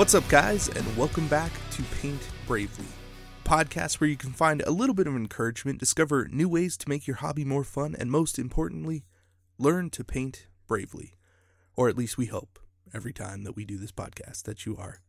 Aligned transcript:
What's 0.00 0.14
up, 0.14 0.26
guys, 0.30 0.70
and 0.70 0.96
welcome 0.96 1.28
back 1.28 1.52
to 1.72 1.82
Paint 2.00 2.26
Bravely, 2.46 2.86
podcast 3.44 4.00
where 4.00 4.08
you 4.08 4.16
can 4.16 4.32
find 4.32 4.62
a 4.62 4.70
little 4.70 4.94
bit 4.94 5.06
of 5.06 5.14
encouragement, 5.14 5.78
discover 5.78 6.26
new 6.32 6.48
ways 6.48 6.78
to 6.78 6.88
make 6.88 7.06
your 7.06 7.16
hobby 7.16 7.44
more 7.44 7.64
fun, 7.64 7.94
and 7.98 8.10
most 8.10 8.38
importantly, 8.38 9.04
learn 9.58 9.90
to 9.90 10.02
paint 10.02 10.46
bravely. 10.66 11.18
Or 11.76 11.90
at 11.90 11.98
least 11.98 12.16
we 12.16 12.24
hope 12.24 12.58
every 12.94 13.12
time 13.12 13.44
that 13.44 13.54
we 13.54 13.66
do 13.66 13.76
this 13.76 13.92
podcast 13.92 14.44
that 14.44 14.64
you 14.64 14.74
are 14.74 15.02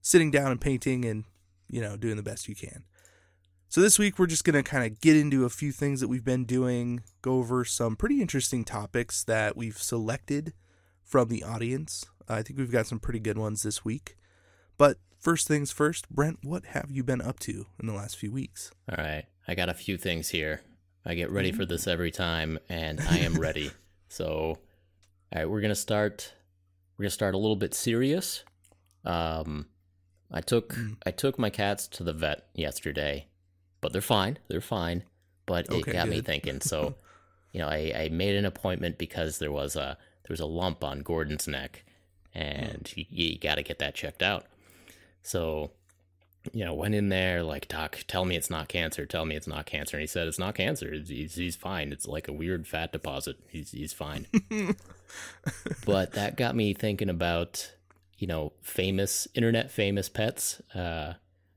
sitting 0.00 0.30
down 0.30 0.50
and 0.50 0.62
painting 0.62 1.04
and, 1.04 1.24
you 1.68 1.82
know, 1.82 1.98
doing 1.98 2.16
the 2.16 2.22
best 2.22 2.48
you 2.48 2.54
can. 2.54 2.84
So 3.68 3.82
this 3.82 3.98
week 3.98 4.18
we're 4.18 4.24
just 4.24 4.44
going 4.44 4.54
to 4.54 4.62
kind 4.62 4.90
of 4.90 4.98
get 5.02 5.14
into 5.14 5.44
a 5.44 5.50
few 5.50 5.72
things 5.72 6.00
that 6.00 6.08
we've 6.08 6.24
been 6.24 6.46
doing, 6.46 7.02
go 7.20 7.34
over 7.34 7.66
some 7.66 7.96
pretty 7.96 8.22
interesting 8.22 8.64
topics 8.64 9.24
that 9.24 9.58
we've 9.58 9.76
selected 9.76 10.54
from 11.04 11.28
the 11.28 11.44
audience. 11.44 12.06
I 12.30 12.40
think 12.40 12.58
we've 12.58 12.72
got 12.72 12.86
some 12.86 12.98
pretty 12.98 13.20
good 13.20 13.36
ones 13.36 13.62
this 13.62 13.84
week. 13.84 14.16
But 14.78 14.98
first 15.18 15.46
things 15.46 15.70
first, 15.70 16.08
Brent, 16.10 16.38
what 16.42 16.66
have 16.66 16.90
you 16.90 17.02
been 17.04 17.20
up 17.20 17.38
to 17.40 17.66
in 17.80 17.86
the 17.86 17.92
last 17.92 18.16
few 18.16 18.32
weeks? 18.32 18.70
All 18.90 19.02
right, 19.02 19.24
I 19.46 19.54
got 19.54 19.68
a 19.68 19.74
few 19.74 19.96
things 19.96 20.30
here. 20.30 20.62
I 21.04 21.14
get 21.14 21.30
ready 21.30 21.50
for 21.50 21.62
mm-hmm. 21.62 21.70
this 21.70 21.86
every 21.86 22.10
time, 22.10 22.58
and 22.68 23.00
I 23.00 23.18
am 23.18 23.34
ready. 23.40 23.70
so, 24.08 24.26
all 24.32 24.58
right, 25.34 25.48
we're 25.48 25.60
gonna 25.60 25.74
start. 25.74 26.32
We're 26.96 27.04
gonna 27.04 27.10
start 27.10 27.34
a 27.34 27.38
little 27.38 27.56
bit 27.56 27.74
serious. 27.74 28.44
Um, 29.04 29.66
I 30.30 30.40
took 30.40 30.74
mm. 30.74 30.96
I 31.04 31.10
took 31.10 31.38
my 31.38 31.50
cats 31.50 31.86
to 31.88 32.04
the 32.04 32.12
vet 32.12 32.46
yesterday, 32.54 33.26
but 33.80 33.92
they're 33.92 34.00
fine. 34.00 34.38
They're 34.48 34.60
fine. 34.60 35.04
But 35.44 35.66
it 35.66 35.72
Okay, 35.72 35.92
got 35.92 36.08
me 36.08 36.20
thinking. 36.20 36.60
So, 36.60 36.94
you 37.52 37.60
know, 37.60 37.68
I, 37.68 37.92
I 37.94 38.08
made 38.10 38.36
an 38.36 38.46
appointment 38.46 38.96
because 38.96 39.38
there 39.38 39.52
was 39.52 39.76
a 39.76 39.98
there 40.22 40.32
was 40.32 40.40
a 40.40 40.46
lump 40.46 40.84
on 40.84 41.00
Gordon's 41.00 41.48
neck, 41.48 41.84
and 42.34 42.84
mm. 42.84 42.96
you, 42.96 43.04
you 43.08 43.38
got 43.38 43.56
to 43.56 43.62
get 43.62 43.78
that 43.80 43.94
checked 43.94 44.22
out. 44.22 44.46
So, 45.22 45.70
you 46.52 46.64
know, 46.64 46.74
went 46.74 46.94
in 46.94 47.08
there 47.08 47.42
like, 47.42 47.68
doc, 47.68 47.98
tell 48.08 48.24
me 48.24 48.36
it's 48.36 48.50
not 48.50 48.68
cancer. 48.68 49.06
Tell 49.06 49.24
me 49.24 49.36
it's 49.36 49.46
not 49.46 49.66
cancer. 49.66 49.96
And 49.96 50.02
he 50.02 50.06
said 50.06 50.26
it's 50.26 50.38
not 50.38 50.54
cancer. 50.54 50.92
He's, 50.92 51.34
he's, 51.36 51.56
fine. 51.56 51.92
It's 51.92 52.06
like 52.06 52.28
a 52.28 52.32
weird 52.32 52.66
fat 52.66 52.92
deposit. 52.92 53.36
He's 53.48 53.70
he's 53.70 53.92
fine. 53.92 54.26
but 55.86 56.12
that 56.12 56.36
got 56.36 56.56
me 56.56 56.74
thinking 56.74 57.08
about, 57.08 57.72
you 58.18 58.26
know, 58.26 58.52
famous 58.60 59.28
internet 59.34 59.70
famous 59.70 60.08
pets. 60.08 60.60
Uh, 60.74 61.14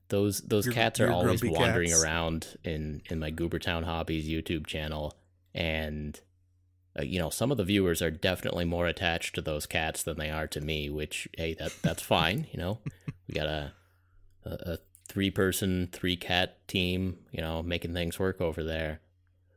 those 0.08 0.40
those 0.42 0.66
Your- 0.66 0.74
cats 0.74 1.00
are 1.00 1.10
always 1.10 1.42
wandering 1.44 1.90
cats. 1.90 2.02
around 2.02 2.56
in 2.64 3.02
in 3.06 3.18
my 3.18 3.30
Goobertown 3.30 3.84
Hobbies 3.84 4.28
YouTube 4.28 4.66
channel, 4.66 5.14
and 5.54 6.20
uh, 6.98 7.02
you 7.02 7.18
know 7.18 7.30
some 7.30 7.50
of 7.50 7.56
the 7.56 7.64
viewers 7.64 8.00
are 8.02 8.10
definitely 8.10 8.64
more 8.64 8.86
attached 8.86 9.34
to 9.34 9.40
those 9.40 9.66
cats 9.66 10.02
than 10.02 10.16
they 10.16 10.30
are 10.30 10.46
to 10.48 10.60
me. 10.60 10.88
Which 10.90 11.28
hey, 11.36 11.54
that 11.54 11.72
that's 11.82 12.02
fine. 12.02 12.46
You 12.52 12.58
know, 12.58 12.78
we 13.28 13.34
got 13.34 13.46
a 13.46 13.72
a, 14.44 14.50
a 14.50 14.78
three 15.08 15.30
person 15.30 15.88
three 15.92 16.16
cat 16.16 16.66
team. 16.68 17.18
You 17.32 17.40
know, 17.40 17.62
making 17.62 17.94
things 17.94 18.18
work 18.18 18.40
over 18.40 18.62
there 18.62 19.00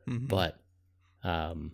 Mhm. 0.08 0.28
but 0.28 0.58
um 1.22 1.72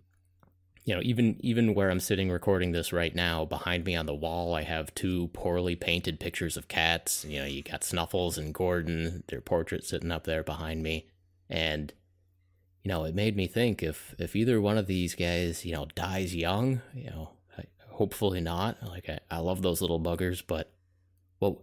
you 0.85 0.93
know 0.95 1.01
even 1.05 1.37
even 1.41 1.75
where 1.75 1.91
i'm 1.91 2.01
sitting 2.01 2.29
recording 2.29 2.73
this 2.73 2.93
right 2.93 3.15
now 3.15 3.45
behind 3.45 3.85
me 3.85 3.95
on 3.95 4.07
the 4.07 4.15
wall 4.15 4.53
i 4.55 4.63
have 4.63 4.93
two 4.97 5.29
poorly 5.29 5.77
painted 5.77 6.19
pictures 6.19 6.57
of 6.57 6.67
cats 6.67 7.25
you 7.25 7.39
know 7.39 7.45
you 7.47 7.63
got 7.63 7.85
snuffles 7.85 8.37
and 8.37 8.53
gordon 8.53 9.23
their 9.29 9.41
portraits 9.41 9.89
sitting 9.89 10.11
up 10.11 10.25
there 10.25 10.43
behind 10.43 10.83
me 10.83 11.07
and 11.49 11.93
you 12.83 12.89
know 12.89 13.05
it 13.05 13.15
made 13.15 13.37
me 13.37 13.47
think 13.47 13.81
if 13.81 14.13
if 14.19 14.35
either 14.35 14.61
one 14.61 14.77
of 14.77 14.89
these 14.89 15.15
guys 15.15 15.65
you 15.65 15.73
know 15.73 15.87
dies 15.95 16.35
young 16.35 16.81
you 16.93 17.09
know 17.09 17.31
I, 17.57 17.65
hopefully 17.91 18.41
not 18.41 18.77
like 18.83 19.09
I, 19.09 19.21
I 19.31 19.39
love 19.39 19.63
those 19.63 19.81
little 19.81 20.01
buggers 20.01 20.43
but 20.45 20.73
what 21.39 21.57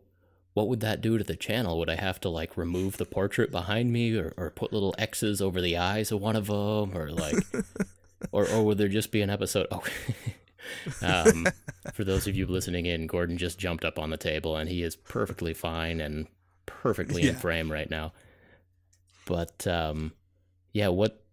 what 0.53 0.67
would 0.67 0.81
that 0.81 1.01
do 1.01 1.17
to 1.17 1.23
the 1.23 1.35
channel? 1.35 1.79
Would 1.79 1.89
I 1.89 1.95
have 1.95 2.19
to 2.21 2.29
like 2.29 2.57
remove 2.57 2.97
the 2.97 3.05
portrait 3.05 3.51
behind 3.51 3.91
me, 3.91 4.15
or, 4.15 4.33
or 4.37 4.51
put 4.51 4.73
little 4.73 4.93
X's 4.97 5.41
over 5.41 5.61
the 5.61 5.77
eyes 5.77 6.11
of 6.11 6.21
one 6.21 6.35
of 6.35 6.47
them, 6.47 6.95
or 6.97 7.11
like, 7.11 7.35
or 8.31 8.47
or 8.49 8.63
would 8.63 8.77
there 8.77 8.87
just 8.87 9.11
be 9.11 9.21
an 9.21 9.29
episode? 9.29 9.67
Oh, 9.71 9.83
um, 11.01 11.47
for 11.93 12.03
those 12.03 12.27
of 12.27 12.35
you 12.35 12.45
listening 12.45 12.85
in, 12.85 13.07
Gordon 13.07 13.37
just 13.37 13.57
jumped 13.57 13.83
up 13.83 13.97
on 13.97 14.09
the 14.09 14.17
table 14.17 14.55
and 14.55 14.69
he 14.69 14.83
is 14.83 14.95
perfectly 14.95 15.53
fine 15.53 15.99
and 15.99 16.27
perfectly 16.65 17.27
in 17.27 17.35
frame 17.35 17.71
right 17.71 17.89
now. 17.89 18.13
But 19.25 19.65
um, 19.67 20.13
yeah, 20.71 20.89
what 20.89 21.23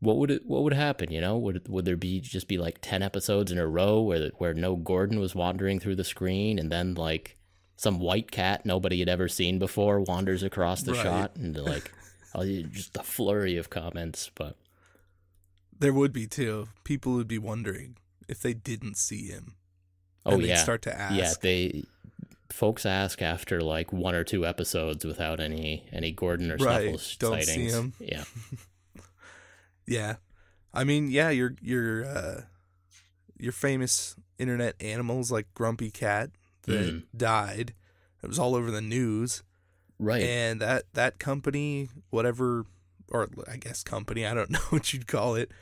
what 0.00 0.16
would 0.16 0.30
it 0.30 0.46
what 0.46 0.62
would 0.62 0.72
happen? 0.72 1.12
You 1.12 1.20
know, 1.20 1.38
would 1.38 1.68
would 1.68 1.84
there 1.84 1.96
be 1.96 2.20
just 2.20 2.48
be 2.48 2.58
like 2.58 2.78
ten 2.80 3.02
episodes 3.02 3.52
in 3.52 3.58
a 3.58 3.66
row 3.66 4.00
where 4.00 4.30
where 4.38 4.54
no 4.54 4.76
Gordon 4.76 5.20
was 5.20 5.34
wandering 5.34 5.78
through 5.78 5.96
the 5.96 6.04
screen, 6.04 6.58
and 6.58 6.70
then 6.70 6.94
like 6.94 7.36
some 7.76 7.98
white 7.98 8.30
cat 8.30 8.64
nobody 8.64 8.98
had 9.00 9.08
ever 9.08 9.28
seen 9.28 9.58
before 9.58 10.00
wanders 10.00 10.42
across 10.42 10.82
the 10.82 10.92
Right. 10.92 11.02
shot, 11.02 11.36
and 11.36 11.56
like 11.56 11.90
oh, 12.34 12.44
just 12.44 12.96
a 12.96 13.02
flurry 13.02 13.56
of 13.56 13.70
comments. 13.70 14.30
But 14.34 14.56
There 15.78 15.92
would 15.92 16.12
be 16.12 16.26
too. 16.26 16.68
People 16.84 17.14
would 17.14 17.28
be 17.28 17.38
wondering 17.38 17.96
if 18.28 18.40
they 18.40 18.54
didn't 18.54 18.96
see 18.96 19.26
him. 19.28 19.54
oh 20.24 20.38
yeah, 20.38 20.56
start 20.62 20.82
to 20.82 20.96
ask. 20.98 21.14
yeah, 21.16 21.32
they 21.40 21.84
folks 22.50 22.86
ask 22.86 23.20
after 23.20 23.60
like 23.60 23.92
one 23.92 24.14
or 24.14 24.22
two 24.24 24.46
episodes 24.46 25.04
without 25.04 25.40
any 25.40 25.84
any 25.92 26.12
Gordon 26.12 26.50
or 26.52 26.56
Right, 26.56 26.82
Snuffles 26.82 27.16
don't 27.16 27.42
see 27.42 27.68
sightings. 27.68 27.72
him. 27.74 27.92
Yeah, 27.98 28.24
Yeah. 29.86 30.16
I 30.72 30.84
mean, 30.84 31.08
yeah, 31.08 31.30
your 31.30 31.54
your 31.60 32.04
uh 32.04 32.40
your 33.38 33.52
famous 33.52 34.16
internet 34.38 34.74
animals 34.80 35.30
like 35.30 35.46
Grumpy 35.54 35.90
Cat 35.90 36.30
that 36.66 36.86
Mm. 36.86 37.02
died. 37.16 37.74
It 38.22 38.26
was 38.28 38.38
all 38.38 38.54
over 38.54 38.70
the 38.70 38.80
news. 38.82 39.42
right. 39.98 40.22
And 40.22 40.60
that 40.60 40.84
that 40.94 41.18
company, 41.18 41.88
whatever 42.10 42.64
or 43.08 43.28
I 43.48 43.56
guess 43.58 43.82
company, 43.82 44.24
I 44.26 44.34
don't 44.34 44.50
know 44.56 44.58
what 44.70 44.92
you'd 44.92 45.06
call 45.06 45.34
it, 45.34 45.52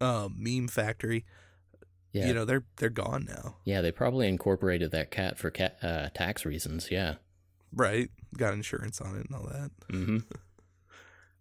um, 0.00 0.34
meme 0.38 0.68
factory, 0.68 1.24
yeah, 2.12 2.26
you 2.28 2.34
know, 2.34 2.44
they're 2.44 2.64
they're 2.76 2.88
gone 2.90 3.24
now. 3.28 3.56
yeah. 3.64 3.80
They 3.80 3.90
probably 3.92 4.28
incorporated 4.28 4.90
that 4.92 5.10
cat 5.10 5.38
for 5.38 5.50
cat 5.50 5.78
uh, 5.82 6.08
tax 6.14 6.44
reasons. 6.44 6.88
Yeah. 6.90 7.14
Right? 7.72 8.10
Got 8.36 8.54
insurance 8.54 9.00
on 9.00 9.16
it 9.16 9.26
and 9.26 9.34
all 9.34 9.46
that. 9.48 9.70
Mm-hmm. 9.92 10.18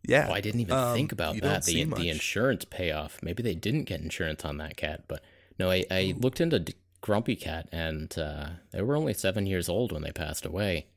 Yeah. 0.08 0.28
Oh, 0.30 0.34
I 0.34 0.40
didn't 0.42 0.62
even 0.62 0.74
Um, 0.76 0.96
think 0.96 1.12
about 1.12 1.36
that. 1.42 1.66
The 1.66 1.84
the 1.84 2.10
insurance 2.10 2.64
payoff. 2.66 3.20
Maybe 3.22 3.44
they 3.44 3.54
didn't 3.54 3.84
get 3.84 4.00
insurance 4.02 4.46
on 4.46 4.58
that 4.58 4.78
cat, 4.78 5.04
but 5.10 5.22
no, 5.60 5.70
I, 5.70 5.84
I 5.92 6.16
looked 6.18 6.40
into 6.40 6.58
D- 6.60 6.74
Grumpy 7.02 7.36
Cat, 7.36 7.70
and 7.72 8.18
uh, 8.18 8.50
they 8.72 8.82
were 8.82 8.96
only 8.96 9.14
seven 9.14 9.46
years 9.46 9.70
old 9.70 9.92
when 9.92 10.02
they 10.02 10.12
passed 10.12 10.46
away. 10.46 10.88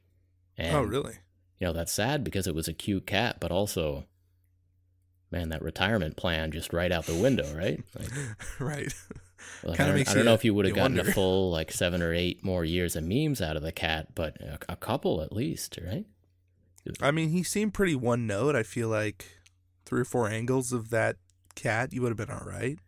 And, 0.56 0.76
oh, 0.76 0.82
really? 0.82 1.14
You 1.58 1.68
know 1.68 1.72
that's 1.72 1.92
sad 1.92 2.24
because 2.24 2.46
it 2.46 2.54
was 2.54 2.68
a 2.68 2.72
cute 2.72 3.06
cat, 3.06 3.36
but 3.40 3.52
also, 3.52 4.04
man, 5.30 5.50
that 5.50 5.62
retirement 5.62 6.16
plan 6.16 6.50
just 6.50 6.72
right 6.72 6.90
out 6.90 7.06
the 7.06 7.14
window, 7.14 7.54
right? 7.54 7.82
Like, 7.98 8.10
right. 8.58 8.94
like, 9.64 9.80
I 9.80 9.86
don't, 9.86 10.08
I 10.08 10.14
don't 10.14 10.24
know 10.24 10.34
if 10.34 10.44
you 10.44 10.54
would 10.54 10.66
have 10.66 10.74
gotten 10.74 10.96
wonder. 10.96 11.10
a 11.10 11.14
full 11.14 11.50
like 11.50 11.70
seven 11.70 12.02
or 12.02 12.12
eight 12.12 12.44
more 12.44 12.64
years 12.64 12.96
of 12.96 13.04
memes 13.04 13.40
out 13.40 13.56
of 13.56 13.62
the 13.62 13.72
cat, 13.72 14.14
but 14.14 14.40
a, 14.40 14.58
a 14.70 14.76
couple 14.76 15.22
at 15.22 15.32
least, 15.32 15.78
right? 15.84 16.04
I 17.00 17.12
mean, 17.12 17.30
he 17.30 17.42
seemed 17.42 17.74
pretty 17.74 17.94
one 17.94 18.26
note. 18.26 18.56
I 18.56 18.64
feel 18.64 18.88
like 18.88 19.26
three 19.84 20.00
or 20.00 20.04
four 20.04 20.28
angles 20.28 20.72
of 20.72 20.90
that 20.90 21.16
cat, 21.54 21.92
you 21.92 22.02
would 22.02 22.08
have 22.08 22.16
been 22.16 22.30
all 22.30 22.44
right. 22.44 22.78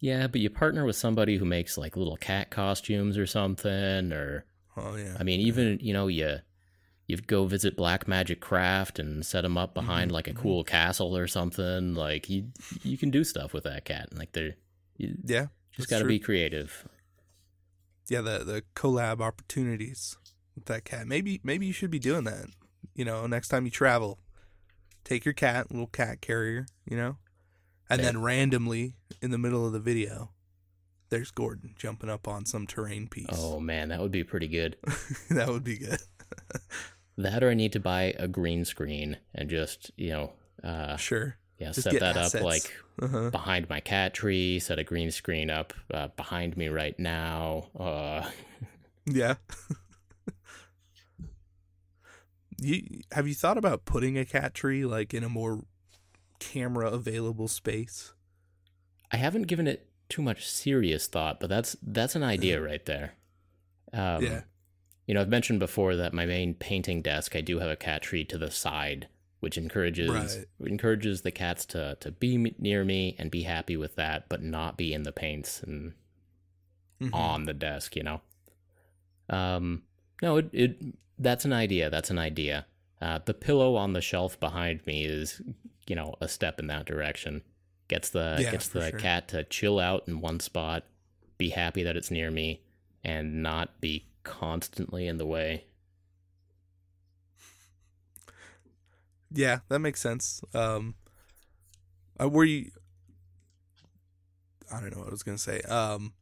Yeah, 0.00 0.26
but 0.28 0.40
you 0.40 0.48
partner 0.50 0.84
with 0.86 0.96
somebody 0.96 1.36
who 1.36 1.44
makes 1.44 1.76
like 1.76 1.96
little 1.96 2.16
cat 2.16 2.50
costumes 2.50 3.18
or 3.18 3.26
something, 3.26 4.12
or 4.12 4.44
Oh 4.76 4.96
yeah. 4.96 5.16
I 5.20 5.22
mean, 5.24 5.40
even 5.40 5.78
you 5.80 5.92
know, 5.92 6.06
you 6.08 6.38
you 7.06 7.16
go 7.18 7.44
visit 7.46 7.76
Black 7.76 8.06
Magic 8.08 8.40
Craft 8.40 8.98
and 8.98 9.26
set 9.26 9.42
them 9.42 9.58
up 9.58 9.74
behind 9.74 10.10
Mhm, 10.10 10.14
like 10.14 10.28
a 10.28 10.32
mhm. 10.32 10.36
cool 10.36 10.64
castle 10.64 11.16
or 11.16 11.26
something. 11.26 11.94
Like 11.94 12.30
you 12.30 12.46
you 12.82 12.96
can 12.96 13.10
do 13.10 13.24
stuff 13.24 13.52
with 13.52 13.64
that 13.64 13.84
cat. 13.84 14.16
Like 14.16 14.32
they're 14.32 14.54
you 14.96 15.16
yeah. 15.24 15.46
just 15.72 15.90
got 15.90 15.98
to 16.00 16.04
be 16.06 16.18
creative. 16.18 16.86
yeah 18.08 18.20
the 18.20 18.38
the 18.44 18.62
collab 18.74 19.20
opportunities 19.20 20.16
with 20.54 20.64
that 20.66 20.84
cat. 20.84 21.06
Maybe 21.06 21.40
maybe 21.44 21.66
you 21.66 21.72
should 21.72 21.90
be 21.90 21.98
doing 21.98 22.24
that. 22.24 22.46
You 22.94 23.04
know, 23.04 23.26
next 23.26 23.48
time 23.48 23.64
you 23.64 23.70
travel, 23.70 24.18
take 25.04 25.24
your 25.24 25.34
cat, 25.34 25.70
little 25.70 25.86
cat 25.88 26.20
carrier. 26.20 26.66
You 26.88 26.96
know, 26.96 27.16
and 27.90 28.02
then 28.02 28.22
randomly 28.22 28.94
in 29.20 29.30
the 29.30 29.38
middle 29.38 29.66
of 29.66 29.72
the 29.72 29.80
video, 29.80 30.30
there's 31.10 31.30
Gordon 31.30 31.74
jumping 31.76 32.08
up 32.08 32.28
on 32.28 32.46
some 32.46 32.66
terrain 32.66 33.08
piece. 33.08 33.26
Oh 33.32 33.60
man, 33.60 33.88
that 33.88 34.00
would 34.00 34.12
be 34.12 34.24
pretty 34.24 34.48
good. 34.48 34.76
that 35.30 35.48
would 35.48 35.64
be 35.64 35.78
good. 35.78 35.98
That 37.18 37.42
or 37.44 37.50
I 37.50 37.54
need 37.54 37.72
to 37.72 37.80
buy 37.80 38.14
a 38.18 38.26
green 38.26 38.64
screen 38.64 39.18
and 39.34 39.50
just 39.50 39.90
you 39.98 40.08
know, 40.10 40.32
uh, 40.64 40.96
Sure. 40.96 41.36
yeah, 41.58 41.72
Just 41.72 41.82
set 41.82 42.00
that 42.00 42.16
assets. 42.16 42.36
up 42.36 42.42
like 42.42 42.72
Uh-huh. 43.02 43.28
behind 43.28 43.68
my 43.68 43.80
cat 43.80 44.14
tree. 44.14 44.58
Set 44.58 44.78
a 44.78 44.84
green 44.84 45.10
screen 45.10 45.50
up 45.50 45.74
uh, 45.92 46.08
behind 46.16 46.56
me 46.56 46.68
right 46.68 46.98
now. 46.98 47.68
Uh, 47.78 48.30
Yeah. 49.06 49.34
you 52.58 53.00
have 53.12 53.26
you 53.26 53.34
thought 53.34 53.58
about 53.58 53.84
putting 53.84 54.16
a 54.18 54.24
cat 54.24 54.54
tree 54.54 54.84
like 54.84 55.12
in 55.14 55.24
a 55.24 55.28
more 55.28 55.64
camera 56.44 56.90
available 56.90 57.46
space? 57.46 58.12
I 59.12 59.16
haven't 59.16 59.46
given 59.46 59.66
it 59.68 59.88
too 60.08 60.22
much 60.22 60.46
serious 60.48 61.06
thought, 61.06 61.38
but 61.38 61.48
that's 61.48 61.76
that's 61.82 62.16
an 62.16 62.22
idea 62.24 62.60
right 62.60 62.84
there. 62.86 63.14
Um, 63.92 64.24
Yeah. 64.24 64.42
you 65.06 65.14
know, 65.14 65.20
I've 65.20 65.28
mentioned 65.28 65.60
before 65.60 65.94
that 65.96 66.12
my 66.12 66.26
main 66.26 66.54
painting 66.54 67.02
desk, 67.02 67.36
I 67.36 67.40
do 67.40 67.58
have 67.60 67.70
a 67.70 67.76
cat 67.76 68.02
tree 68.02 68.24
to 68.24 68.38
the 68.38 68.50
side, 68.50 69.08
which 69.40 69.56
encourages 69.58 70.10
Right. 70.10 70.46
encourages 70.70 71.22
the 71.22 71.30
cats 71.30 71.64
to 71.66 71.96
to 72.00 72.10
be 72.10 72.36
near 72.58 72.84
me 72.84 73.14
and 73.18 73.30
be 73.30 73.42
happy 73.42 73.76
with 73.76 73.94
that, 73.96 74.28
but 74.28 74.42
not 74.42 74.76
be 74.76 74.92
in 74.92 75.02
the 75.04 75.12
paints 75.12 75.62
and 75.62 75.94
Mhm. 77.00 77.14
on 77.14 77.44
the 77.44 77.54
desk. 77.54 77.94
You 77.96 78.02
know. 78.02 78.20
Um. 79.28 79.82
No, 80.22 80.36
it, 80.36 80.50
it 80.52 80.78
that's 81.18 81.44
an 81.44 81.52
idea. 81.52 81.88
That's 81.90 82.10
an 82.10 82.18
idea. 82.18 82.66
Uh, 83.00 83.18
the 83.24 83.32
pillow 83.34 83.76
on 83.76 83.94
the 83.94 84.00
shelf 84.02 84.38
behind 84.38 84.86
me 84.86 85.04
is, 85.04 85.40
you 85.90 85.96
know, 85.96 86.14
a 86.20 86.28
step 86.28 86.60
in 86.60 86.68
that 86.68 86.86
direction. 86.86 87.42
Gets 87.88 88.10
the 88.10 88.36
Yeah, 88.38 88.52
gets 88.52 88.68
the 88.68 88.90
sure. 88.90 89.00
cat 89.00 89.28
to 89.28 89.44
chill 89.44 89.80
out 89.80 90.04
in 90.06 90.20
one 90.20 90.40
spot, 90.40 90.84
be 91.38 91.50
happy 91.50 91.82
that 91.82 91.96
it's 91.96 92.10
near 92.10 92.30
me, 92.30 92.62
and 93.04 93.42
not 93.42 93.80
be 93.80 94.06
constantly 94.22 95.08
in 95.08 95.18
the 95.18 95.26
way. 95.26 95.64
Yeah, 99.32 99.60
that 99.68 99.78
makes 99.80 100.00
sense. 100.00 100.42
Um, 100.54 100.94
uh, 102.20 102.28
were 102.28 102.44
you? 102.44 102.70
I 104.72 104.80
don't 104.80 104.92
know 104.92 104.98
what 105.00 105.08
I 105.08 105.10
was 105.10 105.22
gonna 105.22 105.38
say. 105.38 105.60
Um, 105.62 106.12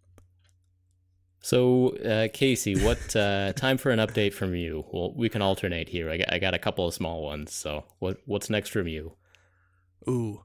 So, 1.41 1.97
uh, 1.99 2.29
Casey, 2.33 2.75
what 2.77 3.15
uh, 3.17 3.53
time 3.55 3.79
for 3.79 3.91
an 3.91 3.99
update 3.99 4.33
from 4.33 4.55
you? 4.55 4.85
Well, 4.93 5.13
we 5.15 5.29
can 5.29 5.41
alternate 5.43 5.89
here. 5.89 6.11
I 6.11 6.19
got, 6.19 6.33
I 6.33 6.39
got 6.39 6.55
a 6.55 6.59
couple 6.59 6.87
of 6.87 6.95
small 6.95 7.23
ones. 7.23 7.55
So, 7.55 7.85
what 8.01 8.19
what's 8.27 8.51
next 8.51 8.71
from 8.71 8.89
you? 8.89 9.15
Ooh, 10.09 10.43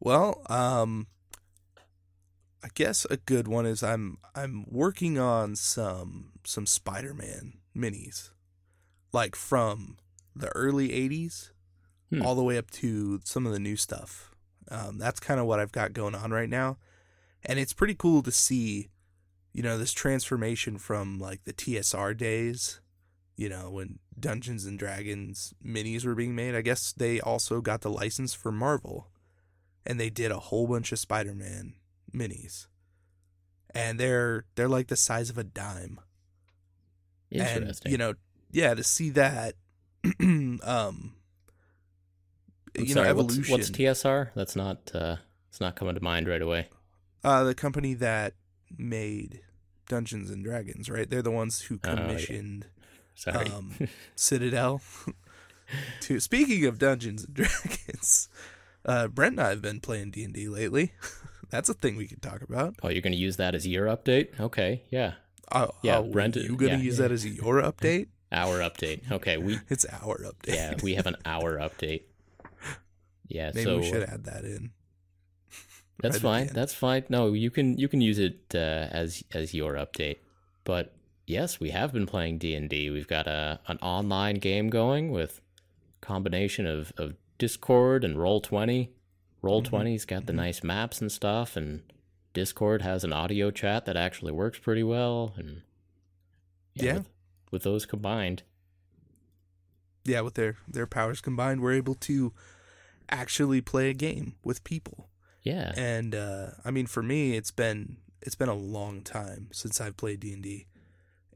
well, 0.00 0.42
um, 0.48 1.06
I 2.62 2.68
guess 2.74 3.06
a 3.10 3.16
good 3.16 3.48
one 3.48 3.66
is 3.66 3.82
I'm 3.82 4.18
I'm 4.34 4.64
working 4.68 5.18
on 5.18 5.56
some 5.56 6.32
some 6.44 6.66
Spider-Man 6.66 7.54
minis, 7.76 8.30
like 9.12 9.36
from 9.36 9.98
the 10.34 10.48
early 10.48 10.88
'80s 10.90 11.50
Hmm. 12.10 12.22
all 12.22 12.36
the 12.36 12.44
way 12.44 12.56
up 12.56 12.70
to 12.70 13.20
some 13.24 13.46
of 13.46 13.52
the 13.52 13.58
new 13.58 13.74
stuff. 13.74 14.30
Um, 14.70 14.96
that's 14.98 15.18
kind 15.18 15.40
of 15.40 15.46
what 15.46 15.58
I've 15.58 15.72
got 15.72 15.92
going 15.92 16.14
on 16.14 16.30
right 16.30 16.48
now, 16.48 16.78
and 17.44 17.58
it's 17.58 17.72
pretty 17.72 17.94
cool 17.94 18.22
to 18.22 18.30
see, 18.30 18.90
you 19.52 19.62
know, 19.62 19.76
this 19.76 19.92
transformation 19.92 20.78
from 20.78 21.18
like 21.18 21.42
the 21.44 21.52
TSR 21.52 22.16
days, 22.16 22.80
you 23.36 23.48
know, 23.48 23.70
when 23.70 23.98
Dungeons 24.18 24.64
and 24.64 24.78
Dragons 24.78 25.52
minis 25.64 26.04
were 26.06 26.14
being 26.14 26.34
made. 26.34 26.54
I 26.54 26.62
guess 26.62 26.92
they 26.92 27.20
also 27.20 27.60
got 27.60 27.82
the 27.82 27.90
license 27.90 28.32
for 28.34 28.50
Marvel, 28.50 29.08
and 29.84 30.00
they 30.00 30.08
did 30.10 30.30
a 30.32 30.38
whole 30.38 30.66
bunch 30.66 30.90
of 30.92 30.98
Spider-Man 30.98 31.74
minis, 32.14 32.66
and 33.74 34.00
they're 34.00 34.44
they're 34.54 34.68
like 34.68 34.86
the 34.88 34.96
size 34.96 35.28
of 35.30 35.36
a 35.38 35.44
dime 35.44 36.00
and 37.30 37.42
Interesting. 37.42 37.92
you 37.92 37.98
know 37.98 38.14
yeah 38.52 38.72
to 38.74 38.82
see 38.84 39.10
that 39.10 39.54
um 40.20 40.60
I'm 42.78 42.84
you 42.84 42.86
sorry, 42.94 43.08
know 43.08 43.14
what's- 43.14 43.32
evolution 43.38 43.52
What's, 43.52 43.70
TSR? 43.70 44.30
That's 44.34 44.54
not. 44.56 44.90
Uh, 44.94 45.16
it's 45.48 45.60
not 45.60 45.76
coming 45.76 45.94
to 45.94 46.02
mind 46.02 46.28
right 46.28 46.42
away. 46.42 46.68
uh 47.24 47.44
the 47.44 47.54
company 47.54 47.94
that 47.94 48.34
made 48.78 49.40
Dungeons 49.88 50.30
and 50.30 50.44
Dragons 50.44 50.88
right 50.90 51.08
they're 51.08 51.22
the 51.22 51.30
ones 51.30 51.62
who 51.62 51.78
Oh, 51.84 51.88
yeah. 51.92 52.62
Sorry. 53.16 53.48
um 53.48 53.72
Citadel 54.14 54.80
to 56.02 56.20
speaking 56.20 56.64
of 56.66 56.78
Dungeons 56.78 57.24
and 57.24 57.34
Dragons 57.40 58.28
uh 58.84 59.08
Brent 59.08 59.32
and 59.32 59.40
I 59.40 59.48
have 59.50 59.62
been 59.62 59.80
playing 59.80 60.10
D&D 60.12 60.48
lately 60.48 60.92
that's 61.50 61.68
a 61.68 61.74
thing 61.74 61.96
we 61.96 62.06
could 62.06 62.22
talk 62.22 62.42
about 62.42 62.76
oh, 62.82 62.88
you're 62.88 63.02
going 63.02 63.12
to 63.12 63.18
use 63.18 63.36
that 63.38 63.54
as 63.54 63.66
your 63.66 63.86
update? 63.86 64.38
Okay. 64.38 64.82
Yeah. 64.90 65.14
oh, 65.52 65.70
Yeah, 65.82 65.98
oh, 65.98 66.04
Brent- 66.04 66.36
you 66.36 66.56
gonna 66.56 66.72
yeah, 66.72 66.78
use 66.78 66.98
yeah. 66.98 67.08
that 67.08 67.12
as 67.12 67.26
your 67.26 67.62
update 67.62 68.08
Our 68.32 68.58
update. 68.60 69.10
Okay. 69.10 69.36
We 69.36 69.58
it's 69.68 69.86
our 70.02 70.18
update 70.18 70.54
yeah 70.54 70.74
we 70.82 70.94
have 70.94 71.06
an 71.06 71.16
hour 71.24 71.58
update. 71.58 72.02
Yeah. 73.28 73.50
maybe 73.54 73.64
so 73.64 73.78
we 73.78 73.84
should 73.90 74.02
add 74.04 74.24
that 74.24 74.44
in 74.44 74.70
That's 76.02 76.16
right 76.22 76.46
fine. 76.46 76.46
That's 76.52 76.74
fine. 76.74 77.04
No, 77.08 77.32
you 77.32 77.50
can 77.50 77.78
you 77.78 77.88
can 77.88 78.00
use 78.00 78.18
it 78.18 78.38
uh, 78.54 78.58
as 78.92 79.24
as 79.32 79.54
your 79.54 79.74
update. 79.74 80.18
But 80.64 80.92
yes, 81.26 81.58
we 81.60 81.70
have 81.70 81.92
been 81.92 82.06
playing 82.06 82.38
D 82.38 82.54
and 82.54 82.68
D. 82.68 82.90
We've 82.90 83.08
got 83.08 83.26
a 83.26 83.60
an 83.66 83.78
online 83.78 84.36
game 84.36 84.68
going 84.70 85.10
with 85.10 85.40
combination 86.00 86.66
of 86.66 86.92
of 86.96 87.14
Discord 87.38 88.04
and 88.04 88.18
Roll 88.18 88.40
Twenty. 88.40 88.92
Roll 89.42 89.62
Mhm. 89.62 89.70
20's 89.70 90.04
got 90.06 90.26
the 90.26 90.32
nice 90.32 90.64
maps 90.64 91.00
and 91.00 91.12
stuff, 91.12 91.56
and 91.56 91.82
Discord 92.32 92.82
has 92.82 93.04
an 93.04 93.12
audio 93.12 93.50
chat 93.50 93.84
that 93.84 93.96
actually 93.96 94.32
works 94.32 94.58
pretty 94.58 94.82
well. 94.82 95.34
And 95.36 95.62
Yeah. 96.74 96.94
with, 96.98 97.08
with 97.52 97.62
those 97.62 97.86
combined, 97.86 98.42
yeah, 100.04 100.20
with 100.20 100.34
their 100.34 100.56
their 100.68 100.86
powers 100.86 101.20
combined, 101.20 101.60
we're 101.60 101.72
able 101.74 101.94
to 101.96 102.32
actually 103.08 103.60
play 103.60 103.90
a 103.90 103.94
game 103.94 104.34
with 104.42 104.64
people. 104.64 105.08
yeah, 105.42 105.72
And 105.76 106.12
uh, 106.14 106.50
I 106.64 106.70
mean, 106.72 106.86
for 106.86 107.02
me, 107.02 107.36
it's 107.36 107.50
been 107.52 107.98
it's 108.22 108.34
been 108.34 108.48
a 108.48 108.54
long 108.54 109.02
time 109.02 109.48
since 109.52 109.80
I've 109.80 109.96
played 109.96 110.20
D 110.20 110.32
and 110.32 110.42
D, 110.42 110.66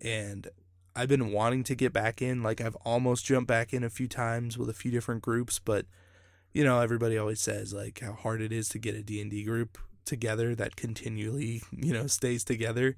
and 0.02 0.48
I've 0.94 1.08
been 1.08 1.32
wanting 1.32 1.64
to 1.64 1.74
get 1.74 1.92
back 1.92 2.20
in. 2.20 2.42
Like 2.42 2.60
I've 2.60 2.76
almost 2.76 3.24
jumped 3.24 3.48
back 3.48 3.72
in 3.72 3.84
a 3.84 3.90
few 3.90 4.08
times 4.08 4.58
with 4.58 4.68
a 4.68 4.74
few 4.74 4.90
different 4.90 5.22
groups, 5.22 5.58
but 5.58 5.86
you 6.52 6.64
know, 6.64 6.80
everybody 6.80 7.16
always 7.16 7.40
says 7.40 7.72
like 7.72 8.00
how 8.00 8.12
hard 8.12 8.40
it 8.40 8.52
is 8.52 8.68
to 8.70 8.78
get 8.78 8.96
a 8.96 9.02
D 9.02 9.20
and 9.20 9.30
D 9.30 9.44
group 9.44 9.78
together 10.04 10.54
that 10.56 10.76
continually 10.76 11.62
you 11.72 11.92
know 11.92 12.06
stays 12.06 12.44
together, 12.44 12.96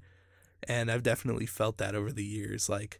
and 0.67 0.89
I've 0.91 1.03
definitely 1.03 1.45
felt 1.45 1.77
that 1.77 1.95
over 1.95 2.11
the 2.11 2.25
years. 2.25 2.69
Like 2.69 2.99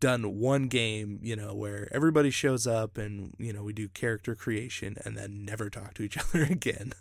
done 0.00 0.38
one 0.38 0.68
game, 0.68 1.18
you 1.22 1.34
know, 1.34 1.54
where 1.54 1.88
everybody 1.90 2.30
shows 2.30 2.66
up 2.66 2.98
and 2.98 3.34
you 3.38 3.52
know 3.52 3.62
we 3.62 3.72
do 3.72 3.88
character 3.88 4.34
creation 4.34 4.96
and 5.04 5.16
then 5.16 5.44
never 5.44 5.70
talk 5.70 5.94
to 5.94 6.02
each 6.02 6.18
other 6.34 6.44
again. 6.44 6.92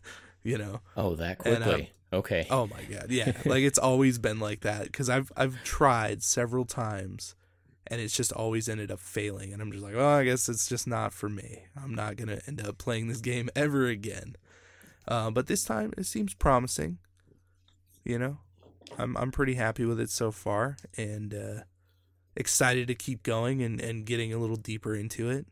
You 0.48 0.58
know, 0.58 0.82
oh 0.96 1.16
that 1.16 1.46
um, 1.46 1.56
quickly. 1.56 1.92
okay, 2.14 2.48
Oh 2.50 2.68
my 2.68 2.84
god, 2.84 3.08
yeah. 3.10 3.34
like 3.46 3.64
it's 3.64 3.78
always 3.78 4.18
been 4.18 4.40
like 4.40 4.62
that 4.62 4.92
cuz 4.94 5.10
I've 5.10 5.32
I've 5.36 5.62
tried 5.64 6.24
several 6.24 6.66
times 6.66 7.36
and 7.88 8.02
it's 8.02 8.16
just 8.16 8.32
always 8.32 8.70
ended 8.70 8.92
up 8.92 9.00
failing 9.00 9.54
and 9.54 9.62
I'm 9.62 9.72
just 9.72 9.84
like, 9.84 9.96
"Oh, 9.96 10.08
I 10.08 10.24
guess 10.24 10.50
it's 10.50 10.68
just 10.68 10.88
not 10.88 11.14
for 11.14 11.30
me. 11.30 11.64
I'm 11.76 11.94
not 11.94 12.16
going 12.16 12.28
to 12.28 12.42
end 12.48 12.60
up 12.66 12.78
playing 12.78 13.08
this 13.08 13.22
game 13.22 13.50
ever 13.56 13.88
again." 13.88 14.36
Uh, 15.08 15.32
but 15.32 15.48
this 15.48 15.64
time 15.64 15.94
it 15.98 16.06
seems 16.06 16.34
promising. 16.34 17.00
You 18.04 18.20
know. 18.20 18.38
I'm 18.98 19.18
I'm 19.18 19.32
pretty 19.32 19.56
happy 19.56 19.86
with 19.86 20.00
it 20.00 20.10
so 20.10 20.32
far 20.32 20.78
and 20.96 21.34
uh 21.34 21.62
excited 22.36 22.88
to 22.88 22.96
keep 22.96 23.24
going 23.24 23.62
and 23.62 23.82
and 23.82 24.06
getting 24.06 24.34
a 24.34 24.38
little 24.38 24.56
deeper 24.56 24.96
into 24.96 25.30
it. 25.30 25.46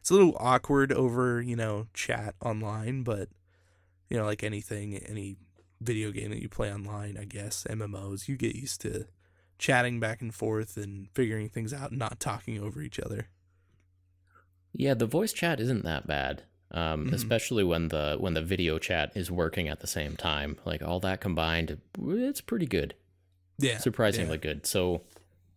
It's 0.00 0.10
a 0.10 0.14
little 0.14 0.36
awkward 0.38 0.92
over, 0.92 1.40
you 1.40 1.56
know, 1.56 1.86
chat 1.94 2.34
online, 2.42 3.02
but 3.04 3.30
you 4.14 4.20
know, 4.20 4.26
like 4.26 4.44
anything, 4.44 4.96
any 4.96 5.36
video 5.80 6.12
game 6.12 6.30
that 6.30 6.40
you 6.40 6.48
play 6.48 6.72
online, 6.72 7.16
I 7.20 7.24
guess, 7.24 7.66
MMOs, 7.68 8.28
you 8.28 8.36
get 8.36 8.54
used 8.54 8.80
to 8.82 9.06
chatting 9.58 9.98
back 9.98 10.22
and 10.22 10.32
forth 10.32 10.76
and 10.76 11.08
figuring 11.14 11.48
things 11.48 11.74
out 11.74 11.90
and 11.90 11.98
not 11.98 12.20
talking 12.20 12.62
over 12.62 12.80
each 12.80 13.00
other. 13.00 13.26
Yeah, 14.72 14.94
the 14.94 15.06
voice 15.06 15.32
chat 15.32 15.58
isn't 15.58 15.84
that 15.84 16.06
bad. 16.06 16.44
Um, 16.70 17.08
Mhm. 17.08 17.12
especially 17.12 17.64
when 17.64 17.88
the 17.88 18.16
when 18.20 18.34
the 18.34 18.42
video 18.42 18.78
chat 18.78 19.10
is 19.16 19.30
working 19.32 19.68
at 19.68 19.80
the 19.80 19.86
same 19.88 20.16
time. 20.16 20.58
Like 20.64 20.80
all 20.82 21.00
that 21.00 21.20
combined, 21.20 21.80
it's 22.00 22.40
pretty 22.40 22.66
good. 22.66 22.94
Yeah. 23.58 23.78
Surprisingly 23.78 24.38
good. 24.38 24.64
So, 24.64 25.02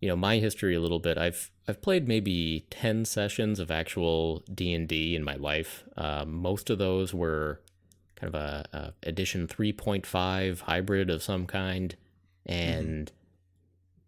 you 0.00 0.08
know, 0.08 0.16
my 0.16 0.38
history 0.38 0.74
a 0.74 0.80
little 0.80 1.00
bit. 1.00 1.16
I've 1.16 1.50
I've 1.68 1.80
played 1.80 2.06
maybe 2.08 2.66
10 2.70 3.04
sessions 3.04 3.58
of 3.60 3.70
actual 3.70 4.44
D&D 4.52 5.14
in 5.16 5.22
my 5.24 5.34
life. 5.36 5.84
Um, 5.96 6.32
most 6.34 6.70
of 6.70 6.78
those 6.78 7.12
were 7.14 7.60
kind 8.18 8.34
of 8.34 8.40
a, 8.40 8.64
a 8.72 9.08
edition 9.08 9.46
3.5 9.46 10.60
hybrid 10.60 11.10
of 11.10 11.22
some 11.22 11.46
kind 11.46 11.96
and 12.46 13.12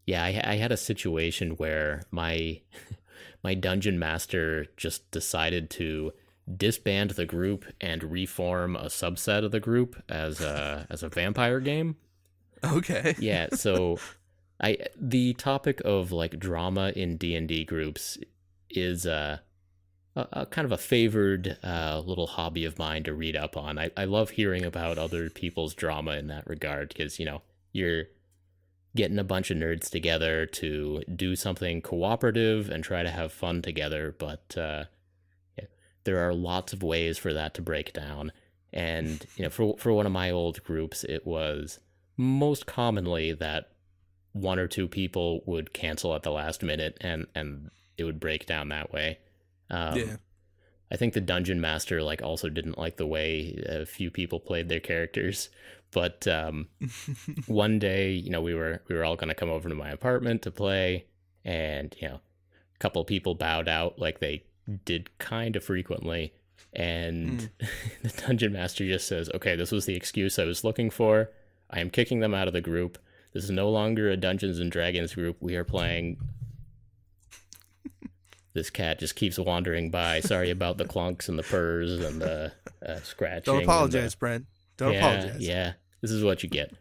yeah, 0.06 0.24
I, 0.24 0.40
I 0.44 0.56
had 0.56 0.72
a 0.72 0.76
situation 0.76 1.52
where 1.52 2.02
my 2.10 2.60
my 3.44 3.54
dungeon 3.54 3.98
master 3.98 4.66
just 4.76 5.08
decided 5.10 5.70
to 5.70 6.12
disband 6.56 7.12
the 7.12 7.26
group 7.26 7.64
and 7.80 8.02
reform 8.02 8.74
a 8.74 8.86
subset 8.86 9.44
of 9.44 9.52
the 9.52 9.60
group 9.60 10.02
as 10.08 10.40
a 10.40 10.86
as 10.90 11.02
a 11.02 11.08
vampire 11.08 11.60
game. 11.60 11.96
Okay. 12.64 13.14
Yeah, 13.18 13.48
so 13.52 13.98
I 14.60 14.78
the 14.96 15.34
topic 15.34 15.80
of 15.84 16.10
like 16.10 16.40
drama 16.40 16.92
in 16.96 17.16
D&D 17.16 17.64
groups 17.64 18.18
is 18.68 19.06
uh 19.06 19.38
a, 20.16 20.46
kind 20.46 20.64
of 20.64 20.72
a 20.72 20.78
favored 20.78 21.56
uh, 21.62 22.02
little 22.04 22.26
hobby 22.26 22.64
of 22.64 22.78
mine 22.78 23.04
to 23.04 23.14
read 23.14 23.36
up 23.36 23.56
on. 23.56 23.78
I, 23.78 23.90
I 23.96 24.04
love 24.04 24.30
hearing 24.30 24.64
about 24.64 24.98
other 24.98 25.30
people's 25.30 25.74
drama 25.74 26.12
in 26.12 26.26
that 26.28 26.46
regard 26.46 26.88
because, 26.88 27.18
you 27.18 27.26
know, 27.26 27.42
you're 27.72 28.04
getting 28.96 29.18
a 29.18 29.24
bunch 29.24 29.50
of 29.50 29.56
nerds 29.56 29.88
together 29.88 30.46
to 30.46 31.02
do 31.14 31.36
something 31.36 31.80
cooperative 31.80 32.68
and 32.68 32.82
try 32.82 33.02
to 33.02 33.10
have 33.10 33.32
fun 33.32 33.62
together, 33.62 34.14
but 34.18 34.56
uh, 34.56 34.84
yeah, 35.56 35.66
there 36.04 36.26
are 36.26 36.34
lots 36.34 36.72
of 36.72 36.82
ways 36.82 37.16
for 37.16 37.32
that 37.32 37.54
to 37.54 37.62
break 37.62 37.92
down. 37.92 38.32
And, 38.72 39.24
you 39.36 39.44
know, 39.44 39.50
for, 39.50 39.76
for 39.78 39.92
one 39.92 40.06
of 40.06 40.12
my 40.12 40.30
old 40.30 40.62
groups, 40.64 41.04
it 41.04 41.26
was 41.26 41.78
most 42.16 42.66
commonly 42.66 43.32
that 43.32 43.70
one 44.32 44.58
or 44.58 44.66
two 44.66 44.86
people 44.88 45.42
would 45.46 45.72
cancel 45.72 46.14
at 46.14 46.22
the 46.22 46.30
last 46.30 46.62
minute 46.62 46.96
and 47.00 47.26
and 47.34 47.70
it 47.96 48.04
would 48.04 48.20
break 48.20 48.46
down 48.46 48.68
that 48.68 48.92
way. 48.92 49.18
Um, 49.70 49.98
yeah. 49.98 50.16
I 50.92 50.96
think 50.96 51.14
the 51.14 51.20
dungeon 51.20 51.60
master 51.60 52.02
like 52.02 52.22
also 52.22 52.48
didn't 52.48 52.78
like 52.78 52.96
the 52.96 53.06
way 53.06 53.62
a 53.66 53.86
few 53.86 54.10
people 54.10 54.40
played 54.40 54.68
their 54.68 54.80
characters. 54.80 55.48
But 55.92 56.26
um, 56.26 56.68
one 57.46 57.78
day, 57.78 58.12
you 58.12 58.30
know, 58.30 58.42
we 58.42 58.54
were 58.54 58.82
we 58.88 58.94
were 58.94 59.04
all 59.04 59.16
gonna 59.16 59.34
come 59.34 59.50
over 59.50 59.68
to 59.68 59.74
my 59.74 59.90
apartment 59.90 60.42
to 60.42 60.50
play, 60.50 61.06
and 61.44 61.94
you 62.00 62.08
know, 62.08 62.20
a 62.74 62.78
couple 62.78 63.04
people 63.04 63.34
bowed 63.34 63.68
out 63.68 63.98
like 63.98 64.20
they 64.20 64.44
did 64.84 65.16
kind 65.18 65.56
of 65.56 65.64
frequently, 65.64 66.32
and 66.72 67.50
the 68.02 68.22
dungeon 68.26 68.52
master 68.52 68.86
just 68.86 69.06
says, 69.06 69.30
"Okay, 69.34 69.56
this 69.56 69.72
was 69.72 69.86
the 69.86 69.96
excuse 69.96 70.38
I 70.38 70.44
was 70.44 70.64
looking 70.64 70.90
for. 70.90 71.30
I 71.70 71.80
am 71.80 71.90
kicking 71.90 72.20
them 72.20 72.34
out 72.34 72.48
of 72.48 72.54
the 72.54 72.60
group. 72.60 72.98
This 73.32 73.44
is 73.44 73.50
no 73.50 73.70
longer 73.70 74.10
a 74.10 74.16
Dungeons 74.16 74.58
and 74.58 74.72
Dragons 74.72 75.14
group. 75.14 75.36
We 75.40 75.54
are 75.54 75.64
playing 75.64 76.18
this 78.52 78.70
cat 78.70 78.98
just 78.98 79.16
keeps 79.16 79.38
wandering 79.38 79.90
by. 79.90 80.20
Sorry 80.20 80.50
about 80.56 80.78
the 80.78 80.84
clunks 80.84 81.28
and 81.28 81.38
the 81.38 81.42
purrs 81.42 81.98
and 82.00 82.20
the 82.20 82.52
uh, 82.86 82.96
scratching. 83.00 83.44
Don't 83.44 83.58
and 83.58 83.68
the- 83.68 83.72
apologize, 83.72 84.14
Brent. 84.14 84.46
Don't 84.76 84.92
yeah, 84.94 84.98
apologize. 84.98 85.40
Yeah, 85.46 85.72
this 86.00 86.10
is 86.10 86.24
what 86.24 86.42
you 86.42 86.48
get. 86.48 86.72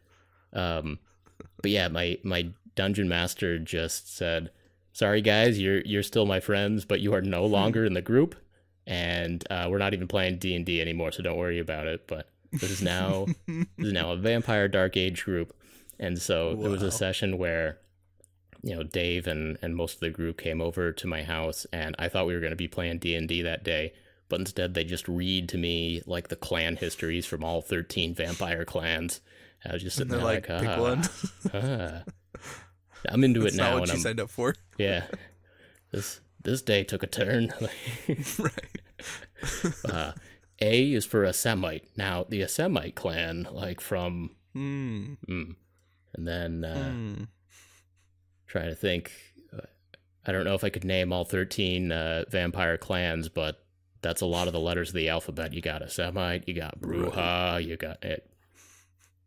Um, 0.53 0.99
but 1.61 1.71
yeah, 1.71 1.87
my 1.89 2.17
my 2.23 2.49
dungeon 2.75 3.09
master 3.09 3.59
just 3.59 4.15
said, 4.15 4.51
"Sorry 4.93 5.21
guys, 5.21 5.59
you're 5.59 5.81
you're 5.81 6.03
still 6.03 6.25
my 6.25 6.39
friends, 6.39 6.85
but 6.85 7.01
you 7.01 7.13
are 7.13 7.21
no 7.21 7.45
longer 7.45 7.85
in 7.85 7.93
the 7.93 8.01
group, 8.01 8.35
and 8.87 9.43
uh, 9.49 9.67
we're 9.69 9.77
not 9.77 9.93
even 9.93 10.07
playing 10.07 10.37
D 10.37 10.55
and 10.55 10.65
D 10.65 10.79
anymore. 10.81 11.11
So 11.11 11.23
don't 11.23 11.37
worry 11.37 11.59
about 11.59 11.87
it." 11.87 12.07
But 12.07 12.29
this 12.51 12.71
is 12.71 12.81
now 12.81 13.25
this 13.47 13.67
is 13.87 13.93
now 13.93 14.11
a 14.11 14.17
Vampire 14.17 14.67
Dark 14.67 14.95
Age 14.95 15.25
group, 15.25 15.53
and 15.99 16.19
so 16.19 16.55
there 16.55 16.71
was 16.71 16.81
a 16.83 16.91
session 16.91 17.37
where 17.37 17.79
you 18.63 18.75
know 18.75 18.83
Dave 18.83 19.27
and 19.27 19.57
and 19.61 19.75
most 19.75 19.95
of 19.95 19.99
the 20.01 20.09
group 20.09 20.37
came 20.37 20.61
over 20.61 20.91
to 20.91 21.07
my 21.07 21.23
house, 21.23 21.65
and 21.71 21.95
I 21.99 22.09
thought 22.09 22.27
we 22.27 22.33
were 22.33 22.39
going 22.41 22.51
to 22.51 22.55
be 22.55 22.67
playing 22.67 22.99
D 22.99 23.15
and 23.15 23.27
D 23.27 23.41
that 23.41 23.63
day. 23.63 23.93
But 24.27 24.41
instead, 24.41 24.73
they 24.75 24.83
just 24.83 25.07
read 25.07 25.49
to 25.49 25.57
me 25.57 26.01
like 26.05 26.27
the 26.27 26.35
clan 26.35 26.75
histories 26.75 27.25
from 27.25 27.43
all 27.43 27.61
thirteen 27.61 28.13
vampire 28.13 28.65
clans. 28.65 29.21
I 29.67 29.73
was 29.73 29.83
just 29.83 29.97
sitting 29.97 30.11
there 30.11 30.23
like, 30.23 30.47
like, 30.47 30.67
ah, 30.67 31.09
ah." 31.53 32.03
I'm 33.07 33.23
into 33.23 33.45
it 33.45 33.55
not 33.55 33.63
now, 33.63 33.73
what 33.79 33.81
and 33.83 33.87
you 33.89 33.93
I'm 33.95 33.99
signed 34.01 34.19
up 34.19 34.29
for. 34.29 34.53
yeah. 34.77 35.05
This 35.91 36.19
this 36.43 36.61
day 36.61 36.83
took 36.83 37.01
a 37.03 37.07
turn. 37.07 37.51
right. 38.39 38.79
uh, 39.85 40.11
A 40.61 40.91
is 40.93 41.05
for 41.05 41.23
Assamite. 41.25 41.83
Now 41.97 42.25
the 42.27 42.41
Assamite 42.41 42.95
clan, 42.95 43.47
like 43.51 43.81
from, 43.81 44.31
Hmm. 44.53 45.13
mm, 45.27 45.55
and 46.13 46.27
then 46.27 46.63
uh, 46.63 46.91
Hmm. 46.91 47.23
Trying 48.49 48.69
to 48.69 48.75
think. 48.75 49.11
uh, 49.55 49.61
I 50.25 50.31
don't 50.33 50.43
know 50.43 50.55
if 50.55 50.63
I 50.65 50.69
could 50.69 50.83
name 50.83 51.13
all 51.13 51.23
thirteen 51.23 51.91
uh, 51.93 52.25
vampire 52.29 52.77
clans, 52.77 53.29
but 53.29 53.63
that's 54.01 54.21
a 54.21 54.25
lot 54.25 54.47
of 54.47 54.53
the 54.53 54.59
letters 54.59 54.89
of 54.89 54.95
the 54.95 55.07
alphabet. 55.09 55.53
You 55.53 55.61
got 55.61 55.81
Assamite, 55.81 56.47
you 56.47 56.53
got 56.53 56.79
Brujah, 56.81 57.63
you 57.65 57.77
got 57.77 58.03
it. 58.03 58.29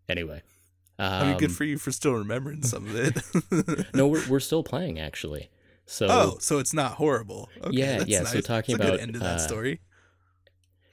Anyway, 0.08 0.42
um, 0.98 1.12
I 1.12 1.28
mean, 1.30 1.38
good 1.38 1.52
for 1.52 1.64
you 1.64 1.78
for 1.78 1.92
still 1.92 2.12
remembering 2.14 2.62
some 2.62 2.86
of 2.88 2.96
it. 2.96 3.86
no, 3.94 4.06
we're 4.08 4.26
we're 4.28 4.40
still 4.40 4.62
playing 4.62 4.98
actually. 4.98 5.50
So 5.86 6.06
oh, 6.10 6.36
so 6.40 6.58
it's 6.58 6.74
not 6.74 6.92
horrible. 6.92 7.48
Okay, 7.62 7.76
Yeah, 7.76 8.04
yeah, 8.06 8.24
so 8.24 8.34
nice. 8.36 8.44
talking 8.44 8.74
a 8.74 8.78
good 8.78 8.86
about, 8.88 9.00
end 9.00 9.14
of 9.16 9.22
that 9.22 9.36
uh, 9.36 9.38
story. 9.38 9.80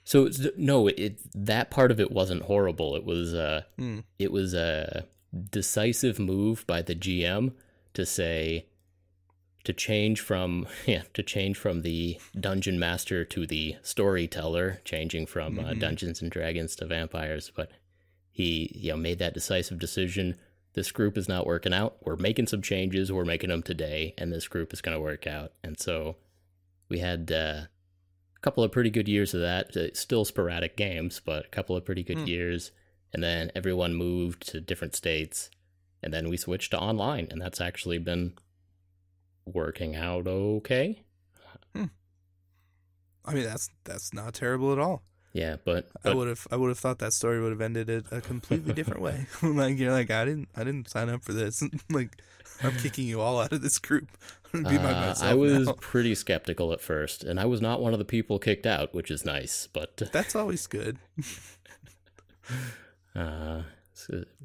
So 0.03 0.25
it's, 0.25 0.39
no, 0.57 0.87
it 0.87 1.19
that 1.35 1.69
part 1.71 1.91
of 1.91 1.99
it 1.99 2.11
wasn't 2.11 2.43
horrible. 2.43 2.95
It 2.95 3.05
was 3.05 3.33
uh, 3.33 3.63
Hmm. 3.77 3.99
it 4.17 4.31
was 4.31 4.53
a 4.53 5.05
decisive 5.51 6.19
move 6.19 6.65
by 6.67 6.81
the 6.81 6.95
GM 6.95 7.53
to 7.99 8.05
say 8.05 8.65
to 9.65 9.73
change 9.73 10.21
from 10.21 10.67
yeah 10.87 11.03
to 11.13 11.21
change 11.23 11.57
from 11.57 11.81
the 11.81 12.17
dungeon 12.39 12.79
master 12.79 13.25
to 13.25 13.45
the 13.45 13.75
storyteller, 13.81 14.79
changing 14.85 15.25
from 15.25 15.59
uh, 15.59 15.63
Mhm. 15.73 15.79
Dungeons 15.79 16.21
and 16.21 16.31
Dragons 16.31 16.75
to 16.77 16.85
vampires. 16.85 17.51
But 17.55 17.69
he 18.31 18.71
you 18.75 18.91
know 18.91 18.97
made 18.97 19.19
that 19.19 19.33
decisive 19.33 19.79
decision. 19.79 20.35
This 20.73 20.91
group 20.91 21.17
is 21.17 21.27
not 21.27 21.45
working 21.47 21.73
out. 21.73 21.97
We're 22.05 22.15
making 22.15 22.47
some 22.47 22.61
changes. 22.61 23.11
We're 23.11 23.25
making 23.25 23.49
them 23.49 23.63
today, 23.63 24.13
and 24.17 24.31
this 24.31 24.47
group 24.47 24.71
is 24.71 24.81
going 24.81 24.95
to 24.95 25.01
work 25.01 25.25
out. 25.27 25.51
And 25.63 25.79
so 25.79 26.15
we 26.89 26.99
had 26.99 27.31
uh, 27.31 27.61
a 28.37 28.39
couple 28.41 28.63
of 28.63 28.71
pretty 28.71 28.91
good 28.91 29.07
years 29.09 29.33
of 29.33 29.41
that. 29.41 29.75
Uh, 29.75 29.93
Still 29.93 30.25
sporadic 30.25 30.77
games, 30.77 31.19
but 31.25 31.45
a 31.45 31.49
couple 31.49 31.75
of 31.75 31.83
pretty 31.85 32.03
good 32.03 32.19
Hmm. 32.19 32.27
years. 32.27 32.71
And 33.11 33.23
then 33.23 33.51
everyone 33.55 33.95
moved 33.95 34.47
to 34.49 34.61
different 34.61 34.95
states, 34.95 35.49
and 36.01 36.13
then 36.13 36.29
we 36.29 36.37
switched 36.37 36.71
to 36.71 36.79
online, 36.79 37.27
and 37.31 37.41
that's 37.41 37.61
actually 37.61 37.97
been 37.97 38.33
working 39.45 39.95
out 39.95 40.27
okay. 40.27 41.03
I 43.29 43.33
mean, 43.33 43.43
that's 43.43 43.69
that's 43.83 44.13
not 44.13 44.33
terrible 44.33 44.73
at 44.73 44.79
all. 44.79 45.03
Yeah, 45.33 45.57
but, 45.63 45.87
I 46.03 46.13
would 46.15 46.27
have 46.27 46.47
I 46.49 46.55
would 46.55 46.69
have 46.69 46.79
thought 46.79 46.97
that 46.99 47.13
story 47.13 47.39
would 47.39 47.51
have 47.51 47.61
ended 47.61 47.87
it 47.87 48.05
a 48.11 48.19
completely 48.19 48.73
different 48.73 49.01
way. 49.01 49.27
like 49.43 49.77
you're 49.77 49.91
like 49.91 50.09
I 50.09 50.25
didn't 50.25 50.49
I 50.55 50.63
didn't 50.63 50.89
sign 50.89 51.09
up 51.09 51.23
for 51.23 51.33
this. 51.33 51.63
like 51.89 52.19
I'm 52.63 52.75
kicking 52.77 53.05
you 53.05 53.21
all 53.21 53.39
out 53.39 53.53
of 53.53 53.61
this 53.61 53.77
group. 53.77 54.09
Uh, 54.51 55.13
I 55.21 55.35
was 55.35 55.67
now. 55.67 55.73
pretty 55.79 56.15
skeptical 56.15 56.73
at 56.73 56.81
first, 56.81 57.23
and 57.23 57.39
I 57.39 57.45
was 57.45 57.61
not 57.61 57.81
one 57.81 57.93
of 57.93 57.99
the 57.99 58.05
people 58.05 58.39
kicked 58.39 58.65
out, 58.65 58.95
which 58.95 59.11
is 59.11 59.23
nice. 59.23 59.67
But 59.71 60.09
That's 60.11 60.35
always 60.35 60.65
good. 60.65 60.97
uh, 63.15 63.61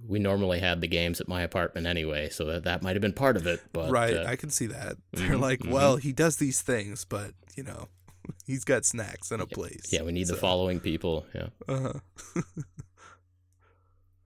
we 0.06 0.18
normally 0.18 0.61
had 0.61 0.80
the 0.80 0.87
games 0.88 1.20
at 1.20 1.28
my 1.28 1.42
apartment 1.42 1.87
anyway, 1.87 2.28
so 2.30 2.44
that 2.46 2.64
that 2.64 2.82
might 2.82 2.94
have 2.96 3.02
been 3.02 3.12
part 3.12 3.37
of 3.37 3.46
it. 3.46 3.61
But 3.73 3.90
right, 3.90 4.16
uh, 4.16 4.25
I 4.26 4.37
can 4.37 4.50
see 4.50 4.66
that. 4.66 4.96
They're 5.12 5.37
mhm, 5.37 5.40
like, 5.40 5.61
mhm. 5.61 5.70
well, 5.70 5.96
he 5.96 6.12
does 6.12 6.37
these 6.37 6.61
things, 6.62 7.04
but 7.04 7.32
you 7.56 7.62
know, 7.62 7.88
he's 8.46 8.64
got 8.64 8.84
snacks 8.84 9.30
and 9.30 9.40
a 9.42 9.46
place. 9.46 9.92
yeah, 9.92 10.02
we 10.02 10.12
need 10.12 10.26
the 10.28 10.37
following 10.37 10.80
people. 10.80 11.26
Yeah. 11.34 11.49
Uh-huh. 11.68 12.42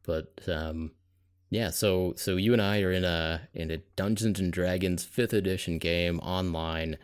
but 0.05 0.39
um 0.49 0.93
yeah 1.51 1.71
so 1.71 2.15
so 2.17 2.37
you 2.37 2.53
and 2.53 2.63
i 2.63 2.81
are 2.81 2.91
in 2.93 3.05
a 3.05 3.43
in 3.53 3.71
a 3.71 3.79
dungeons 3.97 4.41
and 4.41 4.53
dragons 4.53 5.05
fifth 5.05 5.33
edition 5.33 5.79
game 5.79 6.19
online 6.21 6.97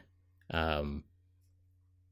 um 0.51 1.05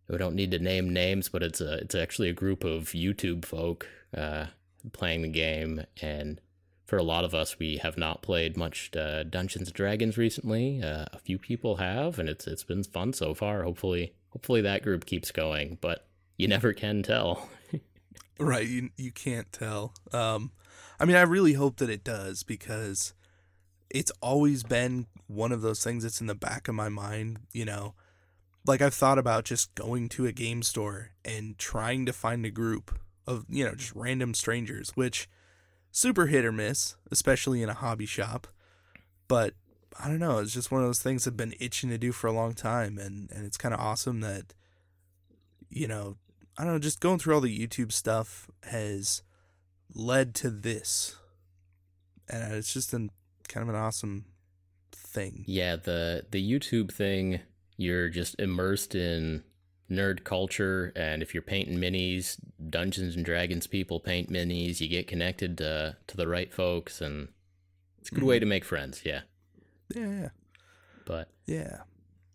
we 0.09 0.19
don't 0.19 0.35
need 0.35 0.51
to 0.51 0.59
name 0.59 0.93
names 0.93 1.29
but 1.31 1.43
it's 1.43 1.61
a 1.61 1.75
it's 1.79 1.95
actually 1.95 2.29
a 2.29 2.35
group 2.35 2.65
of 2.65 2.89
youtube 2.89 3.45
folk 3.45 3.87
uh 4.17 4.47
playing 4.93 5.23
the 5.23 5.29
game 5.29 5.85
and 6.01 6.41
for 6.85 6.97
a 6.97 7.03
lot 7.03 7.25
of 7.25 7.35
us 7.35 7.59
we 7.59 7.79
have 7.79 7.97
not 7.97 8.23
played 8.23 8.57
much 8.57 8.91
uh, 8.97 9.23
dungeons 9.23 9.69
and 9.69 9.75
dragons 9.75 10.19
recently 10.19 10.83
uh, 10.83 11.07
a 11.13 11.19
few 11.19 11.39
people 11.39 11.77
have 11.77 12.19
and 12.19 12.29
it's 12.29 12.47
it's 12.47 12.65
been 12.65 12.83
fun 12.83 13.13
so 13.13 13.35
far 13.35 13.63
hopefully 13.63 14.15
hopefully 14.31 14.61
that 14.61 14.83
group 14.83 15.07
keeps 15.07 15.31
going 15.31 15.79
but 15.81 16.07
you 16.37 16.49
never 16.49 16.73
can 16.73 17.03
tell 17.03 17.49
Right, 18.39 18.67
you 18.67 18.91
you 18.97 19.13
can't 19.13 19.53
tell. 19.53 19.95
Um 20.13 20.53
I 20.99 21.05
mean, 21.05 21.17
I 21.17 21.23
really 21.23 21.55
hope 21.55 21.77
that 21.79 21.91
it 21.91 22.05
does 22.05 22.43
because 22.43 23.15
it's 23.91 24.13
always 24.21 24.63
been 24.63 25.07
one 25.27 25.53
of 25.53 25.61
those 25.61 25.83
things 25.83 26.03
that's 26.05 26.21
in 26.21 26.29
the 26.29 26.35
back 26.35 26.69
of 26.69 26.75
my 26.75 26.89
mind, 26.89 27.41
you 27.53 27.65
know. 27.65 27.95
Like 28.65 28.81
I've 28.81 28.95
thought 28.95 29.19
about 29.19 29.45
just 29.45 29.75
going 29.75 30.09
to 30.11 30.27
a 30.27 30.33
game 30.33 30.63
store 30.63 31.11
and 31.25 31.59
trying 31.59 32.07
to 32.07 32.13
find 32.13 32.47
a 32.47 32.51
group 32.51 32.99
of, 33.27 33.45
you 33.49 33.65
know, 33.65 33.75
just 33.75 33.95
random 33.95 34.35
strangers, 34.35 34.91
which 34.95 35.29
super 35.91 36.27
hit 36.27 36.45
or 36.45 36.53
miss, 36.53 36.97
especially 37.11 37.63
in 37.63 37.69
a 37.69 37.75
hobby 37.75 38.07
shop. 38.07 38.47
But 39.29 39.55
I 39.99 40.09
don't 40.09 40.19
know, 40.19 40.39
it's 40.39 40.55
just 40.55 40.71
one 40.71 40.81
of 40.81 40.89
those 40.89 41.03
things 41.03 41.27
I've 41.27 41.37
been 41.37 41.55
itching 41.61 41.91
to 41.91 41.99
do 41.99 42.13
for 42.13 42.27
a 42.27 42.33
long 42.33 42.55
time 42.55 42.99
and 42.99 43.31
and 43.31 43.45
it's 43.45 43.57
kind 43.57 43.75
of 43.75 43.81
awesome 43.81 44.21
that 44.21 44.55
you 45.69 45.89
know, 45.89 46.17
I 46.59 46.65
don't 46.65 46.75
know, 46.75 46.79
just 46.79 47.01
going 47.01 47.19
through 47.19 47.35
all 47.35 47.41
the 47.41 47.67
YouTube 47.67 47.93
stuff 47.93 48.51
has 48.65 49.23
led 49.95 50.35
to 50.37 50.51
this. 50.51 51.17
And 52.29 52.55
it's 52.55 52.73
just 52.73 52.93
an 52.93 53.11
kind 53.49 53.63
of 53.63 53.75
an 53.75 53.81
awesome 53.81 54.27
thing. 54.93 55.45
Yeah, 55.47 55.77
the 55.77 56.25
the 56.31 56.43
YouTube 56.43 56.93
thing, 56.93 57.41
you're 57.77 58.09
just 58.09 58.39
immersed 58.39 58.95
in 58.95 59.43
nerd 59.93 60.25
culture 60.25 60.93
and 60.97 61.23
if 61.23 61.35
you're 61.35 61.43
painting 61.43 61.79
minis, 61.79 62.39
Dungeons 62.71 63.15
and 63.17 63.25
Dragons 63.25 63.67
people 63.67 64.01
paint 64.01 64.31
minis, 64.31 64.81
you 64.81 64.89
get 64.89 65.07
connected 65.07 65.59
to 65.59 65.97
to 66.07 66.17
the 66.17 66.27
right 66.29 66.53
folks 66.53 67.01
and 67.01 67.29
it's 68.01 68.11
a 68.11 68.15
good 68.15 68.25
way 68.25 68.39
to 68.39 68.47
make 68.47 68.65
friends, 68.65 69.03
yeah. 69.05 69.21
Yeah, 69.95 70.09
yeah. 70.21 70.29
But 71.05 71.29
Yeah. 71.47 71.81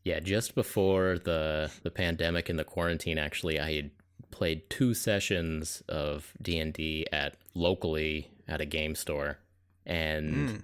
yeah, 0.03 0.19
just 0.19 0.55
before 0.55 1.17
the 1.19 1.71
the 1.83 1.91
pandemic 1.91 2.49
and 2.49 2.57
the 2.59 2.63
quarantine 2.63 3.17
actually 3.17 3.59
I 3.59 3.73
had 3.73 3.91
played 4.31 4.69
two 4.69 4.93
sessions 4.93 5.81
of 5.89 6.33
D&D 6.41 7.07
at 7.11 7.35
locally 7.53 8.29
at 8.47 8.61
a 8.61 8.65
game 8.65 8.93
store 8.95 9.39
and 9.85 10.33
Mm. 10.49 10.63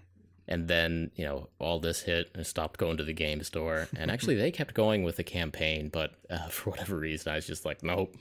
And 0.53 0.67
then 0.67 1.10
you 1.15 1.25
know 1.25 1.50
all 1.60 1.79
this 1.79 2.01
hit 2.01 2.29
and 2.36 2.45
stopped 2.45 2.79
going 2.79 2.98
to 2.98 3.03
the 3.03 3.13
game 3.13 3.41
store 3.43 3.88
and 3.98 4.12
actually 4.15 4.36
they 4.36 4.51
kept 4.51 4.74
going 4.74 5.03
with 5.03 5.15
the 5.17 5.24
campaign 5.24 5.89
but 5.89 6.12
uh, 6.29 6.48
for 6.50 6.69
whatever 6.72 6.95
reason 6.98 7.31
i 7.31 7.36
was 7.36 7.48
just 7.48 7.65
like 7.65 7.81
nope 7.83 8.15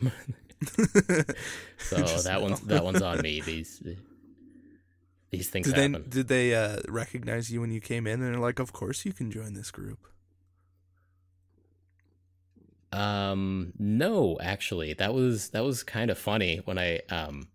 so 1.79 1.97
Just 1.97 2.25
that 2.25 2.39
no. 2.39 2.41
one's 2.41 2.61
that 2.61 2.85
one's 2.85 3.03
on 3.03 3.21
me 3.21 3.41
these 3.41 3.83
these 5.31 5.49
things 5.51 5.67
Did 5.67 5.77
happen. 5.77 5.93
they 5.93 6.09
did 6.09 6.29
they 6.29 6.55
uh, 6.55 6.77
recognize 6.89 7.51
you 7.51 7.61
when 7.61 7.73
you 7.73 7.81
came 7.81 8.07
in? 8.07 8.23
And 8.23 8.35
they're 8.35 8.41
like, 8.41 8.59
"Of 8.61 8.73
course 8.73 9.05
you 9.07 9.13
can 9.15 9.31
join 9.31 9.55
this 9.55 9.71
group." 9.71 10.07
Um, 12.93 13.73
no, 13.79 14.39
actually, 14.43 14.93
that 14.93 15.15
was 15.15 15.49
that 15.51 15.65
was 15.65 15.83
kind 15.83 16.11
of 16.11 16.19
funny 16.19 16.59
when 16.67 16.79
I 16.79 17.01
um. 17.09 17.49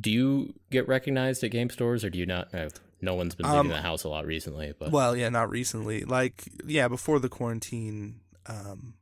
Do 0.00 0.10
you 0.10 0.54
get 0.70 0.88
recognized 0.88 1.44
at 1.44 1.50
game 1.50 1.68
stores, 1.68 2.04
or 2.04 2.10
do 2.10 2.18
you 2.18 2.26
not? 2.26 2.54
Uh, 2.54 2.70
no 3.00 3.14
one's 3.14 3.34
been 3.34 3.46
leaving 3.46 3.60
Um, 3.60 3.68
the 3.68 3.80
house 3.82 4.04
a 4.04 4.08
lot 4.08 4.26
recently, 4.26 4.72
but 4.78 4.90
Well, 4.90 5.16
yeah, 5.16 5.28
not 5.28 5.50
recently. 5.50 6.04
Like, 6.04 6.44
yeah, 6.66 6.88
before 6.88 7.18
the 7.18 7.28
quarantine, 7.28 8.20
um, 8.46 8.94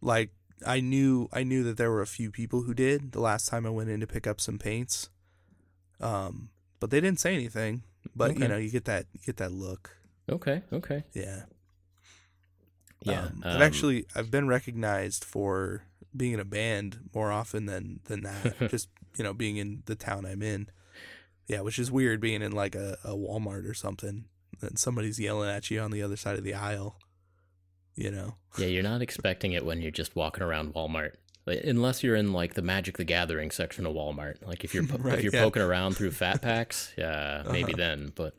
like 0.00 0.30
I 0.66 0.80
knew 0.80 1.28
I 1.32 1.42
knew 1.44 1.62
that 1.64 1.76
there 1.76 1.90
were 1.90 2.02
a 2.02 2.06
few 2.06 2.30
people 2.30 2.62
who 2.62 2.74
did 2.74 3.12
the 3.12 3.20
last 3.20 3.48
time 3.48 3.66
I 3.66 3.70
went 3.70 3.90
in 3.90 4.00
to 4.00 4.06
pick 4.06 4.26
up 4.26 4.40
some 4.40 4.58
paints. 4.58 5.10
Um, 6.00 6.50
but 6.80 6.90
they 6.90 7.00
didn't 7.00 7.20
say 7.20 7.34
anything. 7.34 7.82
But 8.14 8.38
you 8.38 8.48
know, 8.48 8.56
you 8.56 8.70
get 8.70 8.84
that 8.84 9.06
you 9.12 9.20
get 9.24 9.36
that 9.38 9.52
look. 9.52 9.96
okay, 10.28 10.62
okay, 10.72 11.04
Yeah. 11.14 11.42
yeah. 13.02 13.22
Um, 13.26 13.42
I've 13.44 13.56
um, 13.56 13.62
actually 13.62 14.06
I've 14.14 14.30
been 14.30 14.48
recognized 14.48 15.24
for 15.24 15.84
being 16.16 16.32
in 16.32 16.40
a 16.40 16.44
band 16.44 17.10
more 17.14 17.30
often 17.32 17.66
than 17.66 18.00
than 18.04 18.22
that. 18.22 18.56
Just 18.70 18.88
you 19.16 19.24
know, 19.24 19.32
being 19.32 19.56
in 19.56 19.82
the 19.86 19.94
town 19.94 20.24
I'm 20.26 20.42
in. 20.42 20.68
Yeah, 21.46 21.60
which 21.60 21.78
is 21.78 21.90
weird 21.90 22.20
being 22.20 22.42
in 22.42 22.52
like 22.52 22.74
a, 22.74 22.96
a 23.04 23.10
Walmart 23.10 23.68
or 23.68 23.74
something. 23.74 24.24
And 24.60 24.78
somebody's 24.78 25.18
yelling 25.20 25.50
at 25.50 25.70
you 25.70 25.80
on 25.80 25.90
the 25.90 26.02
other 26.02 26.16
side 26.16 26.38
of 26.38 26.44
the 26.44 26.54
aisle. 26.54 26.96
You 27.96 28.10
know. 28.10 28.36
Yeah, 28.58 28.66
you're 28.66 28.82
not 28.82 29.02
expecting 29.02 29.52
it 29.52 29.64
when 29.64 29.82
you're 29.82 29.90
just 29.90 30.16
walking 30.16 30.42
around 30.42 30.74
Walmart. 30.74 31.12
Unless 31.46 32.02
you're 32.02 32.16
in 32.16 32.32
like 32.32 32.54
the 32.54 32.62
Magic 32.62 32.96
the 32.96 33.04
Gathering 33.04 33.50
section 33.50 33.84
of 33.84 33.94
Walmart. 33.94 34.44
Like 34.46 34.64
if 34.64 34.72
you're 34.74 34.86
po- 34.86 34.96
Right, 35.02 35.18
if 35.18 35.24
you're 35.24 35.34
yeah. 35.34 35.42
poking 35.42 35.62
around 35.62 35.94
through 35.96 36.12
fat 36.12 36.40
packs, 36.40 36.92
yeah, 36.98 37.42
maybe 37.50 37.74
Uh-huh. 37.74 37.76
then. 37.76 38.12
But 38.14 38.34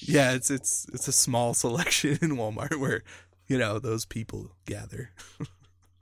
Yeah, 0.00 0.32
it's 0.32 0.50
it's 0.50 0.86
it's 0.92 1.06
a 1.08 1.12
small 1.12 1.54
selection 1.64 2.18
in 2.22 2.30
Walmart 2.36 2.78
where, 2.80 3.02
you 3.46 3.56
know, 3.58 3.78
those 3.78 4.04
people 4.04 4.56
gather. 4.66 5.10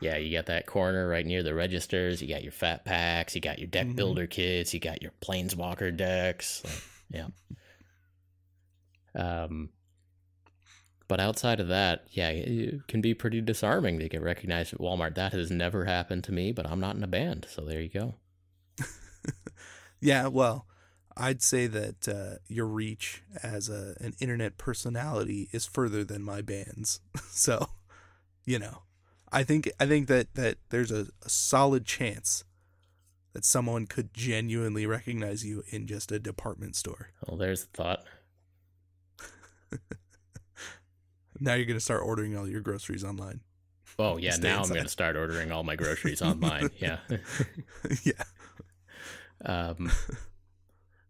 Yeah, 0.00 0.16
you 0.16 0.36
got 0.36 0.46
that 0.46 0.66
corner 0.66 1.08
right 1.08 1.26
near 1.26 1.42
the 1.42 1.54
registers. 1.54 2.20
You 2.22 2.28
got 2.28 2.42
your 2.42 2.52
fat 2.52 2.84
packs. 2.84 3.34
You 3.34 3.40
got 3.40 3.58
your 3.58 3.68
deck 3.68 3.86
Mhm. 3.88 3.96
builder 3.96 4.26
kits. 4.26 4.72
You 4.74 4.80
got 4.80 5.02
your 5.02 5.12
planeswalker 5.20 5.96
decks. 5.96 6.62
Like, 6.64 6.82
yeah. 7.10 7.28
Um. 9.44 9.70
But 11.08 11.20
outside 11.20 11.58
of 11.58 11.68
that, 11.68 12.04
yeah, 12.10 12.28
it 12.28 12.86
can 12.86 13.00
be 13.00 13.14
pretty 13.14 13.40
disarming 13.40 13.98
to 13.98 14.10
get 14.10 14.20
recognized 14.20 14.74
at 14.74 14.78
Walmart. 14.80 15.14
That 15.14 15.32
has 15.32 15.50
never 15.50 15.86
happened 15.86 16.24
to 16.24 16.32
me, 16.32 16.52
but 16.52 16.66
I'm 16.66 16.80
not 16.80 16.96
in 16.96 17.02
a 17.02 17.06
band, 17.06 17.46
so 17.48 17.64
there 17.64 17.80
you 17.80 17.88
go. 17.88 18.14
Yeah, 20.00 20.28
well, 20.28 20.66
I'd 21.16 21.42
say 21.42 21.66
that 21.66 22.06
uh, 22.06 22.36
your 22.46 22.66
reach 22.66 23.22
as 23.42 23.68
a 23.68 23.96
an 24.00 24.14
internet 24.20 24.56
personality 24.58 25.48
is 25.50 25.66
further 25.66 26.04
than 26.04 26.22
my 26.22 26.40
band's. 26.40 27.00
so, 27.30 27.70
you 28.44 28.60
know, 28.60 28.82
I 29.32 29.42
think 29.44 29.70
I 29.78 29.86
think 29.86 30.08
that 30.08 30.34
that 30.34 30.58
there's 30.70 30.90
a, 30.90 31.06
a 31.24 31.28
solid 31.28 31.84
chance 31.84 32.44
that 33.32 33.44
someone 33.44 33.86
could 33.86 34.14
genuinely 34.14 34.86
recognize 34.86 35.44
you 35.44 35.62
in 35.68 35.86
just 35.86 36.10
a 36.10 36.18
department 36.18 36.76
store. 36.76 37.10
Well, 37.26 37.36
there's 37.36 37.66
the 37.66 37.68
thought. 37.72 38.04
Now 41.40 41.54
you're 41.54 41.66
gonna 41.66 41.78
start 41.78 42.02
ordering 42.04 42.36
all 42.36 42.48
your 42.48 42.60
groceries 42.60 43.04
online. 43.04 43.42
Oh 43.98 44.16
yeah, 44.16 44.32
Stay 44.32 44.48
now 44.48 44.62
I'm 44.62 44.68
going 44.68 44.84
to 44.84 44.88
start 44.88 45.16
ordering 45.16 45.50
all 45.50 45.64
my 45.64 45.74
groceries 45.74 46.22
online. 46.22 46.70
Yeah. 46.78 46.98
yeah. 48.04 48.12
um 49.44 49.90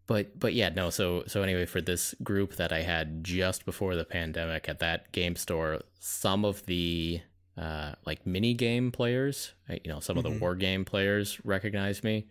but 0.07 0.38
but 0.38 0.54
yeah, 0.54 0.70
no, 0.70 0.88
so 0.88 1.24
so 1.26 1.42
anyway 1.42 1.66
for 1.66 1.83
this 1.83 2.14
group 2.22 2.57
that 2.57 2.72
I 2.72 2.83
had 2.83 3.24
just 3.24 3.66
before 3.66 3.94
the 3.94 4.04
pandemic 4.04 4.68
at 4.68 4.78
that 4.78 5.12
game 5.12 5.37
store, 5.37 5.81
some 5.98 6.46
of 6.46 6.64
the 6.64 7.20
uh 7.59 7.94
like 8.07 8.25
mini 8.27 8.55
game 8.55 8.92
players, 8.92 9.53
you 9.68 9.90
know, 9.92 10.01
some 10.01 10.16
of 10.16 10.25
Mhm. 10.25 10.33
the 10.35 10.38
war 10.38 10.55
game 10.55 10.85
players 10.85 11.38
recognized 11.44 12.05
me. 12.05 12.27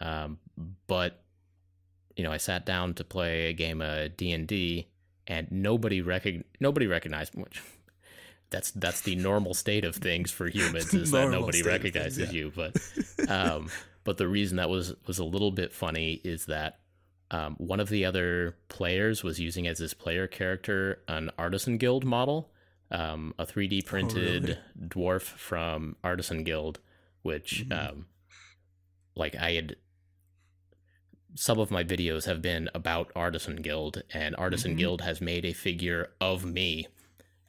Um 0.00 0.38
but 0.86 1.22
you 2.16 2.24
know, 2.24 2.32
I 2.32 2.36
sat 2.36 2.64
down 2.66 2.94
to 2.94 3.04
play 3.04 3.46
a 3.48 3.52
game 3.52 3.80
of 3.80 4.16
D&D 4.16 4.88
and 5.26 5.50
nobody 5.52 6.02
recog- 6.02 6.44
nobody 6.60 6.86
recognized 6.86 7.36
me, 7.36 7.42
which 7.44 7.60
that's 8.50 8.70
that's 8.72 9.00
the 9.02 9.14
normal 9.16 9.54
state 9.54 9.84
of 9.84 9.96
things 9.96 10.30
for 10.30 10.48
humans 10.48 10.94
is 10.94 11.10
that 11.10 11.30
nobody 11.30 11.60
of 11.60 11.66
things, 11.66 11.66
recognizes 11.66 12.32
yeah. 12.32 12.38
you 12.38 12.52
but 12.54 12.76
um 13.28 13.68
but 14.04 14.16
the 14.16 14.26
reason 14.28 14.56
that 14.56 14.70
was 14.70 14.94
was 15.06 15.18
a 15.18 15.24
little 15.24 15.50
bit 15.50 15.72
funny 15.72 16.20
is 16.24 16.46
that 16.46 16.78
um, 17.30 17.56
one 17.58 17.78
of 17.78 17.90
the 17.90 18.06
other 18.06 18.56
players 18.70 19.22
was 19.22 19.38
using 19.38 19.66
as 19.68 19.78
his 19.78 19.92
player 19.92 20.26
character 20.26 21.02
an 21.08 21.30
artisan 21.36 21.76
guild 21.76 22.06
model 22.06 22.50
um, 22.90 23.34
a 23.38 23.44
3d 23.46 23.82
printed 23.84 24.44
really? 24.44 24.58
dwarf 24.88 25.22
from 25.22 25.96
artisan 26.02 26.42
guild 26.44 26.80
which 27.22 27.64
Mhm. 27.68 27.90
um, 27.90 28.06
like 29.14 29.34
i 29.36 29.52
had 29.52 29.76
some 31.34 31.58
of 31.58 31.70
my 31.70 31.84
videos 31.84 32.24
have 32.24 32.40
been 32.40 32.68
about 32.74 33.12
artisan 33.14 33.56
guild 33.56 34.02
and 34.12 34.34
artisan 34.36 34.74
Mhm. 34.74 34.78
guild 34.78 35.00
has 35.02 35.20
made 35.20 35.44
a 35.44 35.52
figure 35.52 36.10
of 36.20 36.44
me 36.44 36.88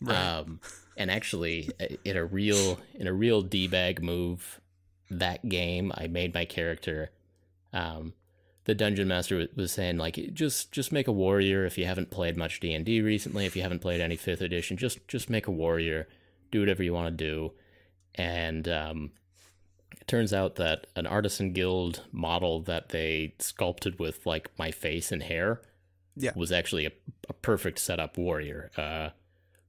um, 0.08 0.60
and 0.97 1.12
actually, 1.12 1.71
in 2.06 2.15
a 2.17 2.25
real 2.25 2.80
in 2.93 3.08
a 3.08 3.13
real 3.13 3.41
d 3.41 3.67
bag 3.67 4.02
move, 4.02 4.62
that 5.10 5.47
game 5.49 5.91
I 5.95 6.08
made 6.08 6.34
my 6.34 6.45
character. 6.45 7.12
Um, 7.73 8.13
the 8.65 8.76
dungeon 8.76 9.08
master 9.08 9.48
was 9.56 9.72
saying 9.72 9.98
like, 9.98 10.34
just 10.34 10.72
just 10.72 10.91
make 10.91 11.08
a 11.08 11.12
warrior 11.12 11.65
if 11.65 11.78
you 11.78 11.86
haven't 11.86 12.12
played 12.12 12.38
much 12.38 12.60
D 12.60 12.74
and 12.74 12.86
D 12.86 13.02
recently. 13.02 13.45
If 13.45 13.56
you 13.56 13.62
haven't 13.62 13.80
played 13.80 14.02
any 14.02 14.15
fifth 14.15 14.41
edition, 14.41 14.78
just 14.78 15.08
just 15.08 15.30
make 15.30 15.48
a 15.48 15.52
warrior. 15.52 16.08
Do 16.52 16.60
whatever 16.60 16.84
you 16.84 16.93
want 16.93 17.17
to 17.17 17.24
do. 17.26 17.52
And 18.15 18.67
um, 18.67 19.12
it 20.00 20.08
turns 20.08 20.34
out 20.34 20.56
that 20.56 20.88
an 20.95 21.08
artisan 21.08 21.54
guild 21.54 22.04
model 22.12 22.62
that 22.63 22.89
they 22.89 23.36
sculpted 23.39 24.00
with 24.00 24.26
like 24.26 24.50
my 24.58 24.72
face 24.72 25.12
and 25.12 25.24
hair 25.24 25.62
Yeah. 26.15 26.32
was 26.36 26.52
actually 26.52 26.86
a, 26.86 26.91
a 27.30 27.34
perfect 27.34 27.80
setup 27.80 28.17
warrior. 28.17 28.72
Uh, 28.78 29.10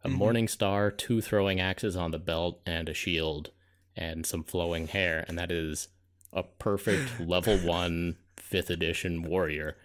a 0.02 0.08
Mhm. 0.08 0.12
morning 0.12 0.48
star, 0.48 0.90
two 0.90 1.20
throwing 1.20 1.60
axes 1.60 1.94
on 1.96 2.10
the 2.10 2.18
belt, 2.18 2.60
and 2.64 2.88
a 2.88 2.94
shield, 2.94 3.50
and 3.94 4.24
some 4.24 4.42
flowing 4.42 4.86
hair, 4.88 5.24
and 5.28 5.38
that 5.38 5.52
is 5.52 5.88
a 6.32 6.42
perfect 6.42 7.20
level 7.20 7.58
one 7.58 8.16
fifth 8.40 8.70
edition 8.70 9.22
warrior. 9.22 9.76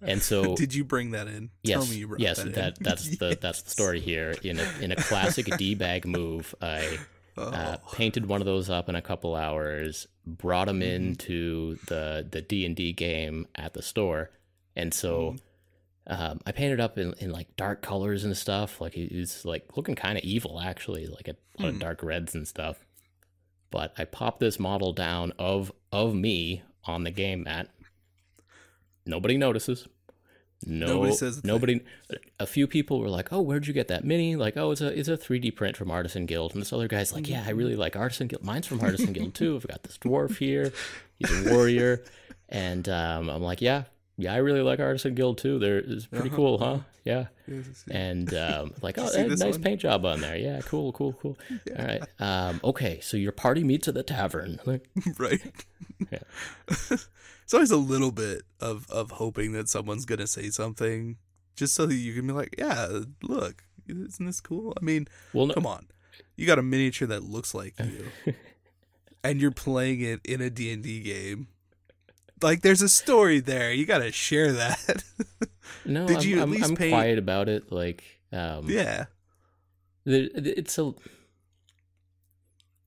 And 0.00 0.22
so, 0.22 0.54
Did 0.56 0.74
you 0.74 0.84
bring 0.84 1.10
that 1.12 1.26
in? 1.26 1.50
yes, 1.62 1.78
Tell 1.84 1.92
me 1.92 2.00
you 2.00 2.06
brought 2.08 2.20
yes, 2.20 2.42
that, 2.42 2.54
that 2.54 2.78
that's 2.80 3.16
the 3.18 3.36
that's 3.40 3.62
the 3.62 3.70
story 3.70 4.00
here. 4.00 4.34
In 4.42 4.60
a 4.60 4.68
in 4.80 4.92
a 4.92 4.96
classic 4.96 5.46
d 5.58 5.74
bag 5.74 6.06
move, 6.06 6.54
I 6.62 6.98
Oh. 7.40 7.42
uh, 7.52 7.76
painted 7.92 8.26
one 8.26 8.40
of 8.42 8.46
those 8.46 8.68
up 8.68 8.88
in 8.88 8.96
a 8.96 9.00
couple 9.02 9.36
hours, 9.36 10.08
brought 10.26 10.66
them 10.66 10.80
Mhm. 10.80 10.92
into 10.96 11.78
the 11.86 12.26
the 12.28 12.40
D 12.42 12.66
and 12.66 12.74
D 12.74 12.92
game 12.92 13.46
at 13.54 13.74
the 13.74 13.82
store, 13.82 14.30
and 14.74 14.92
so 14.92 15.36
Mm-hmm. 16.10 16.22
um, 16.22 16.40
I 16.46 16.50
painted 16.50 16.80
up 16.80 16.98
in, 16.98 17.14
in 17.18 17.30
like 17.30 17.54
dark 17.56 17.80
colors 17.80 18.24
and 18.24 18.36
stuff. 18.36 18.80
Like 18.80 18.94
he's 18.94 19.44
like 19.44 19.76
looking 19.76 19.94
kind 19.94 20.18
of 20.18 20.24
evil 20.24 20.58
actually, 20.60 21.06
like 21.06 21.28
a 21.28 21.36
lot 21.62 21.68
Hmm. 21.70 21.74
of 21.76 21.78
dark 21.78 22.02
reds 22.02 22.34
and 22.34 22.46
stuff. 22.48 22.84
But 23.70 23.92
I 23.96 24.04
popped 24.04 24.40
this 24.40 24.58
model 24.58 24.92
down 24.92 25.32
of 25.38 25.70
of 25.92 26.16
me 26.16 26.62
on 26.88 27.04
the 27.04 27.10
game 27.10 27.44
mat. 27.44 27.68
Nobody 29.06 29.36
notices. 29.36 29.86
No, 30.66 30.86
Nobody 30.88 31.12
says 31.14 31.38
a 31.38 31.40
thing. 31.40 31.48
nobody. 31.48 31.80
A 32.40 32.46
few 32.46 32.66
people 32.66 32.98
were 32.98 33.08
like, 33.08 33.32
"Oh, 33.32 33.40
where'd 33.40 33.68
you 33.68 33.72
get 33.72 33.86
that 33.88 34.04
mini?" 34.04 34.34
Like, 34.34 34.56
"Oh, 34.56 34.72
it's 34.72 34.80
a 34.80 34.88
it's 34.98 35.08
a 35.08 35.16
3D 35.16 35.54
print 35.54 35.76
from 35.76 35.90
Artisan 35.90 36.26
Guild." 36.26 36.52
And 36.52 36.60
this 36.60 36.72
other 36.72 36.88
guy's 36.88 37.12
like, 37.12 37.28
"Yeah, 37.28 37.44
I 37.46 37.50
really 37.50 37.76
like 37.76 37.94
Artisan 37.94 38.26
Guild. 38.26 38.42
Mine's 38.44 38.66
from 38.66 38.80
Artisan 38.80 39.12
Guild 39.12 39.34
too. 39.34 39.54
I've 39.54 39.68
got 39.68 39.84
this 39.84 39.98
dwarf 39.98 40.38
here. 40.38 40.72
He's 41.16 41.46
a 41.46 41.54
warrior." 41.54 42.02
And 42.48 42.88
um, 42.88 43.28
I'm 43.30 43.42
like, 43.42 43.60
"Yeah, 43.62 43.84
yeah, 44.18 44.34
I 44.34 44.38
really 44.38 44.60
like 44.60 44.80
Artisan 44.80 45.14
Guild 45.14 45.38
too. 45.38 45.58
They're 45.58 45.78
it's 45.78 46.04
pretty 46.06 46.28
Uh-huh, 46.28 46.36
cool, 46.36 46.58
huh? 46.58 46.64
uh-huh. 46.64 46.82
Yeah." 47.04 47.26
Yes, 47.46 47.84
And 47.90 48.34
um, 48.34 48.74
like, 48.82 48.98
"Oh, 48.98 49.04
you 49.04 49.08
see 49.10 49.22
this 49.28 49.40
nice 49.40 49.54
one?" 49.54 49.62
paint 49.62 49.80
job 49.80 50.04
on 50.04 50.20
there. 50.20 50.36
Yeah, 50.36 50.60
cool, 50.66 50.92
cool, 50.92 51.14
cool. 51.14 51.38
All 51.78 51.84
right. 51.86 52.02
Um, 52.20 52.60
okay, 52.62 53.00
so 53.00 53.16
your 53.16 53.32
party 53.32 53.64
meets 53.64 53.88
at 53.88 53.94
the 53.94 54.02
tavern. 54.02 54.58
Right? 55.18 55.40
Yeah. 56.12 56.18
it's 56.68 57.54
always 57.54 57.70
a 57.70 57.76
little 57.76 58.10
bit 58.12 58.42
of 58.60 58.86
of 58.90 59.12
hoping 59.12 59.52
that 59.52 59.68
someone's 59.68 60.04
gonna 60.04 60.26
say 60.26 60.50
something, 60.50 61.16
just 61.56 61.74
so 61.74 61.86
that 61.86 61.94
you 61.94 62.12
can 62.14 62.26
be 62.26 62.32
like, 62.32 62.54
"Yeah, 62.58 63.00
look, 63.22 63.64
isn't 63.88 64.24
this 64.26 64.40
cool?" 64.40 64.74
I 64.80 64.84
mean, 64.84 65.08
well, 65.32 65.46
no, 65.46 65.54
come 65.54 65.66
on, 65.66 65.86
you 66.36 66.46
got 66.46 66.58
a 66.58 66.62
miniature 66.62 67.08
that 67.08 67.24
looks 67.24 67.54
like 67.54 67.74
you, 67.80 68.34
and 69.24 69.40
you're 69.40 69.50
playing 69.50 70.00
it 70.02 70.20
in 70.24 70.40
a 70.40 70.50
D 70.50 70.70
and 70.72 70.82
D 70.82 71.00
game. 71.00 71.48
Like, 72.42 72.62
there's 72.62 72.82
a 72.82 72.88
story 72.88 73.40
there. 73.40 73.72
You 73.72 73.86
got 73.86 73.98
to 73.98 74.12
share 74.12 74.52
that. 74.52 75.02
no. 75.84 76.06
did 76.06 76.18
I'm, 76.18 76.22
you 76.24 76.36
at 76.38 76.42
I'm, 76.42 76.50
least 76.50 76.64
I'm 76.64 76.76
paint- 76.76 76.92
quiet 76.92 77.18
about 77.18 77.48
it. 77.48 77.70
Like, 77.72 78.04
um, 78.32 78.68
yeah. 78.68 79.06
it's 80.04 80.78
a 80.78 80.92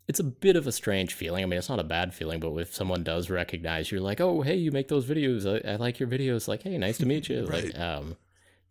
it's 0.08 0.20
a 0.20 0.24
bit 0.24 0.56
of 0.58 0.68
a 0.68 0.72
strange 0.72 1.14
feeling. 1.14 1.42
I 1.44 1.46
mean, 1.48 1.58
it's 1.58 1.70
not 1.70 1.80
a 1.80 1.84
bad 1.86 2.14
feeling, 2.14 2.40
but 2.42 2.52
if 2.58 2.74
someone 2.74 3.04
does 3.04 3.30
recognize 3.30 3.92
you're 3.92 4.02
like, 4.02 4.20
oh, 4.20 4.42
hey, 4.42 4.56
you 4.56 4.72
make 4.72 4.90
those 4.90 5.06
videos. 5.06 5.46
I, 5.66 5.74
I 5.74 5.76
like 5.78 6.00
your 6.00 6.10
videos. 6.10 6.48
Like, 6.50 6.64
hey, 6.64 6.78
nice 6.78 6.98
to 6.98 7.06
meet 7.06 7.30
you. 7.30 7.46
Right. 7.46 7.66
Like, 7.66 7.80
um, 7.80 8.18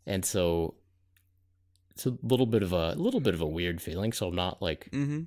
and 0.06 0.24
so 0.24 0.74
it's 1.92 2.04
a 2.06 2.16
little 2.22 2.46
bit 2.46 2.62
of 2.62 2.72
a 2.72 2.92
little 2.94 3.20
bit 3.20 3.32
of 3.34 3.40
a 3.40 3.46
weird 3.46 3.80
feeling. 3.80 4.12
So 4.12 4.28
I'm 4.28 4.34
not 4.34 4.60
like 4.60 4.90
Mm-hmm. 4.92 5.22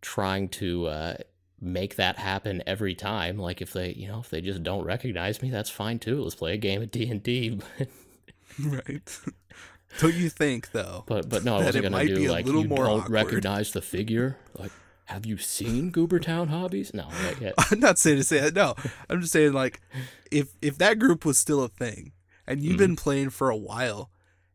trying 0.00 0.48
to 0.50 0.86
uh, 0.86 1.14
make 1.62 1.96
that 1.96 2.18
happen 2.18 2.62
every 2.66 2.94
time. 2.94 3.38
Like 3.38 3.62
if 3.62 3.72
they, 3.72 3.92
you 3.92 4.08
know, 4.08 4.20
if 4.20 4.30
they 4.30 4.40
just 4.40 4.62
don't 4.62 4.84
recognize 4.84 5.40
me, 5.40 5.50
that's 5.50 5.70
fine 5.70 5.98
too. 5.98 6.22
Let's 6.22 6.34
play 6.34 6.54
a 6.54 6.58
game 6.58 6.82
of 6.82 6.90
D 6.90 7.08
and 7.10 7.22
D. 7.22 7.60
Right. 8.58 9.20
Don't 9.98 10.14
you 10.14 10.28
think 10.30 10.72
though? 10.72 11.04
But 11.06 11.28
but 11.28 11.44
no, 11.44 11.56
I 11.56 11.64
wasn't 11.64 11.84
gonna 11.84 12.06
do 12.06 12.30
like 12.30 12.46
you 12.46 12.64
more 12.64 12.84
don't 12.84 13.00
awkward. 13.00 13.12
recognize 13.12 13.72
the 13.72 13.82
figure. 13.82 14.38
Like, 14.58 14.72
have 15.04 15.26
you 15.26 15.36
seen 15.36 15.92
Goobertown 15.92 16.48
Hobbies? 16.48 16.94
No, 16.94 17.08
not 17.08 17.40
yet. 17.40 17.54
I'm 17.70 17.80
not 17.80 17.98
saying 17.98 18.16
to 18.16 18.24
say 18.24 18.40
that. 18.40 18.54
No, 18.54 18.74
I'm 19.10 19.20
just 19.20 19.32
saying 19.32 19.52
like, 19.52 19.80
if 20.30 20.48
if 20.62 20.78
that 20.78 20.98
group 20.98 21.24
was 21.24 21.38
still 21.38 21.62
a 21.62 21.68
thing, 21.68 22.12
and 22.46 22.62
you've 22.62 22.76
mm-hmm. 22.76 22.84
been 22.84 22.96
playing 22.96 23.30
for 23.30 23.50
a 23.50 23.56
while, 23.56 24.10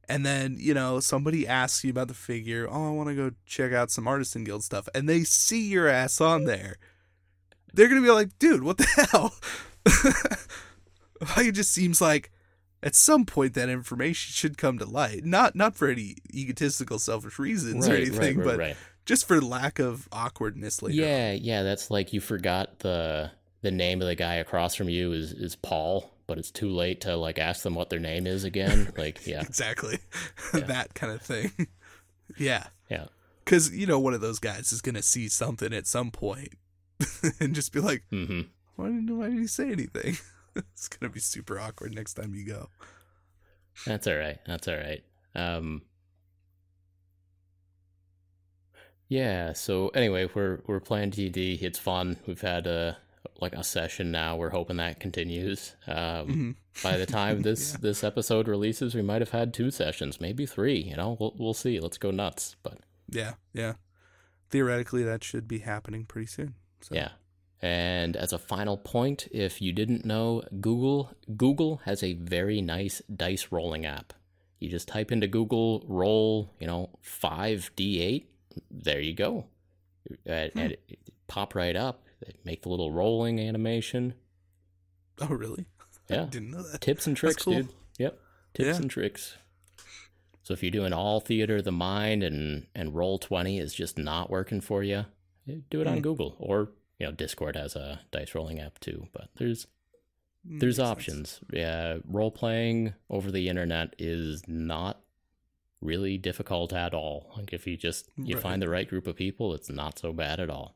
and 0.10 0.26
then 0.26 0.58
you 0.60 0.74
know 0.74 1.00
somebody 1.00 1.48
asks 1.48 1.84
you 1.84 1.92
about 1.92 2.08
the 2.08 2.16
figure, 2.16 2.68
oh, 2.70 2.88
I 2.88 2.92
want 2.92 3.10
to 3.10 3.16
go 3.16 3.32
check 3.46 3.74
out 3.74 3.92
some 3.92 4.08
artisan 4.08 4.44
guild 4.44 4.64
stuff, 4.64 4.90
and 4.96 5.08
they 5.08 5.24
see 5.24 5.68
your 5.68 5.88
ass 5.88 6.20
on 6.20 6.46
there, 6.46 6.78
they're 7.78 7.88
gonna 7.88 8.02
be 8.02 8.12
like, 8.12 8.38
dude, 8.40 8.64
what 8.64 8.78
the 8.78 9.08
hell? 9.12 9.34
it 11.38 11.54
just 11.54 11.72
seems 11.72 12.02
like 12.02 12.32
at 12.84 12.96
some 12.96 13.26
point 13.26 13.54
that 13.54 13.70
information 13.70 14.34
should 14.34 14.58
come 14.58 14.78
to 14.80 14.86
light. 14.86 15.24
Not 15.24 15.56
not 15.56 15.76
for 15.76 15.88
any 15.88 16.18
egotistical, 16.34 17.00
selfish 17.00 17.40
reasons 17.40 17.88
or 17.88 17.94
anything, 17.96 18.38
right, 18.40 18.46
right, 18.46 18.46
but 18.46 18.60
right. 18.60 18.78
just 19.06 19.28
for 19.28 19.40
lack 19.40 19.80
of 19.80 20.10
awkwardness 20.12 20.82
later. 20.82 21.02
on. 21.02 21.08
Yeah, 21.08 21.32
yeah, 21.32 21.64
that's 21.64 21.90
like 21.90 22.12
you 22.12 22.20
forgot 22.20 22.80
the 22.80 23.32
the 23.62 23.72
name 23.72 24.02
of 24.02 24.08
the 24.08 24.16
guy 24.16 24.36
across 24.36 24.76
from 24.76 24.90
you 24.90 25.14
is 25.14 25.32
is 25.32 25.56
Paul, 25.56 26.12
but 26.28 26.38
it's 26.38 26.52
too 26.52 26.70
late 26.70 27.02
to 27.02 27.16
like 27.16 27.40
ask 27.40 27.64
them 27.64 27.76
what 27.76 27.90
their 27.90 28.00
name 28.00 28.28
is 28.28 28.44
again. 28.44 28.92
Like, 28.98 29.26
yeah, 29.26 29.42
exactly 29.42 30.00
that 30.54 30.94
kind 30.96 31.14
of 31.14 31.22
thing 31.22 31.52
yeah 32.38 32.68
yeah, 32.90 33.06
because 33.44 33.76
you 33.76 33.86
know 33.86 34.00
one 34.00 34.14
of 34.14 34.22
those 34.22 34.40
guys 34.40 34.74
is 34.74 34.82
gonna 34.82 35.02
see 35.02 35.28
something 35.28 35.74
at 35.74 35.88
some 35.88 36.12
point 36.12 36.54
and 37.40 37.54
just 37.56 37.72
be 37.72 37.80
like 37.80 38.04
hmm 38.10 38.42
why 38.76 38.86
didn't, 38.88 39.18
why 39.18 39.28
did 39.30 39.38
he 39.40 39.48
say 39.48 39.72
anything 39.72 40.18
it's 40.56 40.88
gonna 40.88 41.12
be 41.12 41.20
super 41.20 41.60
awkward 41.60 41.94
next 41.94 42.14
time 42.16 42.34
you 42.36 42.46
go 42.46 42.68
that's 43.86 44.08
all 44.08 44.16
right. 44.18 44.40
That's 44.48 44.68
all 44.68 44.76
right. 44.76 45.04
Um, 45.36 45.84
yeah. 49.08 49.54
So 49.54 49.90
anyway, 49.90 50.28
we're 50.34 50.62
we're 50.68 50.80
playing 50.80 51.12
DD. 51.12 51.62
It's 51.62 51.80
fun. 51.80 52.18
We've 52.26 52.42
had 52.42 52.68
a 52.68 52.98
like 53.40 53.54
a 53.54 53.64
session 53.64 54.12
now. 54.12 54.36
We're 54.36 54.50
hoping 54.50 54.78
that 54.78 55.00
continues. 55.00 55.76
Um, 55.86 55.96
Mhm. 55.96 56.56
by 56.84 56.98
the 56.98 57.06
time 57.06 57.42
this 57.44 57.74
Yeah. 57.74 57.78
this 57.82 58.04
episode 58.04 58.48
releases, 58.48 58.96
we 58.96 59.02
might 59.04 59.22
have 59.22 59.30
had 59.30 59.54
two 59.54 59.70
sessions, 59.72 60.20
maybe 60.20 60.46
three. 60.46 60.78
You 60.80 60.96
know, 60.98 61.16
we'll 61.20 61.36
we'll 61.38 61.54
see. 61.54 61.80
Let's 61.80 61.98
go 62.00 62.12
nuts. 62.12 62.56
But 62.64 62.80
yeah 63.10 63.36
yeah 63.54 63.74
theoretically 64.50 65.02
that 65.04 65.24
should 65.24 65.48
be 65.48 65.60
happening 65.60 66.04
pretty 66.06 66.26
soon 66.28 66.56
so 66.82 66.96
yeah. 66.96 67.10
And 67.62 68.16
as 68.16 68.34
a 68.34 68.38
final 68.38 68.78
point, 68.78 69.28
if 69.32 69.62
you 69.64 69.74
didn't 69.74 70.06
know, 70.06 70.44
Google 70.62 71.12
Google 71.36 71.82
has 71.86 72.04
a 72.04 72.14
very 72.14 72.62
nice 72.62 73.02
dice 73.14 73.48
rolling 73.52 73.86
app. 73.86 74.14
You 74.60 74.70
just 74.70 74.88
type 74.88 75.12
into 75.12 75.28
Google 75.28 75.84
roll, 75.88 76.54
you 76.60 76.68
know, 76.68 76.90
five 77.02 77.72
d 77.76 78.00
eight. 78.02 78.32
There 78.72 79.00
you 79.00 79.14
go, 79.14 79.46
uh, 80.28 80.32
and, 80.32 80.52
and 80.56 80.72
it, 80.74 80.84
it 80.88 81.00
pop 81.28 81.56
right 81.56 81.76
up. 81.76 82.04
Make 82.44 82.64
the 82.64 82.70
little 82.70 82.92
rolling 82.92 83.40
animation. 83.40 84.14
oh 85.22 85.28
really 85.28 85.66
I 86.10 86.14
Yeah, 86.16 86.26
didn't 86.30 86.52
know 86.52 86.64
that 86.64 86.82
tips 86.82 87.06
and 87.08 87.16
tricks, 87.18 87.44
cool. 87.44 87.54
dude. 87.54 87.70
Yep, 88.00 88.20
tips 88.54 88.68
Yeah. 88.68 88.76
and 88.76 88.90
tricks. 88.90 89.36
So 90.44 90.54
if 90.54 90.64
you're 90.64 90.72
doing 90.72 90.94
all 90.94 91.20
theater 91.20 91.58
of 91.58 91.66
the 91.66 91.72
mind 91.72 92.24
and 92.24 92.68
and 92.76 92.96
roll 92.96 93.18
twenty 93.20 93.58
is 93.60 93.74
just 93.74 93.98
not 93.98 94.30
working 94.30 94.62
for 94.62 94.82
you, 94.84 95.06
do 95.70 95.82
it 95.82 95.88
on 95.88 95.96
Hmm. 95.96 96.02
Google 96.02 96.36
or 96.40 96.72
you 97.00 97.06
know 97.06 97.12
Discord 97.12 97.56
has 97.56 97.76
a 97.76 98.02
dice 98.12 98.34
rolling 98.36 98.60
app 98.60 98.80
too. 98.80 99.08
But 99.14 99.30
there's 99.38 99.68
Mm, 100.48 100.60
there's 100.62 100.78
makes 100.78 100.88
sense. 100.90 100.92
options. 100.92 101.40
Yeah, 101.52 101.98
role 102.08 102.32
playing 102.32 102.94
over 103.10 103.32
the 103.32 103.50
internet 103.50 103.96
is 103.98 104.44
not 104.48 105.02
really 105.82 106.18
difficult 106.18 106.72
at 106.74 106.94
all. 106.94 107.34
Like 107.36 107.52
if 107.54 107.68
you 107.68 107.76
just 107.76 108.10
you 108.18 108.36
Right. 108.36 108.42
find 108.44 108.62
the 108.62 108.70
right 108.70 108.88
group 108.88 109.08
of 109.08 109.16
people, 109.16 109.54
it's 109.54 109.70
not 109.70 110.00
so 110.00 110.14
bad 110.14 110.40
at 110.40 110.50
all. 110.50 110.76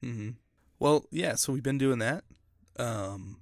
hmm 0.00 0.30
Well, 0.78 1.04
yeah. 1.10 1.34
So 1.34 1.52
we've 1.52 1.62
been 1.62 1.78
doing 1.78 1.98
that. 1.98 2.24
Um, 2.78 3.40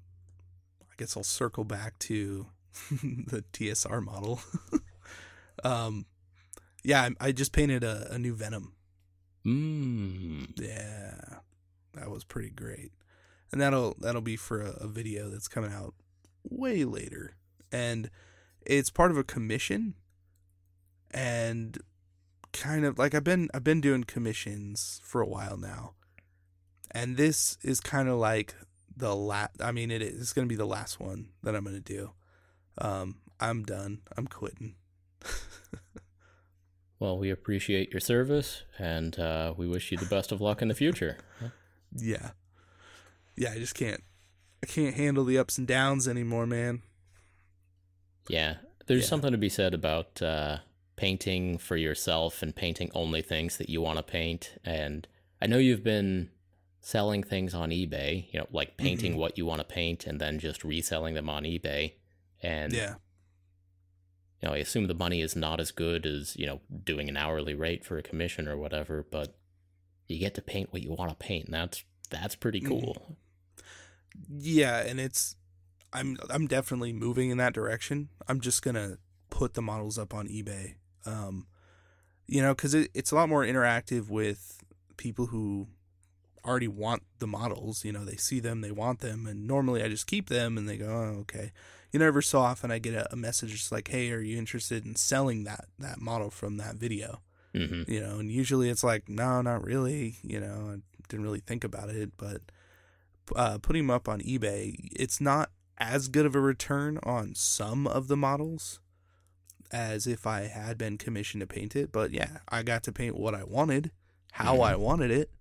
I 0.82 0.94
guess 0.96 1.16
I'll 1.16 1.22
circle 1.22 1.64
back 1.64 1.98
to 2.00 2.46
the 2.90 3.44
TSR 3.52 4.02
model. 4.02 4.40
um, 5.64 6.06
yeah, 6.82 7.02
I, 7.20 7.28
I 7.28 7.32
just 7.32 7.52
painted 7.52 7.84
a, 7.84 8.12
a 8.12 8.18
new 8.18 8.34
Venom. 8.34 8.72
Mmm. 9.44 10.46
Yeah, 10.60 11.38
that 11.94 12.10
was 12.10 12.24
pretty 12.24 12.50
great, 12.50 12.92
and 13.50 13.60
that'll 13.60 13.96
that'll 13.98 14.20
be 14.20 14.36
for 14.36 14.60
a, 14.60 14.72
a 14.72 14.86
video 14.86 15.30
that's 15.30 15.48
coming 15.48 15.72
out 15.72 15.94
way 16.44 16.84
later, 16.84 17.34
and 17.72 18.10
it's 18.66 18.90
part 18.90 19.10
of 19.10 19.16
a 19.16 19.24
commission, 19.24 19.94
and 21.10 21.78
kind 22.52 22.84
of 22.84 22.98
like 22.98 23.14
I've 23.14 23.24
been 23.24 23.48
I've 23.54 23.64
been 23.64 23.80
doing 23.80 24.04
commissions 24.04 25.00
for 25.04 25.20
a 25.20 25.28
while 25.28 25.56
now, 25.56 25.94
and 26.90 27.16
this 27.16 27.56
is 27.62 27.80
kind 27.80 28.08
of 28.08 28.18
like 28.18 28.54
the 28.94 29.16
last. 29.16 29.52
I 29.60 29.72
mean, 29.72 29.90
it 29.90 30.02
is 30.02 30.20
it's 30.20 30.32
gonna 30.32 30.46
be 30.46 30.56
the 30.56 30.66
last 30.66 31.00
one 31.00 31.30
that 31.42 31.54
I'm 31.54 31.64
gonna 31.64 31.80
do. 31.80 32.12
Um, 32.78 33.16
I'm 33.38 33.62
done. 33.62 34.02
I'm 34.16 34.26
quitting. 34.26 34.74
Well, 37.00 37.18
we 37.18 37.30
appreciate 37.30 37.90
your 37.92 38.00
service 38.00 38.62
and 38.78 39.18
uh, 39.18 39.54
we 39.56 39.66
wish 39.66 39.90
you 39.90 39.98
the 39.98 40.06
best 40.06 40.30
of 40.30 40.40
luck 40.40 40.62
in 40.62 40.68
the 40.68 40.74
future. 40.74 41.16
Yeah, 41.92 42.30
yeah. 43.36 43.50
I 43.50 43.58
just 43.58 43.74
can't. 43.74 44.00
I 44.62 44.66
can't 44.66 44.94
handle 44.94 45.24
the 45.24 45.38
ups 45.38 45.58
and 45.58 45.66
downs 45.66 46.06
anymore, 46.06 46.46
man. 46.46 46.82
Yeah, 48.28 48.58
there's 48.86 49.02
Yeah. 49.02 49.08
something 49.08 49.32
to 49.32 49.38
be 49.38 49.48
said 49.48 49.74
about 49.74 50.22
uh, 50.22 50.58
painting 50.94 51.58
for 51.58 51.76
yourself 51.76 52.42
and 52.44 52.54
painting 52.54 52.92
only 52.94 53.22
things 53.22 53.56
that 53.58 53.68
you 53.68 53.80
want 53.80 53.96
to 53.96 54.04
paint. 54.04 54.56
And 54.64 55.08
I 55.42 55.48
know 55.48 55.58
you've 55.58 55.82
been 55.82 56.30
selling 56.80 57.24
things 57.24 57.54
on 57.54 57.70
eBay, 57.70 58.32
you 58.32 58.38
know, 58.38 58.46
like 58.52 58.76
painting 58.76 59.14
Mhm. 59.14 59.18
what 59.18 59.36
you 59.36 59.44
want 59.44 59.58
to 59.60 59.64
paint 59.66 60.06
and 60.06 60.20
then 60.20 60.38
just 60.38 60.62
reselling 60.62 61.14
them 61.14 61.28
on 61.28 61.42
eBay. 61.42 61.94
And 62.40 62.72
Yeah. 62.72 62.94
You 64.40 64.48
know, 64.48 64.54
I 64.54 64.58
assume 64.58 64.86
the 64.86 64.94
money 64.94 65.20
is 65.20 65.36
not 65.36 65.60
as 65.60 65.70
good 65.70 66.06
as 66.06 66.36
you 66.36 66.46
know 66.46 66.60
doing 66.84 67.08
an 67.08 67.16
hourly 67.16 67.54
rate 67.54 67.84
for 67.84 67.98
a 67.98 68.02
commission 68.02 68.48
or 68.48 68.56
whatever, 68.56 69.06
but 69.10 69.36
you 70.08 70.18
get 70.18 70.34
to 70.34 70.42
paint 70.42 70.72
what 70.72 70.82
you 70.82 70.90
want 70.92 71.10
to 71.10 71.16
paint, 71.16 71.46
and 71.46 71.54
that's 71.54 71.84
that's 72.10 72.34
pretty 72.34 72.60
Mhm. 72.60 72.68
cool. 72.68 73.16
Yeah, 74.28 74.78
and 74.80 74.98
it's 75.00 75.36
I'm 75.92 76.16
I'm 76.28 76.46
definitely 76.46 76.92
moving 76.92 77.30
in 77.30 77.38
that 77.38 77.52
direction. 77.52 78.08
I'm 78.28 78.40
just 78.40 78.62
gonna 78.62 78.98
put 79.28 79.54
the 79.54 79.62
models 79.62 79.98
up 79.98 80.14
on 80.14 80.28
eBay. 80.28 80.74
Um, 81.06 81.46
you 82.26 82.42
know, 82.42 82.54
because 82.54 82.74
it, 82.74 82.90
it's 82.94 83.10
a 83.10 83.14
lot 83.14 83.28
more 83.28 83.44
interactive 83.44 84.08
with 84.08 84.58
people 84.96 85.26
who 85.26 85.68
already 86.44 86.68
want 86.68 87.02
the 87.18 87.26
models. 87.26 87.84
You 87.84 87.92
know, 87.92 88.04
they 88.04 88.16
see 88.16 88.40
them, 88.40 88.60
they 88.60 88.70
want 88.70 89.00
them, 89.00 89.26
and 89.26 89.46
normally 89.46 89.82
I 89.82 89.88
just 89.88 90.06
keep 90.06 90.28
them, 90.28 90.56
and 90.58 90.68
they 90.68 90.76
go, 90.76 90.86
oh, 90.88 91.20
okay. 91.20 91.52
You 91.92 91.98
know, 91.98 92.06
every 92.06 92.22
so 92.22 92.38
often 92.40 92.70
I 92.70 92.78
get 92.78 92.94
a, 92.94 93.12
a 93.12 93.16
message 93.16 93.50
just 93.50 93.72
like, 93.72 93.88
hey, 93.88 94.10
are 94.12 94.20
you 94.20 94.38
interested 94.38 94.84
in 94.86 94.96
selling 94.96 95.44
that 95.44 95.66
that 95.78 96.00
model 96.00 96.30
from 96.30 96.56
that 96.58 96.76
video? 96.76 97.20
hmm 97.52 97.82
you 97.88 98.00
know 98.00 98.20
and 98.20 98.30
usually 98.30 98.70
it's 98.70 98.84
like 98.84 99.08
no 99.08 99.42
not 99.42 99.64
really 99.64 100.18
you 100.22 100.38
know 100.38 100.74
i 100.76 100.76
didn't 101.08 101.24
really 101.24 101.40
think 101.40 101.64
about 101.64 101.88
it 101.90 102.12
but 102.16 102.42
uh, 103.34 103.58
putting 103.58 103.82
them 103.88 103.90
up 103.90 104.08
on 104.08 104.20
ebay 104.20 104.76
it's 104.94 105.20
not 105.20 105.50
as 105.76 106.06
good 106.06 106.24
of 106.26 106.36
a 106.36 106.40
return 106.40 107.00
on 107.02 107.34
some 107.34 107.88
of 107.88 108.06
the 108.06 108.16
models 108.16 108.78
as 109.72 110.06
if 110.06 110.28
i 110.28 110.42
had 110.42 110.78
been 110.78 110.96
commissioned 110.96 111.40
to 111.40 111.46
paint 111.48 111.74
it 111.74 111.90
but 111.90 112.12
yeah 112.12 112.38
i 112.50 112.62
got 112.62 112.84
to 112.84 112.92
paint 112.92 113.16
what 113.18 113.34
i 113.34 113.42
wanted 113.42 113.90
how 114.34 114.58
Mhm. 114.58 114.62
i 114.66 114.76
wanted 114.76 115.10
it 115.10 115.32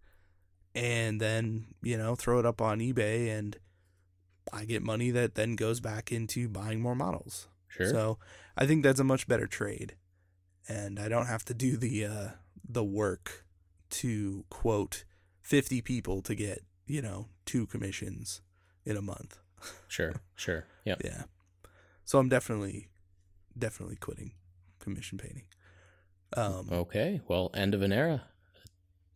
and 0.73 1.21
then 1.21 1.67
you 1.83 1.95
know 1.95 2.15
throw 2.15 2.39
it 2.39 2.45
up 2.47 2.59
on 2.59 2.79
ebay 2.79 3.29
and 3.37 3.57
i 4.53 4.65
get 4.65 4.81
money 4.83 5.11
that 5.11 5.35
then 5.35 5.55
goes 5.55 5.79
back 5.79 6.11
into 6.11 6.47
buying 6.49 6.79
more 6.81 6.95
models 6.95 7.47
Sure. 7.67 7.89
so 7.89 8.17
I 8.57 8.65
think 8.65 8.83
that's 8.83 8.99
a 8.99 9.03
much 9.03 9.27
better 9.27 9.45
trade, 9.47 9.95
and 10.67 10.99
I 10.99 11.07
don't 11.07 11.27
have 11.27 11.45
to 11.45 11.53
do 11.53 11.77
the 11.77 12.03
uh, 12.05 12.27
the 12.67 12.83
work 12.83 13.45
to 13.91 14.43
quote 14.49 15.05
fifty 15.41 15.79
people 15.81 16.21
to 16.23 16.33
get 16.35 16.63
you 16.87 17.01
know 17.01 17.27
two 17.45 17.67
commissions 17.67 18.41
in 18.85 18.97
a 18.97 19.01
month. 19.01 19.37
Sure. 19.87 20.15
Sure. 20.35 20.65
Yeah. 20.83 20.95
Yeah, 21.05 21.23
so 22.05 22.17
I'm 22.19 22.27
definitely 22.27 22.89
definitely 23.57 23.95
quitting 23.97 24.31
commission 24.79 25.17
painting. 25.19 25.45
Um, 26.35 26.67
Okay. 26.71 27.21
Well, 27.27 27.51
end 27.53 27.73
of 27.75 27.81
an 27.83 27.93
era. 27.93 28.23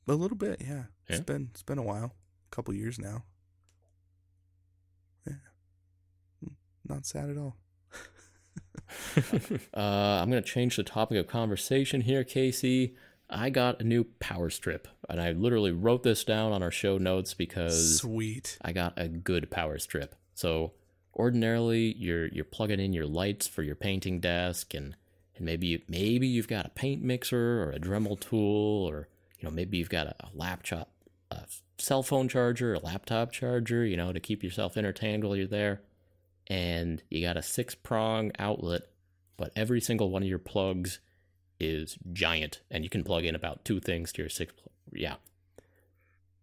a 0.08 0.14
little 0.14 0.38
bit, 0.38 0.62
yeah. 0.62 0.84
It's 1.08 1.20
been 1.22 1.50
it's 1.52 1.64
been 1.64 1.80
a 1.80 1.84
while, 1.84 2.14
a 2.52 2.56
couple 2.56 2.74
years 2.76 3.00
now. 3.00 3.24
Yeah, 5.28 5.34
Mm, 6.46 6.56
not 6.88 7.06
sad 7.06 7.30
at 7.30 7.38
all. 7.38 7.58
uh, 9.76 9.80
I'm 10.22 10.30
going 10.30 10.42
to 10.44 10.50
change 10.50 10.76
the 10.76 10.84
topic 10.84 11.18
of 11.18 11.28
conversation 11.28 12.02
here, 12.02 12.24
Casey. 12.24 12.96
I 13.30 13.50
got 13.50 13.82
a 13.82 13.84
new 13.84 14.04
power 14.20 14.50
strip, 14.50 14.88
and 15.10 15.20
I 15.20 15.32
literally 15.32 15.72
wrote 15.72 16.04
this 16.04 16.24
down 16.24 16.52
on 16.52 16.62
our 16.62 16.72
show 16.72 16.98
notes 16.98 17.34
because 17.34 18.00
Sweet. 18.00 18.58
I 18.62 18.74
got 18.74 18.94
a 18.98 19.08
good 19.08 19.50
power 19.50 19.80
strip. 19.80 20.16
So 20.36 20.74
ordinarily, 21.16 21.96
you're 21.98 22.28
you're 22.28 22.46
plugging 22.46 22.80
in 22.80 22.94
your 22.94 23.08
lights 23.08 23.48
for 23.48 23.64
your 23.64 23.76
painting 23.76 24.20
desk, 24.20 24.74
and 24.74 24.96
and 25.36 25.46
maybe 25.46 25.68
you, 25.68 25.82
maybe 25.88 26.28
you've 26.28 26.48
got 26.48 26.66
a 26.66 26.70
paint 26.70 27.02
mixer 27.02 27.64
or 27.64 27.72
a 27.72 27.80
Dremel 27.80 28.20
tool, 28.20 28.88
or 28.88 29.08
you 29.40 29.48
know 29.48 29.52
maybe 29.52 29.78
you've 29.78 29.90
got 29.90 30.08
a, 30.08 30.16
a 30.20 30.30
laptop, 30.36 30.92
a 31.32 31.46
cell 31.80 32.04
phone 32.04 32.28
charger, 32.28 32.76
a 32.76 32.80
laptop 32.80 33.32
charger, 33.32 33.86
you 33.86 33.98
know, 33.98 34.14
to 34.14 34.20
keep 34.20 34.44
yourself 34.44 34.78
entertained 34.78 35.24
while 35.24 35.36
you're 35.36 35.48
there. 35.48 35.82
And 36.48 37.02
you 37.10 37.22
got 37.22 37.38
a 37.38 37.42
six 37.42 37.74
prong 37.76 38.32
outlet, 38.38 38.84
but 39.38 39.52
every 39.56 39.80
single 39.82 40.10
one 40.10 40.24
of 40.24 40.30
your 40.30 40.40
plugs 40.40 41.00
is 41.60 41.98
giant, 42.12 42.62
and 42.70 42.84
you 42.84 42.90
can 42.90 43.04
plug 43.04 43.24
in 43.26 43.36
about 43.36 43.64
two 43.64 43.80
things 43.80 44.12
to 44.14 44.22
your 44.24 44.30
six. 44.30 44.54
Pl- 44.54 44.72
yeah. 44.94 45.16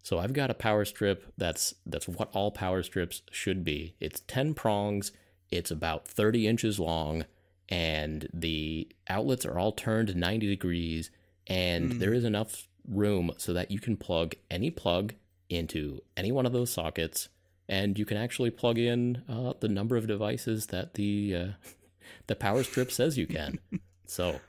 So 0.03 0.17
I've 0.17 0.33
got 0.33 0.49
a 0.49 0.55
power 0.55 0.83
strip 0.85 1.31
that's 1.37 1.75
that's 1.85 2.07
what 2.07 2.29
all 2.33 2.49
power 2.51 2.81
strips 2.81 3.21
should 3.31 3.63
be. 3.63 3.93
It's 3.99 4.21
ten 4.21 4.53
prongs. 4.55 5.11
It's 5.51 5.69
about 5.69 6.07
thirty 6.07 6.47
inches 6.47 6.79
long, 6.79 7.25
and 7.69 8.27
the 8.33 8.89
outlets 9.07 9.45
are 9.45 9.59
all 9.59 9.71
turned 9.71 10.15
ninety 10.15 10.47
degrees, 10.47 11.11
and 11.45 11.93
Mm. 11.93 11.99
there 11.99 12.13
is 12.13 12.23
enough 12.23 12.67
room 12.87 13.31
so 13.37 13.53
that 13.53 13.69
you 13.69 13.79
can 13.79 13.95
plug 13.95 14.33
any 14.49 14.71
plug 14.71 15.13
into 15.49 16.01
any 16.17 16.31
one 16.31 16.47
of 16.47 16.53
those 16.53 16.71
sockets, 16.71 17.29
and 17.69 17.97
you 17.97 18.05
can 18.05 18.17
actually 18.17 18.49
plug 18.49 18.77
in 18.77 19.23
uh, 19.29 19.53
the 19.59 19.67
number 19.69 19.95
of 19.97 20.07
devices 20.07 20.67
that 20.67 20.95
the 20.95 21.35
uh, 21.35 21.47
the 22.27 22.35
power 22.35 22.63
strip 22.63 22.91
says 22.91 23.17
you 23.17 23.27
can. 23.27 23.59
so, 24.05 24.39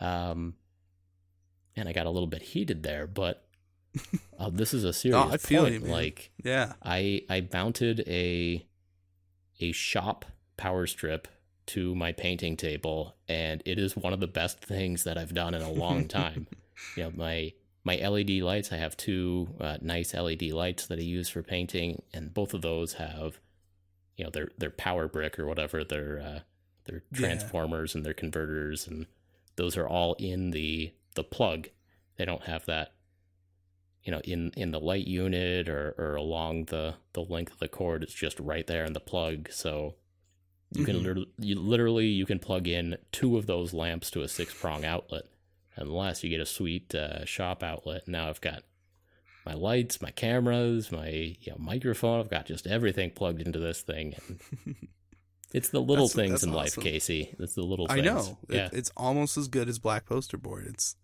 um, 0.00 0.54
and 1.76 1.88
I 1.88 1.92
got 1.92 2.06
a 2.06 2.10
little 2.10 2.26
bit 2.26 2.42
heated 2.42 2.82
there, 2.82 3.06
but 3.06 3.46
uh, 4.38 4.50
this 4.50 4.74
is 4.74 4.84
a 4.84 4.92
serious 4.92 5.32
I 5.32 5.36
feel 5.36 5.68
you, 5.68 5.78
like 5.80 6.30
Yeah. 6.44 6.74
I 6.82 7.22
I 7.30 7.46
mounted 7.52 8.00
a 8.06 8.66
a 9.60 9.72
shop 9.72 10.24
power 10.56 10.86
strip 10.86 11.28
to 11.66 11.94
my 11.94 12.12
painting 12.12 12.56
table, 12.56 13.16
and 13.28 13.62
it 13.66 13.78
is 13.78 13.96
one 13.96 14.12
of 14.12 14.20
the 14.20 14.26
best 14.28 14.60
things 14.60 15.04
that 15.04 15.18
I've 15.18 15.34
done 15.34 15.54
in 15.54 15.62
a 15.62 15.70
long 15.70 16.06
time. 16.08 16.46
you 16.96 17.04
know, 17.04 17.12
my 17.16 17.52
my 17.86 17.96
LED 17.96 18.30
lights. 18.42 18.72
I 18.72 18.76
have 18.78 18.96
two 18.96 19.54
uh, 19.60 19.76
nice 19.80 20.12
LED 20.12 20.42
lights 20.50 20.88
that 20.88 20.98
I 20.98 21.02
use 21.02 21.28
for 21.28 21.42
painting, 21.42 22.02
and 22.12 22.34
both 22.34 22.52
of 22.52 22.60
those 22.60 22.94
have, 22.94 23.38
you 24.16 24.24
know, 24.24 24.30
their 24.30 24.48
their 24.58 24.70
power 24.72 25.06
brick 25.06 25.38
or 25.38 25.46
whatever 25.46 25.84
their 25.84 26.20
uh, 26.20 26.40
their 26.86 27.02
Yeah. 27.12 27.18
transformers 27.20 27.94
and 27.94 28.04
their 28.04 28.12
converters, 28.14 28.88
and 28.88 29.06
those 29.54 29.76
are 29.76 29.86
all 29.88 30.14
in 30.14 30.50
the 30.50 30.92
the 31.14 31.22
plug. 31.24 31.68
They 32.16 32.24
don't 32.24 32.42
have 32.42 32.66
that, 32.66 32.92
you 34.02 34.10
know, 34.10 34.20
in 34.24 34.50
in 34.56 34.72
the 34.72 34.80
light 34.80 35.06
unit 35.06 35.68
or 35.68 35.94
or 35.96 36.16
along 36.16 36.64
the 36.64 36.94
the 37.12 37.22
length 37.22 37.52
of 37.52 37.58
the 37.60 37.68
cord. 37.68 38.02
It's 38.02 38.12
just 38.12 38.40
right 38.40 38.66
there 38.66 38.84
in 38.84 38.94
the 38.94 39.00
plug. 39.00 39.48
So 39.52 39.94
you 40.72 40.84
can 40.84 40.96
Mhm. 40.96 41.02
literally, 41.04 41.30
you 41.38 41.54
literally 41.60 42.06
you 42.08 42.26
can 42.26 42.40
plug 42.40 42.66
in 42.66 42.96
two 43.12 43.36
of 43.36 43.46
those 43.46 43.72
lamps 43.72 44.10
to 44.10 44.22
a 44.22 44.28
six 44.28 44.52
prong 44.54 44.84
outlet, 44.84 45.26
unless 45.76 46.24
you 46.24 46.30
get 46.30 46.40
a 46.40 46.46
sweet 46.46 46.94
uh, 46.94 47.24
shop 47.24 47.62
outlet. 47.62 48.08
Now 48.08 48.28
I've 48.28 48.40
got 48.40 48.62
my 49.44 49.54
lights, 49.54 50.00
my 50.02 50.10
cameras, 50.10 50.90
my 50.90 51.08
you 51.08 51.52
know, 51.52 51.56
microphone. 51.58 52.18
I've 52.20 52.30
got 52.30 52.46
just 52.46 52.66
everything 52.66 53.10
plugged 53.10 53.40
into 53.42 53.58
this 53.58 53.82
thing. 53.82 54.14
It's 55.52 55.68
the 55.68 55.80
little 55.80 56.08
That's- 56.08 56.12
things 56.14 56.30
that's 56.32 56.42
in 56.42 56.52
life. 56.52 56.74
Casey. 56.76 57.34
It's 57.38 57.54
the 57.54 57.62
little 57.62 57.86
I 57.88 57.94
things. 57.94 58.04
know. 58.06 58.38
It- 58.48 58.54
Yeah. 58.56 58.68
it's 58.72 58.90
almost 58.96 59.36
as 59.38 59.46
good 59.46 59.68
as 59.68 59.78
Black 59.78 60.04
Poster 60.04 60.36
Board. 60.36 60.66
It's 60.66 60.96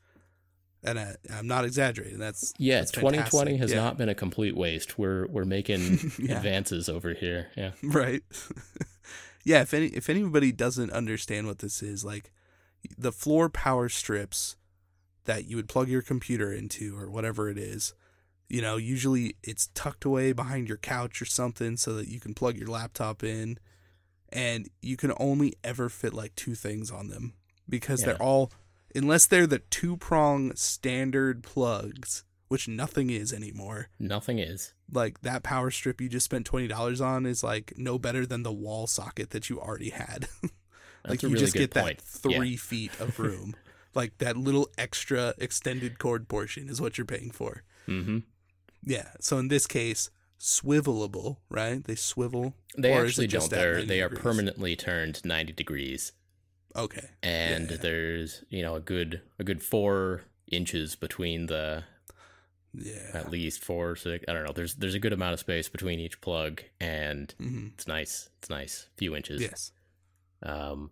and 0.85 0.99
I, 0.99 1.15
I'm 1.33 1.47
not 1.47 1.65
exaggerating. 1.65 2.19
That's 2.19 2.53
Yeah, 2.59 2.81
that's 2.81 2.91
2020 2.91 3.53
fantastic. 3.53 3.61
has 3.61 3.71
Yeah. 3.71 3.77
not 3.85 3.97
been 3.99 4.09
a 4.09 4.17
complete 4.17 4.57
waste. 4.57 4.99
We're 4.99 5.29
we're 5.29 5.45
making 5.45 6.01
Yeah. 6.19 6.37
advances 6.39 6.89
over 6.89 7.15
here. 7.15 7.51
Yeah. 7.57 7.71
right. 7.85 8.23
yeah, 9.45 9.63
if 9.63 9.73
any 9.73 9.87
if 9.87 10.11
anybody 10.11 10.51
doesn't 10.51 10.91
understand 10.91 11.47
what 11.47 11.61
this 11.61 11.81
is, 11.81 12.05
like 12.05 12.33
the 12.99 13.13
floor 13.13 13.49
power 13.49 13.89
strips 13.89 14.57
that 15.25 15.47
you 15.47 15.57
would 15.57 15.69
plug 15.69 15.89
your 15.89 16.03
computer 16.03 16.53
into 16.53 16.97
or 16.99 17.11
whatever 17.11 17.49
it 17.49 17.59
is, 17.59 17.95
you 18.49 18.61
know, 18.61 18.77
usually 18.77 19.37
it's 19.43 19.69
tucked 19.75 20.05
away 20.05 20.33
behind 20.33 20.69
your 20.69 20.77
couch 20.79 21.23
or 21.23 21.25
something 21.25 21.77
so 21.77 21.95
that 21.95 22.09
you 22.09 22.21
can 22.21 22.35
plug 22.35 22.57
your 22.57 22.69
laptop 22.69 23.23
in 23.25 23.59
and 24.31 24.69
you 24.81 24.97
can 24.97 25.13
only 25.19 25.55
ever 25.63 25.89
fit 25.89 26.13
like 26.15 26.35
two 26.35 26.55
things 26.55 26.91
on 26.91 27.09
them 27.09 27.35
because 27.69 28.01
Yeah. 28.01 28.07
they're 28.09 28.23
all 28.23 28.53
unless 28.95 29.27
they're 29.27 29.47
the 29.47 29.61
two 29.61 29.97
prong 29.97 30.55
standard 30.55 31.43
plugs, 31.43 32.25
which 32.49 32.69
nothing 32.69 33.09
is 33.11 33.33
anymore 33.33 33.89
Nothing 33.99 34.39
is. 34.39 34.75
like 34.93 35.21
that 35.23 35.43
power 35.43 35.71
strip 35.71 36.01
you 36.01 36.09
just 36.11 36.25
spent 36.27 36.45
twenty 36.45 36.67
dollars 36.67 37.01
on 37.01 37.25
is 37.27 37.43
like 37.43 37.73
no 37.77 37.99
better 37.99 38.27
than 38.27 38.43
the 38.43 38.53
wall 38.53 38.87
socket 38.87 39.31
that 39.31 39.49
you 39.49 39.61
already 39.61 39.91
had. 39.91 40.29
That's 41.05 41.11
like 41.15 41.23
a 41.23 41.27
you 41.27 41.33
really 41.33 41.41
just 41.45 41.53
good 41.55 41.71
get 41.71 41.83
point. 41.83 41.99
that 41.99 42.05
three 42.05 42.57
feet 42.57 42.93
of 43.01 43.19
room. 43.19 43.55
like 43.95 44.19
that 44.19 44.37
little 44.37 44.69
extra 44.79 45.35
extended 45.39 45.99
cord 45.99 46.29
portion 46.29 46.69
is 46.69 46.81
what 46.81 46.97
you're 46.99 47.05
paying 47.07 47.31
for. 47.31 47.63
Mm-hmm. 47.89 48.19
Yeah. 48.85 49.11
So 49.21 49.39
in 49.39 49.49
this 49.49 49.67
case, 49.67 50.11
swivelable, 50.41 51.37
right? 51.49 51.85
They 51.85 51.95
swivel. 51.95 52.55
They 52.77 52.93
actually 52.93 53.27
don't. 53.29 53.49
They're 53.51 53.85
they 53.85 54.01
are 54.03 54.09
permanently 54.09 54.77
turned 54.77 55.25
90 55.25 55.53
degrees, 55.53 56.13
Okay. 56.75 57.11
and 57.23 57.71
Yeah. 57.71 57.77
there's 57.77 58.45
you 58.49 58.63
know 58.63 58.75
a 58.75 58.81
good 58.81 59.21
a 59.39 59.45
good 59.45 59.63
four 59.63 60.23
inches 60.51 60.97
between 60.97 61.47
the 61.47 61.85
Yeah. 62.75 63.11
at 63.15 63.31
least 63.31 63.63
four 63.63 63.95
six. 63.97 64.25
I 64.29 64.33
don't 64.33 64.45
know. 64.45 64.53
There's 64.53 64.75
there's 64.75 64.95
a 64.95 64.99
good 64.99 65.13
amount 65.13 65.35
of 65.35 65.41
space 65.41 65.69
between 65.69 66.01
each 66.01 66.21
plug, 66.21 66.63
and 66.81 67.33
hmm 67.39 67.69
it's 67.75 67.87
nice. 67.87 68.31
It's 68.39 68.51
nice. 68.51 68.89
Few 68.97 69.15
inches. 69.15 69.41
Yes. 69.43 69.73
um, 70.43 70.91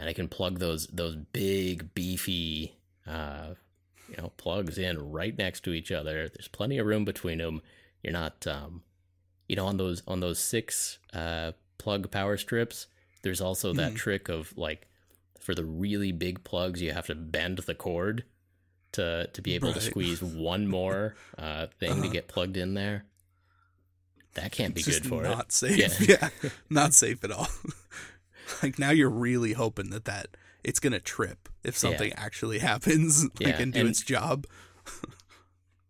and 0.00 0.08
I 0.08 0.14
can 0.14 0.28
plug 0.28 0.58
those 0.58 0.86
those 0.88 1.14
big 1.16 1.92
beefy 1.94 2.74
uh, 3.06 3.50
you 4.08 4.16
know 4.16 4.32
plugs 4.38 4.78
in 4.78 5.10
right 5.12 5.36
next 5.36 5.60
to 5.64 5.72
each 5.72 5.92
other. 5.92 6.28
There's 6.28 6.48
plenty 6.48 6.78
of 6.78 6.86
room 6.86 7.04
between 7.04 7.38
them. 7.38 7.60
You're 8.02 8.14
not 8.14 8.46
um, 8.46 8.82
you 9.46 9.56
know 9.56 9.66
on 9.66 9.76
those 9.76 10.02
on 10.08 10.20
those 10.20 10.38
six 10.38 10.98
uh, 11.12 11.52
plug 11.78 12.10
power 12.10 12.36
strips. 12.38 12.86
There's 13.22 13.40
also 13.42 13.74
that 13.74 13.92
Mhm. 13.92 13.96
trick 13.96 14.28
of 14.30 14.56
like 14.56 14.88
for 15.38 15.54
the 15.54 15.64
really 15.64 16.12
big 16.12 16.42
plugs, 16.44 16.80
you 16.80 16.92
have 16.92 17.06
to 17.06 17.14
bend 17.14 17.58
the 17.58 17.74
cord 17.74 18.24
to 18.92 19.28
to 19.34 19.42
be 19.42 19.54
able 19.54 19.72
to 19.74 19.80
squeeze 19.80 20.22
one 20.50 20.66
more 20.66 21.14
uh, 21.38 21.66
thing 21.78 21.92
to 21.96 22.00
Uh-huh. 22.00 22.08
get 22.12 22.28
plugged 22.28 22.56
in 22.56 22.72
there. 22.74 23.04
That 24.34 24.52
can't 24.52 24.74
be 24.74 24.82
good 24.82 25.04
for 25.06 25.22
not 25.24 25.46
it. 25.46 25.52
safe. 25.52 26.00
Yeah. 26.08 26.28
Yeah. 26.42 26.50
not 26.70 26.94
safe 26.94 27.22
at 27.24 27.30
all. 27.32 27.48
like 28.62 28.78
now 28.78 28.90
you're 28.90 29.10
really 29.10 29.52
hoping 29.52 29.90
that 29.90 30.04
that 30.06 30.36
it's 30.62 30.80
gonna 30.80 31.00
trip 31.00 31.48
if 31.62 31.74
Yeah. 31.74 31.90
something 31.90 32.12
actually 32.14 32.58
happens, 32.58 33.24
like 33.40 33.40
Yeah, 33.40 33.62
and 33.62 33.72
do 33.72 33.80
and- 33.80 33.88
its 33.88 34.02
job. 34.02 34.46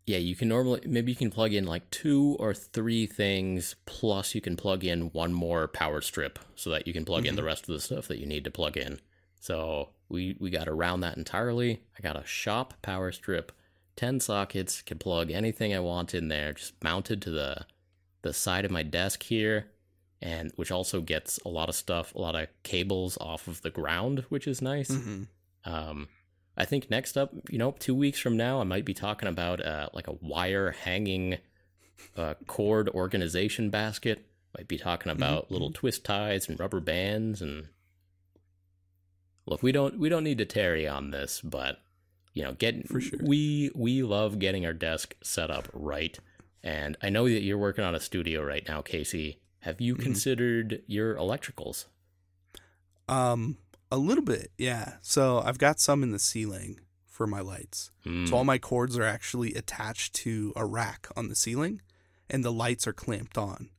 Yeah, 0.07 0.19
you 0.19 0.35
can 0.35 0.49
normally 0.49 0.81
maybe 0.87 1.13
you 1.13 1.17
can 1.17 1.31
plug 1.31 1.53
in 1.53 1.67
like 1.67 1.89
two 1.91 2.37
or 2.41 2.53
three 2.53 3.07
things 3.07 3.77
plus 3.87 4.35
you 4.35 4.41
can 4.41 4.57
plug 4.57 4.83
in 4.83 5.13
one 5.13 5.33
more 5.33 5.69
power 5.69 6.01
strip 6.01 6.39
so 6.57 6.71
that 6.71 6.87
you 6.87 6.93
can 6.93 7.05
plug 7.05 7.27
in 7.27 7.37
the 7.37 7.43
mm-hmm. 7.43 7.47
rest 7.47 7.69
of 7.69 7.75
the 7.75 7.81
stuff 7.81 8.09
that 8.09 8.19
you 8.19 8.27
need 8.27 8.43
to 8.45 8.51
plug 8.51 8.77
in. 8.77 8.99
So 9.39 9.91
we 10.09 10.37
we 10.41 10.51
got 10.51 10.69
around 10.69 11.01
that 11.01 11.17
entirely. 11.17 11.83
I 11.97 12.03
got 12.03 12.17
a 12.17 12.27
shop 12.27 12.75
power 12.83 13.13
strip, 13.13 13.53
10 13.97 14.19
sockets, 14.19 14.83
can 14.83 14.99
plug 14.99 15.31
anything 15.31 15.73
I 15.73 15.81
want 15.81 16.13
in 16.13 16.27
there, 16.27 16.55
just 16.55 16.83
mounted 16.83 17.23
to 17.23 17.31
the 17.31 17.67
the 18.23 18.33
side 18.33 18.65
of 18.65 18.71
my 18.71 18.83
desk 18.83 19.23
here 19.23 19.71
and 20.23 20.53
which 20.57 20.71
also 20.71 21.01
gets 21.01 21.39
a 21.45 21.49
lot 21.49 21.69
of 21.69 21.75
stuff, 21.75 22.15
a 22.15 22.21
lot 22.21 22.35
of 22.35 22.49
cables 22.63 23.17
off 23.21 23.49
of 23.49 23.63
the 23.63 23.71
ground, 23.71 24.25
which 24.29 24.47
is 24.47 24.61
nice. 24.61 24.89
hmm 24.95 25.23
Um, 25.65 26.09
I 26.57 26.65
think 26.65 26.91
next 26.91 27.17
up, 27.17 27.33
you 27.49 27.59
know, 27.59 27.75
two 27.79 27.95
weeks 27.95 28.19
from 28.21 28.37
now, 28.37 28.61
I 28.61 28.65
might 28.65 28.85
be 28.85 28.93
talking 28.95 29.29
about 29.29 29.65
uh, 29.65 29.89
like 29.95 30.09
a 30.09 30.19
wire 30.21 30.73
hanging 30.73 31.39
uh, 32.17 32.35
cord 32.47 32.89
organization 32.91 33.71
basket. 33.71 34.27
Might 34.57 34.69
be 34.69 34.79
talking 34.79 35.13
about 35.13 35.51
little 35.51 35.71
twist 35.71 36.05
ties 36.05 36.49
and 36.49 36.59
rubber 36.59 36.81
bands 36.81 37.41
and 37.41 37.69
look, 39.47 39.63
we 39.63 39.73
don't 39.73 39.99
we 39.99 40.09
don't 40.09 40.25
need 40.25 40.39
to 40.39 40.45
tarry 40.45 40.89
on 40.89 41.11
this, 41.13 41.41
but 41.41 41.79
you 42.35 42.43
know, 42.43 42.53
get 42.53 42.89
For 42.89 43.01
sure. 43.01 43.19
we 43.23 43.71
we 43.75 44.03
love 44.03 44.39
getting 44.39 44.67
our 44.67 44.73
desk 44.73 45.15
set 45.23 45.51
up 45.51 45.69
right. 45.73 46.19
And 46.63 46.97
I 47.03 47.09
know 47.11 47.25
that 47.29 47.43
you're 47.43 47.59
working 47.59 47.85
on 47.85 47.95
a 47.95 48.01
studio 48.01 48.43
right 48.43 48.67
now, 48.69 48.83
Casey. 48.83 49.41
Have 49.61 49.81
you 49.81 49.95
Mhm. 49.97 50.03
considered 50.03 50.83
your 50.87 51.15
electricals? 51.17 51.87
Um, 53.09 53.59
a 53.91 53.97
little 53.99 54.25
bit, 54.25 54.53
yeah. 54.57 54.99
So 55.03 55.41
I've 55.41 55.59
got 55.59 55.81
some 55.81 56.03
in 56.03 56.13
the 56.13 56.19
ceiling 56.19 56.81
for 57.07 57.27
my 57.27 57.41
lights. 57.41 57.91
Mm. 58.07 58.29
So 58.29 58.37
all 58.37 58.45
my 58.45 58.59
cords 58.59 58.97
are 58.97 59.03
actually 59.05 59.55
attached 59.55 60.15
to 60.17 60.53
a 60.57 60.65
rack 60.65 61.09
on 61.17 61.29
the 61.29 61.35
ceiling 61.35 61.83
and 62.29 62.45
the 62.45 62.53
lights 62.53 62.87
are 62.87 62.93
clamped 62.93 63.37
on. 63.37 63.71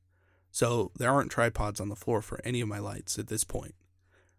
So 0.51 0.91
there 0.97 1.09
aren't 1.09 1.31
tripods 1.31 1.79
on 1.79 1.89
the 1.89 1.95
floor 1.95 2.21
for 2.21 2.41
any 2.43 2.59
of 2.61 2.67
my 2.67 2.79
lights 2.79 3.17
at 3.17 3.27
this 3.27 3.43
point. 3.45 3.73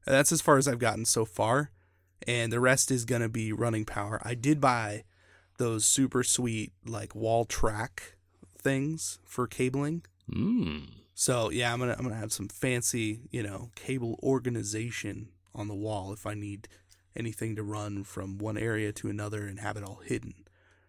And 0.04 0.14
that's 0.14 0.30
as 0.32 0.42
far 0.42 0.58
as 0.58 0.68
I've 0.68 0.78
gotten 0.78 1.06
so 1.06 1.24
far. 1.24 1.70
And 2.26 2.52
the 2.52 2.60
rest 2.60 2.90
is 2.90 3.04
going 3.04 3.22
to 3.22 3.28
be 3.28 3.52
running 3.52 3.84
power. 3.84 4.20
I 4.22 4.34
did 4.34 4.60
buy 4.60 5.04
those 5.56 5.84
super 5.86 6.22
sweet, 6.22 6.72
like 6.84 7.14
wall 7.14 7.44
track 7.44 8.16
things 8.58 9.18
for 9.24 9.46
cabling. 9.46 10.04
Mm. 10.30 10.90
So 11.22 11.50
yeah, 11.50 11.72
I'm 11.72 11.78
gonna 11.78 11.94
I'm 11.96 12.02
gonna 12.02 12.16
have 12.16 12.32
some 12.32 12.48
fancy, 12.48 13.20
you 13.30 13.44
know, 13.44 13.70
cable 13.76 14.18
organization 14.24 15.28
on 15.54 15.68
the 15.68 15.74
wall 15.74 16.12
if 16.12 16.26
I 16.26 16.34
need 16.34 16.66
anything 17.14 17.54
to 17.54 17.62
run 17.62 18.02
from 18.02 18.38
one 18.38 18.58
area 18.58 18.92
to 18.94 19.08
another 19.08 19.46
and 19.46 19.60
have 19.60 19.76
it 19.76 19.84
all 19.84 20.00
hidden. 20.04 20.34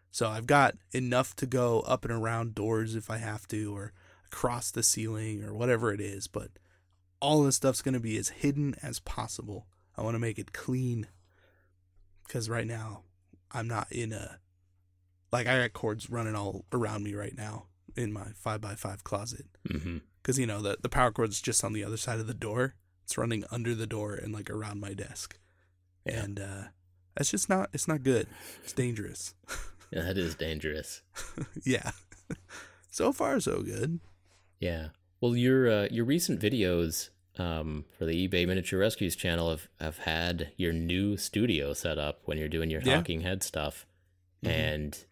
So 0.09 0.29
I've 0.29 0.47
got 0.47 0.73
enough 0.91 1.35
to 1.35 1.45
go 1.45 1.81
up 1.81 2.03
and 2.03 2.11
around 2.11 2.55
doors 2.55 2.95
if 2.95 3.11
I 3.11 3.17
have 3.17 3.47
to, 3.49 3.75
or 3.75 3.93
across 4.25 4.71
the 4.71 4.81
ceiling, 4.81 5.43
or 5.43 5.53
whatever 5.53 5.93
it 5.93 6.01
is. 6.01 6.25
But 6.25 6.49
all 7.19 7.43
this 7.43 7.57
stuff's 7.57 7.83
gonna 7.83 7.99
be 7.99 8.17
as 8.17 8.29
hidden 8.29 8.73
as 8.81 8.99
possible. 8.99 9.67
I 9.95 10.01
want 10.01 10.15
to 10.15 10.19
make 10.19 10.39
it 10.39 10.51
clean 10.51 11.05
because 12.27 12.49
right 12.49 12.65
now 12.65 13.03
I'm 13.51 13.67
not 13.67 13.91
in 13.91 14.11
a 14.11 14.39
like 15.31 15.45
I 15.45 15.59
got 15.59 15.73
cords 15.73 16.09
running 16.09 16.35
all 16.35 16.65
around 16.71 17.03
me 17.03 17.13
right 17.13 17.37
now 17.37 17.67
in 17.95 18.11
my 18.11 18.29
five 18.33 18.61
by 18.61 18.73
five 18.73 19.03
closet 19.03 19.45
hmm 19.71 19.99
because 20.23 20.39
you 20.39 20.47
know 20.47 20.61
the 20.61 20.77
the 20.81 20.89
power 20.89 21.11
cord's 21.11 21.39
just 21.41 21.63
on 21.63 21.73
the 21.73 21.83
other 21.83 21.97
side 21.97 22.19
of 22.19 22.25
the 22.27 22.33
door. 22.33 22.73
It's 23.03 23.17
running 23.17 23.43
under 23.51 23.75
the 23.75 23.85
door 23.85 24.15
and 24.15 24.33
like 24.33 24.49
around 24.49 24.79
my 24.79 24.93
desk, 24.93 25.37
Yeah. 26.05 26.23
and 26.23 26.39
uh, 26.39 26.63
that's 27.15 27.29
just 27.31 27.49
not. 27.49 27.69
It's 27.73 27.87
not 27.87 28.01
good. 28.03 28.27
It's 28.63 28.73
dangerous. 28.73 29.35
Yeah, 29.91 30.01
that 30.05 30.17
is 30.17 30.33
dangerous. 30.33 31.03
yeah. 31.63 31.91
so 32.89 33.13
far, 33.13 33.39
so 33.39 33.61
good. 33.61 33.99
Yeah. 34.59 34.87
Well, 35.21 35.35
your 35.35 35.69
uh, 35.69 35.87
your 35.91 36.03
recent 36.05 36.41
videos 36.41 37.09
um, 37.37 37.85
for 37.95 38.05
the 38.05 38.27
eBay 38.27 38.47
Miniature 38.47 38.79
Rescues 38.79 39.15
channel 39.15 39.51
have, 39.51 39.67
have 39.79 39.99
had 39.99 40.51
your 40.57 40.73
new 40.73 41.15
studio 41.15 41.73
set 41.73 41.99
up 41.99 42.21
when 42.25 42.39
you're 42.39 42.49
doing 42.49 42.71
your 42.71 42.81
Yeah. 42.81 42.95
talking 42.95 43.21
head 43.21 43.43
stuff, 43.43 43.85
Mhm. 44.43 44.49
and 44.49 45.05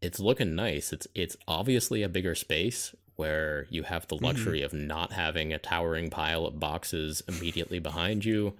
it's 0.00 0.18
looking 0.18 0.54
nice. 0.54 0.94
It's 0.94 1.06
it's 1.14 1.36
obviously 1.46 2.02
a 2.02 2.08
bigger 2.08 2.34
space 2.34 2.94
where 3.16 3.66
you 3.70 3.82
have 3.84 4.08
the 4.08 4.16
luxury 4.16 4.62
of 4.62 4.72
not 4.72 5.12
having 5.12 5.52
a 5.52 5.58
towering 5.58 6.10
pile 6.10 6.46
of 6.46 6.58
boxes 6.58 7.22
immediately 7.28 7.78
behind 7.78 8.24
you. 8.24 8.54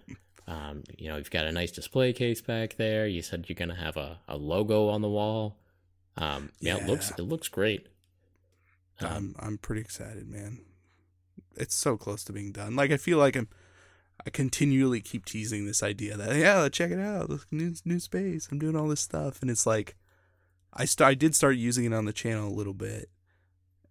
Um, 0.47 0.83
you 0.99 1.09
know, 1.09 1.17
you've 1.17 1.31
got 1.31 1.47
a 1.47 1.53
nice 1.53 1.71
display 1.71 2.12
case 2.12 2.41
back 2.41 2.77
there. 2.77 3.07
You 3.07 3.23
said 3.23 3.47
you're 3.49 3.57
gonna 3.57 3.75
have 3.75 3.97
a, 3.97 4.19
a 4.29 4.37
logo 4.37 4.88
on 4.88 5.01
the 5.01 5.09
wall. 5.09 5.57
Um, 6.17 6.51
yeah, 6.61 6.77
it 6.77 6.87
looks 6.87 7.11
it 7.11 7.23
looks 7.23 7.49
great. 7.49 7.87
Um, 9.01 9.35
I'm 9.41 9.47
I'm 9.47 9.59
pretty 9.59 9.81
excited, 9.81 10.29
man. 10.29 10.61
It's 11.57 11.75
so 11.75 11.97
close 11.97 12.25
to 12.25 12.33
being 12.33 12.53
done. 12.53 12.77
Like 12.77 12.91
I 12.91 12.97
feel 12.97 13.19
like 13.19 13.37
I'm. 13.37 13.49
I 14.25 14.31
continually 14.31 15.01
keep 15.01 15.25
teasing 15.25 15.67
this 15.67 15.83
idea 15.83 16.17
that 16.17 16.37
yeah, 16.37 16.69
check 16.69 16.93
it 16.93 17.01
out, 17.01 17.29
look, 17.29 17.47
new 17.51 17.75
new 17.85 17.99
space. 17.99 18.49
I'm 18.53 18.59
doing 18.59 18.77
all 18.77 18.87
this 18.87 19.01
stuff, 19.01 19.43
and 19.43 19.51
it's 19.51 19.67
like, 19.67 19.97
I 20.73 20.85
st- 20.85 21.09
I 21.09 21.15
did 21.15 21.35
start 21.35 21.57
using 21.57 21.85
it 21.85 21.93
on 21.93 22.05
the 22.05 22.12
channel 22.12 22.49
a 22.49 22.55
little 22.55 22.75
bit, 22.75 23.09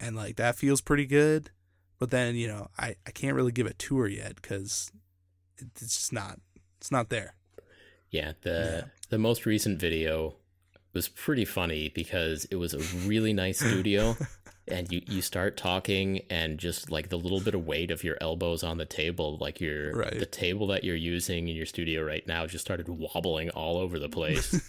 and 0.02 0.16
like 0.16 0.36
that 0.36 0.56
feels 0.58 0.82
pretty 0.82 1.06
good. 1.06 1.52
But 2.00 2.10
then 2.10 2.36
you 2.36 2.48
know 2.48 2.68
I 2.78 2.96
I 3.08 3.12
can't 3.12 3.36
really 3.36 3.52
give 3.54 3.68
a 3.68 3.74
tour 3.74 4.08
yet 4.08 4.36
because 4.36 4.92
it's 5.60 5.82
just 5.82 6.12
not 6.12 6.40
it's 6.80 6.92
not 6.92 7.10
there. 7.10 7.36
Yeah, 8.10 8.34
the 8.42 8.84
Yeah. 8.84 8.90
the 9.10 9.18
most 9.18 9.46
recent 9.46 9.80
video 9.80 10.36
was 10.94 11.08
pretty 11.08 11.46
funny 11.46 11.90
because 11.96 12.46
it 12.52 12.56
was 12.58 12.74
a 12.74 12.80
really 13.08 13.32
nice 13.32 13.60
studio 13.60 14.18
and 14.68 14.92
you 14.92 15.02
you 15.08 15.22
start 15.22 15.56
talking 15.56 16.22
and 16.30 16.58
just 16.58 16.92
like 16.92 17.08
the 17.10 17.18
little 17.18 17.40
bit 17.40 17.54
of 17.56 17.66
weight 17.66 17.92
of 17.92 18.04
your 18.04 18.18
elbows 18.20 18.62
on 18.64 18.78
the 18.78 18.86
table 18.86 19.38
like 19.40 19.62
your 19.62 19.94
Right. 19.96 20.20
the 20.20 20.26
table 20.26 20.68
that 20.68 20.84
you're 20.84 20.96
using 20.98 21.48
in 21.48 21.56
your 21.56 21.66
studio 21.66 22.04
right 22.04 22.26
now 22.28 22.46
just 22.48 22.66
started 22.66 22.90
wobbling 22.90 23.50
all 23.52 23.78
over 23.78 24.00
the 24.00 24.10
place. 24.10 24.60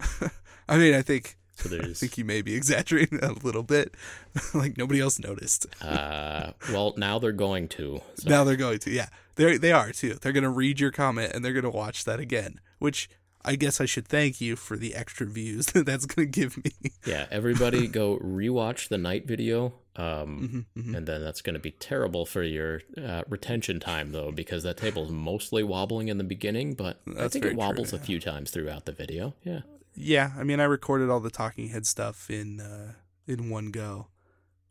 I 0.68 0.78
mean, 0.78 0.94
I 0.94 1.02
think 1.02 1.36
so 1.56 1.76
I 1.82 1.92
think 1.92 2.18
you 2.18 2.24
may 2.24 2.42
be 2.42 2.54
exaggerating 2.54 3.22
a 3.22 3.32
little 3.32 3.62
bit. 3.62 3.94
like 4.54 4.76
nobody 4.76 5.00
else 5.00 5.18
noticed. 5.18 5.66
uh 5.82 6.52
well 6.72 6.94
now 6.96 7.18
they're 7.18 7.32
going 7.32 7.68
to. 7.68 8.00
So 8.16 8.28
Now 8.30 8.44
they're 8.44 8.56
going 8.56 8.78
to, 8.80 8.90
yeah, 8.90 9.08
they 9.36 9.56
they 9.56 9.72
are 9.72 9.92
too. 9.92 10.14
They're 10.14 10.32
gonna 10.32 10.50
read 10.50 10.80
your 10.80 10.90
comment 10.90 11.32
and 11.34 11.44
they're 11.44 11.52
gonna 11.52 11.70
watch 11.70 12.04
that 12.04 12.20
again. 12.20 12.60
Which 12.78 13.08
I 13.46 13.56
guess 13.56 13.78
I 13.80 13.84
should 13.84 14.08
thank 14.08 14.40
you 14.40 14.56
for 14.56 14.76
the 14.78 14.94
extra 14.94 15.26
views 15.26 15.66
that 15.72 15.86
that's 15.86 16.06
gonna 16.06 16.26
give 16.26 16.56
me. 16.64 16.72
yeah, 17.06 17.26
everybody 17.30 17.86
go 17.86 18.18
rewatch 18.18 18.88
the 18.88 18.98
night 18.98 19.26
video. 19.26 19.74
Um 19.96 20.66
Mhm, 20.76 20.82
mhm. 20.82 20.96
and 20.96 21.06
then 21.06 21.22
that's 21.22 21.40
going 21.40 21.54
to 21.54 21.60
be 21.60 21.70
terrible 21.70 22.26
for 22.26 22.42
your 22.42 22.80
uh, 23.00 23.22
retention 23.28 23.78
time 23.78 24.10
though 24.10 24.32
because 24.32 24.64
that 24.64 24.76
table 24.76 25.04
is 25.04 25.12
mostly 25.12 25.62
wobbling 25.62 26.08
in 26.08 26.18
the 26.18 26.24
beginning 26.24 26.74
but 26.74 27.00
i 27.16 27.28
think 27.28 27.44
it 27.44 27.50
true, 27.50 27.56
wobbles 27.56 27.92
a 27.92 27.98
few 28.00 28.18
times 28.18 28.50
throughout 28.50 28.86
the 28.86 28.92
video 28.92 29.34
yeah 29.44 29.60
Yeah, 29.94 30.32
I 30.36 30.44
mean, 30.44 30.60
I 30.60 30.64
recorded 30.64 31.10
all 31.10 31.20
the 31.20 31.30
talking 31.30 31.68
head 31.68 31.86
stuff 31.86 32.30
in 32.30 32.60
uh, 32.60 32.92
in 33.26 33.50
one 33.50 33.70
go, 33.70 34.08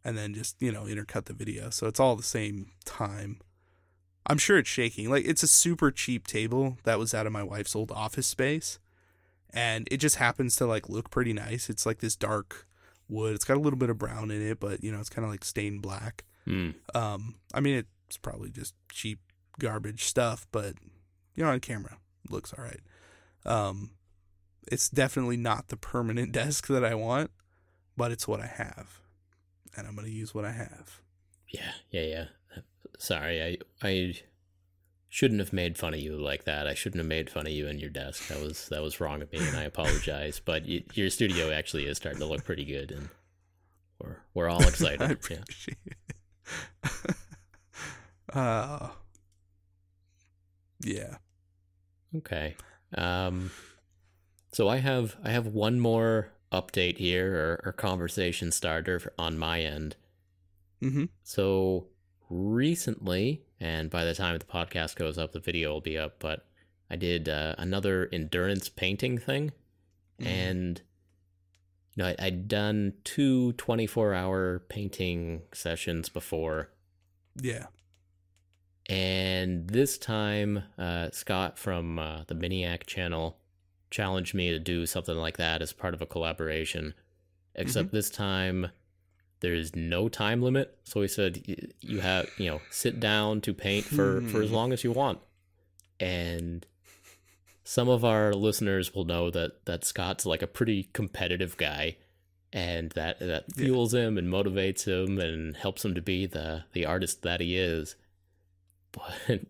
and 0.03 0.17
then 0.17 0.33
just 0.33 0.61
you 0.61 0.71
know 0.71 0.83
intercut 0.83 1.25
the 1.25 1.33
video, 1.33 1.69
so 1.69 1.87
it's 1.87 1.99
all 1.99 2.15
the 2.15 2.23
same 2.23 2.71
time. 2.85 3.39
I'm 4.27 4.37
sure 4.37 4.57
it's 4.57 4.69
shaking. 4.69 5.09
Like 5.09 5.25
it's 5.25 5.43
a 5.43 5.47
super 5.47 5.91
cheap 5.91 6.27
table 6.27 6.77
that 6.83 6.99
was 6.99 7.13
out 7.13 7.25
of 7.25 7.33
my 7.33 7.43
wife's 7.43 7.75
old 7.75 7.91
office 7.91 8.27
space, 8.27 8.79
and 9.53 9.87
it 9.91 9.97
just 9.97 10.17
happens 10.17 10.55
to 10.57 10.65
like 10.65 10.89
look 10.89 11.09
pretty 11.09 11.33
nice. 11.33 11.69
It's 11.69 11.85
like 11.85 11.99
this 11.99 12.15
dark 12.15 12.67
wood. 13.07 13.35
It's 13.35 13.45
got 13.45 13.57
a 13.57 13.61
little 13.61 13.79
bit 13.79 13.89
of 13.89 13.97
brown 13.97 14.31
in 14.31 14.41
it, 14.41 14.59
but 14.59 14.83
you 14.83 14.91
know 14.91 14.99
it's 14.99 15.09
kind 15.09 15.25
of 15.25 15.31
like 15.31 15.45
stained 15.45 15.81
black. 15.81 16.25
Hmm. 16.45 16.71
Um, 16.93 17.35
I 17.53 17.61
mean, 17.61 17.85
it's 18.07 18.17
probably 18.17 18.49
just 18.49 18.73
cheap 18.91 19.19
garbage 19.59 20.03
stuff, 20.03 20.47
but 20.51 20.75
you 21.35 21.43
know, 21.43 21.49
on 21.49 21.59
camera, 21.59 21.97
looks 22.29 22.53
all 22.53 22.63
right. 22.63 22.81
Um, 23.45 23.91
it's 24.71 24.89
definitely 24.89 25.37
not 25.37 25.67
the 25.69 25.77
permanent 25.77 26.31
desk 26.41 26.67
that 26.67 26.83
I 26.85 26.95
want, 26.95 27.31
but 27.97 28.11
it's 28.11 28.27
what 28.27 28.39
I 28.41 28.47
have, 28.47 28.99
and 29.77 29.87
I'm 29.87 29.95
gonna 29.95 30.07
use 30.09 30.33
what 30.33 30.45
I 30.45 30.51
have. 30.51 31.01
yeah 31.53 31.71
yeah 31.91 32.01
yeah 32.01 32.25
sorry 32.99 33.41
i 33.43 33.57
i 33.87 34.13
shouldn't 35.09 35.39
have 35.39 35.51
made 35.53 35.77
fun 35.77 35.93
of 35.93 35.99
you 35.99 36.15
like 36.17 36.45
that 36.45 36.65
i 36.67 36.73
shouldn't 36.73 36.99
have 36.99 37.07
made 37.07 37.29
fun 37.29 37.45
of 37.45 37.51
you 37.53 37.67
and 37.67 37.79
your 37.79 37.89
desk 37.89 38.27
that 38.29 38.39
was 38.39 38.67
that 38.69 38.81
was 38.81 38.99
wrong 38.99 39.21
of 39.21 39.31
me 39.31 39.39
and 39.39 39.57
i 39.57 39.63
apologize 39.63 40.39
but 40.43 40.63
your 40.97 41.09
studio 41.09 41.51
actually 41.51 41.85
is 41.85 41.97
starting 41.97 42.19
to 42.19 42.25
look 42.25 42.43
pretty 42.43 42.65
good 42.65 42.91
and 42.91 43.09
we're 43.99 44.17
we're 44.33 44.49
all 44.49 44.61
excited 44.67 45.01
I 45.01 45.05
yeah. 45.07 45.11
appreciate 45.11 45.77
it. 45.85 47.15
uh, 48.33 48.89
yeah. 50.81 51.17
Okay. 52.17 52.55
Um 52.95 53.51
so 54.53 54.69
I 54.69 54.77
have 54.77 55.17
I 55.23 55.31
have 55.31 55.47
one 55.47 55.79
more 55.79 56.29
update 56.51 56.97
here 56.97 57.35
or, 57.35 57.61
or 57.65 57.71
conversation 57.73 58.51
starter 58.51 59.11
on 59.17 59.37
my 59.37 59.61
end. 59.61 59.95
Mm-hmm. 60.81 61.05
So 61.23 61.87
recently, 62.29 63.41
and 63.59 63.89
by 63.89 64.05
the 64.05 64.13
time 64.13 64.37
the 64.37 64.45
podcast 64.45 64.95
goes 64.95 65.17
up, 65.17 65.33
the 65.33 65.39
video 65.39 65.73
will 65.73 65.81
be 65.81 65.97
up, 65.97 66.19
but 66.19 66.45
I 66.89 66.95
did 66.95 67.27
uh, 67.27 67.55
another 67.57 68.07
endurance 68.13 68.69
painting 68.69 69.17
thing. 69.17 69.51
Mhm. 70.21 70.27
And 70.27 70.81
you 71.95 72.03
know, 72.03 72.09
I, 72.09 72.15
I'd 72.19 72.47
done 72.47 72.93
two 73.03 73.53
24 73.53 74.13
hour 74.13 74.59
painting 74.69 75.41
sessions 75.53 76.09
before. 76.09 76.69
Yeah. 77.41 77.67
And 78.89 79.67
this 79.69 79.97
time, 79.97 80.63
uh, 80.77 81.09
Scott 81.11 81.57
from 81.57 81.97
uh, 81.97 82.23
the 82.27 82.35
Miniac 82.35 82.85
channel 82.85 83.39
challenged 83.93 84.33
me 84.33 84.49
to 84.49 84.57
do 84.59 84.85
something 84.87 85.15
like 85.15 85.37
that 85.37 85.61
as 85.61 85.71
part 85.71 85.93
of 85.93 86.01
a 86.01 86.05
collaboration. 86.07 86.95
Except 87.53 87.91
this 87.91 88.09
time, 88.09 88.69
there's 89.41 89.75
no 89.75 90.09
time 90.09 90.41
limit. 90.41 90.75
So 90.83 91.01
he 91.03 91.07
said 91.07 91.43
you 91.79 91.99
have, 91.99 92.27
you 92.39 92.49
know, 92.49 92.61
sit 92.71 92.99
down 92.99 93.41
to 93.41 93.53
paint 93.53 93.85
for 93.85 94.21
for 94.31 94.41
as 94.41 94.49
Hmm. 94.49 94.55
long 94.55 94.73
as 94.73 94.83
you 94.83 94.91
want. 94.91 95.19
And 95.99 96.65
some 97.63 97.87
of 97.87 98.03
our 98.03 98.33
listeners 98.33 98.95
will 98.95 99.05
know 99.05 99.29
that 99.29 99.65
that 99.65 99.85
Scott's 99.85 100.25
like 100.25 100.41
a 100.41 100.47
pretty 100.47 100.89
competitive 100.93 101.55
guy 101.57 101.97
and 102.51 102.89
that 102.93 103.19
that 103.19 103.45
Yeah. 103.55 103.65
fuels 103.65 103.93
him 103.93 104.17
and 104.17 104.27
motivates 104.27 104.85
him 104.85 105.19
and 105.19 105.55
helps 105.55 105.85
him 105.85 105.93
to 105.93 106.01
be 106.01 106.25
the 106.25 106.63
the 106.73 106.85
artist 106.85 107.21
that 107.21 107.39
he 107.41 107.55
is 107.57 107.95
but 108.91 109.41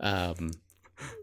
um 0.00 0.50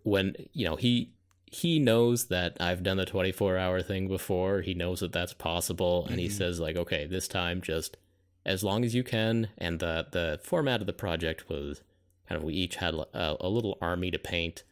when 0.03 0.35
you 0.53 0.65
know 0.65 0.75
he 0.75 1.12
he 1.53 1.79
knows 1.79 2.25
that 2.27 2.57
I've 2.59 2.83
done 2.83 2.97
the 2.97 3.05
24 3.05 3.57
hour 3.57 3.81
thing 3.81 4.07
before 4.07 4.61
he 4.61 4.73
knows 4.73 4.99
that 5.01 5.11
that's 5.13 5.33
possible 5.33 6.05
and 6.09 6.19
he 6.19 6.27
Mhm. 6.27 6.31
says 6.31 6.59
like 6.59 6.75
okay 6.75 7.05
this 7.05 7.27
time 7.27 7.61
just 7.61 7.97
as 8.45 8.63
long 8.63 8.83
as 8.83 8.93
you 8.95 9.03
can 9.03 9.49
and 9.57 9.79
the 9.79 10.07
the 10.11 10.39
format 10.43 10.81
of 10.81 10.87
the 10.87 10.93
project 10.93 11.49
was 11.49 11.81
kind 12.27 12.37
of 12.37 12.43
we 12.43 12.53
each 12.53 12.77
had 12.77 12.93
a, 12.93 13.37
a 13.39 13.47
little 13.49 13.77
army 13.81 14.09
to 14.11 14.19
paint 14.19 14.63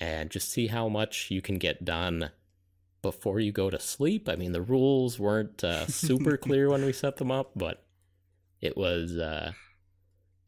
and 0.00 0.30
just 0.30 0.50
see 0.50 0.68
how 0.68 0.88
much 0.88 1.30
you 1.30 1.40
can 1.42 1.58
get 1.58 1.84
done 1.84 2.30
before 3.02 3.38
you 3.40 3.52
go 3.52 3.68
to 3.70 3.78
sleep. 3.80 4.28
I 4.28 4.36
mean, 4.36 4.52
the 4.52 4.62
rules 4.62 5.18
weren't 5.18 5.62
uh, 5.64 5.86
super 5.86 6.36
clear 6.46 6.68
when 6.70 6.84
we 6.84 6.92
set 6.92 7.16
them 7.16 7.30
up, 7.32 7.50
but 7.56 7.84
it 8.60 8.76
was, 8.76 9.16
uh, 9.16 9.52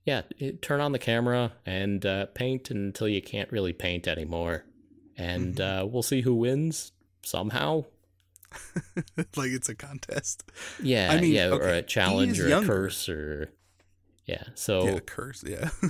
yeah, 0.04 0.22
it, 0.38 0.62
turn 0.62 0.80
on 0.80 0.92
the 0.92 0.98
camera 0.98 1.52
and 1.66 2.04
uh, 2.06 2.26
paint 2.26 2.70
until 2.70 3.08
you 3.08 3.20
can't 3.22 3.50
really 3.52 3.72
paint 3.72 4.06
anymore. 4.08 4.64
And 5.16 5.56
Mhm. 5.56 5.82
uh, 5.82 5.86
we'll 5.86 6.02
see 6.02 6.22
who 6.22 6.34
wins 6.34 6.92
somehow. 7.22 7.84
like 9.36 9.50
it's 9.50 9.68
a 9.68 9.74
contest. 9.74 10.44
Yeah, 10.82 11.10
I 11.12 11.20
mean, 11.20 11.32
yeah, 11.32 11.50
or 11.50 11.68
a 11.68 11.82
challenge 11.82 12.40
or 12.40 12.52
a 12.54 12.64
curse 12.64 13.08
or 13.08 13.50
yeah. 14.26 14.44
So 14.54 14.86
Yeah, 14.86 14.98
curse. 15.00 15.44
Yeah. 15.46 15.70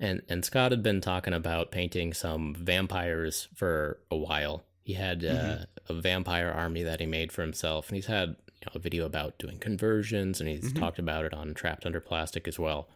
and 0.00 0.22
and 0.28 0.44
Scott 0.44 0.72
had 0.72 0.82
been 0.82 1.00
talking 1.00 1.34
about 1.34 1.70
painting 1.70 2.12
some 2.12 2.54
vampires 2.54 3.48
for 3.54 3.98
a 4.10 4.16
while. 4.16 4.64
He 4.82 4.94
had 4.94 5.24
uh, 5.24 5.28
Mhm. 5.28 5.66
a 5.88 5.94
vampire 6.00 6.50
army 6.50 6.82
that 6.82 7.00
he 7.00 7.06
made 7.06 7.32
for 7.32 7.42
himself, 7.42 7.88
and 7.88 7.96
he's 7.96 8.06
had 8.06 8.30
you 8.60 8.66
know, 8.66 8.72
a 8.74 8.78
video 8.78 9.04
about 9.06 9.38
doing 9.38 9.58
conversions, 9.58 10.40
and 10.40 10.48
he's 10.48 10.72
Mhm. 10.72 10.78
talked 10.78 10.98
about 10.98 11.24
it 11.24 11.32
on 11.34 11.54
Trapped 11.54 11.86
Under 11.86 12.00
Plastic 12.00 12.46
as 12.48 12.58
well. 12.58 12.88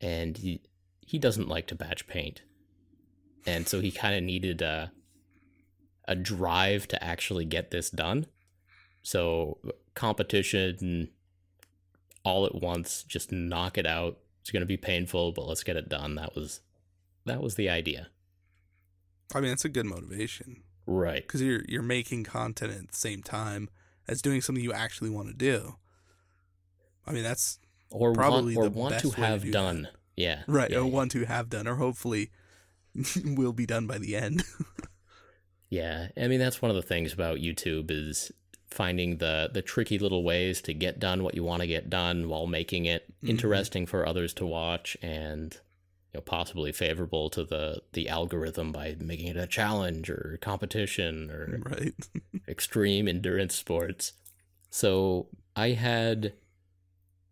And 0.00 0.36
he 0.38 0.62
he 1.00 1.18
doesn't 1.18 1.48
like 1.48 1.66
to 1.68 1.74
batch 1.74 2.06
paint, 2.06 2.42
and 3.46 3.66
so 3.68 3.80
he 3.80 3.90
kind 3.90 4.14
of 4.14 4.22
needed 4.22 4.62
a 4.62 4.92
a 6.06 6.14
drive 6.14 6.88
to 6.88 7.02
actually 7.04 7.44
get 7.44 7.70
this 7.70 7.88
done. 7.90 8.26
So 9.02 9.58
competition 9.94 11.08
all 12.24 12.44
at 12.46 12.54
once, 12.54 13.02
just 13.04 13.30
knock 13.32 13.78
it 13.78 13.86
out. 13.86 14.18
It's 14.42 14.50
going 14.50 14.60
to 14.60 14.66
be 14.66 14.76
painful, 14.76 15.32
but 15.32 15.46
let's 15.46 15.62
get 15.62 15.76
it 15.76 15.88
done. 15.88 16.14
That 16.16 16.34
was 16.34 16.60
that 17.26 17.40
was 17.42 17.54
the 17.54 17.68
idea. 17.68 18.08
I 19.34 19.40
mean, 19.40 19.50
that's 19.50 19.64
a 19.64 19.68
good 19.68 19.86
motivation 19.86 20.62
Right. 20.86 21.22
because 21.22 21.40
you're 21.42 21.62
you're 21.68 21.82
making 21.82 22.24
content 22.24 22.72
at 22.72 22.90
the 22.90 22.96
same 22.96 23.22
time 23.22 23.68
as 24.08 24.20
doing 24.22 24.40
something 24.40 24.64
you 24.64 24.72
actually 24.72 25.10
want 25.10 25.28
to 25.28 25.34
do. 25.34 25.76
I 27.06 27.12
mean, 27.12 27.22
that's 27.22 27.58
Or 27.90 28.12
Probably 28.12 28.56
want, 28.56 28.66
or 28.66 28.70
the 28.70 28.78
want 28.78 28.92
best 28.94 29.02
to 29.02 29.08
way 29.10 29.14
to 29.16 29.20
have 29.26 29.40
do 29.42 29.46
that. 29.48 29.52
done. 29.52 29.88
Yeah. 30.16 30.42
right. 30.46 30.70
Yeah, 30.70 30.78
or 30.78 30.84
yeah. 30.86 30.90
one 30.90 31.08
to 31.10 31.24
have 31.26 31.48
done, 31.48 31.66
or 31.68 31.76
hopefully 31.76 32.30
will 33.24 33.52
be 33.52 33.66
done 33.66 33.86
by 33.86 33.98
the 33.98 34.16
end. 34.16 34.44
Yeah, 35.68 36.08
I 36.16 36.26
mean 36.26 36.40
that's 36.40 36.60
one 36.60 36.70
of 36.70 36.74
the 36.76 36.82
things 36.82 37.12
about 37.12 37.38
YouTube 37.38 37.90
is 37.92 38.32
finding 38.70 39.18
the 39.18 39.50
the 39.52 39.62
tricky 39.62 39.98
little 40.00 40.24
ways 40.24 40.60
to 40.62 40.74
get 40.74 40.98
done 40.98 41.22
what 41.22 41.34
you 41.36 41.44
want 41.44 41.60
to 41.60 41.68
get 41.68 41.88
done 41.88 42.28
while 42.28 42.46
making 42.48 42.86
it 42.86 43.04
Mhm. 43.22 43.28
interesting 43.30 43.86
for 43.86 44.04
others 44.06 44.34
to 44.34 44.46
watch 44.46 44.96
and 45.00 45.54
you 46.12 46.18
know 46.18 46.20
possibly 46.22 46.72
favorable 46.72 47.30
to 47.30 47.44
the 47.44 47.82
the 47.92 48.08
algorithm 48.08 48.72
by 48.72 48.96
making 48.98 49.28
it 49.28 49.36
a 49.36 49.46
challenge 49.46 50.10
or 50.10 50.38
competition 50.40 51.30
or 51.30 51.60
right. 51.64 51.94
extreme 52.48 53.06
endurance 53.06 53.54
sports. 53.54 54.14
So 54.70 55.28
I 55.54 55.70
had, 55.70 56.32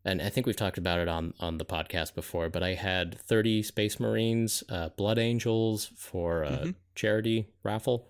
and 0.05 0.23
I 0.23 0.29
think 0.31 0.47
we've 0.47 0.57
talked 0.57 0.79
about 0.79 0.99
it 1.01 1.09
on 1.09 1.35
on 1.41 1.59
the 1.59 1.65
podcast 1.65 2.15
before, 2.15 2.49
but 2.49 2.63
I 2.63 2.75
had 2.75 3.19
30 3.21 3.63
Space 3.63 3.99
Marines, 4.01 4.63
uh, 4.69 4.89
Blood 4.91 5.19
Angels 5.19 5.91
for 5.97 6.43
a 6.43 6.51
Mhm. 6.67 6.75
charity 6.95 7.47
raffle, 7.63 8.09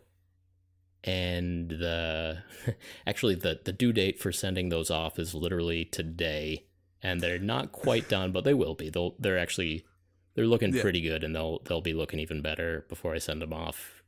and 1.05 1.71
the 1.71 2.43
actually 3.07 3.35
the 3.35 3.61
the 3.65 3.73
due 3.73 3.93
date 3.93 4.19
for 4.19 4.33
sending 4.33 4.69
those 4.69 4.91
off 4.91 5.19
is 5.19 5.35
literally 5.35 5.85
today, 5.85 6.67
and 7.03 7.21
they're 7.21 7.39
not 7.39 7.73
quite 7.73 8.09
done, 8.09 8.33
but 8.33 8.45
they 8.45 8.55
will 8.55 8.75
be. 8.75 8.91
They'll 8.91 9.15
they're 9.19 9.39
actually 9.39 9.85
they're 10.35 10.47
looking 10.47 10.75
Yeah. 10.75 10.83
pretty 10.83 11.01
good, 11.01 11.25
and 11.25 11.35
they'll 11.35 11.61
they'll 11.65 11.81
be 11.81 11.95
looking 11.95 12.19
even 12.21 12.43
better 12.43 12.85
before 12.89 13.15
I 13.15 13.19
send 13.19 13.43
them 13.43 13.53
off 13.53 14.03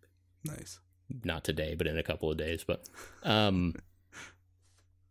Nice. 0.45 0.81
not 1.25 1.45
today, 1.45 1.75
but 1.75 1.87
in 1.87 1.99
a 1.99 2.03
couple 2.03 2.31
of 2.31 2.37
days. 2.37 2.65
But 2.65 2.89
um 3.23 3.75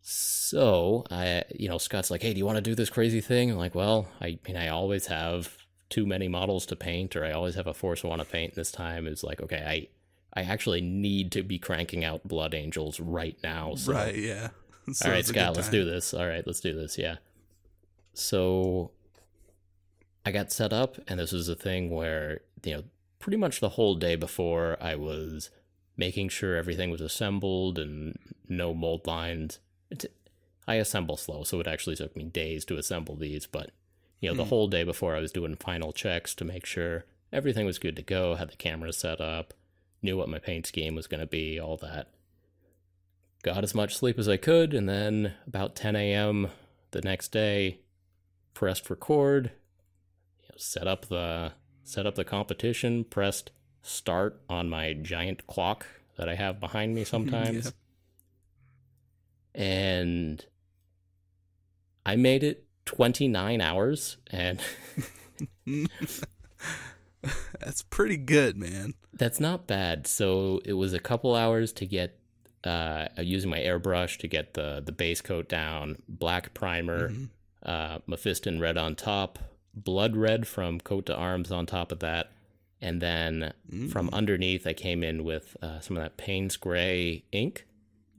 so 0.01 1.05
I 1.09 1.43
you 1.55 1.69
know, 1.69 1.77
Scott's 1.77 2.11
like, 2.11 2.21
Hey, 2.21 2.33
do 2.33 2.39
you 2.39 2.45
want 2.45 2.57
to 2.57 2.61
do 2.61 2.75
this 2.75 2.89
crazy 2.89 3.21
thing? 3.21 3.51
I'm 3.51 3.57
like, 3.57 3.75
Well, 3.75 4.07
I 4.21 4.39
mean 4.47 4.57
I 4.57 4.67
always 4.69 5.07
have 5.07 5.57
too 5.89 6.05
many 6.05 6.27
models 6.27 6.65
to 6.67 6.75
paint 6.75 7.15
or 7.15 7.25
I 7.25 7.31
always 7.31 7.55
have 7.55 7.67
a 7.67 7.73
force 7.73 8.05
I 8.05 8.07
want 8.07 8.21
to 8.21 8.27
paint 8.27 8.53
this 8.55 8.71
time 8.71 9.07
is 9.07 9.23
like, 9.23 9.41
okay, 9.41 9.63
I 9.65 10.39
I 10.39 10.43
actually 10.43 10.81
need 10.81 11.31
to 11.33 11.43
be 11.43 11.57
cranking 11.57 12.03
out 12.03 12.27
Blood 12.27 12.53
Angels 12.53 12.99
right 12.99 13.37
now. 13.43 13.75
So 13.75 13.93
right. 13.93 14.15
Yeah. 14.15 14.49
So 14.91 15.05
all 15.05 15.11
right, 15.11 15.19
it's 15.19 15.29
a 15.29 15.33
good 15.33 15.41
Scott, 15.41 15.55
let's 15.55 15.69
do 15.69 15.85
this. 15.85 16.15
All 16.15 16.25
right, 16.25 16.41
let's 16.47 16.61
do 16.61 16.73
this. 16.73 16.97
Yeah. 16.97 17.17
So 18.13 18.89
I 20.25 20.31
got 20.31 20.51
set 20.51 20.73
up, 20.73 20.97
and 21.07 21.19
this 21.19 21.31
was 21.31 21.47
a 21.47 21.55
thing 21.55 21.91
where, 21.91 22.41
you 22.63 22.73
know, 22.73 22.83
pretty 23.19 23.37
much 23.37 23.59
the 23.59 23.69
whole 23.69 23.93
day 23.95 24.15
before 24.15 24.77
I 24.81 24.95
was 24.95 25.51
making 25.95 26.29
sure 26.29 26.55
everything 26.55 26.89
was 26.89 27.01
assembled 27.01 27.77
and 27.77 28.17
no 28.47 28.73
mold 28.73 29.05
lines. 29.05 29.59
I 30.67 30.75
assemble 30.75 31.17
slow, 31.17 31.43
so 31.43 31.59
it 31.59 31.67
actually 31.67 31.95
took 31.95 32.15
me 32.15 32.23
days 32.25 32.63
to 32.65 32.77
assemble 32.77 33.15
these, 33.15 33.47
but, 33.47 33.71
you 34.19 34.29
know, 34.29 34.35
the 34.35 34.43
Hmm. 34.43 34.49
whole 34.49 34.67
day 34.67 34.83
before 34.83 35.15
I 35.15 35.19
was 35.19 35.31
doing 35.31 35.55
final 35.55 35.91
checks 35.93 36.35
to 36.35 36.45
make 36.45 36.65
sure 36.65 37.05
everything 37.33 37.65
was 37.65 37.79
good 37.79 37.95
to 37.95 38.01
go, 38.03 38.35
had 38.35 38.49
the 38.51 38.55
camera 38.57 38.93
set 38.93 39.19
up, 39.19 39.53
knew 40.01 40.15
what 40.17 40.29
my 40.29 40.39
paint 40.39 40.67
scheme 40.67 40.95
was 40.95 41.07
going 41.07 41.21
to 41.21 41.27
be, 41.27 41.59
all 41.59 41.77
that 41.77 42.07
got 43.43 43.63
as 43.63 43.73
much 43.73 43.95
sleep 43.95 44.19
as 44.19 44.27
I 44.27 44.37
could, 44.37 44.73
and 44.73 44.87
then 44.87 45.33
about 45.47 45.75
10 45.75 45.95
a.m. 45.95 46.49
the 46.91 47.01
next 47.01 47.29
day, 47.31 47.79
pressed 48.53 48.89
record, 48.89 49.51
you 50.41 50.47
know, 50.49 50.55
set 50.57 50.87
up 50.87 51.05
the 51.05 51.53
set 51.83 52.05
up 52.05 52.15
the 52.15 52.25
competition, 52.25 53.03
pressed 53.03 53.51
start 53.81 54.41
on 54.49 54.69
my 54.69 54.93
giant 54.93 55.47
clock 55.47 55.85
that 56.17 56.29
I 56.29 56.35
have 56.35 56.59
behind 56.59 56.93
me 56.93 57.03
sometimes, 57.05 57.73
and 59.55 60.45
I 62.05 62.15
made 62.15 62.43
it 62.43 62.65
29 62.85 63.61
hours, 63.61 64.17
and 64.31 64.59
That's 67.59 67.81
pretty 67.83 68.17
good, 68.17 68.57
man. 68.57 68.93
That's 69.13 69.39
not 69.39 69.67
bad. 69.67 70.07
So 70.07 70.61
it 70.63 70.73
was 70.73 70.93
a 70.93 70.99
couple 70.99 71.35
hours 71.35 71.73
to 71.73 71.85
get 71.85 72.17
uh 72.63 73.07
using 73.17 73.49
my 73.49 73.59
airbrush 73.59 74.17
to 74.19 74.27
get 74.27 74.53
the 74.53 74.81
the 74.85 74.91
base 74.91 75.21
coat 75.21 75.47
down, 75.49 75.97
black 76.07 76.53
primer, 76.53 77.09
Mhm. 77.09 77.29
uh 77.63 77.99
Mephiston 78.07 78.59
red 78.61 78.77
on 78.77 78.95
top, 78.95 79.39
blood 79.73 80.15
red 80.15 80.47
from 80.47 80.79
Coat 80.79 81.05
d'Arms 81.05 81.51
on 81.51 81.65
top 81.65 81.91
of 81.91 81.99
that, 81.99 82.31
and 82.81 83.01
then 83.01 83.53
from 83.91 84.09
Mm. 84.09 84.13
underneath 84.13 84.65
I 84.65 84.73
came 84.73 85.03
in 85.03 85.23
with 85.25 85.55
uh, 85.61 85.79
some 85.81 85.97
of 85.97 86.03
that 86.03 86.17
Payne's 86.17 86.55
gray 86.57 87.23
ink 87.31 87.65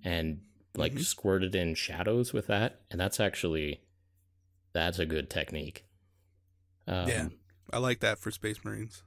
and 0.05 0.41
like 0.77 0.95
Mhm. 0.95 1.05
squirted 1.05 1.55
in 1.55 1.75
shadows 1.75 2.33
with 2.33 2.47
that, 2.49 2.81
and 2.91 3.01
that's 3.01 3.21
actually 3.21 3.81
that's 4.73 4.99
a 5.01 5.07
good 5.07 5.29
technique. 5.29 5.85
Um, 6.87 7.09
Yeah. 7.09 7.29
I 7.73 7.79
like 7.79 8.01
that 8.01 8.19
for 8.19 8.31
Space 8.31 8.65
Marines. 8.65 9.03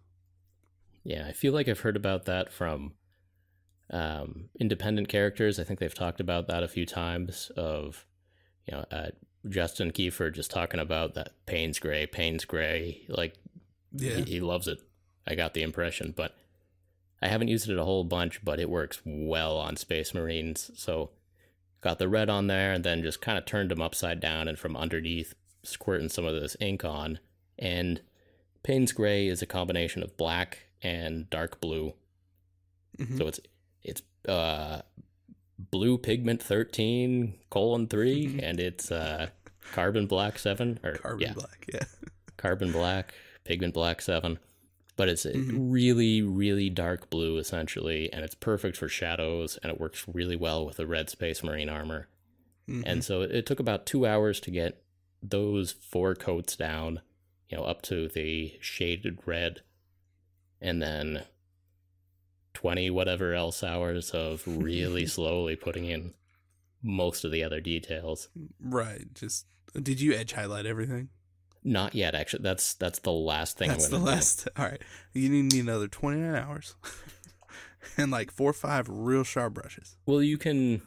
Yeah, 1.05 1.26
I 1.28 1.32
feel 1.32 1.53
like 1.53 1.68
I've 1.70 1.80
heard 1.82 1.95
about 1.95 2.26
that 2.26 2.51
from 2.51 2.93
um, 3.89 4.49
independent 4.59 5.07
characters. 5.09 5.59
I 5.59 5.64
think 5.66 5.80
they've 5.80 5.93
talked 5.93 6.20
about 6.20 6.47
that 6.47 6.64
a 6.64 6.68
few 6.68 6.86
times. 6.86 7.51
Of 7.55 8.05
you 8.66 8.72
know, 8.78 8.86
uh, 8.91 9.11
Justin 9.47 9.91
Kiefer 9.91 10.34
just 10.34 10.49
talking 10.49 10.80
about 10.80 11.14
that 11.16 11.34
Payne's 11.45 11.80
Gray, 11.80 12.05
Payne's 12.07 12.45
Gray. 12.45 13.05
Like 13.09 13.36
Yeah. 13.91 14.16
he, 14.18 14.24
he 14.24 14.39
loves 14.41 14.68
it. 14.68 14.80
I 15.28 15.36
got 15.36 15.53
the 15.53 15.61
impression, 15.64 16.11
but 16.16 16.36
I 17.22 17.28
haven't 17.28 17.49
used 17.49 17.70
it 17.70 17.78
a 17.78 17.84
whole 17.86 18.03
bunch. 18.05 18.43
But 18.43 18.59
it 18.59 18.70
works 18.70 19.01
well 19.05 19.57
on 19.57 19.76
Space 19.76 20.14
Marines. 20.14 20.72
So 20.76 21.11
got 21.84 21.99
the 21.99 22.07
red 22.07 22.29
on 22.29 22.47
there, 22.47 22.71
and 22.71 22.84
then 22.84 23.03
just 23.03 23.21
kind 23.21 23.38
of 23.38 23.45
turned 23.45 23.69
them 23.71 23.81
upside 23.81 24.19
down, 24.19 24.47
and 24.47 24.57
from 24.57 24.75
underneath 24.77 25.36
squirting 25.63 26.09
some 26.09 26.25
of 26.25 26.34
this 26.39 26.55
ink 26.59 26.84
on. 26.84 27.19
And 27.59 28.01
Payne's 28.63 28.91
Gray 28.93 29.27
is 29.27 29.41
a 29.41 29.45
combination 29.45 30.01
of 30.03 30.17
black 30.17 30.67
and 30.81 31.29
dark 31.29 31.59
blue. 31.61 31.93
Mhm. 32.97 33.17
So 33.17 33.27
it's 33.27 33.39
it's 33.84 34.01
uh 34.27 34.81
blue 35.59 35.97
pigment 35.97 36.41
13 36.41 37.36
colon 37.49 37.88
3 37.88 38.27
Mhm. 38.27 38.39
and 38.43 38.59
it's 38.59 38.91
uh 38.91 39.29
carbon 39.71 40.07
black 40.07 40.38
7 40.39 40.79
or 40.84 40.93
Carbon 40.95 41.21
yeah, 41.21 41.34
black. 41.34 41.65
Yeah. 41.73 41.84
carbon 42.38 42.71
black, 42.71 43.13
pigment 43.43 43.73
black 43.73 44.01
7. 44.01 44.39
But 44.96 45.10
it's 45.10 45.26
a 45.26 45.34
Mhm. 45.34 45.72
really 45.72 46.22
really 46.22 46.70
dark 46.70 47.10
blue 47.10 47.38
essentially 47.38 48.12
and 48.14 48.24
it's 48.24 48.36
perfect 48.36 48.78
for 48.78 48.88
shadows 48.88 49.58
and 49.64 49.72
it 49.72 49.80
works 49.80 50.06
really 50.08 50.36
well 50.36 50.66
with 50.66 50.78
the 50.78 50.86
red 50.88 51.10
space 51.10 51.44
marine 51.44 51.70
armor. 51.70 52.08
Mhm. 52.68 52.84
And 52.86 53.04
so 53.04 53.22
it, 53.24 53.32
it 53.32 53.46
took 53.46 53.60
about 53.60 53.86
2 53.88 54.06
hours 54.06 54.39
to 54.41 54.52
get 54.52 54.84
those 55.22 55.72
four 55.72 56.14
coats 56.16 56.56
down, 56.56 57.02
you 57.50 57.58
know, 57.58 57.64
up 57.64 57.82
to 57.84 58.08
the 58.08 58.58
shaded 58.62 59.18
red 59.26 59.62
and 60.62 60.82
then 60.82 61.26
20 62.54 62.89
whatever 62.91 63.34
else 63.34 63.64
hours 63.64 64.12
of 64.12 64.44
really 64.48 65.06
slowly 65.18 65.56
putting 65.56 65.86
in 65.86 66.14
most 66.82 67.24
of 67.26 67.32
the 67.32 67.44
other 67.44 67.60
details. 67.62 68.30
right. 68.60 69.12
Just 69.16 69.48
did 69.82 70.00
you 70.02 70.14
edge 70.14 70.34
highlight 70.34 70.66
everything? 70.66 71.10
Not 71.64 71.95
yet. 71.95 72.16
Actually, 72.16 72.43
that's 72.43 72.74
that's 72.76 72.99
the 72.99 73.11
last 73.11 73.57
thing. 73.57 73.70
That's 73.70 73.88
the 73.88 73.97
do. 73.97 74.03
last. 74.03 74.47
All 74.57 74.66
right, 74.66 74.82
you 75.14 75.30
need 75.30 75.53
another 75.53 75.88
twenty 75.88 76.20
nine 76.20 76.36
hours, 76.36 76.76
and 77.97 78.11
like 78.11 78.32
four 78.32 78.49
or 78.49 78.53
five 78.53 78.88
real 78.89 79.24
sharp 79.24 79.53
brushes. 79.55 79.97
Well, 80.05 80.22
you 80.22 80.38
can 80.38 80.82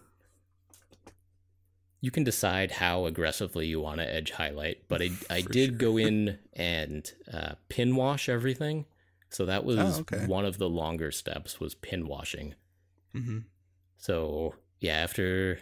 you 2.01 2.11
can 2.11 2.24
decide 2.24 2.70
how 2.72 3.07
aggressively 3.07 3.66
you 3.66 3.81
want 3.81 4.01
to 4.01 4.14
edge 4.14 4.33
highlight, 4.33 4.89
but 4.89 5.03
I 5.03 5.11
I 5.31 5.41
did 5.41 5.70
sure. 5.70 5.79
go 5.79 5.97
in 5.97 6.39
and 6.53 7.11
uh, 7.33 7.55
pin 7.68 7.97
wash 7.97 8.29
everything. 8.29 8.87
So 9.31 9.45
that 9.47 9.64
was 9.64 9.79
Oh, 9.79 10.01
okay. 10.03 10.24
one 10.27 10.45
of 10.45 10.59
the 10.59 10.68
longer 10.68 11.11
steps 11.11 11.59
was 11.59 11.74
pin 11.74 12.07
washing. 12.07 12.55
Mm-hmm. 13.14 13.39
So 13.97 14.55
yeah, 14.81 14.95
after 14.95 15.59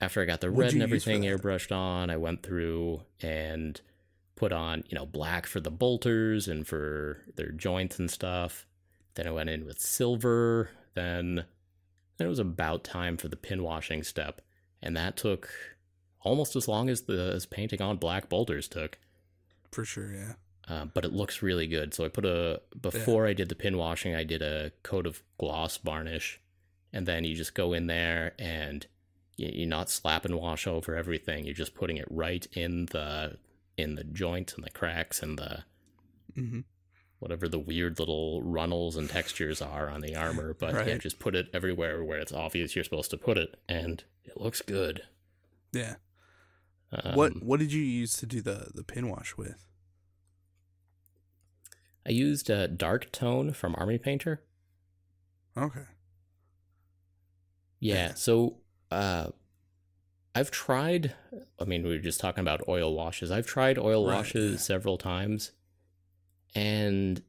after 0.00 0.20
I 0.20 0.24
got 0.26 0.40
the 0.40 0.50
What'd 0.50 0.74
red 0.74 0.82
and 0.82 0.88
you 0.90 0.94
use 0.94 1.04
for 1.04 1.10
everything 1.10 1.30
airbrushed 1.30 1.74
on, 1.74 2.10
I 2.10 2.16
went 2.16 2.42
through 2.42 3.02
and 3.20 3.80
put 4.38 4.52
on 4.52 4.84
you 4.88 4.96
know 4.96 5.04
black 5.04 5.46
for 5.46 5.58
the 5.58 5.70
bolters 5.70 6.46
and 6.46 6.66
for 6.66 7.24
their 7.34 7.50
joints 7.50 7.98
and 7.98 8.08
stuff. 8.08 8.66
Then 9.14 9.26
I 9.26 9.32
went 9.32 9.50
in 9.50 9.66
with 9.66 9.80
silver. 9.80 10.70
Then 10.94 11.44
then 12.16 12.26
it 12.26 12.30
was 12.30 12.38
about 12.38 12.84
time 12.84 13.16
for 13.16 13.26
the 13.26 13.36
pin 13.36 13.64
washing 13.64 14.04
step, 14.04 14.40
and 14.80 14.96
that 14.96 15.16
took 15.16 15.50
almost 16.20 16.54
as 16.54 16.68
long 16.68 16.88
as 16.88 17.02
the 17.02 17.32
as 17.34 17.46
painting 17.46 17.82
on 17.82 17.96
black 17.96 18.28
bolters 18.28 18.68
took. 18.68 18.98
For 19.72 19.84
sure, 19.84 20.12
yeah. 20.12 20.32
Uh, 20.68 20.84
but 20.84 21.04
it 21.04 21.12
looks 21.12 21.42
really 21.42 21.66
good. 21.66 21.92
So 21.92 22.04
I 22.04 22.08
put 22.08 22.24
a 22.24 22.60
before 22.80 23.26
I 23.26 23.32
did 23.32 23.48
the 23.48 23.56
pin 23.56 23.76
washing, 23.76 24.14
I 24.14 24.22
did 24.22 24.40
a 24.40 24.70
coat 24.84 25.06
of 25.06 25.22
gloss 25.38 25.78
varnish, 25.78 26.40
and 26.92 27.06
then 27.06 27.24
you 27.24 27.34
just 27.34 27.54
go 27.54 27.72
in 27.72 27.88
there 27.88 28.34
and 28.38 28.86
you're 29.36 29.68
not 29.68 29.90
slap 29.90 30.24
and 30.24 30.36
wash 30.36 30.66
over 30.66 30.94
everything. 30.94 31.44
You're 31.44 31.54
just 31.54 31.74
putting 31.74 31.96
it 31.96 32.06
right 32.08 32.46
in 32.52 32.86
the 32.86 33.38
in 33.78 33.94
the 33.94 34.04
joints 34.04 34.52
and 34.54 34.62
the 34.64 34.70
cracks 34.70 35.22
and 35.22 35.38
the 35.38 35.64
Mm-hmm. 36.36 36.60
whatever 37.18 37.48
the 37.48 37.58
weird 37.58 37.98
little 37.98 38.42
runnels 38.42 38.94
and 38.96 39.08
textures 39.10 39.60
are 39.62 39.88
on 39.88 40.02
the 40.02 40.14
armor. 40.14 40.54
But 40.54 40.86
yeah, 40.86 40.98
just 40.98 41.18
put 41.18 41.34
it 41.34 41.48
everywhere 41.52 42.04
where 42.04 42.18
it's 42.18 42.32
obvious 42.32 42.76
you're 42.76 42.84
supposed 42.84 43.10
to 43.10 43.16
put 43.16 43.38
it, 43.38 43.56
and 43.68 44.04
it 44.24 44.40
looks 44.40 44.60
good. 44.62 45.02
Yeah. 45.72 45.96
Um, 46.92 47.14
what 47.16 47.42
What 47.42 47.58
did 47.60 47.72
you 47.72 47.82
use 47.82 48.12
to 48.18 48.26
do 48.26 48.40
the 48.40 48.70
the 48.74 48.84
pin 48.84 49.08
wash 49.08 49.36
with? 49.36 49.64
I 52.06 52.10
used 52.10 52.48
a 52.50 52.68
dark 52.68 53.10
tone 53.10 53.52
from 53.52 53.74
Army 53.76 53.98
Painter. 53.98 54.42
Okay. 55.56 55.86
Yeah. 57.80 57.94
Yeah. 57.94 58.14
So, 58.14 58.58
uh, 58.90 59.28
I've 60.38 60.50
tried. 60.50 61.14
I 61.58 61.64
mean, 61.64 61.82
we 61.82 61.90
were 61.90 61.98
just 61.98 62.20
talking 62.20 62.42
about 62.42 62.68
oil 62.68 62.94
washes. 62.94 63.30
I've 63.30 63.46
tried 63.46 63.78
oil 63.78 64.06
Right, 64.06 64.16
washes 64.16 64.64
several 64.64 64.96
times, 64.98 65.52
and 66.54 67.22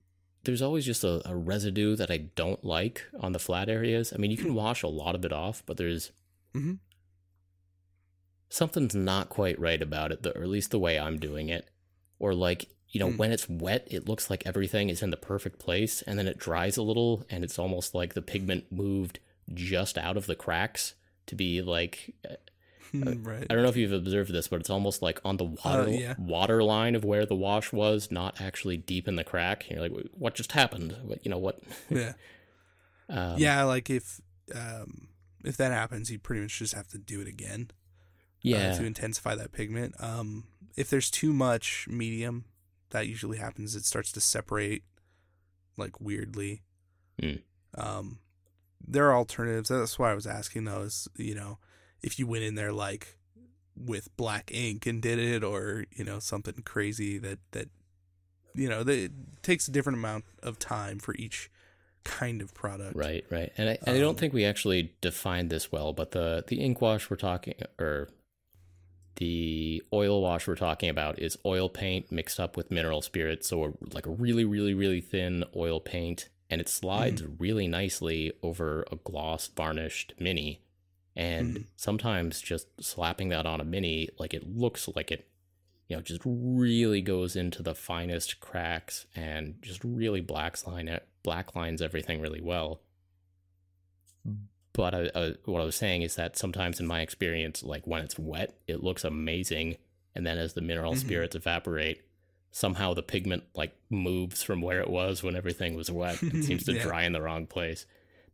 there's 0.43 0.61
always 0.61 0.85
just 0.85 1.03
a, 1.03 1.27
a 1.27 1.35
residue 1.35 1.95
that 1.95 2.11
I 2.11 2.17
don't 2.35 2.63
like 2.63 3.05
on 3.19 3.31
the 3.31 3.39
flat 3.39 3.67
areas. 3.69 4.13
I 4.13 4.17
mean, 4.17 4.31
you 4.31 4.37
can 4.37 4.53
wash 4.53 4.83
a 4.83 4.87
lot 4.87 5.15
of 5.15 5.25
it 5.25 5.33
off, 5.33 5.63
but 5.65 5.77
there's 5.77 6.11
Mhm. 6.55 6.79
something's 8.49 8.95
not 8.95 9.29
quite 9.29 9.59
right 9.59 9.81
about 9.81 10.11
it, 10.11 10.23
the, 10.23 10.35
or 10.37 10.43
at 10.43 10.49
least 10.49 10.71
the 10.71 10.79
way 10.79 10.97
I'm 10.97 11.19
doing 11.19 11.49
it. 11.49 11.69
Or 12.19 12.33
like, 12.33 12.69
you 12.89 12.99
know, 12.99 13.11
Hmm. 13.11 13.17
when 13.17 13.31
it's 13.31 13.47
wet, 13.49 13.87
it 13.91 14.07
looks 14.07 14.29
like 14.29 14.45
everything 14.45 14.89
is 14.89 15.01
in 15.03 15.09
the 15.11 15.17
perfect 15.17 15.59
place, 15.59 16.01
and 16.03 16.17
then 16.17 16.27
it 16.27 16.37
dries 16.39 16.77
a 16.77 16.83
little, 16.83 17.25
and 17.29 17.43
it's 17.43 17.59
almost 17.59 17.93
like 17.93 18.13
the 18.13 18.21
pigment 18.21 18.71
moved 18.71 19.19
just 19.53 19.97
out 19.97 20.17
of 20.17 20.25
the 20.25 20.35
cracks 20.35 20.95
to 21.27 21.35
be 21.35 21.61
like 21.61 22.15
right. 23.23 23.45
I 23.49 23.53
don't 23.53 23.63
know 23.63 23.69
if 23.69 23.77
you've 23.77 23.91
observed 23.93 24.31
this, 24.33 24.47
but 24.47 24.59
it's 24.59 24.69
almost 24.69 25.01
like 25.01 25.19
on 25.23 25.37
the 25.37 25.45
water 25.45 25.81
Uh, 25.83 25.87
yeah. 25.87 26.15
water 26.17 26.63
line 26.63 26.95
of 26.95 27.03
where 27.03 27.25
the 27.25 27.35
wash 27.35 27.71
was, 27.73 28.11
not 28.11 28.39
actually 28.41 28.77
deep 28.77 29.07
in 29.07 29.15
the 29.15 29.23
crack. 29.23 29.69
You're 29.69 29.81
like, 29.81 29.91
what 30.13 30.35
just 30.35 30.51
happened? 30.53 30.95
What 31.03 31.23
you 31.25 31.31
know 31.31 31.37
what? 31.37 31.59
Yeah. 31.89 32.13
Um, 33.11 33.39
yeah. 33.39 33.63
Like 33.63 33.89
if 33.89 34.21
um 34.53 35.07
if 35.43 35.57
that 35.57 35.71
happens, 35.71 36.11
you 36.11 36.19
pretty 36.19 36.41
much 36.43 36.59
just 36.59 36.75
have 36.75 36.87
to 36.89 36.99
do 36.99 37.19
it 37.21 37.27
again. 37.27 37.69
uh, 37.71 37.73
yeah, 38.43 38.73
to 38.77 38.85
intensify 38.85 39.33
that 39.33 39.51
pigment. 39.51 39.95
Um, 39.99 40.43
if 40.75 40.91
there's 40.91 41.09
too 41.09 41.33
much 41.33 41.87
medium, 41.89 42.45
that 42.91 43.07
usually 43.07 43.39
happens. 43.39 43.75
It 43.75 43.83
starts 43.85 44.11
to 44.11 44.21
separate 44.21 44.83
like 45.75 45.99
weirdly. 45.99 46.61
Hmm. 47.19 47.37
Um, 47.75 48.19
there 48.85 49.07
are 49.07 49.15
alternatives. 49.15 49.69
That's 49.69 49.97
why 49.97 50.11
I 50.11 50.15
was 50.15 50.27
asking 50.27 50.65
though. 50.65 50.81
Is 50.81 51.07
you 51.15 51.33
know, 51.33 51.57
if 52.01 52.19
you 52.19 52.27
went 52.27 52.43
in 52.43 52.55
there 52.55 52.71
like 52.71 53.17
with 53.75 54.15
black 54.17 54.51
ink 54.53 54.85
and 54.85 55.01
did 55.01 55.19
it, 55.19 55.43
or 55.43 55.85
you 55.91 56.03
know 56.03 56.19
something 56.19 56.61
crazy 56.63 57.17
that 57.17 57.39
that 57.51 57.69
you 58.53 58.67
know 58.67 58.83
that 58.83 58.97
it 58.97 59.11
takes 59.43 59.67
a 59.67 59.71
different 59.71 59.97
amount 59.97 60.25
of 60.43 60.59
time 60.59 60.99
for 60.99 61.15
each 61.15 61.49
kind 62.03 62.41
of 62.41 62.53
product. 62.53 62.95
right, 62.95 63.25
right. 63.29 63.51
And 63.57 63.69
I, 63.69 63.77
and 63.85 63.95
I 63.95 63.99
don't 63.99 64.09
Um, 64.11 64.15
think 64.15 64.33
we 64.33 64.45
actually 64.45 64.93
defined 65.01 65.49
this 65.49 65.71
well, 65.71 65.93
but 65.93 66.11
the 66.11 66.43
the 66.47 66.59
ink 66.61 66.81
wash 66.81 67.09
we're 67.09 67.17
talking 67.17 67.55
or 67.79 68.09
the 69.15 69.83
oil 69.91 70.21
wash 70.21 70.47
we're 70.47 70.55
talking 70.55 70.89
about 70.89 71.19
is 71.19 71.37
oil 71.45 71.67
paint 71.69 72.11
mixed 72.11 72.39
up 72.39 72.55
with 72.55 72.71
mineral 72.71 73.01
spirits, 73.01 73.47
so 73.49 73.65
a, 73.65 73.73
like 73.93 74.05
a 74.05 74.11
really, 74.11 74.45
really, 74.45 74.73
really 74.73 75.01
thin 75.01 75.43
oil 75.55 75.79
paint, 75.81 76.29
and 76.49 76.61
it 76.61 76.69
slides 76.69 77.23
really 77.37 77.67
nicely 77.67 78.31
over 78.41 78.85
a 78.91 78.95
gloss 78.95 79.47
varnished 79.47 80.13
mini. 80.19 80.61
And 81.19 81.55
Mhm. 81.57 81.65
sometimes 81.75 82.39
just 82.39 82.67
slapping 82.81 83.27
that 83.27 83.45
on 83.45 83.59
a 83.59 83.65
mini, 83.65 84.07
like 84.17 84.33
it 84.33 84.47
looks 84.55 84.87
like 84.95 85.11
it, 85.11 85.27
you 85.89 85.97
know, 85.97 86.01
just 86.01 86.21
really 86.23 87.01
goes 87.01 87.35
into 87.35 87.61
the 87.61 87.75
finest 87.75 88.39
cracks 88.39 89.05
and 89.13 89.61
just 89.61 89.83
really 89.83 90.21
blacks 90.21 90.65
line 90.65 90.87
it, 90.87 91.05
black 91.21 91.55
lines 91.57 91.81
everything 91.81 92.21
really 92.21 92.39
well. 92.39 92.79
But 94.71 94.93
I, 94.95 95.11
I, 95.13 95.33
what 95.43 95.61
I 95.61 95.65
was 95.65 95.75
saying 95.75 96.03
is 96.03 96.15
that 96.15 96.37
sometimes 96.37 96.79
in 96.79 96.87
my 96.87 97.01
experience, 97.01 97.63
like 97.63 97.85
when 97.85 98.01
it's 98.03 98.17
wet, 98.17 98.57
it 98.65 98.81
looks 98.81 99.03
amazing, 99.03 99.75
and 100.15 100.25
then 100.25 100.37
as 100.37 100.53
the 100.53 100.61
mineral 100.61 100.93
Mhm. 100.93 100.99
spirits 100.99 101.35
evaporate, 101.35 102.01
somehow 102.51 102.93
the 102.93 103.03
pigment 103.03 103.43
like 103.55 103.75
moves 103.89 104.41
from 104.41 104.61
where 104.61 104.79
it 104.79 104.89
was 104.89 105.21
when 105.21 105.35
everything 105.35 105.75
was 105.75 105.91
wet. 105.91 106.21
It 106.23 106.43
seems 106.45 106.63
to 106.65 106.73
Yeah. 106.73 106.81
dry 106.81 107.03
in 107.03 107.11
the 107.11 107.21
wrong 107.21 107.45
place. 107.45 107.85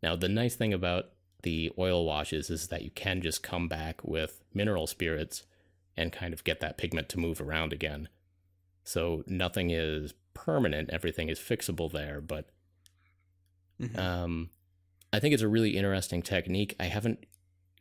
Now, 0.03 0.15
the 0.15 0.29
nice 0.29 0.55
thing 0.55 0.71
about 0.73 1.09
the 1.45 1.71
oil 1.77 2.03
washes 2.05 2.49
is 2.49 2.67
that 2.69 2.81
you 2.81 2.89
can 2.91 3.21
just 3.21 3.41
come 3.43 3.67
back 3.67 4.03
with 4.03 4.41
mineral 4.53 4.87
spirits 4.87 5.43
and 5.95 6.11
kind 6.11 6.33
of 6.33 6.43
get 6.43 6.59
that 6.59 6.77
pigment 6.77 7.07
to 7.09 7.19
move 7.19 7.39
around 7.39 7.71
again. 7.71 8.09
So 8.83 9.23
nothing 9.27 9.69
is 9.69 10.13
permanent, 10.33 10.89
everything 10.89 11.29
is 11.29 11.39
fixable 11.39 11.91
there, 11.91 12.19
but 12.19 12.49
Mhm. 13.79 13.97
um, 13.97 14.49
I 15.13 15.19
think 15.19 15.33
it's 15.33 15.43
a 15.43 15.47
really 15.47 15.77
interesting 15.77 16.21
technique. 16.21 16.75
I 16.79 16.85
haven't 16.85 17.25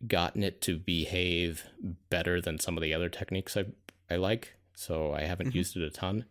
gotten 0.06 0.42
it 0.42 0.60
to 0.62 0.78
behave 0.78 1.64
better 2.10 2.40
than 2.40 2.58
some 2.58 2.76
of 2.76 2.82
the 2.82 2.94
other 2.94 3.08
techniques 3.08 3.56
I 3.56 3.64
I 4.10 4.16
like, 4.16 4.54
so 4.74 5.12
I 5.14 5.22
haven't 5.22 5.48
Mhm. 5.52 5.54
used 5.54 5.76
it 5.78 5.82
a 5.82 5.90
ton. 5.90 6.26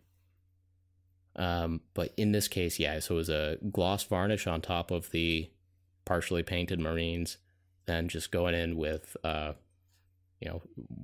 Um, 1.35 1.81
but 1.95 2.13
in 2.15 2.31
this 2.31 2.47
case, 2.47 2.77
yeah, 2.77 2.99
so 2.99 3.15
it 3.15 3.17
was 3.17 3.29
a 3.29 3.57
gloss 3.71 4.03
varnish 4.03 4.45
on 4.45 4.61
top 4.61 4.91
of 4.91 5.09
the 5.09 5.49
partially 6.05 6.43
painted 6.43 6.79
marines, 6.79 7.37
then 7.85 8.07
just 8.07 8.31
going 8.31 8.55
in 8.55 8.77
with 8.77 9.15
uh, 9.23 9.53
you 10.43 10.49
know, 10.49 10.61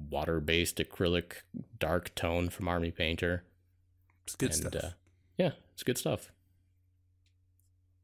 water-based 0.10 0.78
acrylic 0.78 1.44
dark 1.80 2.14
tone 2.14 2.50
from 2.50 2.68
Army 2.68 2.92
Painter. 2.92 3.44
it's 4.26 4.36
good 4.36 4.52
and, 4.52 4.68
stuff. 4.68 4.84
Uh, 4.84 4.90
yeah, 5.38 5.52
it's 5.74 5.84
good 5.84 5.98
stuff. 5.98 6.30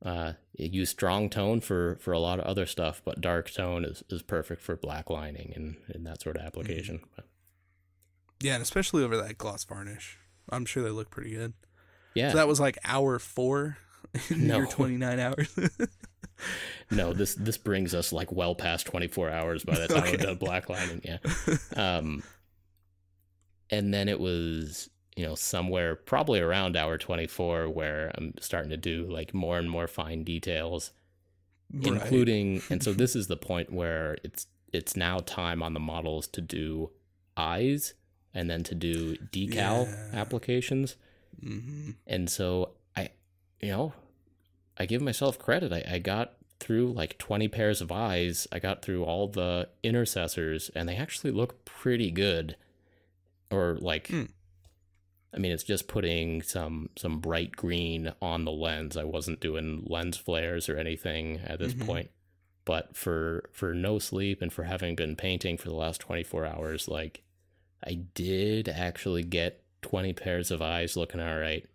Uh, 0.03 0.33
it 0.53 0.71
used 0.71 0.91
strong 0.91 1.29
tone 1.29 1.59
for 1.59 1.97
for 1.99 2.13
a 2.13 2.19
lot 2.19 2.39
of 2.39 2.45
other 2.45 2.65
stuff, 2.65 3.01
but 3.03 3.19
dark 3.19 3.51
tone 3.51 3.83
is, 3.83 4.01
is 4.09 4.21
perfect 4.21 4.61
for 4.61 4.77
black 4.77 5.09
lining 5.09 5.51
and, 5.55 5.75
and 5.89 6.05
that 6.05 6.21
sort 6.21 6.37
of 6.37 6.43
application. 6.43 6.97
Mm-hmm. 6.97 7.09
But 7.17 7.25
yeah, 8.41 8.53
and 8.53 8.63
especially 8.63 9.03
over 9.03 9.17
that 9.17 9.37
gloss 9.37 9.65
varnish. 9.65 10.19
I'm 10.49 10.65
sure 10.65 10.83
they 10.83 10.89
look 10.89 11.09
pretty 11.09 11.31
good. 11.31 11.53
yeah, 12.13 12.29
So 12.29 12.37
that 12.37 12.47
was 12.47 12.59
like 12.61 12.77
hour 12.85 13.19
four 13.19 13.77
in 14.29 14.47
No. 14.47 14.57
your 14.57 14.67
29 14.67 15.19
hours. 15.19 15.59
no, 16.91 17.13
this 17.13 17.35
this 17.35 17.57
brings 17.57 17.93
us 17.95 18.11
like 18.11 18.31
well 18.31 18.55
past 18.55 18.85
twenty 18.85 19.07
four 19.07 19.29
hours 19.29 19.63
by 19.63 19.77
the 19.79 19.87
time 19.87 19.99
Okay. 20.03 20.11
we've 20.11 20.19
done 20.21 20.35
black 20.37 20.69
lining. 20.69 21.01
Yeah, 21.03 21.17
um, 21.75 22.23
and 23.69 23.93
then 23.93 24.07
it 24.07 24.19
was 24.19 24.89
you 25.15 25.25
know 25.25 25.35
somewhere 25.35 25.95
probably 25.95 26.39
around 26.39 26.75
hour 26.75 26.97
twenty 26.97 27.27
four 27.27 27.69
where 27.69 28.11
I'm 28.15 28.33
starting 28.39 28.69
to 28.71 28.77
do 28.77 29.05
like 29.09 29.33
more 29.33 29.57
and 29.57 29.69
more 29.69 29.87
fine 29.87 30.23
details. 30.23 30.91
Right. 31.73 31.87
including 31.93 32.61
and 32.69 32.83
so 32.83 32.93
this 33.01 33.15
is 33.15 33.25
the 33.27 33.35
point 33.37 33.71
where 33.73 34.17
it's 34.23 34.45
it's 34.71 34.95
now 34.95 35.17
time 35.19 35.63
on 35.63 35.73
the 35.73 35.79
models 35.79 36.27
to 36.27 36.41
do 36.41 36.91
eyes 37.35 37.95
and 38.35 38.47
then 38.49 38.61
to 38.63 38.75
do 38.75 39.15
decal 39.33 39.87
Yeah. 39.87 40.09
applications 40.13 40.95
hmm 41.41 41.91
and 42.05 42.29
so 42.29 42.75
i 42.95 43.09
you 43.61 43.69
know 43.69 43.93
i 44.77 44.85
give 44.85 45.01
myself 45.01 45.37
credit 45.39 45.71
I, 45.71 45.83
I 45.95 45.99
got 45.99 46.33
through 46.59 46.93
like 46.93 47.17
20 47.17 47.47
pairs 47.49 47.81
of 47.81 47.91
eyes 47.91 48.47
i 48.51 48.59
got 48.59 48.81
through 48.81 49.03
all 49.03 49.27
the 49.27 49.69
intercessors 49.83 50.69
and 50.75 50.87
they 50.87 50.95
actually 50.95 51.31
look 51.31 51.65
pretty 51.65 52.11
good 52.11 52.55
or 53.51 53.77
like 53.79 54.07
Hmm. 54.07 54.23
I 55.33 55.37
mean, 55.37 55.51
it's 55.51 55.63
just 55.65 55.89
putting 55.89 56.41
some 56.41 56.89
some 56.97 57.19
bright 57.19 57.57
green 57.57 58.13
on 58.21 58.45
the 58.45 58.53
lens. 58.53 58.95
I 58.95 59.03
wasn't 59.03 59.41
doing 59.41 59.83
lens 59.85 60.15
flares 60.15 60.69
or 60.69 60.77
anything 60.77 61.39
at 61.39 61.59
this 61.59 61.73
Mhm. 61.73 61.85
point. 61.85 62.11
But 62.63 62.95
for 62.95 63.49
for 63.51 63.73
no 63.73 63.99
sleep 63.99 64.41
and 64.41 64.53
for 64.53 64.63
having 64.63 64.95
been 64.95 65.17
painting 65.17 65.57
for 65.57 65.67
the 65.67 65.75
last 65.75 65.99
24 65.99 66.45
hours, 66.45 66.87
like 66.87 67.23
I 67.85 67.95
did 68.13 68.69
actually 68.69 69.23
get 69.23 69.61
20 69.81 70.13
pairs 70.13 70.51
of 70.51 70.61
eyes 70.61 70.95
looking 70.95 71.19
all 71.19 71.37
right. 71.37 71.67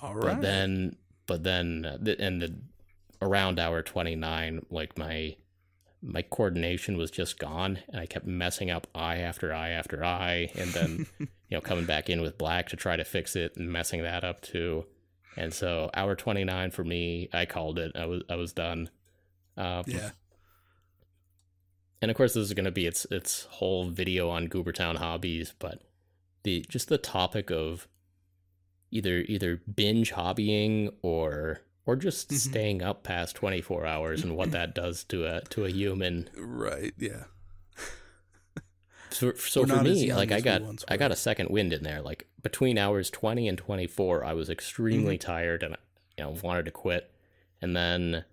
All 0.00 0.14
right. 0.14 0.36
But 0.36 0.42
then 0.42 0.94
but 1.26 1.42
then 1.42 1.84
uh, 1.84 1.98
the, 2.00 2.20
and 2.20 2.42
the 2.42 2.54
around 3.20 3.58
hour 3.58 3.82
29 3.82 4.66
like 4.70 4.98
my 4.98 5.36
my 6.02 6.22
coordination 6.22 6.96
was 6.96 7.10
just 7.10 7.38
gone 7.38 7.78
and 7.88 8.00
I 8.00 8.06
kept 8.06 8.26
messing 8.26 8.70
up 8.70 8.88
eye 8.94 9.18
after 9.18 9.54
eye 9.54 9.70
after 9.70 10.04
eye 10.04 10.50
and 10.56 10.70
then 10.72 11.06
you 11.52 11.58
know, 11.58 11.60
coming 11.60 11.84
back 11.84 12.08
in 12.08 12.22
with 12.22 12.38
black 12.38 12.70
to 12.70 12.76
try 12.76 12.96
to 12.96 13.04
fix 13.04 13.36
it 13.36 13.58
and 13.58 13.70
messing 13.70 14.02
that 14.02 14.24
up 14.24 14.40
too. 14.40 14.86
And 15.36 15.52
so 15.52 15.90
hour 15.92 16.16
29 16.16 16.70
for 16.70 16.82
me, 16.82 17.28
I 17.30 17.44
called 17.44 17.78
it. 17.78 17.92
I 17.94 18.06
was 18.06 18.22
I 18.30 18.36
was 18.36 18.54
done. 18.54 18.88
Um, 19.58 19.84
yeah. 19.86 20.12
And 22.00 22.10
of 22.10 22.16
course 22.16 22.32
this 22.32 22.44
is 22.44 22.54
going 22.54 22.64
to 22.64 22.70
be 22.70 22.86
its 22.86 23.04
its 23.10 23.44
whole 23.50 23.84
video 23.90 24.30
on 24.30 24.48
Goobertown 24.48 24.96
hobbies, 24.96 25.52
but 25.58 25.82
the 26.42 26.64
just 26.70 26.88
the 26.88 26.96
topic 26.96 27.50
of 27.50 27.86
either 28.92 29.18
either 29.28 29.56
binge 29.74 30.12
hobbying 30.12 30.92
or 31.02 31.60
or 31.84 31.96
just 31.96 32.28
Mhm. 32.30 32.36
staying 32.36 32.82
up 32.82 33.02
past 33.02 33.34
24 33.34 33.84
hours 33.86 34.22
and 34.22 34.36
what 34.36 34.52
that 34.52 34.72
does 34.74 35.02
to 35.04 35.24
a 35.26 35.40
to 35.50 35.64
a 35.64 35.70
human 35.70 36.30
Right. 36.36 36.94
Yeah. 36.98 37.24
So, 39.10 39.34
so 39.34 39.66
for 39.66 39.82
me, 39.82 40.12
like 40.14 40.32
I 40.32 40.40
got 40.40 40.62
I 40.88 40.96
got 40.96 41.12
a 41.12 41.16
second 41.16 41.50
wind 41.50 41.72
in 41.74 41.82
there. 41.82 42.00
Like 42.00 42.28
between 42.42 42.78
hours 42.78 43.10
twenty 43.10 43.46
and 43.46 43.58
twenty 43.58 43.86
four, 43.86 44.24
I 44.24 44.32
was 44.32 44.48
extremely 44.48 45.18
Mm-hmm. 45.18 45.26
tired 45.30 45.62
and 45.62 45.76
you 46.16 46.24
know 46.24 46.30
wanted 46.42 46.64
to 46.64 46.70
quit. 46.70 47.10
And 47.60 47.76
then, 47.76 48.24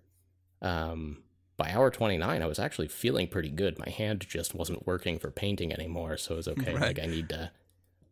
um, 0.62 1.22
by 1.58 1.70
hour 1.70 1.90
twenty 1.90 2.16
nine, 2.16 2.40
I 2.42 2.46
was 2.46 2.58
actually 2.58 2.88
feeling 2.88 3.28
pretty 3.28 3.50
good. 3.50 3.78
My 3.78 3.90
hand 3.90 4.24
just 4.26 4.54
wasn't 4.54 4.86
working 4.86 5.18
for 5.18 5.30
painting 5.30 5.70
anymore, 5.70 6.16
so 6.16 6.34
it 6.34 6.36
was 6.38 6.48
okay. 6.48 6.72
Right. 6.72 6.80
Like 6.96 6.98
I 6.98 7.06
need 7.06 7.28
to, 7.28 7.50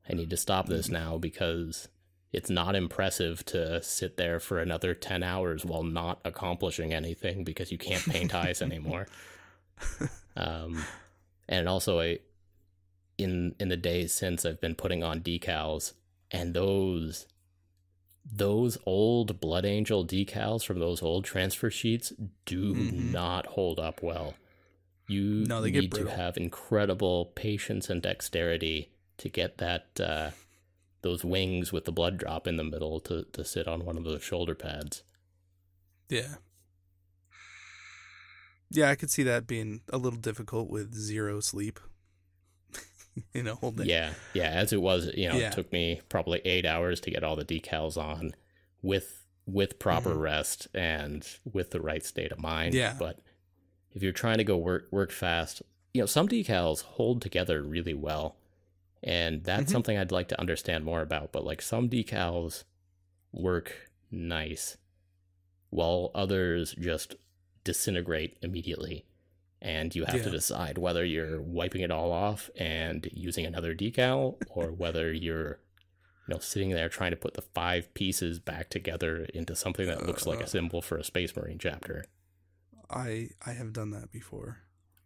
I 0.09 0.12
need 0.12 0.28
to 0.28 0.36
stop 0.36 0.66
this 0.68 0.90
now 0.90 1.16
because 1.16 1.88
it's 2.32 2.50
not 2.50 2.74
impressive 2.76 3.44
to 3.46 3.82
sit 3.82 4.16
there 4.16 4.38
for 4.40 4.58
another 4.60 4.94
ten 4.94 5.22
hours 5.22 5.64
while 5.64 5.82
not 5.82 6.20
accomplishing 6.24 6.92
anything 6.92 7.44
because 7.44 7.72
you 7.72 7.78
can't 7.78 8.04
paint 8.04 8.34
eyes 8.34 8.62
anymore. 8.62 9.06
Um, 10.36 10.84
and 11.48 11.68
also 11.68 12.00
I 12.00 12.20
in 13.16 13.56
in 13.58 13.68
the 13.68 13.76
days 13.76 14.12
since 14.12 14.46
I've 14.46 14.60
been 14.60 14.76
putting 14.76 15.02
on 15.02 15.20
decals 15.20 15.94
and 16.30 16.54
those 16.54 17.26
those 18.30 18.78
old 18.86 19.40
Blood 19.40 19.64
Angel 19.64 20.06
decals 20.06 20.64
from 20.64 20.78
those 20.78 21.02
old 21.02 21.24
transfer 21.24 21.70
sheets 21.70 22.12
do 22.44 22.74
Mhm. 22.74 23.10
not 23.12 23.46
hold 23.46 23.80
up 23.80 24.00
well. 24.02 24.34
You 25.08 25.44
No, 25.48 25.64
need 25.64 25.90
to 25.92 26.06
have 26.06 26.36
incredible 26.36 27.26
patience 27.34 27.88
and 27.90 28.00
dexterity 28.02 28.92
to 29.16 29.28
get 29.28 29.58
that 29.58 29.98
uh, 29.98 30.30
those 31.03 31.24
wings 31.24 31.72
with 31.72 31.84
the 31.84 31.92
blood 31.92 32.18
drop 32.18 32.46
in 32.46 32.57
the 32.57 32.64
middle 32.64 33.01
to, 33.01 33.24
to 33.32 33.44
sit 33.44 33.68
on 33.68 33.84
one 33.84 33.96
of 33.96 34.05
those 34.05 34.22
shoulder 34.22 34.55
pads. 34.55 35.03
Yeah. 36.09 36.36
Yeah, 38.70 38.90
I 38.90 38.96
could 38.96 39.11
see 39.11 39.22
that 39.22 39.46
being 39.46 39.80
a 39.92 39.99
little 39.99 40.18
difficult 40.18 40.68
with 40.68 40.94
zero 40.94 41.40
sleep. 41.40 41.80
you 43.34 43.42
know, 43.42 43.55
whole 43.55 43.70
day. 43.70 43.84
Yeah, 43.84 44.12
yeah. 44.34 44.51
As 44.51 44.72
it 44.72 44.82
was, 44.82 45.11
you 45.14 45.28
know, 45.28 45.36
Yeah. 45.36 45.49
it 45.49 45.53
took 45.53 45.72
me 45.72 46.01
probably 46.09 46.40
eight 46.44 46.66
hours 46.66 47.01
to 47.01 47.11
get 47.11 47.24
all 47.24 47.36
the 47.36 47.44
decals 47.44 47.96
on 47.96 48.32
with 48.82 49.24
with 49.46 49.78
proper 49.78 50.11
Mhm. 50.14 50.20
rest 50.20 50.68
and 50.74 51.26
with 51.51 51.70
the 51.70 51.80
right 51.80 52.05
state 52.05 52.30
of 52.32 52.38
mind. 52.38 52.74
Yeah. 52.74 52.94
But 52.99 53.18
if 53.94 54.03
you're 54.03 54.12
trying 54.12 54.36
to 54.38 54.44
go 54.44 54.59
work 54.59 54.88
work 54.90 55.11
fast, 55.11 55.62
you 55.94 56.03
know, 56.03 56.07
some 56.07 56.28
decals 56.28 56.82
hold 56.82 57.22
together 57.22 57.62
really 57.62 57.94
well, 57.94 58.36
and 59.03 59.44
that's 59.44 59.64
Mhm. 59.70 59.72
something 59.72 59.96
I'd 59.99 60.12
like 60.12 60.28
to 60.28 60.40
understand 60.40 60.84
more 60.84 61.03
about. 61.03 61.32
But 61.32 61.44
like 61.44 61.62
some 61.62 61.88
decals 61.88 62.64
work 63.32 63.90
nice, 64.11 64.76
while 65.70 66.11
others 66.14 66.74
just 66.78 67.16
disintegrate 67.64 68.38
immediately 68.42 69.05
and 69.61 69.94
you 69.94 70.05
have 70.05 70.22
to 70.22 70.30
decide 70.30 70.78
whether 70.78 71.05
you're 71.05 71.42
wiping 71.42 71.82
it 71.82 71.90
all 71.90 72.12
off 72.12 72.49
and 72.57 73.09
using 73.12 73.44
another 73.44 73.74
decal 73.74 74.36
or 74.49 74.70
whether 74.82 75.12
you're 75.12 75.59
you 76.26 76.34
know 76.34 76.38
sitting 76.38 76.70
there 76.70 76.88
trying 76.88 77.11
to 77.11 77.16
put 77.16 77.34
the 77.34 77.42
five 77.42 77.92
pieces 77.92 78.38
back 78.38 78.70
together 78.70 79.24
into 79.34 79.55
something 79.57 79.86
that 79.86 80.07
looks 80.07 80.26
like 80.26 80.40
Uh. 80.40 80.44
a 80.44 80.46
symbol 80.46 80.80
for 80.80 80.96
a 80.96 81.05
space 81.05 81.34
marine 81.36 81.59
chapter 81.59 82.05
I 82.88 83.30
I 83.44 83.53
have 83.53 83.72
done 83.74 83.90
that 83.90 84.11
before. 84.11 84.61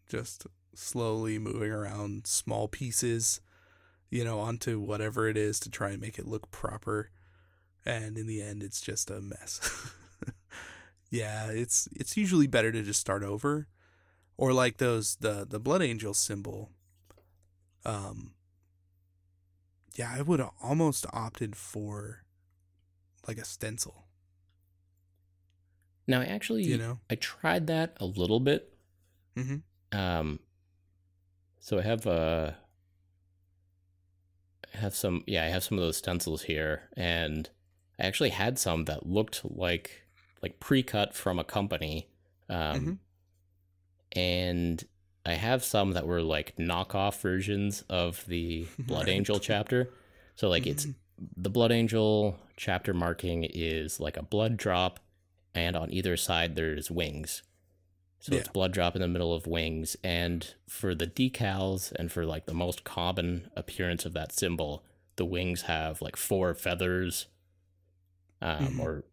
Just 0.09 0.47
slowly 0.74 1.38
moving 1.40 1.72
around 1.72 2.26
small 2.28 2.68
pieces, 2.68 3.40
you 4.12 4.24
know, 4.24 4.40
onto 4.40 4.78
whatever 4.78 5.26
it 5.26 5.38
is 5.38 5.58
to 5.60 5.70
try 5.70 5.90
and 5.90 6.00
make 6.00 6.18
it 6.18 6.28
look 6.28 6.50
proper. 6.50 7.10
And 7.84 8.18
in 8.18 8.26
the 8.26 8.42
end 8.42 8.62
it's 8.62 8.80
just 8.80 9.10
a 9.10 9.20
mess. 9.20 9.58
yeah, 11.10 11.46
it's 11.50 11.88
it's 11.92 12.16
usually 12.16 12.46
better 12.46 12.70
to 12.70 12.82
just 12.82 13.00
start 13.00 13.22
over. 13.24 13.66
Or 14.36 14.52
like 14.52 14.76
those 14.76 15.16
the 15.16 15.46
the 15.48 15.58
blood 15.58 15.82
angel 15.82 16.12
symbol. 16.14 16.70
Um 17.84 18.34
yeah, 19.94 20.12
I 20.14 20.22
would 20.22 20.40
have 20.40 20.50
almost 20.62 21.06
opted 21.12 21.56
for 21.56 22.24
like 23.26 23.38
a 23.38 23.44
stencil, 23.44 24.08
now 26.08 26.20
I 26.20 26.24
actually 26.24 26.64
you 26.64 26.76
know? 26.76 26.98
i 27.08 27.14
tried 27.14 27.68
that 27.68 27.96
a 28.00 28.04
little 28.04 28.40
bit 28.40 28.76
Mhm. 29.36 29.62
um 29.92 30.40
so 31.60 31.78
i 31.78 31.82
have 31.82 32.04
uh 32.06 32.50
I 32.50 32.61
have 34.74 34.94
some 34.94 35.22
yeah 35.26 35.44
i 35.44 35.48
have 35.48 35.62
some 35.64 35.78
of 35.78 35.84
those 35.84 35.96
stencils 35.96 36.42
here 36.42 36.88
and 36.96 37.50
i 37.98 38.06
actually 38.06 38.30
had 38.30 38.58
some 38.58 38.84
that 38.84 39.06
looked 39.06 39.40
like 39.44 40.02
like 40.42 40.58
pre-cut 40.60 41.14
from 41.14 41.38
a 41.38 41.44
company 41.44 42.08
um 42.48 42.56
Mhm. 42.80 42.98
and 44.12 44.84
i 45.24 45.34
have 45.34 45.64
some 45.64 45.92
that 45.92 46.06
were 46.06 46.22
like 46.22 46.56
knockoff 46.56 47.20
versions 47.20 47.82
of 47.88 48.24
the 48.26 48.66
blood 48.78 49.06
Right. 49.06 49.16
angel 49.16 49.38
chapter 49.38 49.90
so 50.36 50.48
like 50.48 50.66
it's 50.66 50.86
Mhm. 50.86 50.94
the 51.36 51.50
blood 51.50 51.72
angel 51.72 52.38
chapter 52.56 52.92
marking 52.94 53.44
is 53.44 54.00
like 54.00 54.16
a 54.16 54.22
blood 54.22 54.56
drop 54.56 55.00
and 55.54 55.76
on 55.76 55.92
either 55.92 56.16
side 56.16 56.56
there's 56.56 56.90
wings 56.90 57.42
so 58.24 58.34
it's 58.36 58.46
blood 58.48 58.72
drop 58.72 58.94
in 58.94 59.02
the 59.02 59.08
middle 59.08 59.34
of 59.34 59.46
wings 59.48 59.96
and 60.04 60.54
for 60.68 60.94
the 60.94 61.06
decals 61.08 61.90
and 61.92 62.10
for 62.12 62.24
like 62.24 62.46
the 62.46 62.54
most 62.54 62.84
common 62.84 63.50
appearance 63.56 64.04
of 64.06 64.12
that 64.14 64.30
symbol 64.32 64.84
the 65.16 65.24
wings 65.24 65.62
have 65.62 66.00
like 66.00 66.16
four 66.16 66.54
feathers 66.54 67.26
um 68.40 68.66
Mhm. 68.68 68.78
or 68.80 69.04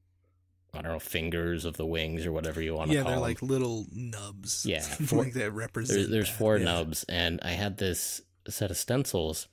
i 0.76 0.82
don't 0.82 0.92
know 0.92 1.00
fingers 1.00 1.66
of 1.66 1.76
the 1.78 1.86
wings 1.88 2.26
or 2.26 2.32
whatever 2.32 2.62
you 2.62 2.76
want 2.76 2.90
to 2.92 2.96
yeah, 2.96 3.02
call 3.02 3.12
they're 3.12 3.20
like 3.20 3.42
little 3.42 3.88
nubs. 3.92 4.64
Yeah, 4.66 4.82
four- 5.10 5.24
like 5.24 5.34
that 5.34 5.52
represent. 5.54 5.98
there's, 5.98 6.10
there's 6.10 6.30
four 6.30 6.58
yeah. 6.58 6.66
nubs 6.66 7.04
and 7.10 7.40
i 7.44 7.52
had 7.52 7.78
this 7.80 8.22
set 8.48 8.70
of 8.72 8.78
stencils 8.78 9.48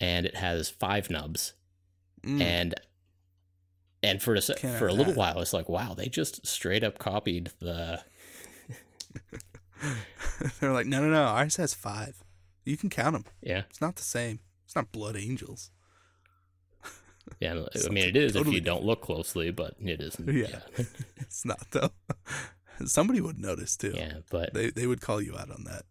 and 0.00 0.24
it 0.24 0.36
has 0.36 0.70
five 0.70 1.10
nubs 1.10 1.52
Mm. 2.24 2.42
and 2.42 2.74
and 4.02 4.22
for 4.22 4.34
a 4.34 4.40
Can't 4.42 4.78
for 4.78 4.88
a 4.88 4.92
little 4.92 5.12
that. 5.14 5.18
while 5.18 5.40
it's 5.40 5.52
like 5.54 5.68
wow 5.70 5.94
they 5.94 6.06
just 6.08 6.46
straight 6.46 6.82
up 6.84 6.98
copied 6.98 7.50
the 7.60 8.00
they're 10.60 10.72
like, 10.72 10.86
no, 10.86 11.00
no, 11.00 11.08
no. 11.10 11.22
Ours 11.24 11.56
has 11.56 11.74
five. 11.74 12.22
You 12.64 12.76
can 12.76 12.90
count 12.90 13.14
them. 13.14 13.24
yeah 13.42 13.62
It's 13.70 13.80
not 13.80 13.96
the 13.96 14.02
same. 14.02 14.40
It's 14.66 14.76
not 14.76 14.92
blood 14.92 15.16
angels. 15.16 15.70
yeah 17.38 17.52
i 17.86 17.88
mean 17.90 18.04
it 18.08 18.16
is 18.16 18.32
totally 18.32 18.50
if 18.50 18.54
you 18.54 18.60
don't 18.60 18.82
look 18.84 19.02
closely 19.02 19.50
but 19.52 19.74
it 19.80 20.00
isn't 20.00 20.28
Yeah. 20.28 20.60
It's 21.18 21.44
not 21.44 21.60
though. 21.70 21.90
Somebody 22.86 23.20
would 23.20 23.38
notice 23.38 23.76
too. 23.76 23.92
yeah 23.94 24.14
but 24.30 24.52
They 24.54 24.70
they 24.70 24.86
would 24.86 25.00
call 25.00 25.20
you 25.22 25.36
out 25.36 25.50
on 25.50 25.64
that. 25.64 25.84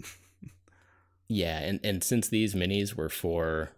yeah 1.27 1.59
and 1.59 1.79
and 1.83 2.03
since 2.03 2.27
these 2.29 2.55
minis 2.55 2.93
were 2.95 3.09
for 3.09 3.71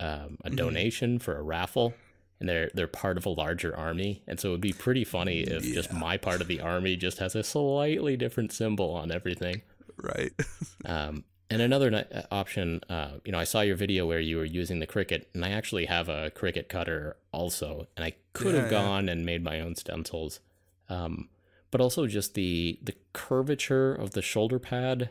um, 0.00 0.38
a 0.44 0.50
Mhm. 0.50 0.56
donation 0.56 1.18
for 1.18 1.36
a 1.36 1.42
raffle 1.42 1.94
and 2.42 2.48
they're 2.48 2.70
they're 2.74 2.88
part 2.88 3.16
of 3.16 3.24
a 3.24 3.28
larger 3.30 3.74
army 3.76 4.20
and 4.26 4.40
so 4.40 4.48
it 4.48 4.52
would 4.52 4.60
be 4.60 4.72
pretty 4.72 5.04
funny 5.04 5.42
if 5.42 5.62
just 5.62 5.92
my 5.92 6.16
part 6.16 6.40
of 6.40 6.48
the 6.48 6.60
army 6.60 6.96
just 6.96 7.18
has 7.18 7.36
a 7.36 7.44
slightly 7.44 8.16
different 8.16 8.50
symbol 8.52 8.90
on 8.90 9.12
everything 9.12 9.62
Right. 9.96 10.32
Um, 10.84 11.24
and 11.48 11.62
another 11.62 11.90
ni- 11.90 11.98
uh, 12.12 12.22
option, 12.32 12.80
uh, 12.88 13.18
you 13.24 13.30
know, 13.30 13.38
I 13.38 13.44
saw 13.44 13.60
your 13.60 13.76
video 13.76 14.06
where 14.06 14.18
you 14.18 14.38
were 14.38 14.44
using 14.44 14.80
the 14.80 14.86
Cricut, 14.86 15.26
and 15.34 15.44
I 15.44 15.50
actually 15.50 15.84
have 15.84 16.08
a 16.08 16.30
Cricut 16.30 16.68
cutter 16.68 17.16
also, 17.30 17.86
and 17.94 18.04
I 18.04 18.14
could 18.32 18.54
Yeah, 18.54 18.62
have 18.62 18.72
yeah. 18.72 18.78
gone 18.82 19.08
and 19.08 19.24
made 19.26 19.44
my 19.44 19.60
own 19.60 19.76
stencils, 19.76 20.40
um, 20.88 21.28
but 21.70 21.80
also 21.80 22.06
just 22.08 22.34
the 22.34 22.78
the 22.82 22.94
curvature 23.12 23.94
of 23.94 24.12
the 24.12 24.22
shoulder 24.22 24.58
pad 24.58 25.10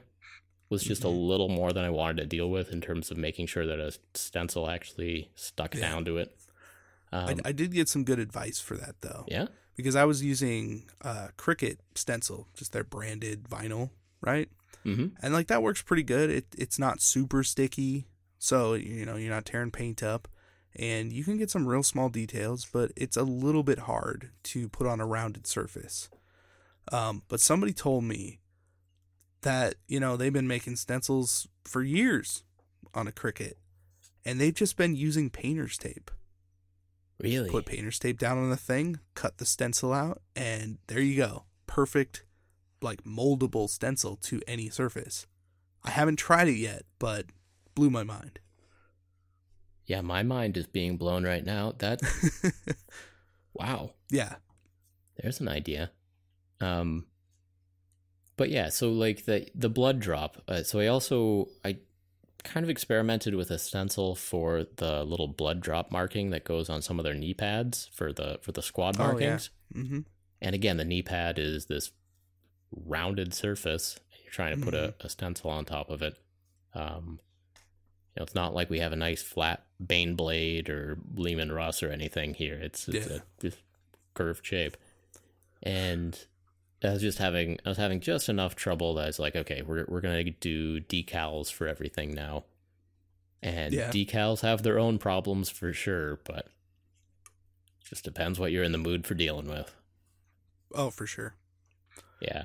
was 0.70 0.84
just 0.84 1.04
Mhm. 1.04 1.06
a 1.06 1.10
little 1.10 1.48
more 1.50 1.72
than 1.72 1.86
I 1.86 1.90
wanted 1.92 2.18
to 2.22 2.26
deal 2.26 2.50
with 2.50 2.72
in 2.74 2.82
terms 2.82 3.12
of 3.12 3.18
making 3.18 3.46
sure 3.48 3.68
that 3.68 3.80
a 3.80 3.94
stencil 4.16 4.68
actually 4.70 5.30
stuck 5.36 5.76
Yeah. 5.76 5.82
down 5.82 6.06
to 6.06 6.18
it. 6.18 6.36
Um, 7.12 7.42
I, 7.46 7.50
I 7.50 7.52
did 7.52 7.74
get 7.74 7.90
some 7.90 8.04
good 8.04 8.20
advice 8.20 8.60
for 8.60 8.76
that 8.78 8.96
though, 9.02 9.26
yeah. 9.28 9.48
because 9.76 9.96
I 9.96 10.06
was 10.06 10.24
using 10.24 10.90
uh, 11.04 11.30
Cricut 11.38 11.78
stencil, 11.96 12.48
just 12.54 12.72
their 12.72 12.84
branded 12.84 13.44
vinyl, 13.50 13.90
right? 14.22 14.50
hmm 14.84 15.08
and 15.22 15.32
like 15.32 15.46
that 15.48 15.62
works 15.62 15.82
pretty 15.84 16.02
good. 16.04 16.30
It 16.32 16.46
it's 16.58 16.80
not 16.80 17.02
super 17.02 17.44
sticky, 17.44 18.08
so 18.40 18.74
you 18.74 19.06
know 19.06 19.16
you're 19.16 19.34
not 19.34 19.46
tearing 19.46 19.72
paint 19.72 20.02
up, 20.02 20.28
and 20.76 21.12
you 21.14 21.24
can 21.24 21.38
get 21.38 21.52
some 21.52 21.68
real 21.68 21.84
small 21.84 22.10
details, 22.10 22.66
but 22.72 22.92
it's 22.96 23.18
a 23.18 23.24
little 23.24 23.64
bit 23.64 23.80
hard 23.80 24.32
to 24.44 24.70
put 24.70 24.88
on 24.88 25.00
a 25.00 25.06
rounded 25.06 25.46
surface. 25.46 26.10
Um, 26.92 27.22
but 27.28 27.40
somebody 27.40 27.74
told 27.74 28.04
me 28.06 28.40
that 29.42 29.76
you 29.88 30.00
know 30.00 30.18
they've 30.18 30.34
been 30.34 30.48
making 30.48 30.78
stencils 30.78 31.48
for 31.66 31.84
years 31.84 32.44
on 32.96 33.08
a 33.08 33.12
Cricut, 33.12 33.54
and 34.26 34.40
they've 34.42 34.56
just 34.56 34.78
been 34.78 34.96
using 34.96 35.30
painter's 35.30 35.78
tape. 35.78 36.10
Really? 37.22 37.50
Put 37.50 37.66
painter's 37.66 38.00
tape 38.00 38.18
down 38.20 38.38
on 38.38 38.50
the 38.50 38.58
thing, 38.58 39.00
cut 39.16 39.38
the 39.38 39.46
stencil 39.46 39.94
out, 39.94 40.22
and 40.36 40.80
there 40.88 41.00
you 41.00 41.16
go. 41.18 41.44
Perfect, 41.68 42.24
like 42.82 43.04
moldable 43.04 43.70
stencil 43.70 44.16
to 44.24 44.42
any 44.48 44.70
surface. 44.70 45.28
I 45.84 45.92
haven't 45.92 46.18
tried 46.18 46.48
it 46.48 46.58
yet, 46.58 46.84
but 47.00 47.28
blew 47.76 47.90
my 47.90 48.04
mind. 48.04 48.40
yeah, 49.86 50.02
my 50.02 50.24
mind 50.24 50.58
is 50.58 50.68
being 50.68 50.98
blown 50.98 51.24
right 51.24 51.46
now. 51.46 51.74
That 51.80 52.02
wow. 53.54 53.92
yeah. 54.10 54.36
There's 55.18 55.40
an 55.40 55.48
idea. 55.48 55.92
Um 56.60 57.06
but 58.38 58.50
yeah, 58.50 58.70
so 58.70 58.90
like 58.92 59.26
the 59.26 59.48
the 59.54 59.70
blood 59.70 60.00
drop. 60.00 60.42
Uh, 60.48 60.64
so 60.64 60.80
I 60.80 60.88
also 60.88 61.50
I 61.66 61.78
kind 62.44 62.64
of 62.64 62.70
experimented 62.70 63.36
with 63.36 63.52
a 63.52 63.58
stencil 63.60 64.16
for 64.16 64.66
the 64.78 65.04
little 65.04 65.28
blood 65.28 65.62
drop 65.62 65.92
marking 65.92 66.30
that 66.32 66.44
goes 66.44 66.70
on 66.70 66.82
some 66.82 67.00
of 67.00 67.04
their 67.04 67.14
knee 67.14 67.34
pads 67.34 67.90
for 67.94 68.12
the 68.14 68.40
for 68.42 68.52
the 68.52 68.62
squad 68.62 68.96
Oh, 69.00 69.02
yeah. 69.04 69.08
markings. 69.08 69.50
Mm-hmm. 69.76 70.00
And 70.42 70.56
again, 70.56 70.78
the 70.78 70.86
knee 70.86 71.02
pad 71.04 71.38
is 71.40 71.66
this 71.68 71.92
rounded 72.72 73.34
surface. 73.34 74.00
You're 74.24 74.32
trying 74.34 74.58
to 74.60 74.64
put 74.66 74.74
a, 74.74 74.78
Mm-hmm. 74.78 75.08
a 75.08 75.10
stencil 75.10 75.50
on 75.52 75.66
top 75.66 75.90
of 75.90 76.02
it. 76.02 76.16
Um, 76.74 77.20
you 78.16 78.20
know, 78.20 78.24
it's 78.24 78.36
not 78.36 78.54
like 78.54 78.70
we 78.70 78.80
have 78.80 78.92
a 78.92 78.96
nice 78.98 79.22
flat 79.22 79.66
Baneblade 79.84 80.68
or 80.70 80.98
Leman 81.16 81.52
Russ 81.52 81.82
or 81.84 81.92
anything 81.92 82.34
here. 82.34 82.56
It's 82.56 82.88
it's 82.88 83.08
Yeah. 83.42 83.50
a 83.50 83.52
curved 84.14 84.46
shape. 84.46 84.78
And 85.64 86.18
I 86.84 86.92
was 86.94 87.02
just 87.02 87.18
having 87.20 87.60
I 87.66 87.70
was 87.70 87.78
having 87.78 88.00
just 88.00 88.28
enough 88.30 88.56
trouble 88.56 88.96
that 88.96 89.04
I 89.04 89.08
was 89.08 89.20
like, 89.20 89.36
okay, 89.36 89.62
we're 89.62 89.86
we're 89.88 90.02
gonna 90.02 90.24
do 90.24 90.80
decals 90.82 91.52
for 91.52 91.68
everything 91.68 92.14
now. 92.14 92.46
And 93.44 93.74
Yeah. 93.74 93.90
decals 93.92 94.42
have 94.42 94.64
their 94.64 94.80
own 94.80 94.98
problems 95.00 95.50
for 95.50 95.74
sure, 95.74 96.20
but 96.26 96.48
just 97.84 98.04
depends 98.04 98.40
what 98.40 98.52
you're 98.52 98.64
in 98.64 98.72
the 98.72 98.78
mood 98.78 99.06
for 99.06 99.14
dealing 99.16 99.48
with. 99.48 99.76
Oh, 100.74 100.90
for 100.90 101.06
sure. 101.06 101.36
Yeah. 102.22 102.44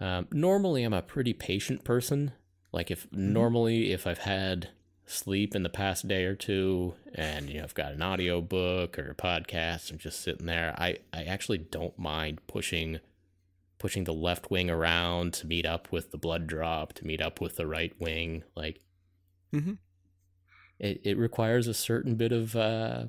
Um, 0.00 0.26
normally, 0.32 0.82
I'm 0.82 0.94
a 0.94 1.02
pretty 1.02 1.32
patient 1.34 1.84
person. 1.84 2.32
Like, 2.72 2.90
if 2.90 3.06
Mm-hmm. 3.10 3.32
normally, 3.32 3.92
if 3.92 4.06
I've 4.06 4.18
had 4.20 4.70
sleep 5.06 5.54
in 5.54 5.62
the 5.62 5.68
past 5.68 6.08
day 6.08 6.24
or 6.24 6.34
two, 6.34 6.94
and 7.14 7.48
you 7.50 7.58
know, 7.58 7.64
I've 7.64 7.74
got 7.74 7.92
an 7.92 8.00
audio 8.02 8.40
book 8.40 8.98
or 8.98 9.10
a 9.10 9.14
podcast, 9.14 9.90
I'm 9.90 9.98
just 9.98 10.20
sitting 10.20 10.46
there. 10.46 10.74
I 10.78 10.98
I 11.12 11.24
actually 11.24 11.58
don't 11.58 11.98
mind 11.98 12.40
pushing 12.46 13.00
pushing 13.80 14.04
the 14.04 14.12
left 14.14 14.48
wing 14.50 14.70
around 14.70 15.32
to 15.34 15.46
meet 15.48 15.66
up 15.66 15.90
with 15.90 16.12
the 16.12 16.18
blood 16.18 16.46
drop, 16.46 16.92
to 16.92 17.04
meet 17.04 17.20
up 17.20 17.40
with 17.40 17.56
the 17.56 17.66
right 17.66 17.92
wing. 17.98 18.44
Like, 18.54 18.80
Mhm. 19.52 19.78
it 20.78 21.00
it 21.02 21.16
requires 21.18 21.66
a 21.66 21.74
certain 21.74 22.14
bit 22.14 22.30
of 22.30 22.54
uh, 22.54 23.06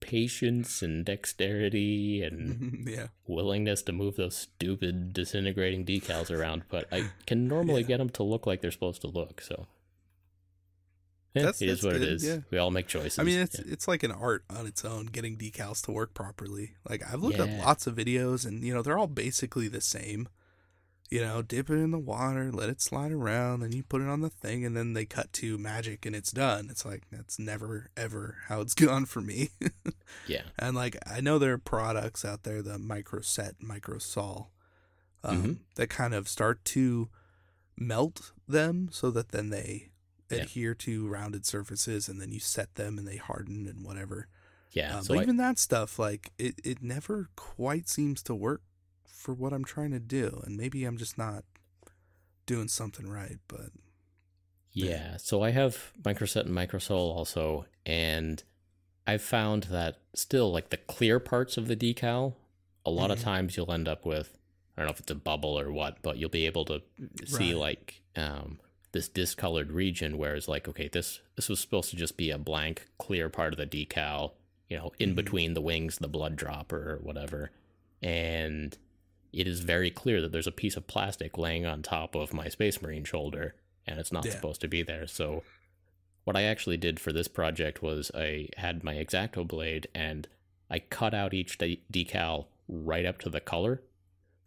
patience 0.00 0.82
and 0.82 1.04
dexterity 1.04 2.22
and 2.22 2.84
yeah. 2.88 3.08
willingness 3.26 3.82
to 3.82 3.92
move 3.92 4.16
those 4.16 4.36
stupid 4.36 5.12
disintegrating 5.12 5.84
decals 5.84 6.30
around, 6.30 6.64
but 6.68 6.86
I 6.92 7.10
can 7.26 7.46
normally 7.54 7.82
Yeah. 7.82 7.88
get 7.88 7.98
them 7.98 8.10
to 8.10 8.22
look 8.22 8.46
like 8.46 8.60
they're 8.62 8.70
supposed 8.70 9.02
to 9.02 9.08
look. 9.08 9.40
So 9.40 9.66
Eh, 11.34 11.40
That's- 11.42 11.62
it 11.62 11.68
is 11.68 11.80
that's 11.80 11.84
what 11.84 11.96
it 11.96 12.00
good, 12.00 12.08
is. 12.14 12.24
yeah. 12.24 12.38
We 12.50 12.58
all 12.58 12.70
make 12.72 12.88
choices. 12.88 13.18
I 13.18 13.22
mean, 13.22 13.38
it's 13.38 13.56
Yeah. 13.58 13.64
it's 13.72 13.86
like 13.86 14.02
an 14.02 14.10
art 14.10 14.44
on 14.50 14.66
its 14.66 14.84
own, 14.84 15.06
getting 15.06 15.36
decals 15.36 15.80
to 15.84 15.92
work 15.92 16.12
properly. 16.12 16.74
Like 16.88 17.02
I've 17.06 17.22
looked 17.22 17.38
Yeah. 17.38 17.44
at 17.44 17.64
lots 17.64 17.86
of 17.86 17.94
videos, 17.94 18.44
and 18.44 18.64
you 18.64 18.74
know 18.74 18.82
they're 18.82 18.98
all 18.98 19.06
basically 19.06 19.68
the 19.68 19.80
same. 19.80 20.28
You 21.08 21.20
know, 21.22 21.42
dip 21.42 21.68
it 21.70 21.74
in 21.74 21.90
the 21.90 21.98
water, 21.98 22.52
let 22.52 22.68
it 22.70 22.80
slide 22.80 23.10
around, 23.10 23.60
then 23.60 23.72
you 23.72 23.82
put 23.82 24.00
it 24.00 24.06
on 24.06 24.20
the 24.20 24.30
thing, 24.30 24.64
and 24.64 24.76
then 24.76 24.92
they 24.92 25.04
cut 25.04 25.32
to 25.34 25.58
magic, 25.58 26.06
and 26.06 26.14
it's 26.14 26.30
done. 26.30 26.68
It's 26.70 26.84
like 26.84 27.02
that's 27.10 27.36
never 27.38 27.90
ever 27.96 28.38
how 28.48 28.60
it's 28.60 28.74
gone 28.86 29.06
for 29.06 29.20
me. 29.20 29.50
yeah, 30.26 30.42
and 30.58 30.74
like 30.76 30.96
I 31.06 31.20
know 31.20 31.38
there 31.38 31.52
are 31.52 31.58
products 31.58 32.24
out 32.24 32.42
there, 32.44 32.60
the 32.62 32.76
Microset, 32.78 33.54
Microsol, 33.62 34.48
um, 35.24 35.42
Mhm. 35.42 35.58
that 35.76 35.90
kind 35.90 36.14
of 36.14 36.28
start 36.28 36.64
to 36.66 37.08
melt 37.76 38.32
them 38.48 38.88
so 38.92 39.10
that 39.12 39.28
then 39.30 39.50
they 39.50 39.89
Yeah. 40.30 40.38
adhere 40.42 40.74
to 40.74 41.08
rounded 41.08 41.44
surfaces, 41.46 42.08
and 42.08 42.20
then 42.20 42.30
you 42.32 42.40
set 42.40 42.74
them 42.76 42.98
and 42.98 43.06
they 43.06 43.16
harden 43.16 43.66
and 43.66 43.84
whatever. 43.84 44.26
yeah. 44.72 44.96
Um, 44.98 45.02
so 45.02 45.14
but 45.14 45.20
I, 45.20 45.22
even 45.22 45.36
that 45.38 45.58
stuff, 45.58 45.98
like 45.98 46.32
it, 46.38 46.60
it 46.64 46.82
never 46.82 47.28
quite 47.36 47.88
seems 47.88 48.22
to 48.24 48.34
work 48.34 48.62
for 49.06 49.34
what 49.34 49.52
I'm 49.52 49.64
trying 49.64 49.90
to 49.90 50.00
do, 50.00 50.42
and 50.46 50.56
maybe 50.56 50.84
I'm 50.84 50.96
just 50.96 51.18
not 51.18 51.44
doing 52.46 52.68
something 52.68 53.08
right. 53.08 53.38
But 53.48 53.70
yeah, 54.72 55.16
so 55.16 55.42
I 55.42 55.50
have 55.50 55.92
Microset 56.02 56.46
and 56.46 56.54
Microsol 56.54 56.90
also, 57.16 57.66
and 57.84 58.42
I've 59.06 59.22
found 59.22 59.64
that 59.64 59.96
still 60.14 60.52
like 60.52 60.70
the 60.70 60.76
clear 60.76 61.18
parts 61.18 61.56
of 61.56 61.66
the 61.66 61.76
decal, 61.76 62.34
a 62.86 62.90
lot 62.90 63.10
of 63.10 63.18
Mhm. 63.18 63.22
times 63.24 63.56
you'll 63.56 63.72
end 63.72 63.88
up 63.88 64.06
with 64.06 64.36
I 64.76 64.82
don't 64.82 64.86
know 64.86 64.92
if 64.92 65.00
it's 65.00 65.10
a 65.10 65.14
bubble 65.16 65.58
or 65.58 65.70
what, 65.70 66.00
but 66.00 66.16
you'll 66.16 66.30
be 66.30 66.46
able 66.46 66.64
to 66.66 66.80
see 67.26 67.52
Right. 67.52 67.60
like 67.60 68.02
um, 68.16 68.60
this 68.92 69.08
discolored 69.08 69.70
region 69.72 70.18
where 70.18 70.34
it's 70.34 70.48
like, 70.48 70.66
okay, 70.68 70.88
this 70.88 71.20
this 71.36 71.48
was 71.48 71.60
supposed 71.60 71.90
to 71.90 71.96
just 71.96 72.16
be 72.16 72.30
a 72.30 72.38
blank 72.38 72.88
clear 72.98 73.28
part 73.28 73.52
of 73.52 73.58
the 73.58 73.66
decal, 73.66 74.32
you 74.68 74.76
know, 74.76 74.92
in 74.98 75.12
Mhm. 75.12 75.16
between 75.16 75.54
the 75.54 75.60
wings, 75.60 75.98
the 75.98 76.08
blood 76.08 76.36
dropper 76.36 76.92
or 76.92 76.96
whatever, 76.98 77.50
and 78.02 78.76
it 79.32 79.46
is 79.46 79.60
very 79.60 79.90
clear 79.90 80.20
that 80.20 80.32
there's 80.32 80.46
a 80.48 80.52
piece 80.52 80.76
of 80.76 80.86
plastic 80.88 81.38
laying 81.38 81.64
on 81.64 81.82
top 81.82 82.14
of 82.16 82.32
my 82.32 82.48
Space 82.48 82.82
Marine 82.82 83.04
shoulder, 83.04 83.54
and 83.86 84.00
it's 84.00 84.10
not 84.12 84.24
Yeah. 84.24 84.32
supposed 84.32 84.60
to 84.62 84.68
be 84.68 84.82
there. 84.82 85.06
So, 85.06 85.44
what 86.24 86.36
I 86.36 86.42
actually 86.42 86.76
did 86.76 86.98
for 87.00 87.12
this 87.12 87.28
project 87.28 87.80
was 87.82 88.10
I 88.14 88.48
had 88.56 88.82
my 88.84 88.94
Exacto 88.94 89.46
blade 89.46 89.86
and 89.94 90.28
I 90.68 90.80
cut 90.80 91.14
out 91.14 91.32
each 91.32 91.58
de- 91.58 91.82
decal 91.92 92.46
right 92.68 93.04
up 93.06 93.18
to 93.20 93.30
the 93.30 93.40
color. 93.40 93.82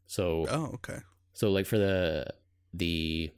So, 0.06 0.46
oh, 0.50 0.66
okay, 0.76 1.00
so 1.34 1.50
like 1.50 1.66
for 1.66 1.78
the 1.78 2.28
the 2.74 3.32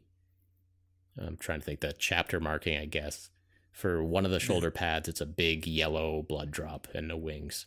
I'm 1.19 1.37
trying 1.37 1.59
to 1.59 1.65
think 1.65 1.79
the 1.79 1.93
chapter 1.97 2.39
marking, 2.39 2.77
I 2.77 2.85
guess. 2.85 3.29
For 3.71 4.03
one 4.03 4.25
of 4.25 4.31
the 4.31 4.39
shoulder 4.39 4.71
pads, 4.71 5.07
it's 5.09 5.21
a 5.21 5.25
big 5.25 5.67
yellow 5.67 6.21
blood 6.21 6.51
drop 6.51 6.87
and 6.93 7.07
no 7.09 7.17
wings. 7.17 7.65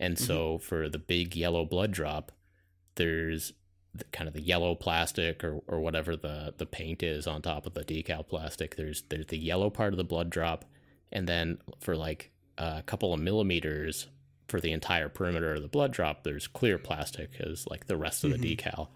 And 0.00 0.18
so 0.18 0.58
for 0.58 0.88
the 0.88 0.98
big 0.98 1.36
yellow 1.36 1.64
blood 1.64 1.92
drop, 1.92 2.32
there's 2.96 3.52
the, 3.94 4.04
kind 4.04 4.26
of 4.26 4.34
the 4.34 4.42
yellow 4.42 4.74
plastic 4.74 5.44
or, 5.44 5.60
or 5.68 5.78
whatever 5.80 6.16
the, 6.16 6.52
the 6.58 6.66
paint 6.66 7.02
is 7.04 7.26
on 7.28 7.42
top 7.42 7.66
of 7.66 7.74
the 7.74 7.84
decal 7.84 8.26
plastic. 8.26 8.74
There's 8.74 9.02
there's 9.08 9.26
the 9.26 9.38
yellow 9.38 9.70
part 9.70 9.92
of 9.92 9.96
the 9.96 10.04
blood 10.04 10.30
drop, 10.30 10.64
and 11.12 11.28
then 11.28 11.58
for 11.80 11.94
like 11.96 12.32
a 12.58 12.82
couple 12.84 13.14
of 13.14 13.20
millimeters 13.20 14.08
for 14.48 14.60
the 14.60 14.72
entire 14.72 15.08
perimeter 15.08 15.54
of 15.54 15.62
the 15.62 15.68
blood 15.68 15.92
drop, 15.92 16.24
there's 16.24 16.48
clear 16.48 16.76
plastic 16.78 17.40
as 17.40 17.66
like 17.68 17.86
the 17.86 17.96
rest 17.96 18.24
of 18.24 18.30
the 18.30 18.36
Mhm. 18.38 18.56
decal. 18.58 18.88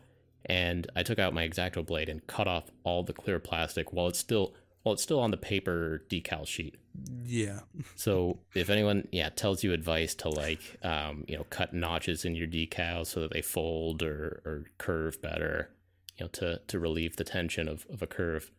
And 0.48 0.90
I 0.96 1.02
took 1.02 1.18
out 1.18 1.34
my 1.34 1.46
exacto 1.46 1.84
blade 1.84 2.08
and 2.08 2.26
cut 2.26 2.48
off 2.48 2.70
all 2.84 3.02
the 3.02 3.12
clear 3.12 3.38
plastic 3.38 3.92
while 3.92 4.08
it's 4.08 4.18
still 4.18 4.54
while 4.82 4.94
it's 4.94 5.02
still 5.02 5.20
on 5.20 5.30
the 5.30 5.36
paper 5.36 6.02
decal 6.08 6.46
sheet. 6.46 6.76
yeah, 7.24 7.60
So 7.96 8.38
if 8.54 8.70
anyone, 8.70 9.06
yeah, 9.12 9.28
tells 9.28 9.62
you 9.62 9.72
advice 9.72 10.14
to 10.16 10.28
like, 10.30 10.78
um, 10.82 11.24
you 11.28 11.36
know, 11.36 11.44
cut 11.50 11.74
notches 11.74 12.24
in 12.24 12.34
your 12.36 12.46
decals 12.46 13.08
so 13.08 13.20
that 13.20 13.32
they 13.32 13.42
fold 13.42 14.02
or, 14.02 14.40
or 14.46 14.64
curve 14.78 15.20
better, 15.20 15.70
you 16.16 16.24
know, 16.24 16.28
to 16.34 16.60
to 16.68 16.78
relieve 16.78 17.16
the 17.16 17.24
tension 17.24 17.68
of, 17.68 17.86
of 17.90 18.00
a 18.02 18.06
curve, 18.06 18.50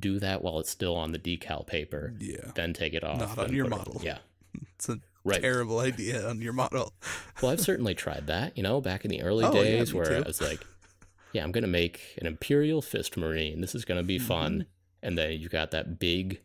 do 0.00 0.18
that 0.18 0.42
while 0.42 0.58
it's 0.58 0.70
still 0.70 0.96
on 0.96 1.12
the 1.12 1.18
decal 1.18 1.64
paper. 1.64 2.14
yeah. 2.18 2.50
Then 2.54 2.72
take 2.72 2.94
it 2.94 3.04
off. 3.04 3.20
Not 3.36 3.38
on 3.38 3.52
your 3.54 3.66
put 3.66 3.72
it- 3.74 3.76
model. 3.78 4.00
yeah, 4.02 4.18
It's 4.74 4.88
a 4.88 4.98
right. 5.24 5.40
terrible 5.42 5.78
idea 5.78 6.26
on 6.28 6.40
your 6.40 6.54
model. 6.54 6.92
Well, 7.40 7.52
I've 7.52 7.60
certainly 7.60 7.94
tried 7.94 8.26
that. 8.26 8.56
You 8.56 8.62
know, 8.64 8.80
back 8.80 9.04
in 9.04 9.10
the 9.10 9.22
early 9.22 9.44
Oh, 9.44 9.52
days 9.52 9.92
me 9.92 9.98
where 10.00 10.08
too. 10.08 10.16
I 10.24 10.26
was 10.26 10.40
like, 10.40 10.60
yeah, 11.32 11.44
I'm 11.44 11.52
gonna 11.52 11.66
make 11.66 12.00
an 12.18 12.26
Imperial 12.26 12.82
Fist 12.82 13.16
Marine. 13.16 13.60
This 13.60 13.74
is 13.74 13.84
gonna 13.84 14.02
be 14.02 14.18
fun. 14.18 14.52
Mm-hmm. 14.52 14.62
And 15.02 15.18
then 15.18 15.32
you 15.40 15.48
got 15.48 15.70
that 15.70 15.98
big, 15.98 16.40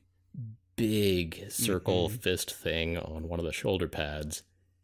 big 0.75 1.45
circle 1.51 2.09
Mhm. 2.09 2.19
fist 2.21 2.53
thing 2.53 2.97
on 2.97 3.27
one 3.27 3.39
of 3.39 3.45
the 3.45 3.51
shoulder 3.53 3.87
pads, 3.87 4.43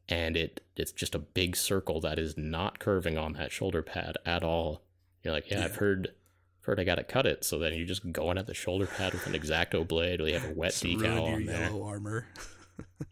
and 0.10 0.36
it 0.38 0.62
it's 0.76 0.92
just 0.92 1.14
a 1.16 1.20
big 1.20 1.56
circle 1.56 2.00
that 2.02 2.18
is 2.18 2.38
not 2.38 2.80
curving 2.80 3.18
on 3.18 3.34
that 3.34 3.52
shoulder 3.52 3.82
pad 3.84 4.18
at 4.26 4.44
all. 4.44 4.82
You're 5.24 5.34
like, 5.34 5.50
yeah, 5.52 5.66
I've 5.66 5.76
heard 5.76 6.14
heard 6.62 6.80
I 6.80 6.84
gotta 6.84 7.04
cut 7.04 7.26
it, 7.26 7.44
so 7.44 7.58
then 7.60 7.74
you're 7.74 7.86
just 7.88 8.12
going 8.12 8.38
at 8.38 8.46
the 8.48 8.54
shoulder 8.54 8.86
pad 8.88 9.14
with 9.14 9.26
an 9.28 9.34
exacto 9.34 9.88
blade, 9.88 10.22
or 10.22 10.28
you 10.28 10.34
have 10.36 10.50
a 10.50 10.54
wet 10.54 10.72
Just 10.72 10.84
decal 10.84 11.24
on 11.24 11.42
your 11.44 11.54
there. 11.54 11.62
yellow 11.70 11.84
armor. 11.84 12.28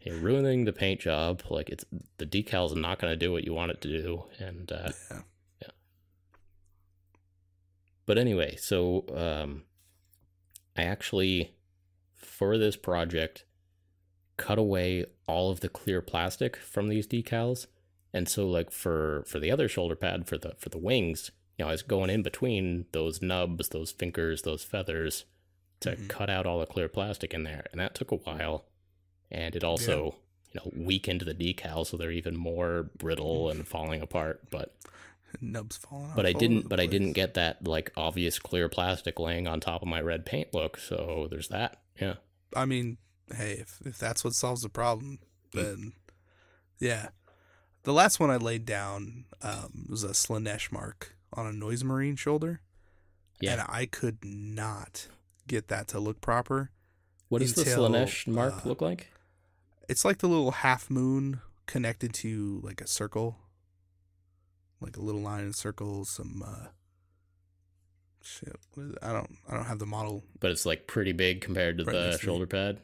You're 0.02 0.16
ruining 0.18 0.64
the 0.64 0.72
paint 0.72 1.00
job. 1.00 1.42
Like 1.50 1.68
it's 1.68 1.84
the 2.18 2.26
decal's 2.26 2.74
not 2.74 2.98
gonna 2.98 3.16
do 3.16 3.30
what 3.32 3.44
you 3.44 3.54
want 3.54 3.70
it 3.72 3.80
to 3.82 3.88
do, 3.88 4.24
and 4.38 4.70
uh, 4.72 4.90
Yeah. 5.10 5.20
But 8.10 8.18
anyway, 8.18 8.56
so 8.56 9.04
um, 9.14 9.62
I 10.76 10.82
actually, 10.82 11.54
for 12.16 12.58
this 12.58 12.74
project, 12.74 13.44
cut 14.36 14.58
away 14.58 15.04
all 15.28 15.52
of 15.52 15.60
the 15.60 15.68
clear 15.68 16.02
plastic 16.02 16.56
from 16.56 16.88
these 16.88 17.06
decals, 17.06 17.68
and 18.12 18.28
so 18.28 18.48
like 18.48 18.72
for 18.72 19.22
for 19.28 19.38
the 19.38 19.52
other 19.52 19.68
shoulder 19.68 19.94
pad 19.94 20.26
for 20.26 20.36
the 20.38 20.56
for 20.58 20.70
the 20.70 20.76
wings, 20.78 21.30
you 21.56 21.64
know, 21.64 21.68
I 21.68 21.72
was 21.72 21.82
going 21.84 22.10
in 22.10 22.24
between 22.24 22.86
those 22.90 23.22
nubs, 23.22 23.68
those 23.68 23.92
fingers, 23.92 24.42
those 24.42 24.64
feathers 24.64 25.24
to 25.78 25.90
Mhm. 25.94 26.08
cut 26.08 26.28
out 26.28 26.46
all 26.46 26.58
the 26.58 26.66
clear 26.66 26.88
plastic 26.88 27.32
in 27.32 27.44
there, 27.44 27.66
and 27.70 27.80
that 27.80 27.94
took 27.94 28.10
a 28.10 28.16
while, 28.16 28.64
and 29.30 29.54
it 29.54 29.62
also. 29.62 30.16
You 30.52 30.60
know, 30.64 30.84
weakened 30.84 31.20
the 31.20 31.32
decals 31.32 31.86
so 31.86 31.96
they're 31.96 32.10
even 32.10 32.36
more 32.36 32.90
brittle 32.98 33.50
and 33.50 33.68
falling 33.68 34.00
apart. 34.02 34.50
But 34.50 34.74
Nubs 35.40 35.76
falling 35.76 36.10
off. 36.10 36.16
but 36.16 36.26
I 36.26 36.32
didn't 36.32 36.68
but 36.68 36.80
I 36.80 36.86
didn't 36.86 37.12
get 37.12 37.34
that 37.34 37.66
like 37.66 37.92
obvious 37.96 38.38
clear 38.38 38.68
plastic 38.68 39.18
laying 39.18 39.46
on 39.46 39.60
top 39.60 39.82
of 39.82 39.88
my 39.88 40.00
red 40.00 40.26
paint 40.26 40.52
look. 40.54 40.78
So 40.78 41.26
there's 41.30 41.48
that. 41.48 41.80
Yeah. 42.00 42.14
I 42.56 42.64
mean, 42.64 42.98
hey, 43.34 43.52
if 43.60 43.78
if 43.84 43.98
that's 43.98 44.24
what 44.24 44.34
solves 44.34 44.62
the 44.62 44.68
problem, 44.68 45.18
then 45.52 45.92
yeah. 46.78 47.08
The 47.84 47.92
last 47.92 48.20
one 48.20 48.30
I 48.30 48.36
laid 48.36 48.66
down 48.66 49.24
um, 49.40 49.86
was 49.88 50.04
a 50.04 50.08
Slaanesh 50.08 50.70
mark 50.70 51.16
on 51.32 51.46
a 51.46 51.52
Noise 51.52 51.82
Marine 51.82 52.14
shoulder, 52.16 52.60
Yeah. 53.40 53.52
and 53.52 53.62
I 53.68 53.86
could 53.86 54.18
not 54.22 55.08
get 55.46 55.68
that 55.68 55.88
to 55.88 55.98
look 55.98 56.20
proper. 56.20 56.70
What 57.28 57.38
does 57.40 57.54
the 57.54 57.62
Slaanesh 57.64 58.26
mark 58.26 58.52
uh, 58.66 58.68
look 58.68 58.82
like? 58.82 59.08
It's 59.88 60.04
like 60.04 60.18
the 60.18 60.28
little 60.28 60.50
half 60.50 60.90
moon 60.90 61.40
connected 61.66 62.12
to 62.14 62.60
like 62.62 62.80
a 62.82 62.86
circle, 62.86 63.38
like 64.80 64.96
a 64.96 65.00
little 65.00 65.20
line 65.20 65.40
and 65.44 65.54
circles, 65.54 66.10
Some 66.10 66.42
uh, 66.46 66.66
shit. 68.22 68.56
What 68.74 68.84
is 68.86 68.92
it? 68.92 68.98
I 69.02 69.12
don't. 69.12 69.36
I 69.48 69.54
don't 69.54 69.66
have 69.66 69.78
the 69.78 69.86
model. 69.86 70.24
But 70.38 70.50
it's 70.50 70.66
like 70.66 70.86
pretty 70.86 71.12
big 71.12 71.40
compared 71.40 71.78
to 71.78 71.84
right 71.84 71.92
the 71.92 72.02
next 72.06 72.18
to 72.20 72.24
shoulder 72.24 72.46
pad. 72.46 72.78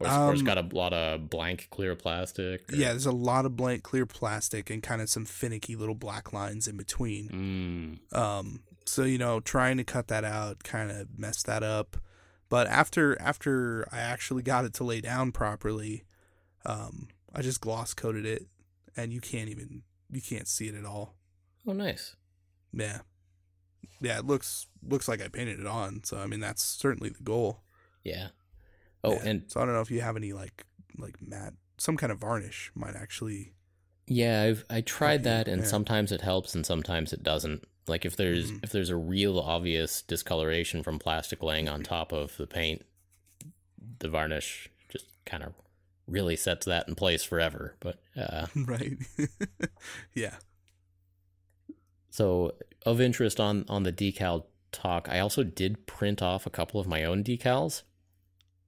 Or 0.00 0.06
it's, 0.06 0.16
or 0.16 0.32
it's 0.32 0.40
Um, 0.40 0.46
got 0.46 0.58
a 0.58 0.76
lot 0.76 0.92
of 0.92 1.28
blank 1.28 1.68
clear 1.70 1.96
plastic. 1.96 2.72
or- 2.72 2.76
Yeah, 2.76 2.90
there's 2.90 3.06
a 3.06 3.12
lot 3.12 3.44
of 3.44 3.56
blank 3.56 3.82
clear 3.82 4.06
plastic 4.06 4.70
and 4.70 4.82
kind 4.82 5.02
of 5.02 5.10
some 5.10 5.24
finicky 5.24 5.74
little 5.74 5.96
black 5.96 6.32
lines 6.32 6.68
in 6.68 6.76
between. 6.76 8.00
Mm. 8.12 8.16
Um, 8.16 8.62
so 8.86 9.02
you 9.04 9.18
know, 9.18 9.40
trying 9.40 9.76
to 9.78 9.84
cut 9.84 10.08
that 10.08 10.24
out 10.24 10.62
kind 10.62 10.90
of 10.90 11.18
messed 11.18 11.46
that 11.46 11.62
up. 11.62 11.96
But 12.48 12.66
after 12.68 13.20
after 13.20 13.86
I 13.92 13.98
actually 13.98 14.42
got 14.42 14.64
it 14.64 14.72
to 14.74 14.84
lay 14.84 15.00
down 15.00 15.32
properly, 15.32 16.04
um, 16.64 17.08
I 17.34 17.42
just 17.42 17.60
gloss 17.60 17.92
coated 17.92 18.24
it, 18.24 18.46
and 18.96 19.12
you 19.12 19.20
can't 19.20 19.50
even 19.50 19.82
you 20.10 20.20
can't 20.22 20.48
see 20.48 20.68
it 20.68 20.74
at 20.74 20.84
all. 20.84 21.14
Oh, 21.66 21.72
nice. 21.72 22.16
Yeah, 22.72 22.98
yeah, 24.00 24.18
it 24.18 24.26
looks 24.26 24.66
looks 24.82 25.08
like 25.08 25.20
I 25.22 25.28
painted 25.28 25.60
it 25.60 25.66
on. 25.66 26.02
So 26.04 26.18
I 26.18 26.26
mean, 26.26 26.40
that's 26.40 26.62
certainly 26.62 27.10
the 27.10 27.22
goal. 27.22 27.62
Yeah. 28.04 28.28
Oh, 29.04 29.12
Yeah. 29.12 29.22
and 29.24 29.42
so 29.48 29.60
I 29.60 29.64
don't 29.64 29.74
know 29.74 29.80
if 29.80 29.90
you 29.90 30.00
have 30.00 30.16
any 30.16 30.32
like 30.32 30.64
like 30.98 31.16
matte, 31.20 31.54
some 31.78 31.96
kind 31.96 32.12
of 32.12 32.18
varnish 32.18 32.70
might 32.74 32.96
actually. 32.96 33.54
Yeah, 34.06 34.42
I've 34.42 34.64
I 34.70 34.80
tried 34.82 35.24
that 35.24 35.48
and 35.48 35.62
yeah. 35.62 35.68
sometimes 35.68 36.12
it 36.12 36.20
helps 36.22 36.54
and 36.54 36.64
sometimes 36.64 37.12
it 37.12 37.22
doesn't. 37.22 37.66
Like 37.86 38.04
if 38.04 38.16
there's 38.16 38.50
Mhm. 38.52 38.64
if 38.64 38.70
there's 38.70 38.90
a 38.90 38.96
real 38.96 39.38
obvious 39.38 40.02
discoloration 40.02 40.82
from 40.82 40.98
plastic 40.98 41.42
laying 41.42 41.68
on 41.68 41.82
top 41.82 42.12
of 42.12 42.36
the 42.36 42.46
paint, 42.46 42.84
the 43.98 44.08
varnish 44.08 44.68
just 44.88 45.06
kind 45.24 45.42
of 45.42 45.54
really 46.08 46.36
sets 46.36 46.66
that 46.66 46.88
in 46.88 46.94
place 46.94 47.22
forever. 47.22 47.74
But 47.80 47.98
uh 48.16 48.46
right. 48.56 48.92
yeah. 50.14 50.36
so 52.10 52.54
of 52.86 53.00
interest 53.00 53.38
on 53.40 53.64
on 53.68 53.82
the 53.82 53.92
decal 53.92 54.44
talk, 54.72 55.08
I 55.08 55.18
also 55.20 55.42
did 55.44 55.86
print 55.86 56.22
off 56.22 56.46
a 56.46 56.50
couple 56.50 56.80
of 56.80 56.86
my 56.86 57.04
own 57.04 57.22
decals. 57.24 57.82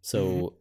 So 0.03 0.24
Mhm. 0.26 0.55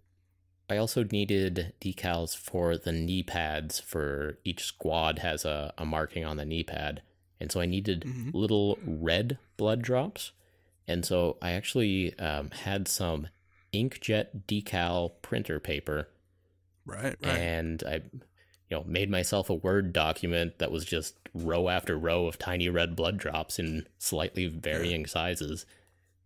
I 0.72 0.78
also 0.78 1.04
needed 1.04 1.74
decals 1.82 2.36
for 2.38 2.78
the 2.78 2.92
knee 2.92 3.24
pads 3.24 3.80
for 3.80 4.38
each 4.44 4.64
squad 4.64 5.20
has 5.20 5.44
a, 5.46 5.74
a 5.78 5.86
marking 5.86 6.26
on 6.26 6.38
the 6.38 6.46
knee 6.46 6.64
pad. 6.64 7.02
And 7.40 7.52
so 7.52 7.60
I 7.62 7.66
needed 7.66 8.02
Mhm. 8.02 8.34
little 8.34 8.78
red 8.86 9.40
blood 9.58 9.82
drops. 9.82 10.32
And 10.88 11.06
so 11.06 11.38
I 11.42 11.52
actually 11.52 12.18
um, 12.20 12.52
had 12.52 12.88
some 12.88 13.30
inkjet 13.74 14.44
decal 14.48 15.14
printer 15.22 15.60
paper 15.60 16.10
Right. 16.90 17.16
Right. 17.24 17.38
and 17.38 17.84
I 17.88 17.94
you 17.96 18.78
know 18.78 18.84
made 18.86 19.10
myself 19.10 19.50
a 19.50 19.54
word 19.56 19.94
document 19.94 20.60
that 20.60 20.72
was 20.72 20.86
just 20.86 21.16
row 21.34 21.70
after 21.70 21.98
row 21.98 22.26
of 22.28 22.38
tiny 22.38 22.70
red 22.70 22.96
blood 22.96 23.18
drops 23.18 23.60
in 23.60 23.88
slightly 23.98 24.48
varying 24.48 25.06
sizes 25.06 25.66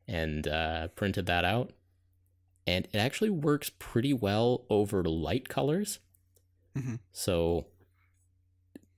and 0.07 0.47
uh, 0.47 0.87
printed 0.89 1.25
that 1.27 1.45
out 1.45 1.71
and 2.67 2.87
it 2.93 2.97
actually 2.97 3.29
works 3.29 3.69
pretty 3.79 4.13
well 4.13 4.65
over 4.69 5.03
light 5.03 5.47
colors 5.49 5.99
Mhm. 6.75 6.99
so 7.11 7.67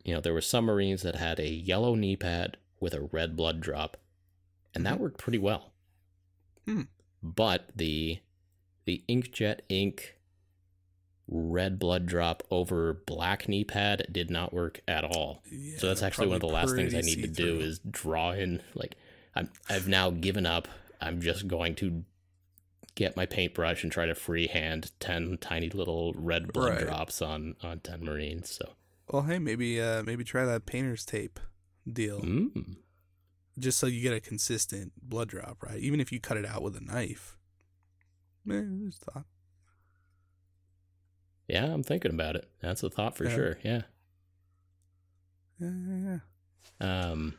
you 0.04 0.14
know 0.14 0.22
there 0.22 0.34
were 0.34 0.42
some 0.42 0.66
marines 0.66 1.02
that 1.02 1.16
had 1.16 1.40
a 1.40 1.50
yellow 1.50 1.94
knee 1.96 2.16
pad 2.16 2.58
with 2.80 2.94
a 2.94 3.02
red 3.02 3.36
blood 3.36 3.60
drop 3.62 3.98
and 4.74 4.86
that 4.86 5.00
worked 5.00 5.18
pretty 5.18 5.38
well 5.40 5.74
Hmm. 6.66 6.84
but 7.22 7.70
the 7.76 8.20
the 8.86 9.04
inkjet 9.10 9.60
ink 9.70 10.18
red 11.28 11.80
blood 11.80 12.06
drop 12.06 12.44
over 12.52 12.94
black 12.94 13.48
knee 13.50 13.64
pad 13.64 14.06
did 14.12 14.30
not 14.30 14.54
work 14.54 14.82
at 14.88 15.04
all. 15.04 15.42
Yeah, 15.52 15.78
so 15.80 15.88
that's 15.88 16.04
actually 16.04 16.28
one 16.28 16.36
of 16.36 16.42
the 16.42 16.48
last 16.48 16.76
things 16.76 16.94
I 16.94 17.02
need 17.02 17.22
to 17.22 17.28
do 17.28 17.60
is 17.60 17.80
draw 17.80 18.32
in 18.32 18.62
like 18.76 18.96
I'm 19.36 19.50
I've 19.70 19.88
now 19.88 20.10
given 20.12 20.46
up. 20.46 20.68
I'm 21.02 21.22
just 21.22 21.48
going 21.48 21.76
to 21.76 22.04
get 22.96 23.18
my 23.18 23.26
paintbrush 23.26 23.84
and 23.84 23.92
try 23.92 24.06
to 24.06 24.16
freehand 24.16 24.92
10 25.02 25.40
tiny 25.42 25.70
little 25.70 26.14
red 26.16 26.54
blood 26.54 26.70
Right. 26.70 26.80
drops 26.80 27.22
on 27.22 27.56
on 27.62 27.80
10 27.80 28.04
marines. 28.06 28.50
So, 28.52 28.74
Well, 29.10 29.24
hey, 29.24 29.40
maybe 29.40 29.82
uh 29.82 30.04
maybe 30.04 30.24
try 30.24 30.46
that 30.46 30.66
painter's 30.66 31.06
tape 31.06 31.40
deal. 31.92 32.22
mm, 32.22 32.78
Just 33.60 33.80
so 33.80 33.88
you 33.88 34.02
get 34.02 34.14
a 34.14 34.20
consistent 34.22 34.94
blood 35.02 35.28
drop, 35.30 35.62
right? 35.64 35.80
Even 35.80 36.00
if 36.00 36.12
you 36.12 36.20
cut 36.20 36.38
it 36.38 36.46
out 36.46 36.62
with 36.62 36.76
a 36.78 36.82
knife. 36.82 37.38
Eh, 38.50 38.62
thought. 38.94 39.26
Yeah, 41.48 41.66
I'm 41.66 41.84
thinking 41.84 42.12
about 42.12 42.36
it. 42.36 42.50
That's 42.62 42.84
a 42.84 42.90
thought 42.90 43.16
for 43.18 43.26
Yeah. 43.26 43.36
sure. 43.36 43.58
Yeah. 43.64 43.82
Yeah. 45.60 46.20
Um, 46.82 47.36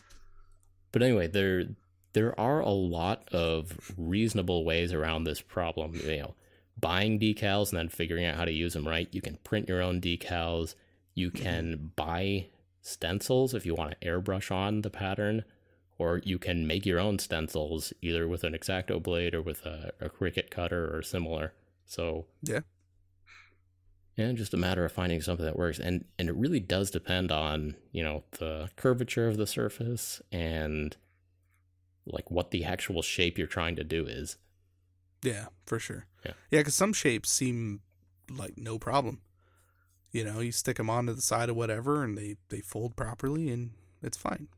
but 0.93 1.03
anyway, 1.03 1.27
there 1.27 1.65
there 2.13 2.39
are 2.41 2.61
a 2.61 2.71
lot 2.71 3.29
of 3.33 3.93
reasonable 3.99 4.65
ways 4.65 4.93
around 4.93 5.25
this 5.25 5.41
problem. 5.43 5.95
You 5.95 6.19
know, 6.19 6.35
buying 6.81 7.19
decals 7.21 7.71
and 7.71 7.79
then 7.79 7.89
figuring 7.89 8.25
out 8.25 8.37
how 8.37 8.45
to 8.47 8.53
use 8.53 8.73
them 8.73 8.89
right. 8.89 9.09
You 9.13 9.21
can 9.21 9.37
print 9.45 9.69
your 9.69 9.83
own 9.83 10.01
decals. 10.01 10.75
You 11.15 11.31
can 11.31 11.93
buy 11.97 12.47
stencils 12.81 13.53
if 13.55 13.67
you 13.67 13.75
want 13.75 14.01
to 14.01 14.07
airbrush 14.07 14.51
on 14.55 14.83
the 14.83 14.91
pattern, 14.91 15.45
or 15.99 16.19
you 16.25 16.39
can 16.39 16.67
make 16.67 16.87
your 16.87 17.01
own 17.01 17.19
stencils 17.19 17.93
either 18.01 18.27
with 18.29 18.45
an 18.45 18.53
exacto 18.55 19.03
blade 19.03 19.35
or 19.35 19.43
with 19.43 19.65
a, 19.67 19.93
a 20.01 20.09
cricut 20.09 20.51
cutter 20.51 20.95
or 20.95 21.03
similar. 21.03 21.53
So 21.85 22.27
Yeah. 22.43 22.61
Yeah, 24.17 24.33
just 24.33 24.55
a 24.55 24.57
matter 24.57 24.85
of 24.85 24.93
finding 24.93 25.21
something 25.21 25.45
that 25.45 25.59
works, 25.59 25.79
and 25.79 26.05
and 26.19 26.29
it 26.29 26.35
really 26.35 26.61
does 26.61 26.91
depend 26.91 27.31
on 27.31 27.77
you 27.93 28.03
know 28.03 28.25
the 28.39 28.71
curvature 28.77 29.29
of 29.29 29.37
the 29.37 29.47
surface 29.47 30.23
and 30.33 30.97
like 32.07 32.31
what 32.31 32.51
the 32.51 32.65
actual 32.65 33.03
shape 33.03 33.37
you're 33.37 33.47
trying 33.47 33.77
to 33.77 33.85
do 33.85 34.07
is. 34.07 34.37
Yeah, 35.23 35.47
for 35.67 35.79
sure. 35.79 36.07
Yeah. 36.25 36.33
Yeah, 36.51 36.61
because 36.61 36.75
some 36.75 36.93
shapes 36.93 37.31
seem 37.31 37.81
like 38.31 38.57
no 38.57 38.79
problem. 38.79 39.21
You 40.13 40.25
know, 40.25 40.41
you 40.41 40.53
stick 40.53 40.77
them 40.77 40.89
onto 40.89 41.13
the 41.13 41.21
side 41.21 41.49
of 41.51 41.57
whatever, 41.57 42.03
and 42.03 42.17
they 42.17 42.37
they 42.49 42.61
fold 42.61 42.97
properly, 42.97 43.51
and 43.51 43.73
it's 44.03 44.17
fine. 44.17 44.49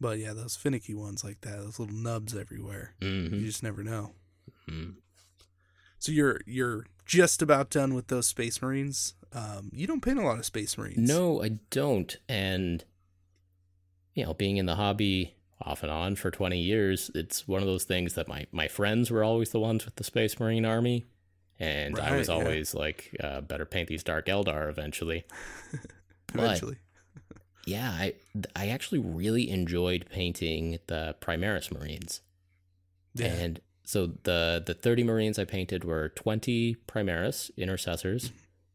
But 0.00 0.18
yeah, 0.18 0.32
those 0.32 0.56
finicky 0.56 0.94
ones 0.94 1.24
like 1.24 1.40
that, 1.42 1.58
those 1.58 1.78
little 1.78 1.96
nubs 1.96 2.34
everywhere, 2.36 2.94
hmm 3.02 3.34
you 3.34 3.46
just 3.46 3.62
never 3.62 3.82
know. 3.82 4.12
hmm 4.68 4.90
So 5.98 6.12
you're 6.12 6.40
you're 6.46 6.86
just 7.06 7.42
about 7.42 7.70
done 7.70 7.94
with 7.94 8.08
those 8.08 8.26
Space 8.26 8.60
Marines. 8.62 9.14
Um, 9.32 9.70
you 9.72 9.86
don't 9.86 10.00
paint 10.02 10.18
a 10.18 10.22
lot 10.22 10.38
of 10.38 10.44
Space 10.46 10.78
Marines. 10.78 10.96
No, 11.08 11.42
I 11.42 11.58
don't, 11.70 12.16
and 12.28 12.84
you 14.14 14.24
know, 14.24 14.34
being 14.34 14.56
in 14.56 14.66
the 14.66 14.76
hobby 14.76 15.34
off 15.60 15.82
and 15.82 15.90
on 15.92 16.14
for 16.16 16.30
20 16.30 16.58
years, 16.58 17.10
it's 17.14 17.46
one 17.48 17.60
of 17.60 17.66
those 17.66 17.84
things 17.84 18.14
that 18.14 18.28
my 18.28 18.46
my 18.52 18.68
friends 18.68 19.10
were 19.10 19.24
always 19.24 19.50
the 19.50 19.60
ones 19.60 19.84
with 19.84 19.96
the 19.96 20.04
Space 20.04 20.38
Marine 20.40 20.64
Army. 20.64 21.06
And 21.60 21.98
I 21.98 22.16
was 22.16 22.28
Right, 22.28 22.38
yeah. 22.38 22.44
always 22.44 22.72
like, 22.74 23.16
uh, 23.20 23.40
better 23.40 23.64
paint 23.64 23.88
these 23.88 24.04
Dark 24.04 24.26
Eldar 24.26 24.70
eventually. 24.70 25.24
but- 26.32 26.44
eventually. 26.44 26.76
Yeah, 27.66 27.90
I 27.90 28.14
I 28.56 28.68
actually 28.68 29.00
really 29.00 29.50
enjoyed 29.50 30.06
painting 30.10 30.78
the 30.86 31.16
Primaris 31.20 31.70
Marines. 31.70 32.22
Yeah. 33.14 33.26
And 33.26 33.60
so 33.88 34.12
the 34.24 34.62
the 34.66 34.74
30 34.74 35.02
Marines 35.04 35.38
I 35.38 35.44
painted 35.44 35.82
were 35.82 36.10
20 36.10 36.76
Primaris 36.86 37.50
intercessors 37.56 38.32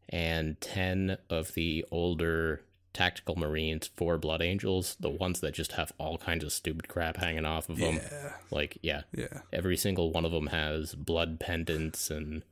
and 0.10 0.60
10 0.60 1.18
of 1.30 1.54
the 1.54 1.86
older 1.92 2.62
tactical 2.94 3.36
Marines, 3.36 3.90
four 3.96 4.18
Blood 4.18 4.42
Angels, 4.42 4.96
the 5.00 5.10
ones 5.10 5.40
that 5.42 5.54
just 5.54 5.74
have 5.74 5.92
all 6.00 6.18
kinds 6.18 6.44
of 6.44 6.52
stupid 6.52 6.88
crap 6.88 7.18
hanging 7.18 7.46
off 7.46 7.70
of 7.70 7.78
them. 7.78 7.96
yeah. 7.96 8.34
Like, 8.52 8.78
yeah, 8.82 9.02
Yeah. 9.16 9.42
every 9.52 9.78
single 9.78 10.12
one 10.12 10.26
of 10.26 10.32
them 10.32 10.48
has 10.48 10.94
blood 10.96 11.40
pendants 11.40 12.10
and 12.12 12.44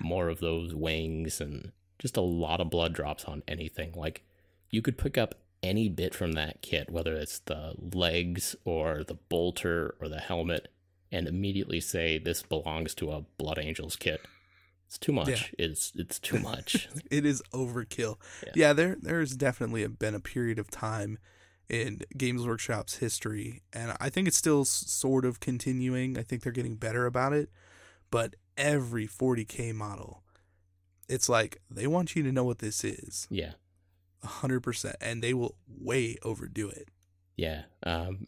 more 0.00 0.28
of 0.28 0.40
those 0.40 0.74
wings 0.74 1.40
and 1.40 1.72
just 1.98 2.16
a 2.16 2.20
lot 2.22 2.60
of 2.60 2.70
blood 2.70 2.92
drops 2.92 3.24
on 3.24 3.42
anything. 3.46 3.92
Like 3.94 4.24
you 4.70 4.82
could 4.82 4.98
pick 4.98 5.16
up 5.18 5.34
any 5.62 5.88
bit 5.88 6.14
from 6.14 6.32
that 6.32 6.62
kit, 6.62 6.90
whether 6.90 7.14
it's 7.14 7.38
the 7.40 7.74
legs 7.94 8.56
or 8.64 9.04
the 9.04 9.14
bolter 9.28 9.94
or 10.00 10.08
the 10.08 10.20
helmet, 10.20 10.68
and 11.12 11.26
immediately 11.26 11.80
say 11.80 12.18
this 12.18 12.42
belongs 12.42 12.94
to 12.96 13.10
a 13.10 13.24
Blood 13.38 13.58
Angels 13.58 13.96
kit. 13.96 14.20
It's 14.86 14.98
too 14.98 15.12
much. 15.12 15.28
Yeah. 15.28 15.66
It's 15.66 15.92
it's 15.94 16.18
too 16.18 16.38
much. 16.40 16.88
it 17.10 17.24
is 17.24 17.42
overkill. 17.52 18.16
Yeah. 18.44 18.52
Yeah, 18.54 18.72
there 18.72 18.96
there's 19.00 19.36
definitely 19.36 19.86
been 19.86 20.14
a 20.14 20.20
period 20.20 20.58
of 20.58 20.70
time 20.70 21.18
in 21.68 22.00
Games 22.16 22.44
Workshop's 22.44 22.96
history, 22.96 23.62
and 23.72 23.96
I 24.00 24.10
think 24.10 24.26
it's 24.26 24.36
still 24.36 24.64
sort 24.64 25.24
of 25.24 25.38
continuing. 25.38 26.18
I 26.18 26.22
think 26.22 26.42
they're 26.42 26.52
getting 26.52 26.74
better 26.74 27.06
about 27.06 27.32
it, 27.32 27.50
but 28.10 28.34
every 28.56 29.06
40k 29.06 29.72
model, 29.72 30.24
it's 31.08 31.28
like 31.28 31.58
they 31.70 31.86
want 31.86 32.16
you 32.16 32.24
to 32.24 32.32
know 32.32 32.42
what 32.42 32.58
this 32.58 32.82
is, 32.82 33.28
yeah. 33.30 33.52
hundred 34.24 34.60
percent, 34.60 34.96
and 35.00 35.22
they 35.22 35.32
will 35.32 35.54
way 35.68 36.16
overdo 36.22 36.68
it. 36.68 36.88
Yeah. 37.36 37.62
Um, 37.84 38.26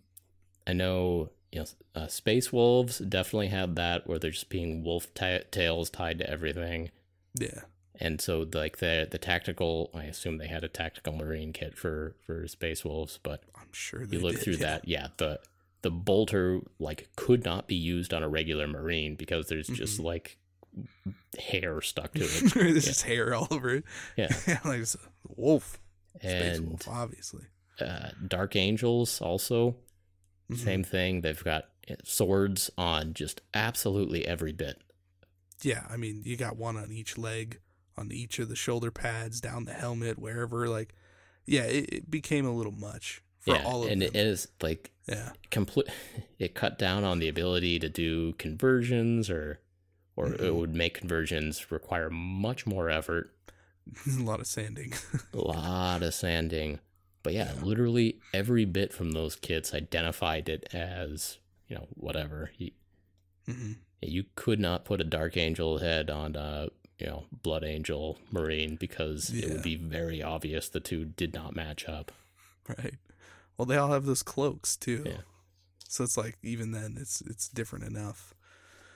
I 0.66 0.72
know, 0.72 1.30
you 1.52 1.60
know, 1.60 1.66
uh, 1.94 2.06
Space 2.08 2.52
Wolves 2.52 2.98
definitely 2.98 3.48
had 3.48 3.76
that 3.76 4.06
where 4.06 4.18
they're 4.18 4.30
just 4.30 4.48
being 4.48 4.82
wolf 4.82 5.12
ta 5.14 5.38
tails 5.50 5.90
tied 5.90 6.18
to 6.18 6.28
everything. 6.30 6.90
Yeah, 7.34 7.60
And 8.00 8.20
so, 8.20 8.46
like 8.54 8.78
the 8.78 9.06
the 9.10 9.18
tactical, 9.18 9.90
I 9.94 10.04
assume 10.04 10.38
they 10.38 10.48
had 10.48 10.64
a 10.64 10.68
tactical 10.68 11.12
marine 11.14 11.52
kit 11.52 11.76
for 11.76 12.16
for 12.26 12.46
Space 12.48 12.84
Wolves, 12.84 13.18
but 13.22 13.42
I'm 13.54 13.72
sure 13.72 14.04
they 14.06 14.16
you 14.16 14.22
look 14.22 14.34
did, 14.36 14.42
through 14.42 14.52
yeah. 14.54 14.66
that, 14.66 14.88
yeah, 14.88 15.06
the 15.18 15.40
the 15.82 15.90
bolter 15.90 16.60
like 16.78 17.08
could 17.16 17.44
not 17.44 17.66
be 17.68 17.74
used 17.74 18.14
on 18.14 18.22
a 18.22 18.28
regular 18.28 18.66
marine 18.68 19.14
because 19.16 19.48
there's 19.48 19.66
just 19.68 20.00
Mm-mm. 20.00 20.04
like 20.04 20.38
hair 21.38 21.80
stuck 21.80 22.12
to 22.14 22.20
it. 22.24 22.54
There's 22.54 22.74
Yeah. 22.74 22.80
just 22.92 23.02
hair 23.02 23.34
all 23.34 23.48
over 23.50 23.76
it. 23.76 23.84
Yeah. 24.16 24.28
like 24.64 24.84
wolf, 25.36 25.78
space 26.18 26.58
and 26.58 26.68
wolf, 26.68 26.88
obviously. 26.88 27.44
uh, 27.80 28.10
Dark 28.26 28.56
Angels 28.56 29.20
also 29.20 29.76
Mhm. 30.50 30.56
same 30.58 30.84
thing. 30.84 31.20
They've 31.20 31.42
got 31.44 31.68
eh, 31.88 31.96
swords 32.04 32.70
on 32.78 33.14
just 33.14 33.40
absolutely 33.54 34.26
every 34.26 34.52
bit. 34.52 34.80
Yeah, 35.62 35.86
I 35.88 35.96
mean, 35.96 36.22
you 36.24 36.36
got 36.36 36.56
one 36.56 36.76
on 36.76 36.90
each 36.90 37.16
leg, 37.16 37.60
on 37.96 38.10
each 38.12 38.38
of 38.38 38.48
the 38.48 38.56
shoulder 38.56 38.90
pads, 38.90 39.40
down 39.40 39.64
the 39.64 39.72
helmet, 39.74 40.18
wherever. 40.18 40.68
Like, 40.68 40.94
yeah, 41.46 41.62
it, 41.64 41.92
it 41.92 42.10
became 42.10 42.44
a 42.46 42.52
little 42.52 42.72
much 42.72 43.22
for 43.38 43.54
yeah, 43.54 43.62
all 43.64 43.82
of 43.82 43.84
them. 43.84 43.92
and 43.92 44.02
them. 44.02 44.08
it 44.14 44.16
is 44.26 44.48
like 44.60 44.90
yeah, 45.06 45.30
complete. 45.50 45.86
It 46.38 46.54
cut 46.56 46.76
down 46.76 47.04
on 47.04 47.20
the 47.20 47.28
ability 47.28 47.78
to 47.78 47.88
do 47.88 48.32
conversions, 48.32 49.30
or 49.30 49.60
or 50.16 50.32
it 50.34 50.40
Mhm. 50.40 50.54
would 50.56 50.74
make 50.74 50.94
conversions 50.94 51.70
require 51.70 52.10
much 52.10 52.66
more 52.66 52.90
effort, 52.90 53.34
a 54.06 54.22
lot 54.22 54.40
of 54.40 54.46
sanding. 54.48 54.92
a 55.32 55.38
lot 55.38 56.02
of 56.02 56.12
sanding. 56.14 56.80
But 57.22 57.34
yeah, 57.34 57.52
Yeah. 57.54 57.62
literally 57.62 58.18
every 58.34 58.64
bit 58.64 58.92
from 58.92 59.12
those 59.12 59.36
kits 59.36 59.72
identified 59.74 60.48
it 60.48 60.68
as 60.74 61.38
you 61.68 61.76
know 61.76 61.86
whatever. 61.94 62.50
You, 62.58 62.70
hmm 63.46 63.72
you 64.04 64.24
could 64.34 64.58
not 64.58 64.84
put 64.84 65.00
a 65.00 65.04
Dark 65.04 65.36
Angel 65.36 65.78
head 65.78 66.10
on 66.10 66.34
a 66.34 66.68
you 66.98 67.06
know 67.06 67.24
Blood 67.30 67.62
Angel 67.64 68.18
Marine 68.32 68.74
because 68.76 69.30
it 69.30 69.48
would 69.48 69.62
be 69.62 69.76
very 69.76 70.20
obvious 70.22 70.68
the 70.68 70.80
two 70.80 71.04
did 71.04 71.32
not 71.32 71.54
match 71.54 71.88
up. 71.88 72.10
Right. 72.68 72.94
Well, 73.56 73.66
they 73.66 73.76
all 73.76 73.92
have 73.92 74.06
those 74.06 74.22
cloaks 74.24 74.76
too. 74.76 75.04
Yeah. 75.06 75.20
So 75.88 76.02
it's 76.04 76.16
like 76.16 76.38
even 76.42 76.72
then, 76.72 76.96
it's 76.98 77.20
it's 77.22 77.48
different 77.48 77.84
enough. 77.84 78.34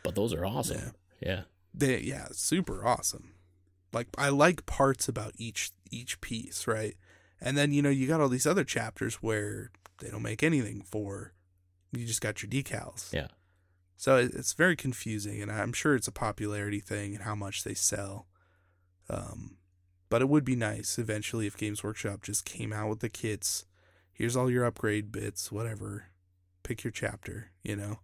But 0.03 0.15
those 0.17 0.33
are 0.33 0.45
awesome. 0.45 0.93
Yeah. 1.21 1.29
Yeah. 1.29 1.43
They 1.73 2.01
yeah, 2.01 2.29
super 2.33 2.85
awesome. 2.85 3.35
Like 3.93 4.09
I 4.19 4.31
like 4.31 4.67
parts 4.67 5.09
about 5.09 5.33
each 5.37 5.71
each 5.91 6.21
piece, 6.21 6.67
right? 6.67 6.97
And 7.41 7.57
then 7.57 7.73
you 7.73 7.83
know 7.83 7.91
you 7.91 8.07
got 8.07 8.21
all 8.21 8.29
these 8.29 8.47
other 8.47 8.65
chapters 8.65 9.17
where 9.17 9.71
they 10.01 10.09
don't 10.09 10.23
make 10.23 10.43
anything 10.43 10.83
for. 10.83 11.33
You 11.93 12.07
just 12.07 12.21
got 12.21 12.43
your 12.43 12.51
decals. 12.51 13.13
Yeah. 13.13 13.29
So 13.97 14.17
it's 14.17 14.53
very 14.53 14.77
confusing, 14.77 15.41
and 15.41 15.51
I'm 15.51 15.73
sure 15.73 15.95
it's 15.95 16.09
a 16.09 16.13
popularity 16.13 16.81
thing 16.81 17.15
and 17.15 17.25
how 17.25 17.35
much 17.35 17.65
they 17.65 17.75
sell. 17.75 18.27
Um, 19.09 19.57
but 20.09 20.21
it 20.21 20.29
would 20.29 20.45
be 20.45 20.57
nice 20.57 20.99
eventually 20.99 21.47
if 21.47 21.57
Games 21.57 21.83
Workshop 21.83 22.23
just 22.23 22.45
came 22.45 22.73
out 22.73 22.91
with 22.91 23.01
the 23.01 23.09
kits. 23.09 23.65
Here's 24.13 24.37
all 24.37 24.51
your 24.51 24.65
upgrade 24.65 25.11
bits, 25.13 25.51
whatever. 25.51 26.07
Pick 26.63 26.85
your 26.85 26.91
chapter, 26.91 27.53
you 27.63 27.77
know. 27.77 28.01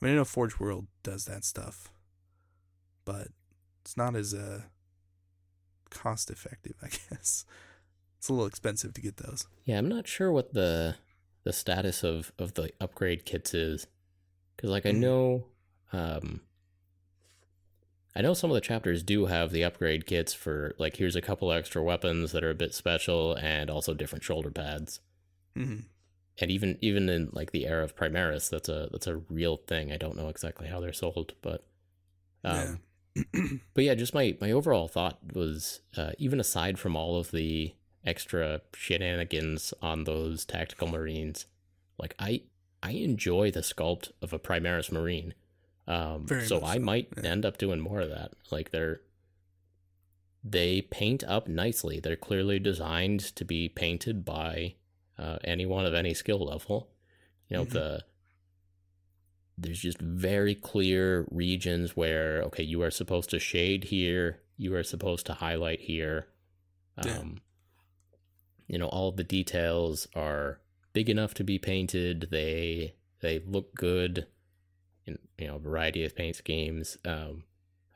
I 0.00 0.04
mean, 0.04 0.14
I 0.14 0.16
know 0.16 0.24
Forge 0.24 0.58
World 0.58 0.86
does 1.02 1.24
that 1.26 1.44
stuff, 1.44 1.92
but 3.04 3.28
it's 3.82 3.96
not 3.96 4.16
as 4.16 4.34
uh 4.34 4.62
cost 5.90 6.30
effective, 6.30 6.74
I 6.82 6.88
guess. 6.88 7.44
It's 8.18 8.28
a 8.28 8.32
little 8.32 8.46
expensive 8.46 8.94
to 8.94 9.00
get 9.00 9.16
those. 9.16 9.46
Yeah, 9.64 9.78
I'm 9.78 9.88
not 9.88 10.06
sure 10.08 10.32
what 10.32 10.52
the 10.54 10.96
the 11.44 11.52
status 11.52 12.02
of 12.04 12.32
of 12.38 12.54
the 12.54 12.72
upgrade 12.80 13.24
kits 13.24 13.54
is 13.54 13.86
cuz 14.56 14.70
like 14.70 14.86
I 14.86 14.92
Mhm. 14.92 15.00
know 15.00 15.44
um 15.92 16.40
I 18.14 18.20
know 18.20 18.34
some 18.34 18.50
of 18.50 18.54
the 18.54 18.60
chapters 18.60 19.02
do 19.02 19.26
have 19.26 19.50
the 19.52 19.64
upgrade 19.64 20.04
kits 20.06 20.34
for 20.34 20.74
like 20.78 20.96
here's 20.96 21.16
a 21.16 21.22
couple 21.22 21.52
extra 21.52 21.82
weapons 21.82 22.32
that 22.32 22.44
are 22.44 22.50
a 22.50 22.54
bit 22.54 22.74
special 22.74 23.34
and 23.34 23.70
also 23.70 23.94
different 23.94 24.24
shoulder 24.24 24.50
pads. 24.50 25.00
hmm 25.56 25.80
And 26.40 26.50
even 26.50 26.78
even 26.80 27.08
in 27.08 27.30
like 27.32 27.50
the 27.50 27.66
era 27.66 27.82
of 27.84 27.96
Primaris, 27.96 28.48
that's 28.48 28.68
a 28.68 28.88
that's 28.92 29.06
a 29.08 29.16
real 29.16 29.56
thing. 29.56 29.90
I 29.92 29.96
don't 29.96 30.16
know 30.16 30.28
exactly 30.28 30.68
how 30.68 30.80
they're 30.80 30.92
sold, 30.92 31.34
but 31.42 31.64
um 32.44 32.80
yeah. 33.14 33.22
but 33.74 33.84
yeah, 33.84 33.94
just 33.94 34.14
my 34.14 34.36
my 34.40 34.52
overall 34.52 34.88
thought 34.88 35.18
was 35.34 35.80
uh, 35.96 36.12
even 36.18 36.40
aside 36.40 36.78
from 36.78 36.96
all 36.96 37.16
of 37.16 37.30
the 37.32 37.74
extra 38.08 38.60
shenanigans 38.74 39.74
on 39.82 40.04
those 40.04 40.44
tactical 40.44 40.88
marines, 40.88 41.46
like 41.98 42.14
I 42.18 42.42
I 42.82 42.92
enjoy 42.92 43.50
the 43.50 43.60
sculpt 43.60 44.10
of 44.22 44.32
a 44.32 44.38
Primaris 44.38 44.90
marine. 44.90 45.34
Um, 45.86 46.26
so 46.46 46.62
I 46.64 46.76
so, 46.76 46.80
might 46.80 47.08
yeah. 47.16 47.30
end 47.30 47.44
up 47.46 47.58
doing 47.58 47.80
more 47.80 48.00
of 48.00 48.10
that. 48.10 48.32
Like 48.50 48.70
they're 48.70 49.00
they 50.44 50.82
paint 50.82 51.24
up 51.24 51.48
nicely. 51.48 52.00
They're 52.00 52.16
clearly 52.16 52.58
designed 52.58 53.20
to 53.36 53.44
be 53.44 53.68
painted 53.68 54.24
by 54.24 54.74
uh, 55.18 55.38
anyone 55.44 55.84
of 55.84 55.94
any 55.94 56.14
skill 56.14 56.44
level. 56.44 56.88
You 57.48 57.56
know 57.58 57.64
Mhm. 57.64 57.70
the 57.72 58.04
there's 59.60 59.80
just 59.80 59.98
very 60.00 60.54
clear 60.54 61.26
regions 61.30 61.96
where 61.96 62.42
okay 62.44 62.62
you 62.62 62.80
are 62.82 62.90
supposed 62.92 63.30
to 63.30 63.38
shade 63.40 63.84
here 63.84 64.40
you 64.56 64.72
are 64.74 64.84
supposed 64.84 65.26
to 65.26 65.34
highlight 65.34 65.80
here 65.80 66.28
Yeah. 67.04 67.18
um 67.18 67.40
you 68.68 68.78
know 68.78 68.86
all 68.88 69.10
the 69.10 69.24
details 69.24 70.06
are 70.14 70.60
big 70.92 71.10
enough 71.10 71.34
to 71.34 71.42
be 71.44 71.58
painted 71.58 72.28
they 72.30 72.94
they 73.20 73.40
look 73.40 73.74
good 73.74 74.26
in 75.06 75.18
you 75.38 75.46
know 75.48 75.56
a 75.56 75.58
variety 75.60 76.04
of 76.04 76.14
paint 76.14 76.36
schemes 76.36 76.96
um 77.04 77.42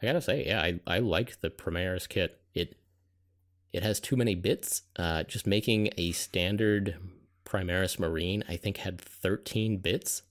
i 0.03 0.07
gotta 0.07 0.20
say 0.20 0.45
yeah 0.47 0.61
i 0.61 0.81
i 0.87 0.99
like 0.99 1.41
the 1.41 1.51
primaris 1.51 2.09
kit 2.09 2.41
it 2.55 2.77
it 3.73 3.83
has 3.83 4.01
too 4.01 4.16
many 4.16 4.35
bits 4.35 4.83
uh 4.97 5.23
just 5.25 5.47
making 5.47 5.89
a 5.97 6.11
standard 6.12 6.97
primaris 7.45 7.99
marine 7.99 8.43
i 8.49 8.57
think 8.57 8.79
had 8.79 9.01
13 9.01 9.79
bits 9.79 10.23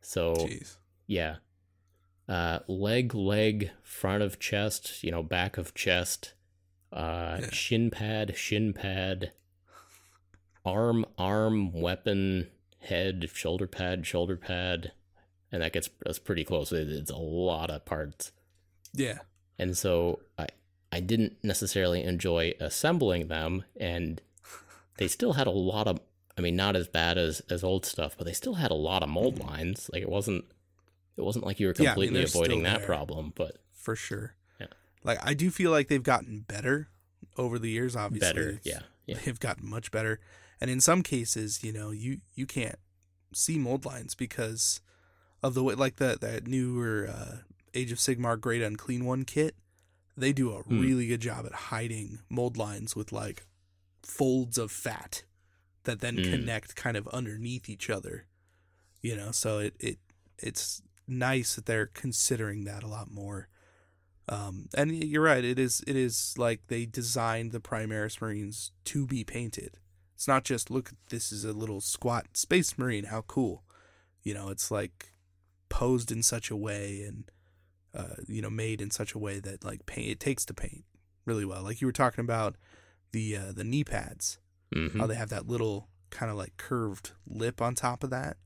so 0.00 0.34
Jeez. 0.34 0.76
yeah. 1.06 1.36
Uh, 2.28 2.58
leg, 2.68 3.14
leg, 3.14 3.70
front 3.84 4.20
of 4.22 4.38
chest, 4.40 5.02
you 5.04 5.10
know, 5.12 5.22
back 5.22 5.58
of 5.58 5.74
chest, 5.74 6.34
uh, 6.92 7.38
Yeah. 7.40 7.50
shin 7.52 7.90
pad, 7.90 8.36
shin 8.36 8.72
pad, 8.72 9.30
arm, 10.66 11.06
arm, 11.16 11.72
weapon, 11.72 12.48
head, 12.80 13.30
shoulder 13.32 13.66
pad, 13.66 14.06
shoulder 14.06 14.36
pad, 14.36 14.92
and 15.52 15.62
that 15.62 15.72
gets 15.72 15.88
that's 16.04 16.18
pretty 16.18 16.44
close. 16.44 16.72
It, 16.72 16.88
it's 16.88 17.10
a 17.10 17.16
lot 17.16 17.70
of 17.70 17.84
parts, 17.86 18.32
Yeah. 18.92 19.20
and 19.58 19.76
so 19.78 20.20
I 20.36 20.48
I 20.92 21.00
didn't 21.00 21.36
necessarily 21.42 22.02
enjoy 22.02 22.54
assembling 22.60 23.28
them, 23.28 23.64
and 23.78 24.20
they 24.98 25.08
still 25.08 25.34
had 25.34 25.46
a 25.46 25.50
lot 25.52 25.86
of. 25.88 26.00
I 26.38 26.42
mean, 26.42 26.54
not 26.56 26.76
as 26.76 26.86
bad 26.88 27.16
as 27.16 27.40
as 27.48 27.64
old 27.64 27.86
stuff, 27.86 28.14
but 28.18 28.26
they 28.26 28.32
still 28.34 28.54
had 28.54 28.70
a 28.70 28.74
lot 28.74 29.02
of 29.02 29.08
mold 29.08 29.36
Mhm. 29.38 29.46
lines. 29.48 29.88
Like 29.92 30.02
it 30.02 30.08
wasn't 30.10 30.44
it 31.16 31.22
wasn't 31.22 31.46
like 31.46 31.58
you 31.60 31.68
were 31.68 31.74
Yeah, 31.78 31.92
I 31.92 31.96
mean, 31.96 32.08
completely 32.08 32.22
avoiding 32.24 32.62
that 32.64 32.78
there. 32.78 32.86
problem, 32.86 33.32
but 33.34 33.56
for 33.72 33.96
sure. 33.96 34.34
Yeah. 34.60 34.66
Like 35.02 35.18
I 35.22 35.32
do 35.32 35.50
feel 35.50 35.70
like 35.70 35.88
they've 35.88 36.02
gotten 36.02 36.40
better 36.40 36.88
over 37.38 37.58
the 37.58 37.70
years. 37.70 37.96
Obviously, 37.96 38.28
better. 38.28 38.60
Yeah, 38.64 38.80
Yeah. 39.06 39.18
They've 39.24 39.40
gotten 39.40 39.66
much 39.68 39.90
better. 39.90 40.20
And 40.60 40.70
in 40.70 40.80
some 40.80 41.02
cases, 41.02 41.62
you 41.62 41.72
know, 41.72 41.90
you 41.90 42.20
you 42.34 42.46
can't 42.46 42.78
see 43.34 43.58
mold 43.58 43.84
lines 43.84 44.14
because 44.14 44.80
of 45.42 45.54
the 45.54 45.62
way 45.62 45.74
like 45.74 45.96
the 45.96 46.16
that 46.20 46.46
newer 46.46 47.08
uh, 47.08 47.36
Age 47.74 47.92
of 47.92 47.98
Sigmar 47.98 48.40
Great 48.40 48.62
Unclean 48.62 49.04
One 49.04 49.24
kit. 49.24 49.54
They 50.16 50.32
do 50.32 50.52
a 50.52 50.62
Hmm. 50.62 50.80
really 50.80 51.06
good 51.06 51.20
job 51.20 51.44
at 51.44 51.52
hiding 51.52 52.20
mold 52.30 52.56
lines 52.56 52.96
with 52.96 53.12
like 53.12 53.44
folds 54.02 54.56
of 54.56 54.70
fat 54.72 55.24
that 55.84 56.00
then 56.00 56.16
Mm. 56.16 56.30
connect 56.30 56.74
kind 56.74 56.96
of 56.96 57.06
underneath 57.08 57.68
each 57.68 57.90
other. 57.90 58.26
You 59.02 59.14
know, 59.16 59.30
so 59.30 59.58
it, 59.58 59.74
it 59.78 59.98
it's 60.38 60.80
nice 61.06 61.54
that 61.54 61.66
they're 61.66 61.86
considering 61.86 62.64
that 62.64 62.82
a 62.82 62.88
lot 62.88 63.10
more. 63.10 63.48
Um, 64.28 64.68
and 64.74 65.04
you're 65.04 65.22
right. 65.22 65.44
It 65.44 65.58
is. 65.58 65.84
It 65.86 65.94
is 65.96 66.34
like 66.36 66.66
they 66.66 66.84
designed 66.86 67.52
the 67.52 67.60
Primaris 67.60 68.20
Marines 68.20 68.72
to 68.86 69.06
be 69.06 69.22
painted. 69.22 69.78
It's 70.16 70.26
not 70.26 70.44
just 70.44 70.70
look. 70.70 70.92
This 71.10 71.30
is 71.30 71.44
a 71.44 71.52
little 71.52 71.82
squat 71.82 72.36
Space 72.38 72.78
Marine. 72.78 73.04
How 73.04 73.20
cool, 73.20 73.62
you 74.22 74.32
know. 74.32 74.48
It's 74.48 74.70
like 74.70 75.12
posed 75.68 76.10
in 76.10 76.22
such 76.22 76.50
a 76.50 76.56
way 76.56 77.02
and 77.02 77.30
uh, 77.94 78.16
you 78.26 78.40
know 78.40 78.48
made 78.48 78.80
in 78.80 78.90
such 78.90 79.12
a 79.12 79.18
way 79.18 79.40
that 79.40 79.62
like 79.62 79.84
paint. 79.84 80.08
It 80.08 80.18
takes 80.20 80.46
to 80.46 80.54
paint 80.54 80.84
really 81.26 81.44
well. 81.44 81.62
Like 81.62 81.82
you 81.82 81.86
were 81.86 81.92
talking 81.92 82.24
about 82.24 82.56
the 83.12 83.36
uh, 83.36 83.52
the 83.54 83.62
knee 83.62 83.84
pads. 83.84 84.38
hmm 84.74 84.98
How 84.98 85.06
they 85.06 85.16
have 85.16 85.28
that 85.28 85.46
little 85.46 85.88
kind 86.08 86.30
of 86.32 86.38
like 86.38 86.56
curved 86.56 87.12
lip 87.26 87.60
on 87.60 87.74
top 87.74 88.02
of 88.02 88.08
that. 88.08 88.38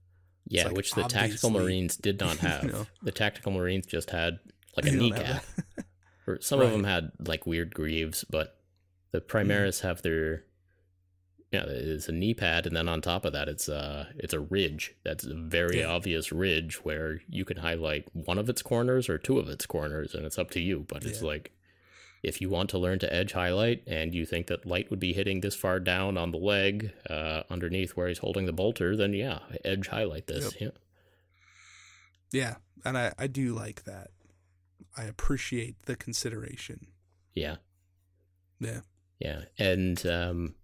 Yeah, 0.49 0.67
like, 0.67 0.77
which 0.77 0.93
the 0.95 1.05
tactical 1.05 1.51
marines 1.51 1.97
did 1.97 2.19
not 2.19 2.35
you 2.43 2.49
have. 2.49 2.65
know. 2.65 2.87
The 3.03 3.13
tactical 3.13 3.53
marines 3.53 3.87
just 3.87 4.11
had 4.11 4.41
like 4.77 4.87
a 4.87 4.91
They 4.91 4.97
don't 4.97 5.13
have 5.13 5.19
kneecap. 5.21 5.45
Or 6.27 6.41
some 6.41 6.61
of 6.61 6.71
them 6.71 6.85
had 6.85 7.11
like 7.25 7.47
weird 7.47 7.75
greaves, 7.75 8.25
but 8.29 8.57
the 9.13 9.21
Primaris 9.21 9.81
have 9.81 10.03
their 10.03 10.45
yeah, 11.53 11.65
it's 11.67 12.09
a 12.09 12.13
knee 12.13 12.35
pad, 12.35 12.67
and 12.67 12.77
then 12.77 12.89
on 12.89 13.01
top 13.01 13.25
of 13.25 13.33
that, 13.33 13.49
it's 13.49 13.69
a 13.69 14.09
it's 14.17 14.33
a 14.35 14.41
ridge. 14.41 14.95
That's 15.05 15.25
a 15.25 15.35
very 15.35 15.81
Yeah. 15.81 15.87
obvious 15.87 16.31
ridge 16.33 16.77
where 16.85 17.21
you 17.29 17.45
can 17.45 17.57
highlight 17.59 18.05
one 18.15 18.39
of 18.39 18.49
its 18.49 18.63
corners 18.63 19.09
or 19.09 19.19
two 19.19 19.39
of 19.39 19.49
its 19.49 19.67
corners, 19.67 20.15
and 20.15 20.25
it's 20.25 20.39
up 20.39 20.51
to 20.53 20.61
you. 20.61 20.87
But 20.89 21.05
it's 21.05 21.21
Yeah. 21.21 21.27
like 21.29 21.53
if 22.23 22.41
you 22.41 22.51
want 22.51 22.69
to 22.71 22.79
learn 22.79 22.99
to 23.01 23.13
edge 23.13 23.33
highlight, 23.33 23.83
and 23.87 24.15
you 24.15 24.27
think 24.27 24.47
that 24.49 24.67
light 24.67 24.91
would 24.91 25.01
be 25.01 25.13
hitting 25.15 25.41
this 25.41 25.55
far 25.57 25.81
down 25.81 26.19
on 26.19 26.31
the 26.31 26.39
leg, 26.39 26.93
uh, 27.09 27.43
underneath 27.51 27.93
where 27.97 28.09
he's 28.09 28.19
holding 28.19 28.45
the 28.47 28.53
bolter, 28.53 28.95
then 28.95 29.13
yeah, 29.15 29.41
edge 29.65 29.89
highlight 29.89 30.27
this. 30.27 30.55
Yeah. 30.61 30.71
Yeah, 32.33 32.57
and 32.85 32.97
I 32.97 33.13
I 33.19 33.27
do 33.27 33.55
like 33.55 33.85
that. 33.85 34.11
I 34.97 35.05
appreciate 35.05 35.83
the 35.83 35.97
consideration. 35.97 36.89
Yeah. 37.35 37.57
Yeah. 38.61 38.81
Yeah, 39.19 39.45
and 39.59 40.05
um, 40.07 40.55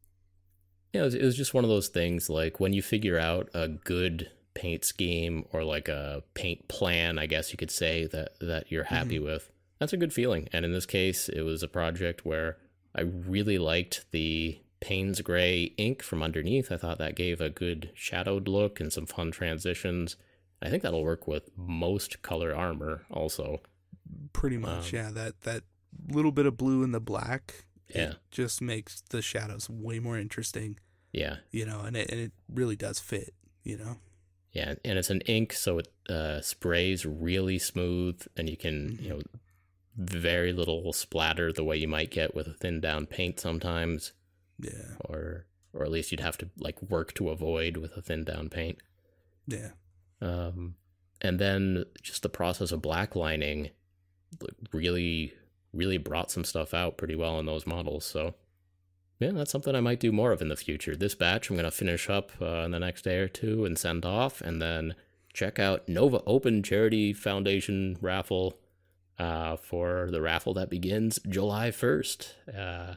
yeah, 0.93 1.03
it 1.03 1.05
was, 1.05 1.15
it 1.15 1.25
was 1.25 1.37
just 1.37 1.55
one 1.55 1.65
of 1.65 1.71
those 1.71 1.89
things. 1.89 2.29
Like 2.31 2.61
when 2.61 2.73
you 2.73 2.83
figure 2.83 3.19
out 3.19 3.49
a 3.55 3.69
good 3.69 4.31
paint 4.55 4.85
scheme 4.85 5.45
or 5.53 5.65
like 5.65 5.89
a 5.89 6.23
paint 6.35 6.67
plan, 6.69 7.19
I 7.19 7.27
guess 7.27 7.53
you 7.53 7.57
could 7.59 7.71
say 7.71 8.07
that 8.07 8.39
that 8.41 8.71
you're 8.71 8.85
happy 8.85 9.19
with. 9.19 9.51
That's 9.79 9.93
a 9.93 9.99
good 9.99 10.13
feeling. 10.13 10.49
And 10.53 10.65
in 10.65 10.73
this 10.73 10.87
case, 10.87 11.29
it 11.29 11.43
was 11.43 11.63
a 11.63 11.69
project 11.69 12.25
where 12.25 12.57
I 12.95 13.03
really 13.03 13.59
liked 13.59 14.07
the 14.11 14.59
Payne's 14.81 15.21
Gray 15.21 15.65
ink 15.77 16.03
from 16.03 16.23
underneath. 16.23 16.73
I 16.73 16.79
thought 16.79 16.97
that 16.99 17.15
gave 17.15 17.41
a 17.43 17.51
good 17.51 17.91
shadowed 17.95 18.49
look 18.49 18.81
and 18.81 18.91
some 18.91 19.05
fun 19.05 19.31
transitions. 19.33 20.17
I 20.63 20.71
think 20.71 20.83
that'll 20.83 21.03
work 21.05 21.27
with 21.27 21.51
most 21.57 22.23
color 22.23 22.55
armor 22.55 23.03
also. 23.11 23.61
Pretty 24.33 24.57
much, 24.57 24.95
Um, 24.95 24.99
yeah. 24.99 25.11
That 25.11 25.43
that 25.43 25.65
little 26.09 26.33
bit 26.33 26.47
of 26.47 26.57
blue 26.57 26.83
in 26.83 26.93
the 26.93 27.01
black, 27.01 27.65
it 27.89 27.97
Yeah. 27.97 28.13
just 28.31 28.61
makes 28.61 29.01
the 29.11 29.23
shadows 29.23 29.69
way 29.71 29.99
more 29.99 30.19
interesting. 30.19 30.79
Yeah. 31.13 31.37
You 31.51 31.65
know, 31.67 31.81
and 31.81 31.97
it 31.97 32.11
and 32.11 32.21
it 32.21 32.33
really 32.49 32.77
does 32.77 32.99
fit. 32.99 33.35
You 33.65 33.79
know, 33.79 33.97
Yeah, 34.53 34.75
and 34.85 34.99
it's 34.99 35.11
an 35.11 35.23
ink, 35.23 35.53
so 35.53 35.79
it 35.79 35.89
uh, 36.09 36.41
sprays 36.41 37.05
really 37.05 37.59
smooth, 37.59 38.25
and 38.37 38.49
you 38.49 38.57
can, 38.57 38.99
you 39.03 39.09
know, 39.11 39.21
very 39.97 40.53
little 40.53 40.93
splatter 40.93 41.53
the 41.53 41.65
way 41.65 41.77
you 41.77 41.89
might 41.89 42.11
get 42.11 42.35
with 42.35 42.47
a 42.47 42.53
thin 42.55 42.81
down 42.81 43.07
paint 43.07 43.41
sometimes, 43.41 44.13
yeah, 44.59 44.95
or 45.05 45.47
or 45.73 45.85
at 45.85 45.91
least 45.91 46.11
you'd 46.11 46.21
have 46.21 46.39
to 46.39 46.49
like 46.59 46.81
work 46.83 47.13
to 47.15 47.29
avoid 47.31 47.77
with 47.77 47.97
a 47.97 48.03
thin 48.03 48.25
down 48.25 48.49
paint. 48.49 48.79
yeah, 49.47 49.71
Um, 50.21 50.77
and 51.21 51.39
then 51.39 51.85
just 52.03 52.23
the 52.23 52.29
process 52.29 52.73
of 52.73 52.81
blacklining 52.83 53.73
like, 54.41 54.55
really, 54.73 55.35
really 55.77 55.99
brought 55.99 56.31
some 56.31 56.45
stuff 56.45 56.75
out 56.75 56.97
pretty 56.97 57.15
well 57.15 57.39
in 57.39 57.47
those 57.47 57.67
models. 57.67 58.05
So, 58.05 58.35
yeah, 59.19 59.31
that's 59.33 59.51
something 59.51 59.75
I 59.75 59.81
might 59.81 60.01
do 60.01 60.13
more 60.13 60.33
of 60.33 60.43
in 60.43 60.49
the 60.49 60.57
future. 60.57 60.97
This 60.97 61.15
batch 61.15 61.51
I'm 61.51 61.57
going 61.57 61.65
to 61.65 61.71
finish 61.71 62.09
up 62.11 62.33
uh, 62.41 62.63
in 62.65 62.71
the 62.71 62.81
next 62.81 63.03
day 63.03 63.19
or 63.19 63.29
two 63.29 63.65
and 63.65 63.79
send 63.79 64.05
off, 64.05 64.41
and 64.41 64.61
then 64.61 64.95
check 65.33 65.59
out 65.59 65.89
Nova 65.89 66.23
Open 66.27 66.63
Charity 66.63 67.13
Foundation 67.13 67.97
raffle 68.01 68.59
uh, 69.19 69.57
for 69.57 70.09
the 70.11 70.21
raffle 70.21 70.55
that 70.55 70.71
begins 70.71 71.19
July 71.29 71.71
1st. 71.71 72.33
Uh, 72.57 72.95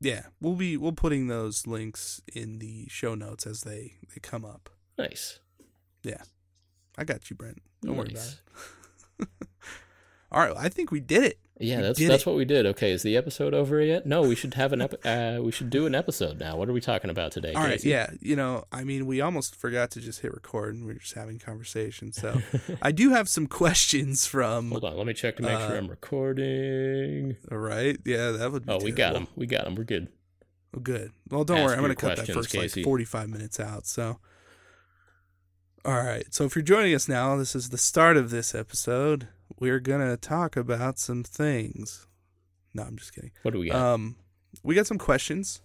yeah. 0.00 0.24
We'll 0.40 0.54
be 0.54 0.76
we'll 0.76 0.92
putting 0.92 1.26
those 1.26 1.66
links 1.66 2.20
in 2.32 2.58
the 2.58 2.86
show 2.88 3.14
notes 3.14 3.46
as 3.46 3.62
they 3.62 3.94
they 4.14 4.20
come 4.20 4.44
up. 4.44 4.70
nice. 4.98 5.40
Yeah, 6.04 6.22
I 6.96 7.04
got 7.04 7.28
you, 7.28 7.34
Brent. 7.34 7.60
Don't 7.82 7.96
worry 7.96 8.12
about 8.12 8.36
it. 9.20 9.28
All 10.30 10.40
right, 10.40 10.54
I 10.56 10.68
think 10.68 10.90
we 10.90 11.00
did 11.00 11.22
it. 11.24 11.38
Yeah, 11.60 11.78
We 11.78 11.82
that's 11.82 11.98
that's 12.06 12.22
it. 12.22 12.26
what 12.26 12.36
we 12.36 12.44
did. 12.44 12.66
Okay, 12.66 12.92
is 12.92 13.02
the 13.02 13.16
episode 13.16 13.52
over 13.52 13.80
yet? 13.80 14.06
No, 14.06 14.22
we 14.22 14.36
should 14.36 14.54
have 14.54 14.72
an 14.72 14.82
ep- 14.82 15.04
uh, 15.04 15.40
we 15.42 15.50
should 15.50 15.70
do 15.70 15.86
an 15.86 15.94
episode 15.94 16.38
now. 16.38 16.56
What 16.56 16.68
are 16.68 16.72
we 16.72 16.80
talking 16.80 17.10
about 17.10 17.32
today? 17.32 17.52
All 17.54 17.62
right, 17.64 17.72
Casey? 17.72 17.88
yeah. 17.88 18.10
You 18.20 18.36
know, 18.36 18.64
I 18.70 18.84
mean, 18.84 19.06
we 19.06 19.20
almost 19.20 19.56
forgot 19.56 19.90
to 19.92 20.00
just 20.00 20.20
hit 20.20 20.32
record, 20.32 20.76
and 20.76 20.84
we 20.86 20.92
are 20.92 20.98
just 20.98 21.14
having 21.14 21.40
conversation. 21.40 22.12
So 22.12 22.40
I 22.82 22.92
do 22.92 23.10
have 23.10 23.28
some 23.28 23.48
questions 23.48 24.24
from. 24.24 24.70
Hold 24.70 24.84
on, 24.84 24.96
let 24.98 25.06
me 25.06 25.14
check 25.14 25.36
to 25.38 25.42
make 25.42 25.52
Uh, 25.58 25.66
sure 25.68 25.76
I'm 25.78 25.88
recording. 25.88 27.36
All 27.50 27.58
right, 27.58 27.98
yeah, 28.04 28.30
that 28.32 28.52
would. 28.52 28.66
Be 28.66 28.72
Oh, 28.72 28.78
we 28.78 28.92
got 28.92 29.08
terrible. 29.14 29.20
them. 29.20 29.28
We 29.34 29.46
got 29.46 29.64
them. 29.64 29.74
We're 29.74 29.84
good. 29.84 30.08
Oh, 30.76 30.80
good. 30.80 31.10
Well, 31.30 31.42
don't 31.44 31.56
Ask 31.58 31.66
worry. 31.66 31.74
I'm 31.76 31.82
going 31.82 31.90
to 31.90 31.96
cut 31.96 32.16
that 32.18 32.28
first 32.32 32.50
Casey. 32.50 32.80
like 32.82 32.84
45 32.84 33.30
minutes 33.30 33.58
out. 33.58 33.86
So, 33.86 34.20
all 35.84 35.94
right. 35.94 36.26
So, 36.32 36.44
if 36.44 36.54
you're 36.54 36.62
joining 36.62 36.94
us 36.94 37.08
now, 37.08 37.36
this 37.36 37.56
is 37.56 37.70
the 37.70 37.78
start 37.78 38.16
of 38.16 38.30
this 38.30 38.54
episode. 38.54 39.26
We're 39.58 39.80
going 39.80 40.06
to 40.06 40.16
talk 40.16 40.56
about 40.56 40.98
some 40.98 41.24
things. 41.24 42.06
No, 42.74 42.82
I'm 42.82 42.96
just 42.96 43.14
kidding. 43.14 43.32
What 43.42 43.52
do 43.52 43.60
we 43.60 43.70
got? 43.70 43.76
Um, 43.76 44.16
we 44.62 44.74
got 44.74 44.86
some 44.86 44.98
questions 44.98 45.62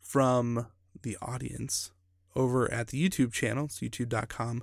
from 0.00 0.66
the 1.02 1.16
audience 1.20 1.92
over 2.34 2.72
at 2.72 2.88
the 2.88 3.08
YouTube 3.08 3.32
channel. 3.32 3.66
It's 3.66 3.80
youtube.com 3.80 4.62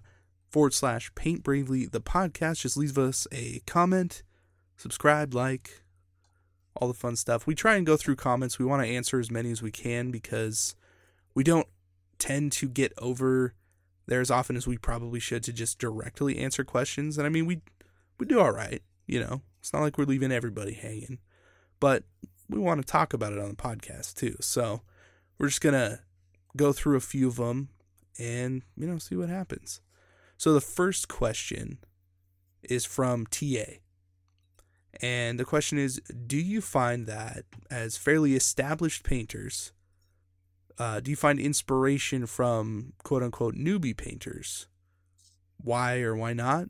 forward 0.50 0.74
slash 0.74 1.14
paint 1.16 1.44
bravely 1.44 1.86
the 1.86 2.02
podcast. 2.02 2.62
Just 2.62 2.78
leave 2.78 2.98
us 2.98 3.28
a 3.32 3.62
comment, 3.68 4.24
subscribe, 4.78 5.34
like, 5.34 5.84
all 6.76 6.88
the 6.88 6.94
fun 6.94 7.16
stuff. 7.16 7.48
We 7.48 7.56
try 7.56 7.76
and 7.76 7.86
go 7.86 7.98
through 7.98 8.18
comments. 8.18 8.60
We 8.60 8.66
want 8.66 8.84
to 8.84 8.90
answer 8.90 9.20
as 9.20 9.32
many 9.32 9.52
as 9.52 9.62
we 9.62 9.72
can 9.72 10.12
because 10.12 10.76
we 11.34 11.44
don't 11.44 11.68
tend 12.18 12.52
to 12.54 12.68
get 12.68 12.94
over 12.98 13.54
there 14.08 14.22
as 14.22 14.32
often 14.32 14.56
as 14.56 14.68
we 14.68 14.78
probably 14.78 15.20
should 15.20 15.44
to 15.44 15.54
just 15.54 15.80
directly 15.80 16.38
answer 16.38 16.64
questions. 16.64 17.18
And 17.18 17.26
I 17.26 17.30
mean, 17.30 17.46
we 17.46 17.62
we 18.18 18.26
do 18.26 18.40
all 18.40 18.52
right, 18.52 18.82
you 19.08 19.20
know. 19.20 19.42
It's 19.60 19.74
not 19.74 19.82
like 19.82 19.98
we're 19.98 20.06
leaving 20.06 20.32
everybody 20.32 20.74
hanging, 20.74 21.20
but 21.80 22.04
we 22.50 22.60
want 22.60 22.80
to 22.80 22.86
talk 22.86 23.14
about 23.14 23.34
it 23.34 23.40
on 23.40 23.50
the 23.50 23.56
podcast 23.56 24.16
too. 24.16 24.36
So 24.40 24.82
we're 25.38 25.48
just 25.48 25.62
gonna 25.62 26.02
go 26.56 26.72
through 26.72 26.98
a 26.98 27.02
few 27.02 27.28
of 27.28 27.38
them 27.38 27.70
and 28.18 28.64
you 28.78 28.88
know 28.88 28.98
see 28.98 29.16
what 29.16 29.30
happens. 29.30 29.82
So 30.38 30.54
the 30.54 30.62
first 30.62 31.08
question 31.08 31.80
is 32.64 32.86
from 32.86 33.26
TA. 33.28 33.80
And 35.02 35.40
the 35.40 35.46
question 35.46 35.78
is 35.78 36.02
Do 36.28 36.38
you 36.38 36.62
find 36.62 37.06
that 37.08 37.46
as 37.70 37.98
fairly 37.98 38.36
established 38.36 39.04
painters, 39.04 39.72
uh, 40.78 41.00
do 41.00 41.10
you 41.10 41.18
find 41.18 41.40
inspiration 41.40 42.26
from 42.26 42.94
quote 43.04 43.24
unquote 43.24 43.56
newbie 43.56 43.96
painters? 43.96 44.68
Why 45.58 46.02
or 46.02 46.16
why 46.16 46.34
not? 46.34 46.70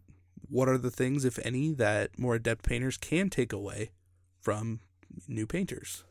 What 0.49 0.69
are 0.69 0.77
the 0.77 0.91
things, 0.91 1.26
if 1.26 1.39
any, 1.45 1.72
that 1.73 2.17
more 2.19 2.35
adept 2.35 2.63
painters 2.65 2.97
can 2.97 3.30
take 3.30 3.51
away 3.53 3.91
from 4.41 4.80
new 5.27 5.45
painters? 5.47 6.03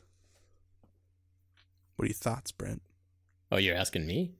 What 1.95 2.03
are 2.05 2.07
your 2.07 2.15
thoughts, 2.15 2.51
Brent? 2.51 2.81
oh, 3.51 3.57
you're 3.57 3.75
asking 3.75 4.05
me? 4.05 4.33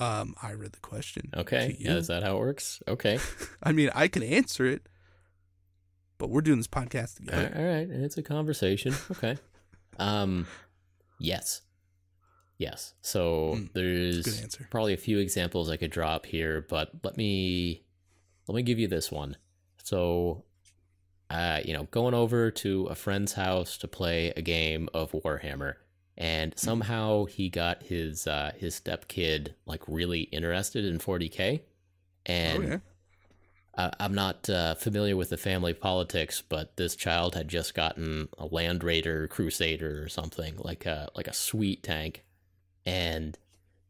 Um, 0.00 0.34
I 0.42 0.52
read 0.52 0.72
the 0.72 0.80
question. 0.80 1.30
Okay. 1.36 1.76
Yeah, 1.80 1.96
is 1.96 2.06
that 2.06 2.22
how 2.22 2.36
it 2.36 2.38
works? 2.38 2.80
Okay. 2.86 3.18
I 3.62 3.72
mean, 3.72 3.90
I 3.94 4.06
can 4.08 4.22
answer 4.22 4.64
it, 4.64 4.88
but 6.18 6.30
we're 6.30 6.40
doing 6.40 6.58
this 6.58 6.68
podcast 6.68 7.16
together. 7.16 7.52
all 7.54 7.62
right. 7.64 7.88
And 7.88 8.04
it's 8.04 8.16
a 8.16 8.22
conversation. 8.22 8.94
Okay. 9.10 9.36
Um, 9.98 10.46
yes. 11.18 11.62
Yes. 12.58 12.94
So 13.02 13.54
Mm, 13.56 13.72
there's 13.72 14.56
probably 14.70 14.94
a 14.94 14.98
few 14.98 15.18
examples 15.18 15.68
I 15.68 15.76
could 15.76 15.90
drop 15.90 16.24
here, 16.26 16.64
but 16.68 16.90
let 17.02 17.16
me 17.16 17.82
let 18.48 18.56
me 18.56 18.62
give 18.62 18.78
you 18.78 18.88
this 18.88 19.10
one. 19.12 19.36
So, 19.84 20.44
uh, 21.30 21.60
you 21.64 21.72
know, 21.72 21.84
going 21.84 22.14
over 22.14 22.50
to 22.50 22.86
a 22.86 22.94
friend's 22.94 23.34
house 23.34 23.76
to 23.78 23.88
play 23.88 24.32
a 24.36 24.42
game 24.42 24.88
of 24.94 25.12
Warhammer, 25.12 25.74
and 26.16 26.54
somehow 26.58 27.26
he 27.26 27.48
got 27.48 27.82
his 27.84 28.26
uh, 28.26 28.52
his 28.56 28.80
stepkid 28.80 29.54
like 29.66 29.82
really 29.86 30.22
interested 30.22 30.84
in 30.84 30.98
40k, 30.98 31.60
and 32.26 32.64
Okay. 32.64 32.80
I, 33.76 33.92
I'm 34.00 34.14
not 34.14 34.48
uh, 34.50 34.74
familiar 34.74 35.16
with 35.16 35.30
the 35.30 35.36
family 35.36 35.74
politics, 35.74 36.42
but 36.46 36.76
this 36.76 36.96
child 36.96 37.34
had 37.34 37.48
just 37.48 37.74
gotten 37.74 38.28
a 38.38 38.46
Land 38.46 38.82
Raider 38.84 39.28
Crusader 39.28 40.02
or 40.02 40.08
something 40.08 40.56
like 40.58 40.86
a 40.86 41.08
like 41.14 41.28
a 41.28 41.34
sweet 41.34 41.82
tank, 41.82 42.24
and 42.86 43.38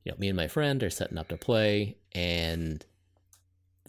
you 0.05 0.13
know 0.13 0.19
me 0.19 0.29
and 0.29 0.37
my 0.37 0.49
friend 0.49 0.83
are 0.83 0.91
setting 0.91 1.19
up 1.19 1.29
to 1.29 1.37
play, 1.37 1.97
and 2.13 2.85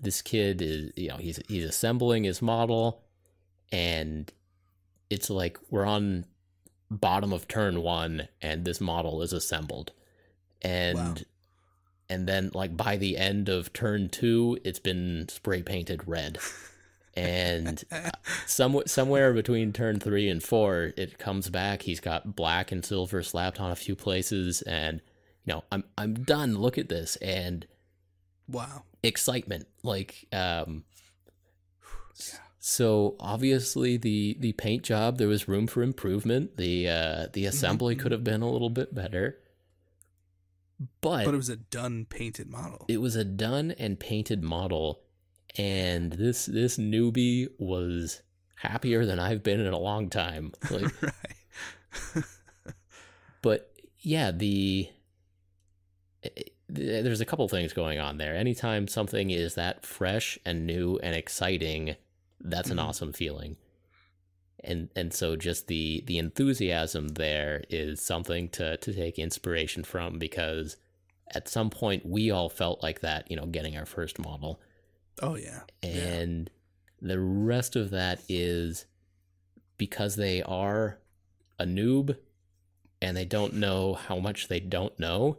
this 0.01 0.21
kid 0.21 0.61
is 0.61 0.91
you 0.95 1.09
know 1.09 1.17
he's 1.17 1.39
he's 1.47 1.65
assembling 1.65 2.23
his 2.23 2.41
model, 2.41 3.03
and 3.71 4.31
it's 5.09 5.29
like 5.29 5.57
we're 5.69 5.85
on 5.85 6.25
bottom 6.91 7.31
of 7.33 7.47
turn 7.47 7.81
one, 7.81 8.27
and 8.41 8.65
this 8.65 8.81
model 8.81 9.21
is 9.21 9.33
assembled, 9.33 9.91
and 10.61 10.97
Wow. 10.97 11.15
and 12.09 12.27
then 12.27 12.51
like 12.53 12.75
by 12.75 12.97
the 12.97 13.17
end 13.17 13.49
of 13.49 13.73
turn 13.73 14.09
two, 14.09 14.57
it's 14.63 14.79
been 14.79 15.27
spray 15.29 15.61
painted 15.61 16.07
red, 16.07 16.37
and 17.15 17.83
some 18.47 18.81
somewhere 18.85 19.33
between 19.33 19.73
turn 19.73 19.99
three 19.99 20.29
and 20.29 20.41
four, 20.43 20.93
it 20.97 21.17
comes 21.17 21.49
back. 21.49 21.83
He's 21.83 21.99
got 21.99 22.35
black 22.35 22.71
and 22.71 22.83
silver 22.85 23.21
slapped 23.23 23.59
on 23.59 23.71
a 23.71 23.75
few 23.75 23.95
places, 23.95 24.61
and 24.63 25.01
you 25.45 25.53
know 25.53 25.63
I'm 25.71 25.83
I'm 25.97 26.13
done. 26.15 26.55
Look 26.57 26.77
at 26.77 26.89
this 26.89 27.15
and 27.17 27.65
wow. 28.47 28.83
Excitement 29.03 29.67
like 29.83 30.25
um 30.33 30.83
Yeah. 32.17 32.39
so 32.59 33.15
obviously 33.19 33.95
the 33.97 34.35
the 34.39 34.51
paint 34.53 34.83
job 34.83 35.17
there 35.17 35.27
was 35.27 35.47
room 35.47 35.67
for 35.67 35.81
improvement 35.81 36.57
the 36.57 36.89
uh 36.89 37.27
the 37.33 37.45
assembly 37.45 37.95
could 37.95 38.11
have 38.11 38.23
been 38.23 38.41
a 38.41 38.49
little 38.49 38.69
bit 38.69 38.93
better 38.93 39.37
but, 41.01 41.25
But 41.25 41.33
it 41.33 41.37
was 41.37 41.49
a 41.49 41.57
done 41.57 42.05
painted 42.09 42.49
model. 42.49 42.85
it 42.87 43.01
was 43.01 43.15
a 43.17 43.25
done 43.25 43.71
and 43.71 43.99
painted 43.99 44.43
model 44.43 45.01
and 45.57 46.13
this 46.13 46.45
this 46.45 46.77
newbie 46.77 47.47
was 47.57 48.21
happier 48.55 49.05
than 49.05 49.19
I've 49.19 49.43
been 49.43 49.59
in 49.61 49.71
a 49.73 49.79
long 49.79 50.09
time 50.09 50.51
like 50.71 51.01
right. 51.01 52.23
but 53.41 53.71
yeah 53.99 54.31
the 54.31 54.89
it- 56.23 56.53
there's 56.69 57.21
a 57.21 57.25
couple 57.25 57.47
things 57.49 57.73
going 57.73 57.99
on 57.99 58.17
there 58.17 58.35
anytime 58.35 58.87
something 58.87 59.29
is 59.31 59.55
that 59.55 59.85
fresh 59.85 60.37
and 60.45 60.67
new 60.67 60.97
and 61.01 61.15
exciting 61.15 61.95
that's 62.41 62.69
an 62.69 62.77
Mhm. 62.77 62.83
awesome 62.83 63.11
feeling 63.13 63.57
and 64.63 64.89
and 64.95 65.13
so 65.13 65.35
just 65.35 65.67
the 65.67 66.03
the 66.05 66.17
enthusiasm 66.17 67.09
there 67.09 67.63
is 67.69 68.01
something 68.01 68.49
to 68.49 68.77
to 68.77 68.93
take 68.93 69.17
inspiration 69.17 69.83
from 69.83 70.19
because 70.19 70.77
at 71.33 71.47
some 71.47 71.69
point 71.69 72.05
we 72.05 72.29
all 72.29 72.49
felt 72.49 72.83
like 72.83 72.99
that 73.01 73.29
you 73.31 73.37
know 73.37 73.45
getting 73.45 73.75
our 73.77 73.85
first 73.85 74.19
model 74.19 74.59
Oh 75.21 75.35
yeah. 75.35 75.61
Yeah. 75.83 75.89
and 75.89 76.49
the 77.01 77.19
rest 77.19 77.75
of 77.75 77.89
that 77.91 78.21
is 78.29 78.85
because 79.77 80.15
they 80.17 80.41
are 80.43 80.99
a 81.57 81.65
noob 81.65 82.17
and 83.01 83.15
they 83.17 83.25
don't 83.25 83.53
know 83.53 83.93
how 83.95 84.19
much 84.19 84.47
they 84.49 84.59
don't 84.59 84.97
know 84.99 85.37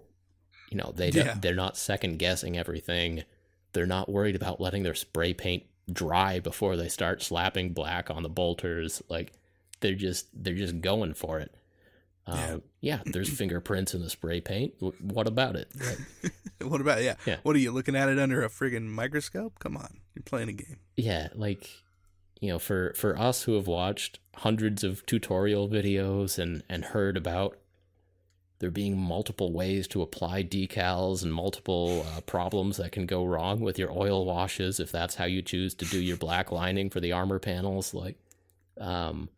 you 0.71 0.77
know 0.79 0.93
they 0.95 1.11
yeah. 1.11 1.35
they're 1.41 1.55
not 1.55 1.77
second 1.77 2.19
guessing 2.19 2.57
everything 2.57 3.25
they're 3.73 3.87
not 3.87 4.09
worried 4.09 4.37
about 4.37 4.61
letting 4.61 4.83
their 4.83 4.95
spray 4.95 5.33
paint 5.35 5.65
dry 5.93 6.39
before 6.41 6.77
they 6.77 6.89
start 6.89 7.23
slapping 7.23 7.73
black 7.73 8.11
on 8.11 8.23
the 8.23 8.29
bolters 8.29 9.03
like 9.09 9.33
they're 9.81 9.95
just 9.95 10.27
they're 10.33 10.55
just 10.55 10.81
going 10.81 11.13
for 11.15 11.41
it 11.41 11.53
Yeah. 12.29 12.35
uh, 12.35 12.59
yeah 12.81 13.01
there's 13.07 13.29
fingerprints 13.39 13.95
in 13.95 14.01
the 14.03 14.11
spray 14.11 14.41
paint 14.41 14.75
what 15.01 15.27
about 15.27 15.57
it 15.57 15.69
Like, 16.23 16.33
what 16.71 16.81
about 16.81 17.03
yeah. 17.03 17.15
Yeah. 17.27 17.39
What 17.43 17.57
are 17.57 17.59
you 17.61 17.73
looking 17.73 17.97
at 17.97 18.09
it 18.09 18.19
under 18.19 18.43
a 18.45 18.49
friggin' 18.49 18.87
microscope? 18.87 19.59
Come 19.59 19.77
on, 19.77 19.99
you're 20.15 20.23
playing 20.23 20.49
a 20.51 20.53
game. 20.53 20.79
yeah 20.97 21.29
like 21.35 21.69
you 22.41 22.49
know 22.51 22.59
for 22.59 22.93
for 22.95 23.19
us 23.19 23.43
who 23.45 23.55
have 23.55 23.67
watched 23.67 24.19
hundreds 24.37 24.85
of 24.85 25.05
tutorial 25.07 25.69
videos 25.69 26.39
and 26.39 26.63
and 26.69 26.85
heard 26.87 27.17
about 27.17 27.57
there 28.61 28.71
being 28.71 28.97
multiple 28.97 29.53
ways 29.53 29.89
to 29.89 30.03
apply 30.03 30.43
decals 30.45 31.23
and 31.23 31.33
multiple 31.35 32.07
uh, 32.15 32.21
problems 32.21 32.77
that 32.77 32.93
can 32.93 33.07
go 33.07 33.25
wrong 33.25 33.61
with 33.61 33.79
your 33.79 33.91
oil 33.91 34.25
washes 34.25 34.79
if 34.79 34.93
that's 34.93 35.17
how 35.17 35.25
you 35.25 35.43
choose 35.43 35.75
to 35.75 35.85
do 35.87 35.99
your 36.01 36.17
black 36.17 36.53
lining 36.53 36.89
for 36.91 37.01
the 37.01 37.11
armor 37.13 37.39
panels 37.39 37.93
like 37.95 38.17
um 38.81 39.29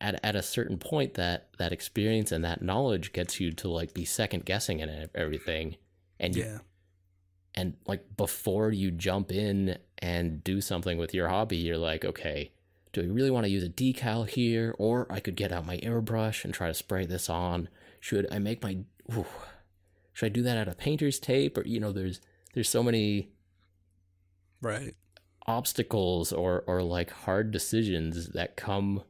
at 0.00 0.20
at 0.22 0.36
a 0.36 0.42
certain 0.42 0.78
point 0.78 1.14
that 1.14 1.48
that 1.58 1.72
experience 1.72 2.30
and 2.30 2.44
that 2.44 2.62
knowledge 2.62 3.12
gets 3.12 3.40
you 3.40 3.50
to 3.50 3.68
like 3.68 3.92
be 3.94 4.04
second 4.04 4.44
guessing 4.44 4.80
and 4.80 5.08
everything 5.14 5.76
and 6.20 6.36
you 6.36 6.44
Yeah. 6.44 6.58
and 7.54 7.74
like 7.86 8.16
before 8.16 8.70
you 8.70 8.90
jump 8.90 9.32
in 9.32 9.78
and 9.98 10.44
do 10.44 10.60
something 10.60 10.98
with 10.98 11.14
your 11.14 11.28
hobby 11.28 11.56
you're 11.56 11.78
like 11.78 12.04
okay 12.04 12.50
do 12.92 13.02
i 13.02 13.06
really 13.06 13.30
want 13.30 13.44
to 13.44 13.50
use 13.50 13.64
a 13.64 13.68
decal 13.70 14.28
here 14.28 14.74
or 14.78 15.06
i 15.10 15.18
could 15.20 15.34
get 15.36 15.50
out 15.52 15.64
my 15.66 15.78
airbrush 15.78 16.44
and 16.44 16.52
try 16.52 16.68
to 16.68 16.74
spray 16.74 17.06
this 17.06 17.30
on 17.30 17.68
should 18.06 18.26
i 18.30 18.38
make 18.38 18.62
my 18.62 18.72
ooh, 19.16 19.26
should 20.12 20.26
i 20.26 20.28
do 20.28 20.42
that 20.42 20.56
out 20.58 20.68
of 20.68 20.78
painter's 20.78 21.18
tape 21.18 21.58
or 21.58 21.64
you 21.66 21.80
know 21.80 21.92
there's 21.92 22.20
there's 22.54 22.68
so 22.68 22.82
many 22.82 23.30
Right. 24.62 24.94
obstacles 25.46 26.32
or 26.32 26.64
or 26.66 26.82
like 26.82 27.10
hard 27.10 27.50
decisions 27.50 28.28
that 28.30 28.56
come 28.56 29.02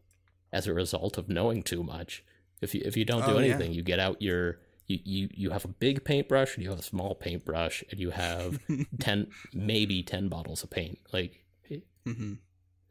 as 0.53 0.67
a 0.67 0.75
result 0.75 1.19
of 1.19 1.29
knowing 1.29 1.63
too 1.63 1.83
much 1.83 2.25
if 2.61 2.75
you 2.75 2.83
if 2.85 2.97
you 2.97 3.05
don't 3.05 3.25
do 3.27 3.33
Oh, 3.37 3.39
yeah. 3.39 3.55
anything 3.55 3.73
you 3.73 3.83
get 3.83 3.99
out 4.01 4.21
your 4.21 4.59
you, 4.87 4.99
you 5.05 5.29
you 5.33 5.51
have 5.51 5.65
a 5.65 5.69
big 5.69 6.05
paintbrush 6.05 6.55
and 6.55 6.65
you 6.65 6.71
have 6.71 6.79
a 6.79 6.83
small 6.83 7.15
paintbrush 7.15 7.83
and 7.91 8.01
you 8.01 8.11
have 8.11 8.59
10 9.01 9.29
maybe 9.53 10.03
10 10.03 10.29
bottles 10.29 10.63
of 10.65 10.71
paint 10.71 10.99
like 11.13 11.45
mm-hmm. 11.71 12.35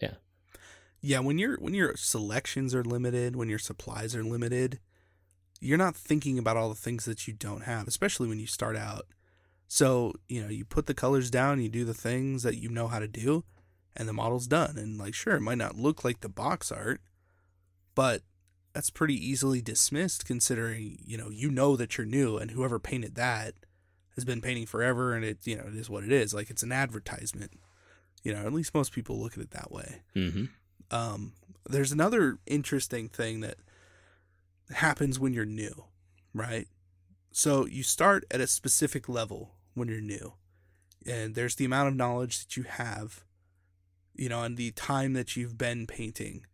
Yeah. 0.02 0.16
Yeah, 1.02 1.20
when 1.20 1.38
your 1.38 1.58
when 1.58 1.74
your 1.74 1.96
selections 1.98 2.74
are 2.76 2.84
limited, 2.84 3.36
when 3.36 3.48
your 3.48 3.60
supplies 3.60 4.16
are 4.16 4.24
limited, 4.24 4.80
you're 5.62 5.78
not 5.78 5.96
thinking 5.96 6.38
about 6.38 6.58
all 6.58 6.70
the 6.70 6.76
things 6.76 7.06
that 7.06 7.28
you 7.28 7.34
don't 7.34 7.64
have, 7.64 7.88
especially 7.88 8.28
when 8.28 8.40
you 8.40 8.48
start 8.48 8.76
out. 8.76 9.06
So, 9.68 10.14
you 10.30 10.42
know, 10.42 10.50
you 10.50 10.64
put 10.66 10.86
the 10.86 10.94
colors 10.94 11.32
down, 11.32 11.62
you 11.62 11.70
do 11.70 11.86
the 11.86 11.94
things 11.94 12.44
that 12.44 12.58
you 12.58 12.70
know 12.70 12.88
how 12.88 13.00
to 13.00 13.08
do, 13.08 13.44
and 13.96 14.08
the 14.08 14.14
model's 14.14 14.48
done. 14.48 14.78
And 14.78 14.98
like 14.98 15.14
sure, 15.14 15.36
it 15.36 15.42
might 15.42 15.58
not 15.58 15.76
look 15.76 16.04
like 16.04 16.22
the 16.22 16.30
box 16.30 16.72
art, 16.72 17.02
but 17.96 18.22
that's 18.74 18.90
pretty 18.90 19.16
easily 19.16 19.62
dismissed 19.62 20.26
considering, 20.26 21.00
you 21.06 21.18
know, 21.18 21.30
you 21.30 21.50
know 21.50 21.76
that 21.78 21.98
you're 21.98 22.06
new 22.06 22.38
and 22.38 22.52
whoever 22.52 22.78
painted 22.78 23.16
that 23.16 23.56
has 24.16 24.26
been 24.26 24.42
painting 24.42 24.66
forever 24.66 25.14
and 25.14 25.26
it, 25.26 25.40
you 25.46 25.56
know, 25.56 25.64
it 25.68 25.76
is 25.76 25.90
what 25.90 26.04
it 26.04 26.12
is. 26.12 26.34
Like 26.34 26.50
it's 26.50 26.64
an 26.64 26.72
advertisement. 26.72 27.52
You 28.24 28.34
know, 28.34 28.46
at 28.46 28.54
least 28.54 28.74
most 28.74 28.92
people 28.92 29.20
look 29.20 29.34
at 29.34 29.44
it 29.44 29.52
that 29.52 29.72
way. 29.72 30.02
hmm 30.14 30.46
Um, 30.92 31.34
there's 31.70 31.92
another 31.92 32.38
interesting 32.46 33.08
thing 33.08 33.40
that 33.42 33.56
happens 34.72 35.20
when 35.20 35.34
you're 35.34 35.46
new, 35.46 35.86
right? 36.34 36.68
So 37.32 37.66
you 37.66 37.84
start 37.84 38.26
at 38.32 38.42
a 38.42 38.48
specific 38.48 39.10
level 39.10 39.56
when 39.74 39.88
you're 39.88 40.02
new, 40.02 40.34
and 41.06 41.36
there's 41.36 41.56
the 41.56 41.66
amount 41.66 41.90
of 41.90 41.96
knowledge 41.96 42.40
that 42.40 42.58
you 42.58 42.64
have, 42.64 43.26
you 44.14 44.30
know, 44.30 44.44
and 44.44 44.58
the 44.58 44.72
time 44.72 45.14
that 45.14 45.36
you've 45.36 45.58
been 45.58 45.86
painting, 45.86 46.46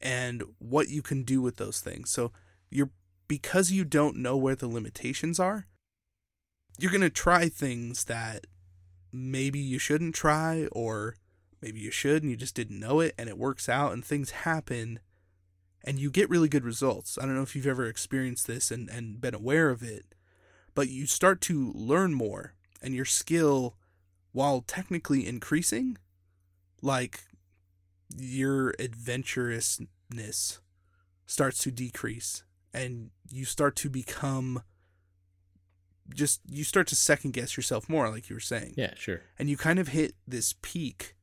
and 0.00 0.42
what 0.58 0.88
you 0.88 1.02
can 1.02 1.22
do 1.22 1.42
with 1.42 1.56
those 1.56 1.80
things. 1.80 2.10
So 2.10 2.32
you're 2.70 2.90
because 3.28 3.70
you 3.70 3.84
don't 3.84 4.16
know 4.16 4.36
where 4.36 4.56
the 4.56 4.68
limitations 4.68 5.40
are, 5.40 5.66
you're 6.78 6.92
gonna 6.92 7.10
try 7.10 7.48
things 7.48 8.04
that 8.04 8.46
maybe 9.12 9.58
you 9.58 9.78
shouldn't 9.78 10.14
try 10.14 10.66
or 10.72 11.16
maybe 11.62 11.80
you 11.80 11.90
should 11.90 12.22
and 12.22 12.30
you 12.30 12.36
just 12.36 12.54
didn't 12.54 12.80
know 12.80 13.00
it 13.00 13.14
and 13.16 13.28
it 13.28 13.38
works 13.38 13.68
out 13.68 13.92
and 13.92 14.04
things 14.04 14.30
happen 14.30 14.98
and 15.84 15.98
you 15.98 16.10
get 16.10 16.30
really 16.30 16.48
good 16.48 16.64
results. 16.64 17.18
I 17.18 17.26
don't 17.26 17.36
know 17.36 17.42
if 17.42 17.54
you've 17.54 17.66
ever 17.66 17.86
experienced 17.86 18.46
this 18.46 18.70
and, 18.70 18.88
and 18.88 19.20
been 19.20 19.34
aware 19.34 19.70
of 19.70 19.82
it, 19.82 20.06
but 20.74 20.88
you 20.88 21.06
start 21.06 21.40
to 21.42 21.72
learn 21.74 22.14
more 22.14 22.54
and 22.82 22.94
your 22.94 23.04
skill, 23.04 23.76
while 24.32 24.62
technically 24.62 25.26
increasing, 25.26 25.96
like 26.82 27.20
your 28.16 28.74
adventurousness 28.78 30.58
starts 31.26 31.58
to 31.58 31.70
decrease 31.70 32.44
and 32.72 33.10
you 33.30 33.44
start 33.44 33.76
to 33.76 33.88
become 33.88 34.62
just 36.14 36.40
you 36.46 36.64
start 36.64 36.86
to 36.86 36.94
second 36.94 37.32
guess 37.32 37.56
yourself 37.56 37.88
more 37.88 38.10
like 38.10 38.28
you 38.28 38.36
were 38.36 38.40
saying 38.40 38.74
yeah 38.76 38.92
sure 38.94 39.22
and 39.38 39.48
you 39.48 39.56
kind 39.56 39.78
of 39.78 39.88
hit 39.88 40.14
this 40.28 40.54
peak 40.60 41.14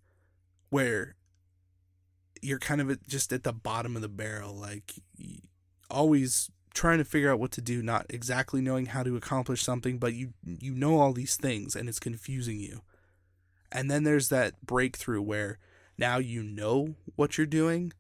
where 0.70 1.16
you're 2.42 2.60
kind 2.60 2.82
of 2.82 3.08
just 3.08 3.32
at 3.32 3.44
the 3.44 3.54
bottom 3.54 3.96
of 3.96 4.02
the 4.02 4.10
barrel 4.10 4.54
like 4.54 4.94
always 5.90 6.50
trying 6.74 6.98
to 6.98 7.06
figure 7.06 7.32
out 7.32 7.40
what 7.40 7.52
to 7.52 7.62
do 7.62 7.82
not 7.82 8.06
exactly 8.10 8.62
knowing 8.62 8.88
how 8.88 9.04
to 9.04 9.16
accomplish 9.16 9.64
something 9.64 9.98
but 9.98 10.14
you 10.14 10.34
you 10.44 10.74
know 10.74 11.00
all 11.00 11.14
these 11.14 11.36
things 11.36 11.76
and 11.76 11.90
it's 11.90 12.00
confusing 12.00 12.60
you 12.60 12.82
and 13.72 13.90
then 13.90 14.04
there's 14.04 14.30
that 14.30 14.60
breakthrough 14.66 15.22
where 15.22 15.58
now 15.98 16.18
you 16.18 16.42
know 16.42 16.96
what 17.16 17.38
you're 17.38 17.48
doing 17.48 17.92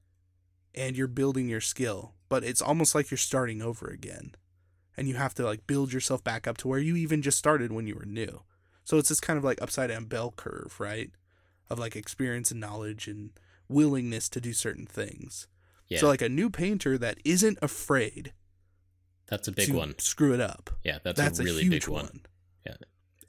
and 0.74 0.96
you're 0.96 1.08
building 1.08 1.50
your 1.50 1.62
skill 1.62 2.14
but 2.30 2.44
it's 2.44 2.62
almost 2.62 2.96
like 2.96 3.12
you're 3.12 3.18
starting 3.18 3.62
over 3.62 3.88
again 3.88 4.32
and 4.98 5.08
you 5.08 5.16
have 5.16 5.34
to 5.36 5.44
like 5.44 5.68
build 5.68 5.92
yourself 5.94 6.24
back 6.24 6.48
up 6.48 6.58
to 6.58 6.68
where 6.68 6.80
you 6.80 6.96
even 6.96 7.22
just 7.22 7.38
started 7.38 7.72
when 7.72 7.88
you 7.88 7.96
were 7.96 8.06
new. 8.06 8.44
So 8.84 8.98
it's 8.98 9.10
this 9.10 9.20
kind 9.20 9.38
of 9.38 9.44
like 9.44 9.62
upside 9.62 9.90
down 9.90 10.06
bell 10.06 10.34
curve, 10.36 10.76
right? 10.80 11.12
Of 11.70 11.80
like 11.80 11.96
experience 11.96 12.52
and 12.52 12.60
knowledge 12.60 13.08
and 13.08 13.32
willingness 13.72 14.30
to 14.30 14.42
do 14.42 14.54
certain 14.54 14.86
things. 14.86 15.48
Yeah. 15.88 16.00
So 16.00 16.08
like 16.08 16.22
a 16.22 16.30
new 16.30 16.50
painter 16.50 16.98
that 16.98 17.18
isn't 17.26 17.60
afraid 17.62 18.34
that's 19.28 19.48
a 19.48 19.52
big 19.52 19.68
to 19.68 19.74
one. 19.76 19.96
screw 19.98 20.34
it 20.34 20.42
up. 20.42 20.70
Yeah, 20.84 21.00
that's, 21.04 21.18
That's 21.18 21.40
a 21.40 21.42
a, 21.42 21.46
really 21.46 21.64
huge 21.64 21.86
big 21.86 21.88
one. 21.88 22.22
Yeah. 22.66 22.76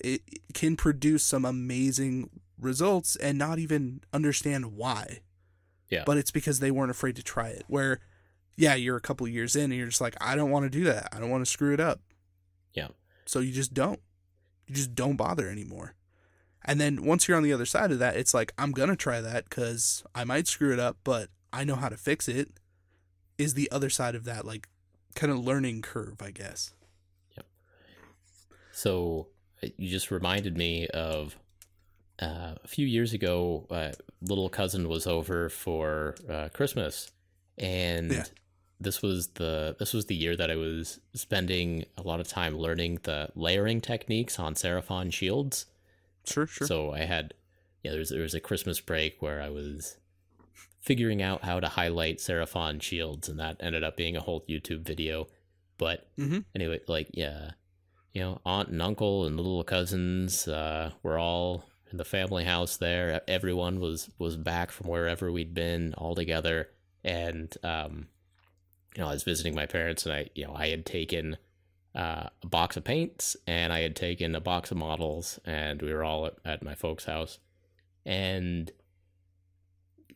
It 0.00 0.22
it 0.26 0.42
can 0.52 0.76
produce 0.76 1.24
some 1.24 1.44
amazing 1.44 2.30
results 2.58 3.16
and 3.16 3.38
not 3.38 3.58
even 3.58 4.00
understand 4.12 4.76
why. 4.76 5.20
Yeah. 5.88 6.02
But 6.04 6.16
it's 6.16 6.30
because 6.30 6.58
they 6.60 6.70
weren't 6.70 6.90
afraid 6.90 7.16
to 7.16 7.22
try 7.22 7.48
it. 7.48 7.64
Where 7.68 8.00
yeah, 8.56 8.74
you're 8.74 8.96
a 8.96 9.00
couple 9.00 9.26
years 9.28 9.56
in 9.56 9.64
and 9.64 9.74
you're 9.74 9.86
just 9.86 10.00
like, 10.00 10.16
I 10.20 10.34
don't 10.34 10.50
want 10.50 10.64
to 10.64 10.70
do 10.70 10.84
that. 10.84 11.08
I 11.12 11.20
don't 11.20 11.30
want 11.30 11.44
to 11.44 11.50
screw 11.50 11.72
it 11.72 11.80
up. 11.80 12.00
Yeah. 12.74 12.88
So 13.24 13.40
you 13.40 13.52
just 13.52 13.72
don't. 13.72 14.00
You 14.66 14.74
just 14.74 14.94
don't 14.94 15.16
bother 15.16 15.48
anymore. 15.48 15.94
And 16.64 16.80
then 16.80 17.04
once 17.04 17.26
you're 17.26 17.36
on 17.36 17.42
the 17.42 17.52
other 17.52 17.66
side 17.66 17.90
of 17.90 17.98
that, 17.98 18.16
it's 18.16 18.32
like, 18.34 18.52
I'm 18.56 18.72
going 18.72 18.88
to 18.88 18.96
try 18.96 19.20
that 19.20 19.48
because 19.48 20.04
I 20.14 20.24
might 20.24 20.46
screw 20.46 20.72
it 20.72 20.78
up, 20.78 20.98
but 21.04 21.28
I 21.52 21.64
know 21.64 21.74
how 21.76 21.88
to 21.88 21.96
fix 21.96 22.28
it. 22.28 22.50
Is 23.38 23.54
the 23.54 23.70
other 23.72 23.90
side 23.90 24.14
of 24.14 24.24
that, 24.24 24.44
like, 24.44 24.68
kind 25.14 25.32
of 25.32 25.38
learning 25.38 25.82
curve, 25.82 26.22
I 26.22 26.30
guess. 26.30 26.72
So 28.72 29.28
uh, 29.62 29.68
you 29.76 29.90
just 29.90 30.10
reminded 30.10 30.56
me 30.56 30.86
of 30.88 31.36
uh, 32.20 32.54
a 32.62 32.68
few 32.68 32.86
years 32.86 33.12
ago. 33.12 33.66
Uh, 33.70 33.92
little 34.20 34.48
cousin 34.48 34.88
was 34.88 35.06
over 35.06 35.48
for 35.48 36.14
uh, 36.28 36.48
Christmas, 36.54 37.10
and 37.58 38.10
Yeah. 38.12 38.24
this 38.80 39.02
was 39.02 39.28
the 39.28 39.76
this 39.78 39.92
was 39.92 40.06
the 40.06 40.14
year 40.14 40.36
that 40.36 40.50
I 40.50 40.56
was 40.56 41.00
spending 41.14 41.84
a 41.98 42.02
lot 42.02 42.20
of 42.20 42.28
time 42.28 42.56
learning 42.56 43.00
the 43.02 43.28
layering 43.34 43.80
techniques 43.80 44.38
on 44.38 44.54
Seraphon 44.54 45.12
shields. 45.12 45.66
Sure, 46.24 46.46
sure. 46.46 46.66
So 46.66 46.92
I 46.92 47.00
had, 47.00 47.34
yeah, 47.82 47.90
there 47.90 48.00
was, 48.00 48.10
there 48.10 48.22
was 48.22 48.34
a 48.34 48.40
Christmas 48.40 48.80
break 48.80 49.20
where 49.20 49.42
I 49.42 49.48
was 49.48 49.96
figuring 50.80 51.22
out 51.22 51.44
how 51.44 51.60
to 51.60 51.68
highlight 51.68 52.18
Seraphon 52.18 52.82
shields, 52.82 53.28
and 53.28 53.38
that 53.38 53.56
ended 53.60 53.84
up 53.84 53.96
being 53.96 54.16
a 54.16 54.20
whole 54.20 54.44
YouTube 54.48 54.82
video. 54.82 55.28
But 55.78 56.08
mm-hmm. 56.18 56.40
anyway, 56.54 56.80
like, 56.86 57.10
yeah, 57.12 57.52
you 58.12 58.20
know, 58.20 58.40
aunt 58.44 58.68
and 58.68 58.82
uncle 58.82 59.24
and 59.24 59.36
little 59.36 59.64
cousins 59.64 60.46
uh, 60.46 60.90
were 61.02 61.18
all 61.18 61.64
in 61.90 61.98
the 61.98 62.04
family 62.04 62.44
house 62.44 62.76
there. 62.76 63.22
Everyone 63.28 63.80
was 63.80 64.10
was 64.18 64.36
back 64.36 64.70
from 64.70 64.88
wherever 64.88 65.30
we'd 65.30 65.54
been 65.54 65.94
all 65.94 66.14
together, 66.14 66.68
and 67.04 67.54
um, 67.62 68.08
you 68.96 69.02
know, 69.02 69.08
I 69.08 69.12
was 69.12 69.24
visiting 69.24 69.54
my 69.54 69.66
parents, 69.66 70.04
and 70.04 70.14
I, 70.14 70.28
you 70.34 70.44
know, 70.44 70.54
I 70.54 70.68
had 70.68 70.84
taken 70.84 71.36
uh, 71.94 72.28
a 72.42 72.46
box 72.46 72.76
of 72.76 72.84
paints 72.84 73.36
and 73.46 73.72
I 73.72 73.80
had 73.80 73.94
taken 73.96 74.34
a 74.34 74.40
box 74.40 74.70
of 74.70 74.76
models, 74.76 75.38
and 75.44 75.82
we 75.82 75.92
were 75.92 76.04
all 76.04 76.26
at, 76.26 76.34
at 76.44 76.62
my 76.62 76.74
folks' 76.74 77.04
house. 77.04 77.38
And, 78.04 78.70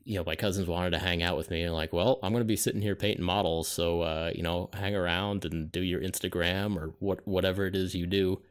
you 0.04 0.16
know, 0.16 0.24
my 0.24 0.36
cousins 0.36 0.66
wanted 0.66 0.90
to 0.90 0.98
hang 0.98 1.22
out 1.22 1.36
with 1.36 1.50
me, 1.50 1.62
and 1.62 1.74
like, 1.74 1.92
well, 1.92 2.18
I'm 2.22 2.32
going 2.32 2.40
to 2.40 2.46
be 2.46 2.56
sitting 2.56 2.80
here 2.80 2.96
painting 2.96 3.24
models, 3.24 3.68
so, 3.68 4.00
uh, 4.02 4.30
you 4.34 4.42
know, 4.42 4.70
hang 4.72 4.94
around 4.94 5.44
and 5.44 5.70
do 5.70 5.80
your 5.80 6.00
Instagram 6.00 6.76
or 6.76 6.94
what 6.98 7.26
whatever 7.26 7.66
it 7.66 7.76
is 7.76 7.94
you 7.94 8.06
do. 8.06 8.42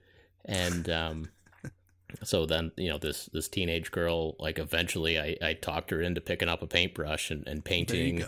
And, 0.45 0.89
um, 0.89 1.29
so 2.23 2.45
then, 2.45 2.71
you 2.77 2.89
know, 2.89 2.97
this 2.97 3.25
this 3.33 3.49
teenage 3.49 3.91
girl, 3.91 4.35
like, 4.39 4.59
eventually, 4.59 5.19
I, 5.19 5.35
I 5.41 5.53
talked 5.53 5.91
her 5.91 6.01
into 6.01 6.21
picking 6.21 6.49
up 6.49 6.61
a 6.61 6.67
paintbrush 6.67 7.31
and, 7.31 7.45
and 7.47 7.65
painting 7.65 8.23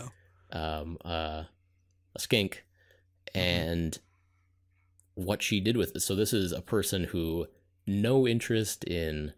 um, 0.52 0.98
uh, 1.04 1.44
a 2.14 2.18
skink, 2.18 2.64
Mm-hmm. 3.34 3.38
and 3.38 3.98
what 5.18 5.42
she 5.42 5.58
did 5.58 5.76
with 5.76 5.96
it. 5.96 6.00
So 6.00 6.14
this 6.14 6.32
is 6.32 6.52
a 6.52 6.60
person 6.62 7.04
who 7.04 7.48
no 7.86 8.26
interest 8.26 8.84
in 8.84 9.32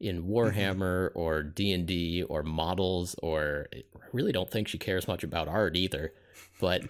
in 0.00 0.24
Mm-hmm. 0.24 0.32
Warhammer 0.32 1.10
or 1.14 1.44
D 1.44 1.70
and 1.72 1.86
D 1.86 2.24
or 2.24 2.42
models, 2.42 3.14
or 3.22 3.68
I 3.72 3.82
really 4.12 4.32
don't 4.32 4.50
think 4.50 4.66
she 4.66 4.78
cares 4.78 5.06
much 5.06 5.22
about 5.22 5.46
art 5.46 5.76
either. 5.76 6.12
But 6.60 6.82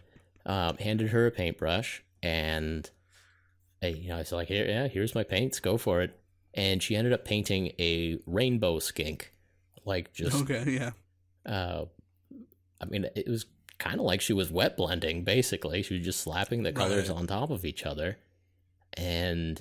um, 0.46 0.78
handed 0.78 1.10
her 1.10 1.26
a 1.26 1.30
paintbrush, 1.30 2.02
and 2.22 2.88
I, 3.82 3.88
you 3.88 4.09
know, 4.09 4.16
I 4.16 4.18
was 4.18 4.32
like, 4.32 4.48
"Here, 4.48 4.66
yeah, 4.66 4.88
here's 4.88 5.14
my 5.14 5.24
paints, 5.24 5.60
go 5.60 5.76
for 5.76 6.00
it." 6.00 6.18
And 6.54 6.82
she 6.82 6.96
ended 6.96 7.12
up 7.12 7.24
painting 7.24 7.72
a 7.78 8.18
rainbow 8.26 8.78
skink, 8.78 9.32
like 9.84 10.12
just 10.14 10.42
Okay, 10.42 10.64
yeah. 10.66 10.92
uh, 11.44 11.84
I 12.80 12.84
mean, 12.86 13.06
it 13.14 13.28
was 13.28 13.44
kind 13.82 13.98
of 14.00 14.06
like 14.06 14.20
she 14.20 14.32
was 14.32 14.50
wet 14.50 14.76
blending, 14.76 15.24
basically. 15.24 15.82
She 15.82 15.94
was 15.96 16.04
just 16.04 16.20
slapping 16.20 16.62
the 16.62 16.72
colors 16.72 17.09
Right. 17.09 17.18
on 17.18 17.26
top 17.26 17.50
of 17.50 17.64
each 17.64 17.84
other. 17.84 18.18
And 18.94 19.60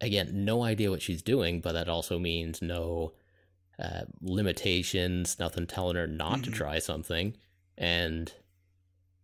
again, 0.00 0.44
no 0.44 0.62
idea 0.62 0.90
what 0.90 1.02
she's 1.02 1.22
doing, 1.22 1.60
but 1.60 1.72
that 1.72 1.88
also 1.88 2.18
means 2.18 2.62
no 2.62 3.12
uh, 3.78 4.04
limitations, 4.20 5.38
nothing 5.38 5.66
telling 5.66 5.96
her 5.96 6.06
not 6.06 6.44
to 6.44 6.50
Mhm. 6.50 6.54
try 6.54 6.78
something. 6.78 7.34
And 7.78 8.30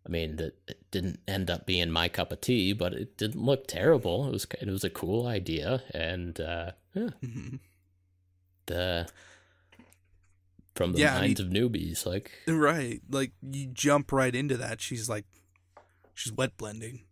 I 0.03 0.09
mean, 0.09 0.37
that 0.37 0.55
it 0.67 0.89
didn't 0.89 1.19
end 1.27 1.51
up 1.51 1.65
being 1.67 1.91
my 1.91 2.09
cup 2.09 2.31
of 2.31 2.41
tea, 2.41 2.73
but 2.73 2.93
it 2.93 3.17
didn't 3.17 3.43
look 3.43 3.67
terrible. 3.67 4.27
It 4.27 4.31
was 4.31 4.47
it 4.59 4.67
was 4.67 4.83
a 4.83 4.89
cool 4.89 5.27
idea, 5.27 5.83
and 5.93 6.39
uh, 6.41 6.71
yeah, 6.95 7.09
hmm 7.21 7.57
the 8.65 9.07
from 10.77 10.93
the 10.93 10.99
Yeah, 10.99 11.17
I 11.17 11.21
minds 11.21 11.39
of 11.39 11.47
newbies, 11.47 12.05
like 12.05 12.31
Right. 12.47 13.01
Like 13.09 13.31
you 13.41 13.67
jump 13.67 14.11
right 14.11 14.33
into 14.33 14.55
that. 14.57 14.79
She's 14.79 15.09
like 15.09 15.25
she's 16.13 16.31
wet 16.31 16.55
blending 16.57 17.05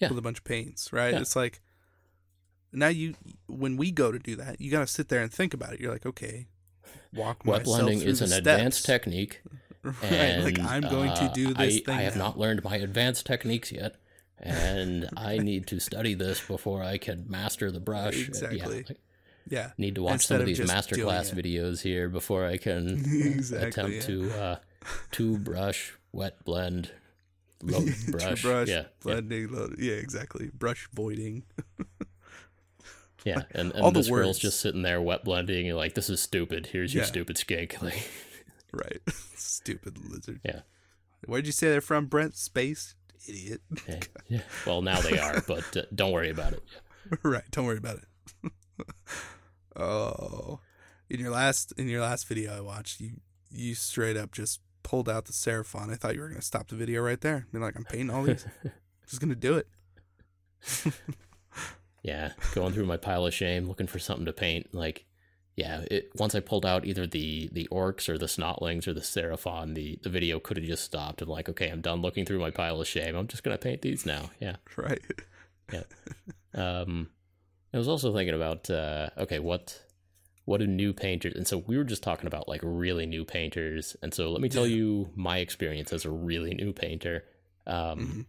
Yeah. 0.00 0.08
with 0.10 0.18
a 0.18 0.22
bunch 0.22 0.38
of 0.38 0.44
paints, 0.44 0.92
right? 0.92 1.14
Yeah. 1.14 1.20
It's 1.20 1.34
like 1.34 1.60
now 2.72 2.88
you 2.88 3.14
when 3.46 3.76
we 3.76 3.90
go 3.90 4.12
to 4.12 4.18
do 4.18 4.36
that, 4.36 4.60
you 4.60 4.70
got 4.70 4.80
to 4.80 4.86
sit 4.86 5.08
there 5.08 5.22
and 5.22 5.32
think 5.32 5.54
about 5.54 5.72
it. 5.72 5.80
You're 5.80 5.92
like, 5.92 6.06
okay, 6.06 6.48
walk 7.14 7.44
wet 7.44 7.64
blending 7.64 8.00
is 8.02 8.20
an 8.20 8.28
steps. 8.28 8.38
advanced 8.38 8.86
technique. 8.86 9.40
right. 9.82 10.02
And 10.02 10.44
like 10.44 10.58
I'm 10.60 10.82
going 10.82 11.10
uh, 11.10 11.28
to 11.28 11.34
do 11.34 11.54
this 11.54 11.78
I, 11.78 11.80
thing. 11.80 11.94
I 11.94 12.02
have 12.02 12.16
now. 12.16 12.24
not 12.26 12.38
learned 12.38 12.62
my 12.62 12.76
advanced 12.76 13.26
techniques 13.26 13.72
yet, 13.72 13.96
and 14.38 15.08
I 15.16 15.38
need 15.38 15.66
to 15.68 15.80
study 15.80 16.14
this 16.14 16.44
before 16.46 16.82
I 16.82 16.98
can 16.98 17.24
master 17.28 17.70
the 17.70 17.80
brush. 17.80 18.26
Exactly. 18.28 18.58
Yeah, 18.58 18.66
like, 18.66 18.98
Yeah. 19.48 19.70
need 19.78 19.94
to 19.96 20.02
watch 20.02 20.14
Instead 20.14 20.28
some 20.28 20.36
of 20.36 20.40
of 20.42 20.46
these 20.46 20.60
masterclass 20.60 21.34
videos 21.34 21.80
here 21.82 22.08
before 22.08 22.46
I 22.46 22.56
can 22.56 22.88
Exactly, 23.06 23.68
attempt 23.68 23.92
yeah. 23.94 24.00
to 24.02 24.30
uh, 24.40 24.56
to 25.12 25.38
brush, 25.38 25.94
wet 26.12 26.44
blend, 26.44 26.90
load 27.62 27.92
brush. 28.08 28.42
brush, 28.42 28.68
yeah, 28.68 28.74
yeah, 28.74 28.84
blending, 29.02 29.48
load- 29.52 29.76
yeah, 29.78 29.94
exactly. 29.94 30.50
Brush 30.54 30.88
voiding. 30.92 31.44
yeah. 33.24 33.42
And, 33.52 33.72
and 33.72 33.82
all 33.82 33.90
the 33.90 34.00
this 34.00 34.08
girl's 34.10 34.38
just 34.38 34.60
sitting 34.60 34.82
there 34.82 35.00
wet 35.02 35.24
blending. 35.24 35.66
You're 35.66 35.76
like, 35.76 35.94
this 35.94 36.08
is 36.10 36.20
stupid. 36.20 36.66
Here's 36.66 36.94
your 36.94 37.02
Yeah. 37.04 37.08
stupid 37.08 37.38
skink. 37.38 37.80
Like, 37.82 38.08
Right. 38.72 39.00
Stupid 39.34 39.96
lizard. 40.10 40.40
Yeah. 40.44 40.60
Where'd 41.26 41.46
you 41.46 41.52
say 41.52 41.68
they're 41.70 41.80
from, 41.80 42.04
Brent? 42.06 42.36
Space? 42.36 42.94
Idiot. 43.26 43.60
yeah, 43.88 44.00
yeah. 44.28 44.40
Well, 44.66 44.82
now 44.82 45.00
they 45.00 45.18
are, 45.18 45.42
but 45.46 45.76
uh, 45.76 45.82
don't 45.94 46.12
worry 46.12 46.28
about 46.30 46.52
it. 46.52 46.62
right. 47.22 47.42
Don't 47.50 47.64
worry 47.64 47.78
about 47.78 47.96
it. 47.98 48.52
Oh. 49.78 50.60
In 51.10 51.20
your 51.20 51.30
last 51.30 51.72
in 51.78 51.88
your 51.88 52.02
last 52.02 52.26
video 52.26 52.56
I 52.56 52.60
watched, 52.60 53.00
you 53.00 53.20
you 53.50 53.74
straight 53.74 54.16
up 54.16 54.32
just 54.32 54.60
pulled 54.82 55.08
out 55.08 55.24
the 55.24 55.32
Seraphon. 55.32 55.90
I 55.90 55.96
thought 55.96 56.14
you 56.14 56.20
were 56.20 56.28
gonna 56.28 56.42
stop 56.42 56.68
the 56.68 56.76
video 56.76 57.02
right 57.02 57.20
there. 57.20 57.46
Be 57.52 57.58
like, 57.58 57.76
I'm 57.76 57.84
painting 57.84 58.10
all 58.10 58.22
these. 58.24 58.46
just 59.06 59.20
gonna 59.20 59.34
do 59.34 59.56
it. 59.56 59.68
Yeah, 62.02 62.32
going 62.54 62.72
through 62.72 62.86
my 62.86 62.96
pile 62.96 63.26
of 63.26 63.34
shame, 63.34 63.66
looking 63.66 63.86
for 63.86 63.98
something 63.98 64.26
to 64.26 64.32
paint. 64.32 64.72
Like, 64.72 65.04
yeah, 65.56 65.82
it, 65.90 66.10
once 66.14 66.34
I 66.34 66.40
pulled 66.40 66.64
out 66.64 66.86
either 66.86 67.06
the 67.06 67.50
the 67.52 67.68
orcs 67.70 68.08
or 68.08 68.16
the 68.16 68.26
snotlings 68.26 68.86
or 68.86 68.94
the 68.94 69.00
seraphon, 69.00 69.74
the 69.74 69.98
the 70.02 70.08
video 70.08 70.38
could 70.38 70.56
have 70.56 70.66
just 70.66 70.84
stopped. 70.84 71.20
and 71.20 71.30
like, 71.30 71.48
okay, 71.48 71.68
I'm 71.68 71.80
done 71.80 72.00
looking 72.00 72.24
through 72.24 72.38
my 72.38 72.50
pile 72.50 72.80
of 72.80 72.86
shame. 72.86 73.16
I'm 73.16 73.26
just 73.26 73.42
gonna 73.42 73.58
paint 73.58 73.82
these 73.82 74.06
now. 74.06 74.30
Yeah. 74.40 74.56
Right. 74.76 75.02
Yeah. 75.72 75.82
Um, 76.54 77.10
I 77.78 77.80
was 77.80 77.88
also 77.88 78.12
thinking 78.12 78.34
about 78.34 78.68
uh, 78.68 79.10
okay, 79.18 79.38
what 79.38 79.80
what 80.46 80.58
do 80.58 80.66
new 80.66 80.92
painters? 80.92 81.34
And 81.36 81.46
so 81.46 81.58
we 81.58 81.76
were 81.76 81.84
just 81.84 82.02
talking 82.02 82.26
about 82.26 82.48
like 82.48 82.60
really 82.64 83.06
new 83.06 83.24
painters. 83.24 83.96
And 84.02 84.12
so 84.12 84.32
let 84.32 84.40
me 84.40 84.48
tell 84.48 84.66
you 84.66 85.10
my 85.14 85.38
experience 85.38 85.92
as 85.92 86.04
a 86.04 86.10
really 86.10 86.54
new 86.54 86.72
painter. 86.72 87.24
Um, 87.68 87.98
Mhm. 88.00 88.26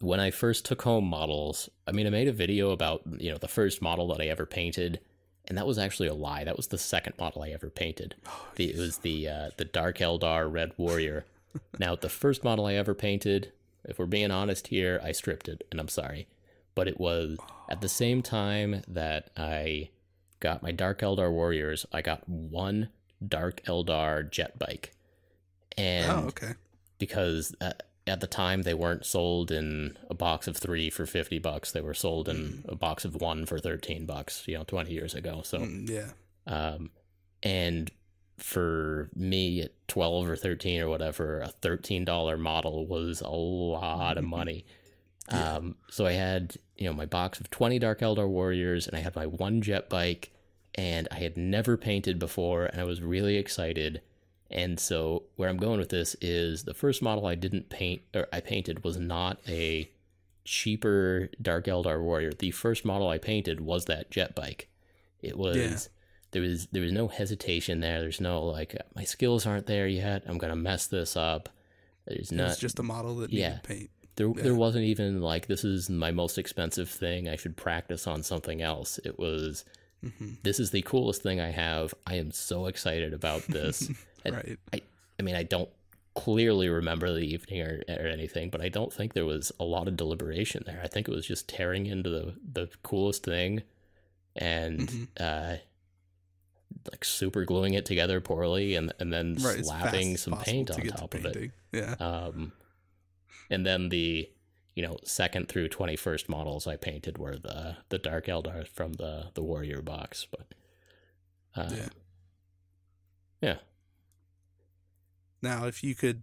when 0.00 0.20
I 0.20 0.30
first 0.30 0.64
took 0.64 0.80
home 0.82 1.04
models, 1.04 1.68
I 1.86 1.92
mean, 1.92 2.06
I 2.06 2.10
made 2.10 2.28
a 2.28 2.32
video 2.32 2.70
about 2.70 3.02
you 3.18 3.30
know 3.30 3.36
the 3.38 3.48
first 3.48 3.82
model 3.82 4.08
that 4.08 4.20
I 4.22 4.26
ever 4.28 4.46
painted, 4.46 5.00
and 5.46 5.58
that 5.58 5.66
was 5.66 5.76
actually 5.78 6.08
a 6.08 6.14
lie. 6.14 6.44
That 6.44 6.56
was 6.56 6.68
the 6.68 6.78
second 6.78 7.14
model 7.18 7.42
I 7.42 7.50
ever 7.50 7.68
painted. 7.68 8.14
Oh, 8.26 8.46
The, 8.56 8.70
it 8.70 8.78
was 8.78 8.98
the 8.98 9.28
uh, 9.28 9.50
the 9.58 9.64
Dark 9.66 9.98
Eldar 9.98 10.50
Red 10.50 10.72
Warrior. 10.78 11.26
now, 11.78 11.94
the 11.96 12.08
first 12.08 12.44
model 12.44 12.64
I 12.64 12.74
ever 12.74 12.94
painted, 12.94 13.52
if 13.84 13.98
we're 13.98 14.06
being 14.06 14.30
honest 14.30 14.68
here, 14.68 15.00
I 15.04 15.12
stripped 15.12 15.48
it, 15.48 15.66
and 15.70 15.78
I'm 15.80 15.88
sorry, 15.88 16.28
but 16.78 16.86
it 16.88 16.98
was 17.00 17.36
at 17.68 17.80
the 17.80 17.88
same 17.88 18.22
time 18.22 18.82
that 18.86 19.30
I 19.36 19.90
got 20.38 20.62
my 20.62 20.70
Dark 20.70 21.00
Eldar 21.00 21.30
Warriors. 21.32 21.84
I 21.92 22.00
got 22.02 22.28
one 22.28 22.88
Dark 23.26 23.62
Eldar 23.64 24.30
jet 24.30 24.58
bike, 24.58 24.92
and 25.76 26.10
oh, 26.10 26.26
okay. 26.28 26.52
because 26.98 27.54
uh, 27.60 27.72
at 28.06 28.20
the 28.20 28.26
time 28.28 28.62
they 28.62 28.74
weren't 28.74 29.04
sold 29.04 29.50
in 29.50 29.96
a 30.08 30.14
box 30.14 30.46
of 30.46 30.56
three 30.56 30.88
for 30.90 31.04
50 31.04 31.38
bucks 31.40 31.72
they 31.72 31.80
were 31.80 31.94
sold 31.94 32.28
in 32.28 32.36
Mm. 32.36 32.72
a 32.72 32.76
box 32.76 33.04
of 33.04 33.16
one 33.20 33.44
for 33.44 33.58
13 33.58 34.06
bucks 34.06 34.44
you 34.46 34.56
know 34.56 34.64
20 34.64 34.90
years 34.92 35.14
ago 35.14 35.42
so 35.44 35.58
Mm, 35.58 35.90
yeah. 35.90 36.10
um 36.46 36.90
and 37.42 37.90
for 38.38 39.10
me 39.14 39.60
at 39.62 39.72
12 39.88 40.30
or 40.30 40.36
13 40.36 40.80
or 40.80 40.88
whatever 40.88 41.40
a 41.40 41.52
$13 41.60 42.38
model 42.38 42.86
was 42.86 43.20
a 43.20 43.28
lot 43.28 44.16
of 44.16 44.24
money 44.24 44.64
Yeah. 45.30 45.54
um 45.56 45.74
so 45.90 46.06
i 46.06 46.12
had 46.12 46.56
you 46.76 46.86
know 46.86 46.92
my 46.94 47.06
box 47.06 47.40
of 47.40 47.50
20 47.50 47.78
dark 47.78 48.00
eldar 48.00 48.28
warriors 48.28 48.86
and 48.86 48.96
i 48.96 49.00
had 49.00 49.14
my 49.16 49.26
one 49.26 49.60
jet 49.62 49.88
bike 49.88 50.30
and 50.74 51.08
i 51.10 51.16
had 51.16 51.36
never 51.36 51.76
painted 51.76 52.18
before 52.18 52.66
and 52.66 52.80
i 52.80 52.84
was 52.84 53.02
really 53.02 53.36
excited 53.36 54.00
and 54.50 54.78
so 54.80 55.24
where 55.36 55.48
i'm 55.48 55.56
going 55.58 55.78
with 55.78 55.90
this 55.90 56.14
is 56.20 56.64
the 56.64 56.74
first 56.74 57.02
model 57.02 57.26
i 57.26 57.34
didn't 57.34 57.68
paint 57.68 58.00
or 58.14 58.26
i 58.32 58.40
painted 58.40 58.84
was 58.84 58.96
not 58.96 59.38
a 59.48 59.90
cheaper 60.44 61.28
dark 61.42 61.66
eldar 61.66 62.00
warrior 62.02 62.32
the 62.32 62.50
first 62.50 62.84
model 62.84 63.08
i 63.08 63.18
painted 63.18 63.60
was 63.60 63.84
that 63.84 64.10
jet 64.10 64.34
bike 64.34 64.68
it 65.20 65.36
was 65.36 65.56
Yeah. 65.56 65.76
there 66.30 66.42
was 66.42 66.66
there 66.72 66.82
was 66.82 66.92
no 66.92 67.08
hesitation 67.08 67.80
there 67.80 68.00
there's 68.00 68.20
no 68.20 68.42
like 68.44 68.74
my 68.94 69.04
skills 69.04 69.44
aren't 69.46 69.66
there 69.66 69.86
yet 69.86 70.22
i'm 70.26 70.38
gonna 70.38 70.56
mess 70.56 70.86
this 70.86 71.16
up 71.16 71.50
there's 72.06 72.32
not 72.32 72.48
was 72.48 72.58
just 72.58 72.78
a 72.78 72.82
model 72.82 73.16
that 73.16 73.30
needed 73.30 73.42
yeah. 73.42 73.58
paint. 73.62 73.90
There 74.18 74.28
Yeah. 74.36 74.42
there 74.42 74.54
wasn't 74.54 74.84
even 74.84 75.20
like 75.22 75.46
this 75.46 75.64
is 75.64 75.88
my 75.88 76.10
most 76.12 76.36
expensive 76.38 76.90
thing. 76.90 77.28
I 77.28 77.36
should 77.36 77.56
practice 77.56 78.06
on 78.06 78.22
something 78.22 78.60
else. 78.60 78.98
It 79.04 79.18
was 79.18 79.64
hmm 80.02 80.34
this 80.44 80.60
is 80.60 80.70
the 80.70 80.82
coolest 80.82 81.22
thing 81.22 81.40
I 81.40 81.50
have. 81.50 81.92
I 82.06 82.14
am 82.16 82.30
so 82.30 82.66
excited 82.66 83.12
about 83.14 83.42
this. 83.48 83.90
Right. 84.26 84.58
I 84.74 84.82
I 85.18 85.22
mean, 85.22 85.36
I 85.36 85.42
don't 85.44 85.70
clearly 86.14 86.68
remember 86.68 87.12
the 87.14 87.20
evening 87.34 87.62
or, 87.62 87.80
or 87.88 88.06
anything, 88.06 88.50
but 88.50 88.60
I 88.60 88.68
don't 88.68 88.92
think 88.92 89.14
there 89.14 89.24
was 89.24 89.50
a 89.60 89.64
lot 89.64 89.88
of 89.88 89.96
deliberation 89.96 90.64
there. 90.66 90.80
I 90.84 90.88
think 90.88 91.08
it 91.08 91.12
was 91.14 91.24
just 91.26 91.48
tearing 91.48 91.86
into 91.86 92.10
the 92.10 92.34
the 92.52 92.68
coolest 92.82 93.22
thing 93.24 93.62
and 94.36 94.80
Mhm. 94.88 95.08
uh 95.20 95.56
like 96.90 97.04
super 97.04 97.44
gluing 97.44 97.74
it 97.74 97.84
together 97.86 98.20
poorly 98.20 98.74
and 98.74 98.92
and 98.98 99.12
then 99.12 99.36
Right. 99.40 99.64
slapping 99.64 100.16
some 100.16 100.36
paint 100.38 100.70
on 100.70 100.82
top 100.88 101.14
of 101.14 101.24
it. 101.24 101.50
Yeah. 101.72 101.94
um, 102.00 102.52
and 103.50 103.64
then 103.66 103.88
the 103.88 104.30
you 104.74 104.82
know 104.82 104.98
second 105.04 105.48
through 105.48 105.68
21st 105.68 106.28
models 106.28 106.66
I 106.66 106.76
painted 106.76 107.18
were 107.18 107.36
the 107.36 107.78
the 107.88 107.98
Dark 107.98 108.26
Eldar 108.26 108.66
from 108.66 108.94
the 108.94 109.30
the 109.34 109.42
Warrior 109.42 109.82
box, 109.82 110.26
but 110.30 110.54
uh, 111.56 111.70
Yeah. 111.74 111.88
yeah, 113.40 113.56
Now, 115.42 115.66
if 115.66 115.82
you 115.82 115.94
could 115.94 116.22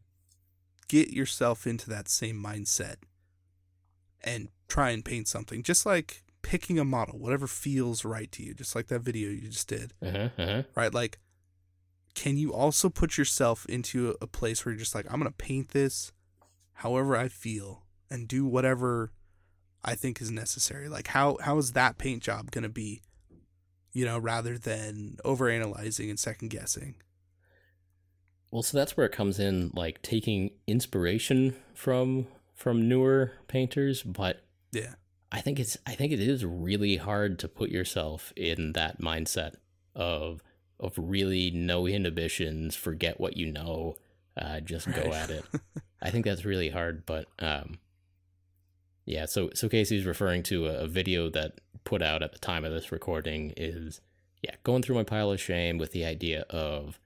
get 0.88 1.10
yourself 1.10 1.66
into 1.66 1.90
that 1.90 2.08
same 2.08 2.42
mindset 2.42 2.98
and 4.24 4.50
try 4.68 4.92
and 4.92 5.04
paint 5.04 5.28
something, 5.28 5.64
just 5.64 5.86
like 5.86 6.24
picking 6.42 6.78
a 6.80 6.86
model, 6.86 7.18
whatever 7.20 7.48
feels 7.48 8.06
right 8.06 8.32
to 8.34 8.44
you, 8.44 8.54
just 8.54 8.76
like 8.76 8.88
that 8.88 9.00
video 9.02 9.30
you 9.30 9.50
just 9.50 9.68
did, 9.68 9.94
uh-huh, 10.02 10.30
uh-huh. 10.38 10.64
right? 10.76 10.94
Like, 10.94 11.20
can 12.14 12.38
you 12.38 12.54
also 12.54 12.88
put 12.90 13.18
yourself 13.18 13.66
into 13.66 14.12
a- 14.12 14.24
a 14.26 14.28
place 14.28 14.64
where 14.64 14.72
you're 14.74 14.80
just 14.80 14.96
like, 14.96 15.06
I'm 15.12 15.20
going 15.20 15.32
to 15.32 15.36
paint 15.38 15.70
this 15.70 16.12
however 16.76 17.16
I 17.16 17.28
feel 17.28 17.86
and 18.10 18.28
do 18.28 18.46
whatever 18.46 19.12
I 19.84 19.96
think 19.96 20.22
is 20.22 20.32
necessary? 20.32 20.88
Like, 20.90 21.08
how 21.08 21.38
how 21.42 21.58
is 21.58 21.74
that 21.74 21.98
paint 21.98 22.24
job 22.24 22.52
going 22.52 22.64
to 22.64 22.70
be, 22.70 23.02
you 23.92 24.06
know, 24.06 24.18
rather 24.20 24.58
than 24.58 25.18
overanalyzing 25.26 26.10
and 26.10 26.20
second 26.20 26.50
guessing? 26.50 26.96
Well, 28.52 28.64
so 28.64 28.78
that's 28.78 28.96
where 28.96 29.06
it 29.06 29.12
comes 29.12 29.40
in, 29.40 29.72
like 29.74 30.02
taking 30.02 30.52
inspiration 30.68 31.56
from 31.74 32.28
from 32.54 32.88
newer 32.88 33.34
painters, 33.48 34.02
but 34.02 34.46
Yeah. 34.72 34.96
I 35.32 35.42
think 35.42 35.60
it's 35.60 35.78
I 35.86 35.96
think 35.96 36.14
it 36.14 36.22
is 36.22 36.46
really 36.46 36.96
hard 36.98 37.40
to 37.40 37.48
put 37.50 37.70
yourself 37.70 38.32
in 38.38 38.74
that 38.74 39.02
mindset 39.02 39.56
of 39.94 40.42
of 40.80 40.94
really 40.98 41.52
no 41.52 41.86
inhibitions, 41.88 42.76
forget 42.76 43.20
what 43.20 43.36
you 43.38 43.52
know, 43.52 43.96
uh, 44.38 44.60
just 44.60 44.92
go 44.92 45.14
at 45.14 45.30
it. 45.30 45.46
I 46.02 46.12
think 46.12 46.26
that's 46.26 46.46
really 46.46 46.70
hard, 46.70 47.06
but 47.06 47.28
um, 47.40 47.80
yeah. 49.06 49.26
So 49.26 49.50
so 49.54 49.70
Casey's 49.70 50.06
referring 50.06 50.44
to 50.44 50.68
a, 50.68 50.84
a 50.84 50.88
video 50.88 51.30
that 51.30 51.60
put 51.84 52.02
out 52.02 52.24
at 52.24 52.34
the 52.34 52.40
time 52.40 52.66
of 52.66 52.72
this 52.72 52.92
recording 52.92 53.54
is 53.56 54.02
yeah 54.44 54.56
going 54.64 54.82
through 54.82 54.96
my 54.96 55.04
pile 55.04 55.32
of 55.32 55.40
shame 55.40 55.78
with 55.78 55.92
the 55.92 56.04
idea 56.04 56.42
of 56.50 57.00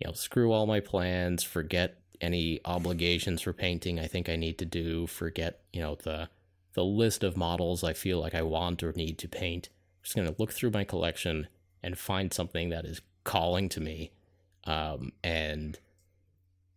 you 0.00 0.06
know 0.06 0.12
screw 0.12 0.52
all 0.52 0.66
my 0.66 0.80
plans, 0.80 1.42
forget 1.42 1.98
any 2.20 2.60
obligations 2.64 3.42
for 3.42 3.52
painting 3.52 4.00
I 4.00 4.06
think 4.06 4.28
I 4.28 4.36
need 4.36 4.58
to 4.58 4.64
do, 4.64 5.06
forget 5.06 5.60
you 5.72 5.80
know 5.80 5.96
the 6.02 6.28
the 6.74 6.84
list 6.84 7.24
of 7.24 7.36
models 7.36 7.82
I 7.82 7.94
feel 7.94 8.20
like 8.20 8.34
I 8.34 8.42
want 8.42 8.82
or 8.82 8.92
need 8.92 9.18
to 9.18 9.28
paint. 9.28 9.68
I'm 9.70 10.02
just 10.02 10.16
gonna 10.16 10.34
look 10.38 10.52
through 10.52 10.70
my 10.70 10.84
collection 10.84 11.48
and 11.82 11.96
find 11.96 12.32
something 12.32 12.70
that 12.70 12.84
is 12.84 13.00
calling 13.24 13.68
to 13.70 13.80
me, 13.80 14.10
um, 14.64 15.12
and 15.22 15.78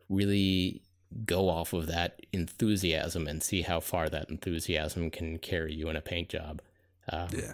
really 0.09 0.81
go 1.25 1.49
off 1.49 1.73
of 1.73 1.87
that 1.87 2.21
enthusiasm 2.33 3.27
and 3.27 3.41
see 3.41 3.61
how 3.63 3.79
far 3.79 4.09
that 4.09 4.29
enthusiasm 4.29 5.09
can 5.09 5.37
carry 5.39 5.73
you 5.73 5.89
in 5.89 5.95
a 5.95 6.01
paint 6.01 6.29
job. 6.29 6.61
Um, 7.11 7.29
Yeah. 7.33 7.53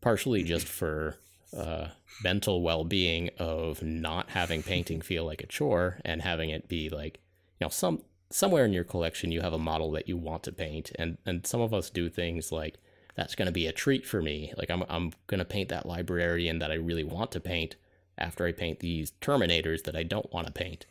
partially 0.00 0.42
just 0.44 0.68
for 0.68 1.16
uh, 1.56 1.88
mental 2.22 2.62
well-being 2.62 3.30
of 3.38 3.82
not 3.82 4.30
having 4.30 4.62
painting 4.62 5.00
feel 5.00 5.24
like 5.24 5.42
a 5.42 5.46
chore 5.46 5.98
and 6.04 6.22
having 6.22 6.50
it 6.50 6.68
be 6.68 6.88
like 6.88 7.18
you 7.58 7.64
know 7.64 7.68
some 7.68 8.02
somewhere 8.30 8.64
in 8.64 8.72
your 8.72 8.84
collection 8.84 9.32
you 9.32 9.40
have 9.40 9.52
a 9.52 9.58
model 9.58 9.90
that 9.92 10.08
you 10.08 10.16
want 10.16 10.42
to 10.42 10.52
paint 10.52 10.92
and 10.98 11.18
and 11.24 11.46
some 11.46 11.60
of 11.60 11.72
us 11.72 11.90
do 11.90 12.08
things 12.08 12.50
like 12.52 12.76
that's 13.14 13.34
going 13.34 13.46
to 13.46 13.52
be 13.52 13.66
a 13.66 13.72
treat 13.72 14.06
for 14.06 14.20
me 14.20 14.52
like 14.56 14.70
i'm 14.70 14.82
i'm 14.88 15.12
going 15.28 15.38
to 15.38 15.44
paint 15.44 15.68
that 15.68 15.86
librarian 15.86 16.58
that 16.58 16.70
i 16.70 16.74
really 16.74 17.04
want 17.04 17.30
to 17.32 17.40
paint 17.40 17.76
after 18.18 18.46
i 18.46 18.52
paint 18.52 18.80
these 18.80 19.12
terminators 19.20 19.84
that 19.84 19.96
i 19.96 20.02
don't 20.02 20.32
want 20.32 20.46
to 20.46 20.52
paint 20.52 20.84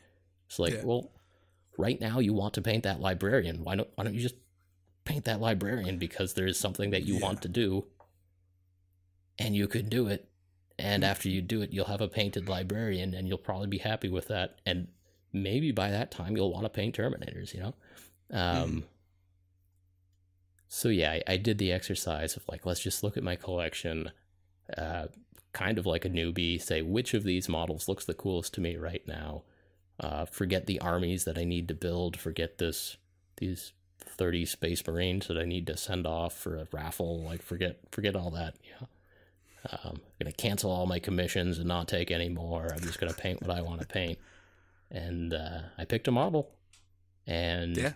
it's 0.56 0.60
like 0.60 0.74
Yeah. 0.74 0.84
well 0.86 1.12
right 1.78 2.00
now 2.00 2.20
you 2.20 2.34
want 2.34 2.54
to 2.54 2.62
paint 2.62 2.84
that 2.84 3.02
librarian 3.02 3.64
why 3.64 3.76
don't 3.76 3.90
why 3.96 4.04
don't 4.06 4.14
you 4.14 4.22
just 4.22 4.36
paint 5.04 5.26
that 5.26 5.42
librarian 5.42 5.98
because 5.98 6.34
there 6.34 6.48
is 6.48 6.58
something 6.58 6.92
that 6.92 7.04
you 7.04 7.16
Yeah. 7.16 7.22
want 7.22 7.42
to 7.42 7.50
do 7.50 7.86
and 9.38 9.56
you 9.56 9.68
could 9.68 9.90
do 9.90 10.08
it 10.08 10.30
and 10.80 11.04
Mm. 11.04 11.08
after 11.08 11.30
you 11.30 11.42
do 11.42 11.62
it 11.62 11.72
you'll 11.74 11.86
have 11.86 12.02
a 12.02 12.08
painted 12.08 12.48
librarian 12.48 13.14
and 13.14 13.28
you'll 13.28 13.38
probably 13.38 13.68
be 13.68 13.80
happy 13.80 14.08
with 14.10 14.28
that 14.30 14.60
and 14.66 14.88
maybe 15.34 15.72
by 15.72 15.92
that 15.92 16.10
time 16.12 16.36
you'll 16.38 16.52
want 16.54 16.64
to 16.66 16.70
paint 16.70 16.96
terminators 16.98 17.54
you 17.54 17.60
know 17.60 17.74
um 18.32 18.86
so 20.68 20.90
yeah 20.90 21.12
I, 21.12 21.24
I 21.28 21.38
did 21.38 21.58
the 21.58 21.72
exercise 21.72 22.36
of 22.36 22.44
like 22.48 22.66
let's 22.66 22.80
just 22.80 23.04
look 23.04 23.18
at 23.18 23.24
my 23.24 23.36
collection 23.36 24.12
uh 24.78 25.08
kind 25.54 25.78
of 25.78 25.86
like 25.86 26.06
a 26.06 26.10
newbie 26.10 26.62
say 26.62 26.82
which 26.82 27.14
of 27.14 27.24
these 27.24 27.48
models 27.48 27.88
looks 27.88 28.06
the 28.06 28.14
coolest 28.14 28.54
to 28.56 28.62
me 28.62 28.76
right 28.78 29.06
now 29.08 29.44
uh 30.00 30.26
forget 30.26 30.66
the 30.66 30.80
armies 30.80 31.24
that 31.26 31.38
i 31.38 31.44
need 31.44 31.68
to 31.68 31.74
build 31.74 32.18
forget 32.18 32.58
this 32.58 32.98
these 33.38 33.74
30 34.00 34.46
space 34.46 34.86
marines 34.88 35.28
that 35.28 35.38
i 35.38 35.46
need 35.46 35.66
to 35.68 35.76
send 35.78 36.06
off 36.08 36.34
for 36.34 36.58
a 36.58 36.68
raffle 36.72 37.22
like 37.22 37.42
forget 37.42 37.80
forget 37.92 38.16
all 38.16 38.30
that 38.32 38.56
yeah 38.64 38.88
um, 39.72 39.94
I'm 39.96 40.02
gonna 40.20 40.32
cancel 40.32 40.70
all 40.70 40.86
my 40.86 41.00
commissions 41.00 41.58
and 41.58 41.68
not 41.68 41.88
take 41.88 42.12
any 42.12 42.30
more. 42.30 42.68
I'm 42.72 42.82
just 42.82 43.00
gonna 43.00 43.14
paint 43.14 43.42
what 43.42 43.50
I 43.50 43.62
want 43.62 43.82
to 43.82 43.88
paint. 43.88 44.20
And 44.92 45.34
uh, 45.34 45.62
I 45.78 45.86
picked 45.86 46.08
a 46.08 46.12
model, 46.12 46.52
and 47.26 47.76
Yeah. 47.76 47.94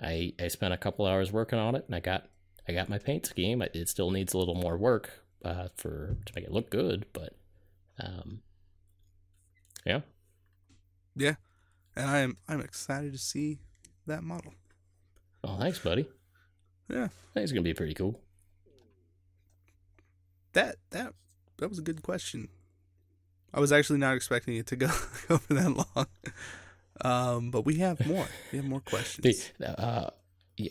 I 0.00 0.32
I 0.40 0.48
spent 0.48 0.72
a 0.72 0.78
couple 0.78 1.04
hours 1.04 1.30
working 1.30 1.58
on 1.58 1.74
it, 1.74 1.84
and 1.86 1.94
I 1.94 2.00
got 2.00 2.28
I 2.66 2.72
got 2.72 2.88
my 2.88 2.96
paint 2.96 3.26
scheme. 3.26 3.60
It 3.60 3.72
it 3.74 3.90
still 3.90 4.10
needs 4.10 4.32
a 4.32 4.38
little 4.38 4.54
more 4.54 4.78
work 4.78 5.10
uh, 5.44 5.68
for 5.76 6.16
to 6.24 6.32
make 6.34 6.44
it 6.46 6.50
look 6.50 6.70
good, 6.70 7.04
but 7.12 7.34
um, 7.98 8.40
yeah, 9.84 10.00
Yeah, 11.16 11.34
and 11.96 12.08
I'm 12.08 12.36
I'm 12.48 12.60
excited 12.60 13.12
to 13.12 13.18
see 13.18 13.58
that 14.06 14.22
model. 14.22 14.54
well, 15.44 15.58
thanks, 15.58 15.78
buddy. 15.78 16.08
Yeah. 16.88 17.04
I 17.04 17.34
think 17.34 17.44
it's 17.44 17.52
gonna 17.52 17.62
be 17.62 17.74
pretty 17.74 17.94
cool. 17.94 18.20
That 20.52 20.76
that 20.90 21.14
that 21.58 21.68
was 21.68 21.78
a 21.78 21.82
good 21.82 22.02
question. 22.02 22.48
I 23.54 23.60
was 23.60 23.72
actually 23.72 23.98
not 23.98 24.16
expecting 24.16 24.56
it 24.56 24.66
to 24.68 24.76
go 24.76 24.86
go 25.28 25.38
for 25.38 25.54
that 25.54 25.70
long. 25.70 26.06
Um, 27.00 27.50
but 27.50 27.64
we 27.64 27.76
have 27.76 28.06
more. 28.06 28.26
We 28.52 28.58
have 28.58 28.66
more 28.66 28.80
questions. 28.84 29.50
The, 29.58 29.80
uh, 29.80 30.10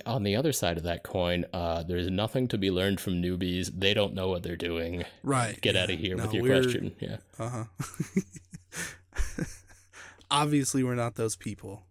on 0.06 0.24
the 0.24 0.36
other 0.36 0.52
side 0.54 0.78
of 0.78 0.84
that 0.84 1.04
coin, 1.04 1.46
uh, 1.54 1.84
there's 1.84 2.10
nothing 2.10 2.48
to 2.50 2.58
be 2.58 2.70
learned 2.72 3.00
from 3.02 3.22
newbies. 3.22 3.72
They 3.74 3.94
don't 3.94 4.14
know 4.14 4.30
what 4.30 4.44
they're 4.44 4.56
doing. 4.56 5.04
right. 5.24 5.60
Get 5.62 5.76
yeah. 5.76 5.84
out 5.84 5.90
of 5.90 6.00
here 6.00 6.16
No, 6.16 6.24
with 6.24 6.34
your 6.34 6.46
question. 6.46 6.96
Yeah. 7.00 7.18
Uh 7.40 7.50
huh. 7.50 7.64
Obviously, 10.32 10.84
we're 10.84 10.96
not 10.96 11.16
those 11.16 11.36
people. 11.36 11.84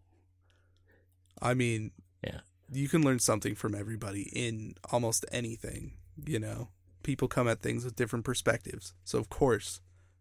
I 1.41 1.55
mean, 1.55 1.93
Yeah. 2.25 2.41
you 2.73 2.89
can 2.89 3.03
learn 3.03 3.19
something 3.19 3.55
from 3.55 3.75
everybody 3.75 4.23
in 4.33 4.75
almost 4.91 5.25
anything. 5.31 5.99
You 6.27 6.39
know, 6.41 6.71
people 7.03 7.29
come 7.29 7.49
at 7.49 7.61
things 7.63 7.85
with 7.85 7.97
different 7.97 8.25
perspectives, 8.25 8.95
so 9.05 9.19
of 9.19 9.29
course, 9.29 9.81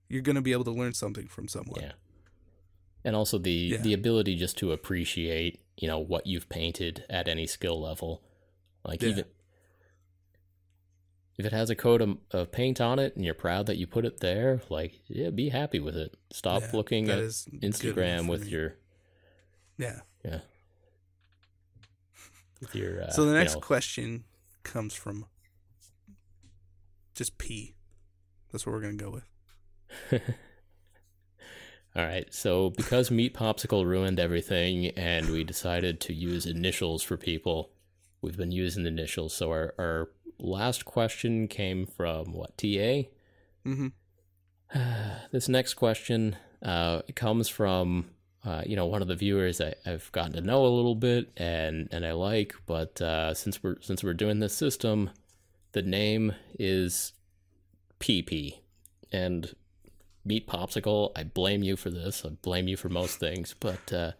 you're 0.09 0.21
gonna 0.21 0.41
be 0.41 0.51
able 0.51 0.63
to 0.65 0.71
learn 0.71 0.93
something 0.93 1.27
from 1.27 1.47
someone. 1.47 1.81
Yeah. 1.81 1.93
And 3.03 3.15
also 3.15 3.37
the 3.37 3.51
Yeah. 3.51 3.81
the 3.81 3.93
ability 3.93 4.35
just 4.35 4.57
to 4.59 4.71
appreciate, 4.73 5.61
you 5.77 5.87
know 5.87 5.99
what 5.99 6.27
you've 6.27 6.49
painted 6.49 7.05
at 7.09 7.27
any 7.27 7.47
skill 7.47 7.79
level. 7.81 8.23
Like 8.83 9.01
Yeah. 9.01 9.09
even 9.09 9.25
if 11.39 11.45
it 11.45 11.53
has 11.53 11.69
a 11.69 11.75
coat 11.75 12.01
of, 12.01 12.17
of 12.31 12.51
paint 12.51 12.81
on 12.81 12.99
it 12.99 13.15
and 13.15 13.23
you're 13.23 13.33
proud 13.33 13.65
that 13.67 13.77
you 13.77 13.87
put 13.87 14.03
it 14.05 14.19
there, 14.19 14.61
like 14.69 14.99
yeah, 15.07 15.29
be 15.29 15.49
happy 15.49 15.79
with 15.79 15.95
it. 15.95 16.15
Stop 16.31 16.61
Yeah, 16.63 16.69
looking 16.73 17.09
at 17.09 17.17
is 17.19 17.47
good 17.49 17.63
enough 17.63 17.79
Instagram 17.79 18.29
with 18.29 18.43
me. 18.43 18.49
your 18.49 18.75
yeah. 19.77 19.99
yeah 20.23 20.39
with 22.59 22.75
your 22.75 23.03
uh, 23.03 23.09
so 23.11 23.23
the 23.23 23.31
you 23.31 23.37
next 23.37 23.55
know, 23.55 23.61
question 23.61 24.25
comes 24.63 24.93
from 24.93 25.25
just 27.15 27.37
P. 27.37 27.75
That's 28.51 28.65
what 28.65 28.73
we're 28.73 28.81
gonna 28.81 28.95
go 28.95 29.09
with. 30.11 30.21
All 31.95 32.05
right, 32.05 32.31
so 32.33 32.69
because 32.69 33.09
Meat 33.09 33.33
Popsicle 33.33 33.85
ruined 33.85 34.19
everything 34.19 34.87
and 34.89 35.29
we 35.29 35.43
decided 35.43 35.99
to 36.01 36.13
use 36.13 36.45
initials 36.45 37.01
for 37.01 37.17
people, 37.17 37.71
we've 38.21 38.37
been 38.37 38.51
using 38.51 38.85
initials. 38.85 39.33
So 39.33 39.49
our, 39.49 39.73
our 39.79 40.09
last 40.39 40.85
question 40.85 41.47
came 41.47 41.85
from 41.85 42.33
what, 42.33 42.57
TA? 42.57 43.07
Mm-hmm. 43.65 43.87
this 45.31 45.49
next 45.49 45.75
question 45.75 46.35
uh, 46.61 47.01
comes 47.15 47.49
from 47.49 48.09
uh, 48.45 48.63
you 48.65 48.75
know 48.75 48.85
one 48.85 49.01
of 49.01 49.07
the 49.07 49.15
viewers 49.15 49.59
I, 49.59 49.73
I've 49.85 50.11
gotten 50.11 50.33
to 50.33 50.41
know 50.41 50.65
a 50.65 50.67
little 50.67 50.95
bit 50.95 51.31
and 51.37 51.89
and 51.91 52.05
I 52.05 52.13
like, 52.13 52.55
but 52.65 53.01
uh, 53.01 53.33
since 53.33 53.61
we're 53.61 53.81
since 53.81 54.03
we're 54.03 54.13
doing 54.13 54.39
this 54.39 54.55
system, 54.55 55.09
the 55.73 55.81
name 55.81 56.33
is 56.57 57.13
PP, 57.99 58.59
and 59.11 59.53
Meat 60.25 60.47
Popsicle. 60.47 61.11
I 61.15 61.23
blame 61.23 61.63
you 61.63 61.75
for 61.75 61.89
this. 61.89 62.23
I 62.25 62.29
blame 62.29 62.67
you 62.67 62.77
for 62.77 62.89
most 62.89 63.19
things, 63.19 63.55
but 63.59 63.91
uh, 63.91 64.11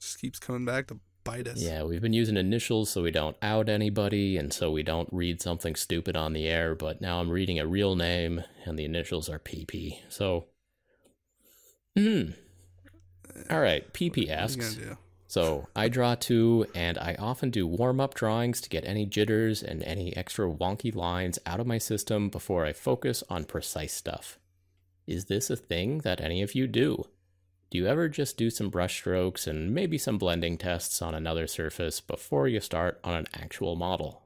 Just 0.00 0.20
keeps 0.20 0.38
coming 0.38 0.64
back 0.64 0.88
to 0.88 0.98
bite 1.24 1.48
us. 1.48 1.62
yeah, 1.62 1.82
we've 1.82 2.00
been 2.00 2.12
using 2.12 2.36
initials 2.36 2.90
so 2.90 3.02
we 3.02 3.10
don't 3.10 3.36
out 3.42 3.68
anybody 3.68 4.36
and 4.36 4.52
so 4.52 4.70
we 4.70 4.82
don't 4.82 5.08
read 5.12 5.40
something 5.40 5.74
stupid 5.74 6.16
on 6.16 6.32
the 6.32 6.46
air, 6.46 6.74
but 6.74 7.00
now 7.00 7.20
I'm 7.20 7.30
reading 7.30 7.58
a 7.58 7.66
real 7.66 7.96
name 7.96 8.44
and 8.64 8.78
the 8.78 8.84
initials 8.84 9.28
are 9.28 9.38
PP. 9.38 9.98
So, 10.08 10.46
hmm. 11.96 12.30
All 13.50 13.60
right, 13.60 13.90
PP 13.92 14.08
What 14.08 14.16
are 14.16 14.20
you 14.22 14.30
asks. 14.30 14.78
So, 15.26 15.66
I 15.74 15.88
draw 15.88 16.14
two 16.14 16.66
and 16.74 16.98
I 16.98 17.16
often 17.18 17.48
do 17.48 17.66
warm 17.66 18.00
up 18.00 18.12
drawings 18.14 18.60
to 18.60 18.68
get 18.68 18.84
any 18.84 19.06
jitters 19.06 19.62
and 19.62 19.82
any 19.82 20.14
extra 20.14 20.46
wonky 20.46 20.94
lines 20.94 21.38
out 21.46 21.58
of 21.58 21.66
my 21.66 21.78
system 21.78 22.28
before 22.28 22.66
I 22.66 22.74
focus 22.74 23.24
on 23.30 23.44
precise 23.44 23.94
stuff. 23.94 24.38
Is 25.06 25.24
this 25.24 25.48
a 25.48 25.56
thing 25.56 25.98
that 26.00 26.20
any 26.20 26.42
of 26.42 26.54
you 26.54 26.66
do? 26.66 27.06
Do 27.72 27.78
you 27.78 27.86
ever 27.86 28.06
just 28.06 28.36
do 28.36 28.50
some 28.50 28.68
brush 28.68 28.98
strokes 28.98 29.46
and 29.46 29.72
maybe 29.72 29.96
some 29.96 30.18
blending 30.18 30.58
tests 30.58 31.00
on 31.00 31.14
another 31.14 31.46
surface 31.46 32.02
before 32.02 32.46
you 32.46 32.60
start 32.60 33.00
on 33.02 33.14
an 33.14 33.26
actual 33.32 33.76
model? 33.76 34.24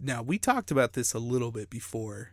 Now 0.00 0.22
we 0.22 0.38
talked 0.38 0.70
about 0.70 0.94
this 0.94 1.12
a 1.12 1.18
little 1.18 1.52
bit 1.52 1.68
before, 1.68 2.30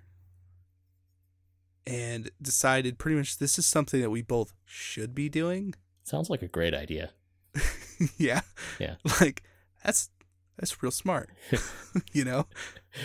and 1.85 2.31
decided 2.41 2.97
pretty 2.97 3.17
much 3.17 3.39
this 3.39 3.59
is 3.59 3.65
something 3.65 3.99
that 3.99 4.09
we 4.09 4.21
both 4.21 4.53
should 4.63 5.13
be 5.13 5.27
doing. 5.27 5.73
Sounds 6.05 6.29
like 6.29 6.41
a 6.41 6.47
great 6.47 6.73
idea. 6.73 7.11
yeah. 8.17 8.39
Yeah. 8.79 8.95
Like 9.19 9.43
that's 9.83 10.11
that's 10.57 10.81
real 10.81 10.91
smart. 10.91 11.29
you 12.13 12.23
know? 12.23 12.47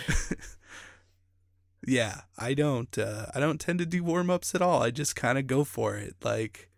yeah, 1.89 2.21
I 2.37 2.53
don't 2.53 2.97
uh 2.97 3.27
I 3.33 3.39
don't 3.39 3.59
tend 3.59 3.79
to 3.79 3.85
do 3.85 4.03
warm-ups 4.03 4.55
at 4.55 4.61
all. 4.61 4.83
I 4.83 4.91
just 4.91 5.15
kind 5.15 5.37
of 5.37 5.47
go 5.47 5.63
for 5.63 5.95
it. 5.95 6.15
Like 6.23 6.69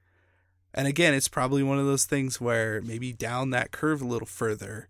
and 0.73 0.87
again, 0.87 1.13
it's 1.13 1.27
probably 1.27 1.63
one 1.63 1.79
of 1.79 1.85
those 1.85 2.05
things 2.05 2.39
where 2.39 2.81
maybe 2.81 3.11
down 3.11 3.49
that 3.49 3.71
curve 3.71 4.01
a 4.01 4.07
little 4.07 4.27
further, 4.27 4.87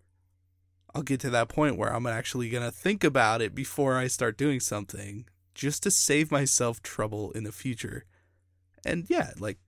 I'll 0.94 1.02
get 1.02 1.20
to 1.20 1.30
that 1.30 1.48
point 1.48 1.76
where 1.76 1.92
I'm 1.92 2.06
actually 2.06 2.50
going 2.50 2.62
to 2.62 2.70
think 2.70 3.02
about 3.02 3.42
it 3.42 3.54
before 3.54 3.96
I 3.96 4.06
start 4.06 4.38
doing 4.38 4.60
something 4.60 5.26
just 5.54 5.82
to 5.82 5.90
save 5.90 6.30
myself 6.30 6.82
trouble 6.82 7.32
in 7.32 7.44
the 7.44 7.52
future. 7.52 8.04
And 8.84 9.06
yeah, 9.08 9.32
like 9.38 9.58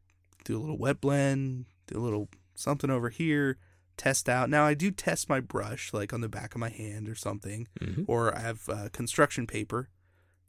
do 0.44 0.56
a 0.56 0.60
little 0.60 0.78
wet 0.78 1.00
blend, 1.00 1.66
do 1.86 1.98
a 1.98 2.02
little 2.02 2.28
something 2.54 2.90
over 2.90 3.08
here, 3.08 3.58
test 3.96 4.28
out. 4.28 4.50
Now 4.50 4.64
I 4.64 4.74
do 4.74 4.90
test 4.90 5.28
my 5.28 5.40
brush 5.40 5.92
like 5.92 6.12
on 6.12 6.20
the 6.20 6.28
back 6.28 6.54
of 6.54 6.60
my 6.60 6.68
hand 6.68 7.08
or 7.08 7.14
something, 7.14 7.66
hmm 7.82 8.02
or 8.06 8.36
I 8.36 8.40
have 8.40 8.68
uh, 8.68 8.88
construction 8.92 9.46
paper, 9.46 9.88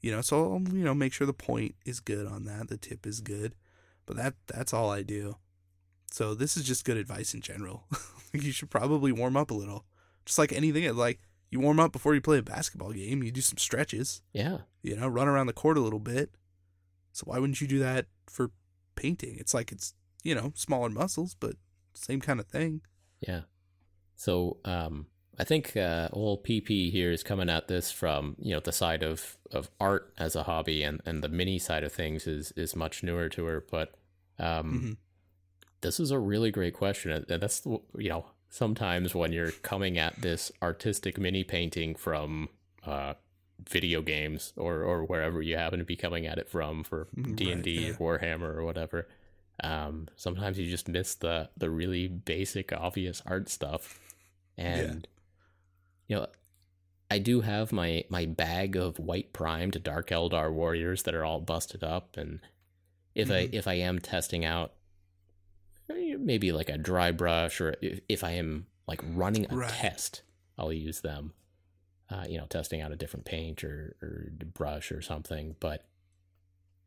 you 0.05 0.11
know, 0.11 0.21
so 0.21 0.53
I'll, 0.53 0.61
you 0.75 0.83
know, 0.83 0.93
make 0.93 1.13
sure 1.13 1.25
the 1.25 1.33
point 1.33 1.73
is 1.83 1.99
good 1.99 2.27
on 2.27 2.45
that, 2.45 2.67
the 2.67 2.77
tip 2.77 3.07
is 3.07 3.21
good. 3.21 3.55
But 4.05 4.17
that 4.17 4.35
that's 4.45 4.71
all 4.71 4.91
I 4.91 5.01
do. 5.01 5.37
So 6.11 6.35
this 6.35 6.55
is 6.55 6.63
just 6.63 6.85
good 6.85 6.95
advice 6.97 7.33
in 7.33 7.41
general. 7.41 7.87
you 8.33 8.51
should 8.51 8.69
probably 8.69 9.11
warm 9.11 9.35
up 9.35 9.49
a 9.49 9.55
little. 9.55 9.83
Just 10.23 10.37
like 10.37 10.53
anything, 10.53 10.95
like 10.95 11.21
you 11.49 11.59
warm 11.59 11.79
up 11.79 11.91
before 11.91 12.13
you 12.13 12.21
play 12.21 12.37
a 12.37 12.43
basketball 12.43 12.91
game, 12.91 13.23
you 13.23 13.31
do 13.31 13.41
some 13.41 13.57
stretches, 13.57 14.21
Yeah. 14.31 14.59
you 14.83 14.95
know, 14.95 15.07
run 15.07 15.27
around 15.27 15.47
the 15.47 15.53
court 15.53 15.75
a 15.77 15.81
little 15.81 15.99
bit. 15.99 16.35
So 17.11 17.23
why 17.25 17.39
wouldn't 17.39 17.59
you 17.59 17.65
do 17.67 17.79
that 17.79 18.05
for 18.27 18.51
painting? 18.95 19.37
It's 19.39 19.55
like 19.55 19.71
it's, 19.71 19.95
you 20.23 20.35
know, 20.35 20.51
smaller 20.55 20.89
muscles, 20.89 21.35
but 21.39 21.55
same 21.95 22.21
kind 22.21 22.39
of 22.39 22.45
thing. 22.45 22.81
Yeah. 23.27 23.41
So 24.15 24.57
um, 24.65 25.07
I 25.37 25.43
think 25.43 25.75
uh, 25.75 26.09
old 26.13 26.43
PP 26.43 26.91
here 26.91 27.11
is 27.11 27.23
coming 27.23 27.49
at 27.49 27.67
this 27.67 27.91
from 27.91 28.35
you 28.39 28.53
know 28.53 28.59
the 28.61 28.71
side 28.71 29.03
of, 29.03 29.37
of 29.51 29.69
art 29.79 30.13
as 30.17 30.35
a 30.35 30.43
hobby, 30.43 30.81
and, 30.83 31.01
and 31.05 31.23
the 31.23 31.29
mini 31.29 31.59
side 31.59 31.83
of 31.83 31.91
things 31.91 32.25
is 32.27 32.51
is 32.53 32.75
much 32.75 33.03
newer 33.03 33.27
to 33.29 33.45
her. 33.45 33.63
But 33.69 33.93
um, 34.39 34.81
Mhm. 34.81 34.97
this 35.81 35.99
is 35.99 36.11
a 36.11 36.19
really 36.19 36.51
great 36.51 36.73
question, 36.73 37.11
and 37.11 37.41
that's 37.41 37.65
you 37.65 38.09
know 38.09 38.25
sometimes 38.49 39.13
when 39.13 39.33
you're 39.33 39.51
coming 39.51 39.97
at 39.97 40.21
this 40.21 40.51
artistic 40.61 41.17
mini 41.17 41.43
painting 41.43 41.95
from 41.95 42.47
uh, 42.85 43.15
video 43.69 44.01
games 44.01 44.53
or 44.55 44.83
or 44.83 45.03
wherever 45.03 45.41
you 45.41 45.57
happen 45.57 45.79
to 45.79 45.85
be 45.85 45.95
coming 45.97 46.25
at 46.27 46.37
it 46.37 46.47
from 46.49 46.83
for 46.83 47.07
Mm, 47.17 47.35
D 47.35 47.51
and 47.51 47.63
D. 47.63 47.91
Warhammer, 47.99 48.55
or 48.55 48.63
whatever. 48.63 49.07
Um, 49.63 50.07
sometimes 50.15 50.57
you 50.59 50.69
just 50.69 50.87
miss 50.87 51.15
the 51.15 51.49
the 51.57 51.69
really 51.69 52.07
basic, 52.07 52.71
obvious 52.71 53.21
art 53.25 53.49
stuff, 53.49 53.99
and 54.57 55.07
you 56.07 56.15
know, 56.17 56.27
I 57.09 57.19
do 57.19 57.41
have 57.41 57.71
my 57.71 58.03
my 58.09 58.25
bag 58.25 58.75
of 58.75 58.99
white 58.99 59.31
primed 59.33 59.81
Dark 59.83 60.09
Eldar 60.09 60.51
warriors 60.51 61.03
that 61.03 61.15
are 61.15 61.23
all 61.25 61.39
busted 61.39 61.83
up, 61.83 62.17
and 62.17 62.39
if 63.13 63.29
I 63.29 63.47
Mhm. 63.47 63.53
if 63.53 63.67
I 63.67 63.73
am 63.75 63.99
testing 63.99 64.43
out 64.43 64.73
eh, 65.89 66.15
maybe 66.17 66.51
like 66.51 66.69
a 66.69 66.77
dry 66.77 67.11
brush, 67.11 67.61
or 67.61 67.75
if, 67.81 67.99
if 68.09 68.23
I 68.23 68.31
am 68.31 68.67
like 68.87 69.01
running 69.03 69.45
a 69.49 69.55
Right. 69.55 69.69
test, 69.69 70.21
I'll 70.57 70.73
use 70.73 71.01
them. 71.01 71.33
Uh, 72.09 72.25
you 72.29 72.37
know, 72.37 72.45
testing 72.45 72.81
out 72.81 72.91
a 72.91 72.95
different 72.95 73.25
paint 73.25 73.63
or, 73.63 73.95
or 74.01 74.29
brush 74.53 74.91
or 74.91 75.01
something, 75.01 75.55
but 75.59 75.85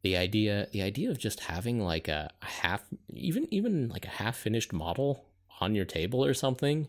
the 0.03 0.17
idea 0.17 0.69
the 0.71 0.81
idea 0.83 1.11
of 1.11 1.19
just 1.19 1.41
having 1.41 1.81
like 1.81 2.07
a 2.07 2.31
half 2.41 2.85
even 3.13 3.53
even 3.53 3.89
like 3.89 4.05
a 4.05 4.11
half 4.11 4.37
finished 4.37 4.73
model 4.73 5.25
on 5.61 5.75
your 5.75 5.85
table 5.85 6.25
or 6.25 6.33
something 6.35 6.87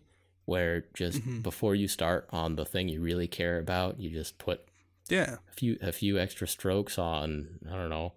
where 0.49 0.85
just 0.93 1.19
Mhm. 1.21 1.43
before 1.43 1.75
you 1.75 1.87
start 1.87 2.27
on 2.31 2.55
the 2.55 2.65
thing 2.65 2.89
you 2.89 3.01
really 3.01 3.27
care 3.27 3.57
about 3.59 3.99
you 3.99 4.09
just 4.09 4.37
put 4.37 4.67
Yeah. 5.07 5.37
a 5.49 5.53
few 5.53 5.77
a 5.81 5.91
few 5.91 6.17
extra 6.19 6.47
strokes 6.47 6.97
on 6.97 7.59
i 7.67 7.71
don't 7.75 7.89
know 7.89 8.13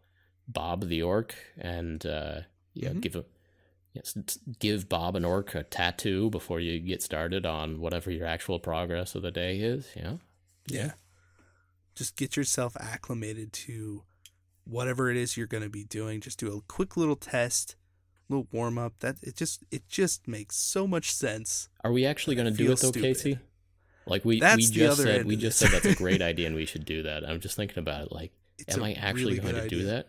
bob 0.48 0.88
the 0.88 1.02
orc 1.02 1.34
and 1.56 2.04
uh 2.06 2.40
yeah 2.74 2.90
Mhm. 2.90 3.00
give 3.02 3.16
a 3.16 3.24
yes 3.92 4.16
give 4.58 4.88
bob 4.88 5.14
an 5.16 5.24
orc 5.24 5.54
a 5.54 5.62
tattoo 5.62 6.30
before 6.30 6.58
you 6.60 6.80
get 6.80 7.02
started 7.02 7.44
on 7.46 7.78
whatever 7.80 8.10
your 8.10 8.26
actual 8.26 8.58
progress 8.58 9.14
of 9.14 9.22
the 9.22 9.30
day 9.30 9.58
is 9.60 9.86
know 9.96 10.18
Yeah. 10.66 10.92
Just 11.94 12.16
get 12.16 12.36
yourself 12.36 12.76
acclimated 12.80 13.52
to 13.66 14.04
whatever 14.64 15.10
it 15.10 15.16
is 15.16 15.36
you're 15.36 15.46
going 15.54 15.64
to 15.64 15.68
be 15.68 15.84
doing. 15.84 16.20
Just 16.22 16.38
do 16.38 16.56
a 16.56 16.60
quick 16.62 16.96
little 16.96 17.16
test, 17.16 17.74
little 18.28 18.46
warm 18.52 18.78
up. 18.78 18.94
That 19.00 19.16
it 19.22 19.36
just 19.36 19.64
it 19.70 19.88
just 19.88 20.26
makes 20.28 20.56
so 20.56 20.86
much 20.86 21.12
sense. 21.12 21.68
Are 21.84 21.92
we 21.92 22.06
actually 22.06 22.36
going 22.36 22.50
to 22.50 22.56
do 22.56 22.64
it 22.64 22.80
though, 22.80 22.90
stupid. 22.90 23.02
Casey? 23.02 23.38
Like 24.06 24.24
we 24.24 24.40
That's 24.40 24.56
we 24.56 24.62
just 24.76 25.02
said 25.02 25.26
we 25.26 25.36
just 25.36 25.58
said 25.58 25.70
that's 25.70 25.86
a 25.86 25.94
great 25.94 26.22
idea 26.30 26.46
and 26.46 26.56
we 26.56 26.66
should 26.66 26.84
do 26.84 27.02
that. 27.04 27.24
I'm 27.24 27.40
just 27.40 27.56
thinking 27.56 27.78
about 27.78 28.06
it. 28.06 28.12
Like, 28.12 28.32
It's 28.58 28.76
am 28.76 28.82
I 28.82 28.94
actually 28.94 29.38
really 29.38 29.52
going 29.52 29.62
to 29.62 29.68
do 29.68 29.84
that? 29.84 30.08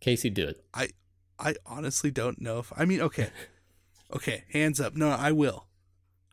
Casey, 0.00 0.30
do 0.30 0.48
it. 0.48 0.64
I 0.74 0.88
I 1.38 1.54
honestly 1.64 2.10
don't 2.10 2.40
know 2.40 2.58
if 2.58 2.72
I 2.76 2.84
mean 2.84 3.00
okay. 3.00 3.30
Okay, 4.12 4.42
hands 4.52 4.80
up. 4.80 4.96
No, 4.96 5.10
I 5.10 5.30
will. 5.30 5.66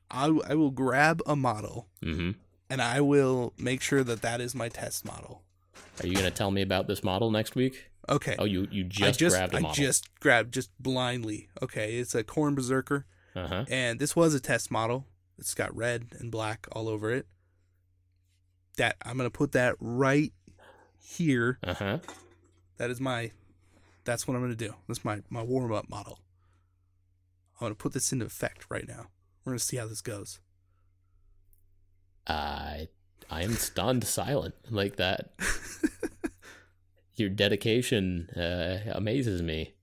I 0.10 0.26
I 0.48 0.56
will 0.56 0.72
grab 0.72 1.22
a 1.28 1.36
model 1.36 1.90
hmm 2.02 2.32
and 2.70 2.82
I 2.82 3.02
will 3.02 3.54
make 3.58 3.82
sure 3.82 4.04
that 4.04 4.22
that 4.24 4.42
is 4.42 4.54
my 4.54 4.68
test 4.68 5.06
model. 5.06 5.44
Are 6.02 6.08
you 6.08 6.14
going 6.14 6.26
to 6.26 6.32
tell 6.32 6.52
me 6.52 6.62
about 6.62 6.88
this 6.88 7.04
model 7.04 7.32
next 7.32 7.56
week? 7.56 7.90
Okay. 8.10 8.36
Oh, 8.40 8.46
you 8.46 8.68
you 8.72 8.84
just, 8.86 9.04
I 9.04 9.12
just 9.12 9.36
grabbed 9.36 9.54
a 9.54 9.58
I 9.58 9.60
model. 9.62 9.76
just 9.76 10.20
grabbed 10.20 10.54
just 10.54 10.72
blindly. 10.80 11.50
Okay, 11.62 11.98
it's 11.98 12.16
a 12.16 12.24
Khorne 12.24 12.56
berserker. 12.56 13.06
Uh 13.36 13.48
huh. 13.48 13.66
And 13.70 14.00
this 14.00 14.16
was 14.16 14.34
a 14.34 14.40
test 14.40 14.72
model. 14.72 15.06
It's 15.38 15.54
got 15.54 15.76
red 15.76 16.08
and 16.20 16.32
black 16.32 16.68
all 16.72 16.88
over 16.88 17.12
it. 17.12 17.28
That 18.78 18.96
I'm 19.04 19.18
gonna 19.18 19.30
put 19.30 19.52
that 19.52 19.76
right 19.80 20.32
here. 21.00 21.60
Uh 21.64 21.74
huh. 21.74 21.98
That 22.78 22.90
is 22.90 23.02
my 23.02 23.32
that's 24.08 24.28
what 24.28 24.36
I'm 24.36 24.42
gonna 24.42 24.56
do. 24.56 24.74
That's 24.88 25.04
my, 25.04 25.22
my 25.30 25.44
warm 25.44 25.74
up 25.74 25.90
model. 25.90 26.20
I'm 27.60 27.66
gonna 27.66 27.76
put 27.76 27.92
this 27.94 28.14
into 28.14 28.26
effect 28.26 28.66
right 28.70 28.88
now. 28.88 29.08
We're 29.44 29.52
gonna 29.52 29.60
see 29.60 29.78
how 29.78 29.88
this 29.88 30.02
goes. 30.02 30.40
I 32.26 32.88
I 33.30 33.44
am 33.44 33.54
stunned 33.54 34.06
silent 34.06 34.56
like 34.70 34.96
that. 34.96 35.32
Your 37.18 37.30
dedication 37.30 38.30
uh, 38.30 38.92
amazes 38.94 39.42
me. 39.42 39.74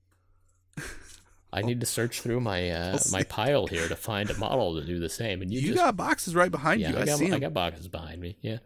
I 1.53 1.61
need 1.61 1.79
to 1.79 1.85
search 1.85 2.19
through 2.21 2.41
my 2.41 2.69
uh, 2.69 2.97
my 3.11 3.23
pile 3.23 3.67
here 3.67 3.87
to 3.87 3.95
find 3.95 4.29
a 4.29 4.37
model 4.37 4.79
to 4.79 4.85
do 4.85 4.99
the 4.99 5.09
same. 5.09 5.41
And 5.41 5.53
you, 5.53 5.59
You, 5.61 5.67
just, 5.67 5.79
got 5.79 5.95
boxes 5.95 6.35
right 6.35 6.51
behind 6.51 6.81
yeah, 6.81 6.91
you. 6.91 6.97
I, 6.97 7.01
I, 7.01 7.05
got, 7.05 7.17
see 7.19 7.31
I 7.31 7.39
got 7.39 7.53
boxes 7.53 7.87
behind 7.87 8.19
me. 8.19 8.37
Yeah. 8.41 8.57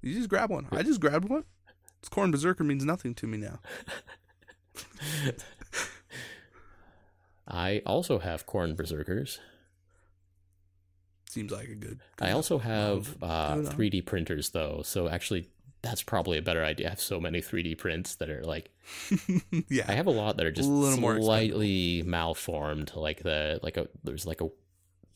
You 0.00 0.14
just 0.14 0.30
grab 0.30 0.50
one. 0.50 0.66
I 0.72 0.82
just 0.82 1.00
grabbed 1.00 1.28
one. 1.28 1.44
This 2.00 2.08
Khorne 2.08 2.30
berserker 2.30 2.64
means 2.64 2.84
nothing 2.84 3.14
to 3.16 3.26
me 3.26 3.36
now. 3.36 3.58
I 7.46 7.82
also 7.84 8.20
have 8.20 8.46
Khorne 8.46 8.74
berserkers. 8.76 9.40
Seems 11.28 11.52
like 11.52 11.68
a 11.68 11.74
good. 11.74 12.00
I 12.20 12.32
also 12.32 12.58
have 12.58 13.16
uh, 13.22 13.56
3D 13.56 14.06
printers 14.06 14.50
though, 14.50 14.82
so 14.82 15.08
actually 15.08 15.50
that's 15.82 16.02
probably 16.02 16.36
a 16.38 16.42
better 16.42 16.62
idea. 16.64 16.86
I 16.86 16.90
have 16.90 17.00
so 17.00 17.20
many 17.20 17.40
3D 17.40 17.78
prints 17.78 18.16
that 18.16 18.28
are 18.30 18.42
like 18.44 18.70
yeah. 19.68 19.84
I 19.88 19.92
have 19.92 20.06
a 20.06 20.10
lot 20.10 20.36
that 20.36 20.46
are 20.46 20.52
just 20.52 20.68
little 20.68 21.00
more 21.00 21.20
slightly 21.20 22.02
malformed, 22.04 22.92
like 22.94 23.22
the 23.22 23.58
like 23.62 23.76
a 23.76 23.88
there's 24.04 24.26
like 24.26 24.40
a 24.40 24.48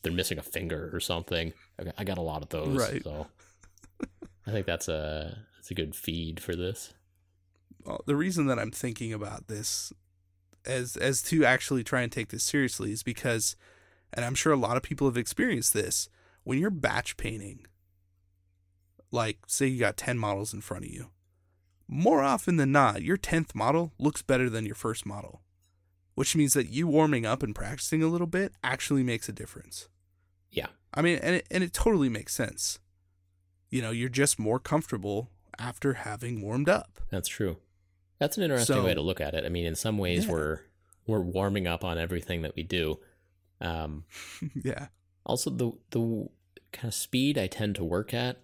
they're 0.01 0.11
missing 0.13 0.37
a 0.37 0.43
finger 0.43 0.89
or 0.93 0.99
something. 0.99 1.53
I 1.79 1.83
got, 1.83 1.93
I 1.97 2.03
got 2.03 2.17
a 2.17 2.21
lot 2.21 2.41
of 2.43 2.49
those, 2.49 2.77
Right. 2.77 3.03
so 3.03 3.27
I 4.47 4.51
think 4.51 4.65
that's 4.65 4.87
a 4.87 5.37
that's 5.55 5.71
a 5.71 5.75
good 5.75 5.95
feed 5.95 6.39
for 6.39 6.55
this. 6.55 6.93
well, 7.85 8.01
the 8.05 8.15
reason 8.15 8.47
that 8.47 8.59
I'm 8.59 8.71
thinking 8.71 9.13
about 9.13 9.47
this 9.47 9.91
as 10.65 10.95
as 10.97 11.21
to 11.23 11.45
actually 11.45 11.83
try 11.83 12.01
and 12.01 12.11
take 12.11 12.29
this 12.29 12.43
seriously 12.43 12.91
is 12.91 13.03
because 13.03 13.55
and 14.13 14.23
I'm 14.25 14.35
sure 14.35 14.53
a 14.53 14.57
lot 14.57 14.77
of 14.77 14.83
people 14.83 15.07
have 15.07 15.17
experienced 15.17 15.73
this 15.73 16.09
when 16.43 16.57
you're 16.57 16.69
batch 16.71 17.17
painting 17.17 17.65
like 19.15 19.39
say 19.47 19.65
you 19.65 19.79
got 19.79 19.97
10 19.97 20.17
models 20.19 20.53
in 20.53 20.61
front 20.61 20.85
of 20.85 20.91
you 20.91 21.09
more 21.87 22.21
often 22.21 22.57
than 22.57 22.71
not 22.71 23.01
your 23.01 23.17
10th 23.17 23.55
model 23.55 23.93
looks 23.97 24.21
better 24.21 24.49
than 24.49 24.65
your 24.65 24.75
first 24.75 25.05
model 25.05 25.41
which 26.13 26.35
means 26.35 26.53
that 26.53 26.69
you 26.69 26.87
warming 26.87 27.25
up 27.25 27.41
and 27.43 27.55
practicing 27.55 28.01
a 28.03 28.07
little 28.07 28.27
bit 28.27 28.53
actually 28.63 29.03
makes 29.03 29.27
a 29.29 29.33
difference 29.33 29.87
Yeah. 30.51 30.67
I 30.93 31.01
mean 31.01 31.17
and 31.23 31.35
it, 31.35 31.47
and 31.49 31.63
it 31.63 31.73
totally 31.73 32.09
makes 32.09 32.33
sense 32.35 32.79
you 33.69 33.81
know 33.81 33.91
you're 33.91 34.09
just 34.09 34.37
more 34.39 34.59
comfortable 34.59 35.29
after 35.57 35.93
having 35.93 36.41
warmed 36.41 36.69
up 36.69 36.99
That's 37.09 37.27
true. 37.29 37.57
That's 38.19 38.37
an 38.37 38.43
interesting 38.43 38.75
So- 38.77 38.85
way 38.85 38.93
to 38.93 39.01
look 39.01 39.19
at 39.19 39.33
it. 39.33 39.43
I 39.45 39.49
mean, 39.49 39.65
in 39.65 39.75
some 39.75 39.97
ways, 39.97 40.25
Yeah. 40.25 40.31
we're 40.31 40.59
we're 41.07 41.21
warming 41.21 41.67
up 41.67 41.83
on 41.83 41.97
everything 41.97 42.41
that 42.43 42.55
we 42.55 42.63
do. 42.63 42.99
Um, 43.61 44.05
yeah 44.63 44.87
also, 45.25 45.49
the 45.49 45.71
the 45.91 46.27
kind 46.71 46.87
of 46.87 46.93
speed 46.93 47.37
I 47.37 47.47
tend 47.47 47.75
to 47.75 47.83
work 47.83 48.13
at, 48.13 48.37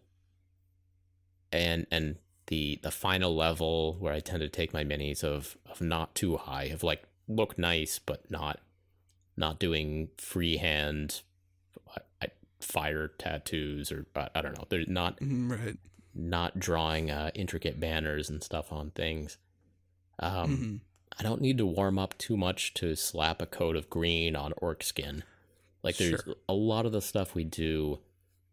and 1.52 1.86
and 1.92 2.18
the 2.48 2.80
the 2.84 2.92
final 2.92 3.36
level 3.36 3.96
where 4.00 4.14
I 4.14 4.20
tend 4.20 4.42
to 4.42 4.50
take 4.50 4.74
my 4.74 4.84
minis 4.84 5.24
of 5.24 5.58
of 5.66 5.82
not 5.82 6.16
too 6.16 6.38
high, 6.38 6.66
of 6.66 6.84
like 6.84 7.04
look 7.28 7.58
nice 7.58 8.00
but 8.00 8.30
not 8.30 8.60
not 9.38 9.60
doing 9.60 10.10
freehand 10.18 11.22
I- 11.96 12.26
I- 12.26 12.32
fire 12.60 13.08
tattoos 13.08 13.92
or 13.92 14.06
I 14.16 14.30
I 14.36 14.42
don't 14.42 14.58
know. 14.58 14.66
They're 14.70 14.86
not 14.88 15.20
Mhm, 15.20 15.50
right 15.52 15.78
not 16.14 16.60
drawing 16.60 17.10
uh, 17.10 17.32
intricate 17.34 17.80
banners 17.80 18.30
and 18.30 18.44
stuff 18.44 18.72
on 18.74 18.92
things. 18.92 19.38
Um, 20.20 20.58
Mhm. 20.58 20.80
I 21.18 21.24
don't 21.24 21.42
need 21.42 21.58
to 21.60 21.66
warm 21.66 21.98
up 21.98 22.18
too 22.18 22.36
much 22.36 22.74
to 22.76 22.96
slap 22.98 23.42
a 23.42 23.46
coat 23.46 23.76
of 23.78 23.90
green 23.90 24.36
on 24.36 24.54
orc 24.58 24.84
skin. 24.84 25.24
Like 25.84 25.96
there's 25.98 26.22
Sure. 26.22 26.36
a 26.50 26.54
lot 26.54 26.86
of 26.86 26.92
the 26.92 27.02
stuff 27.02 27.34
we 27.34 27.46
do, 27.46 28.00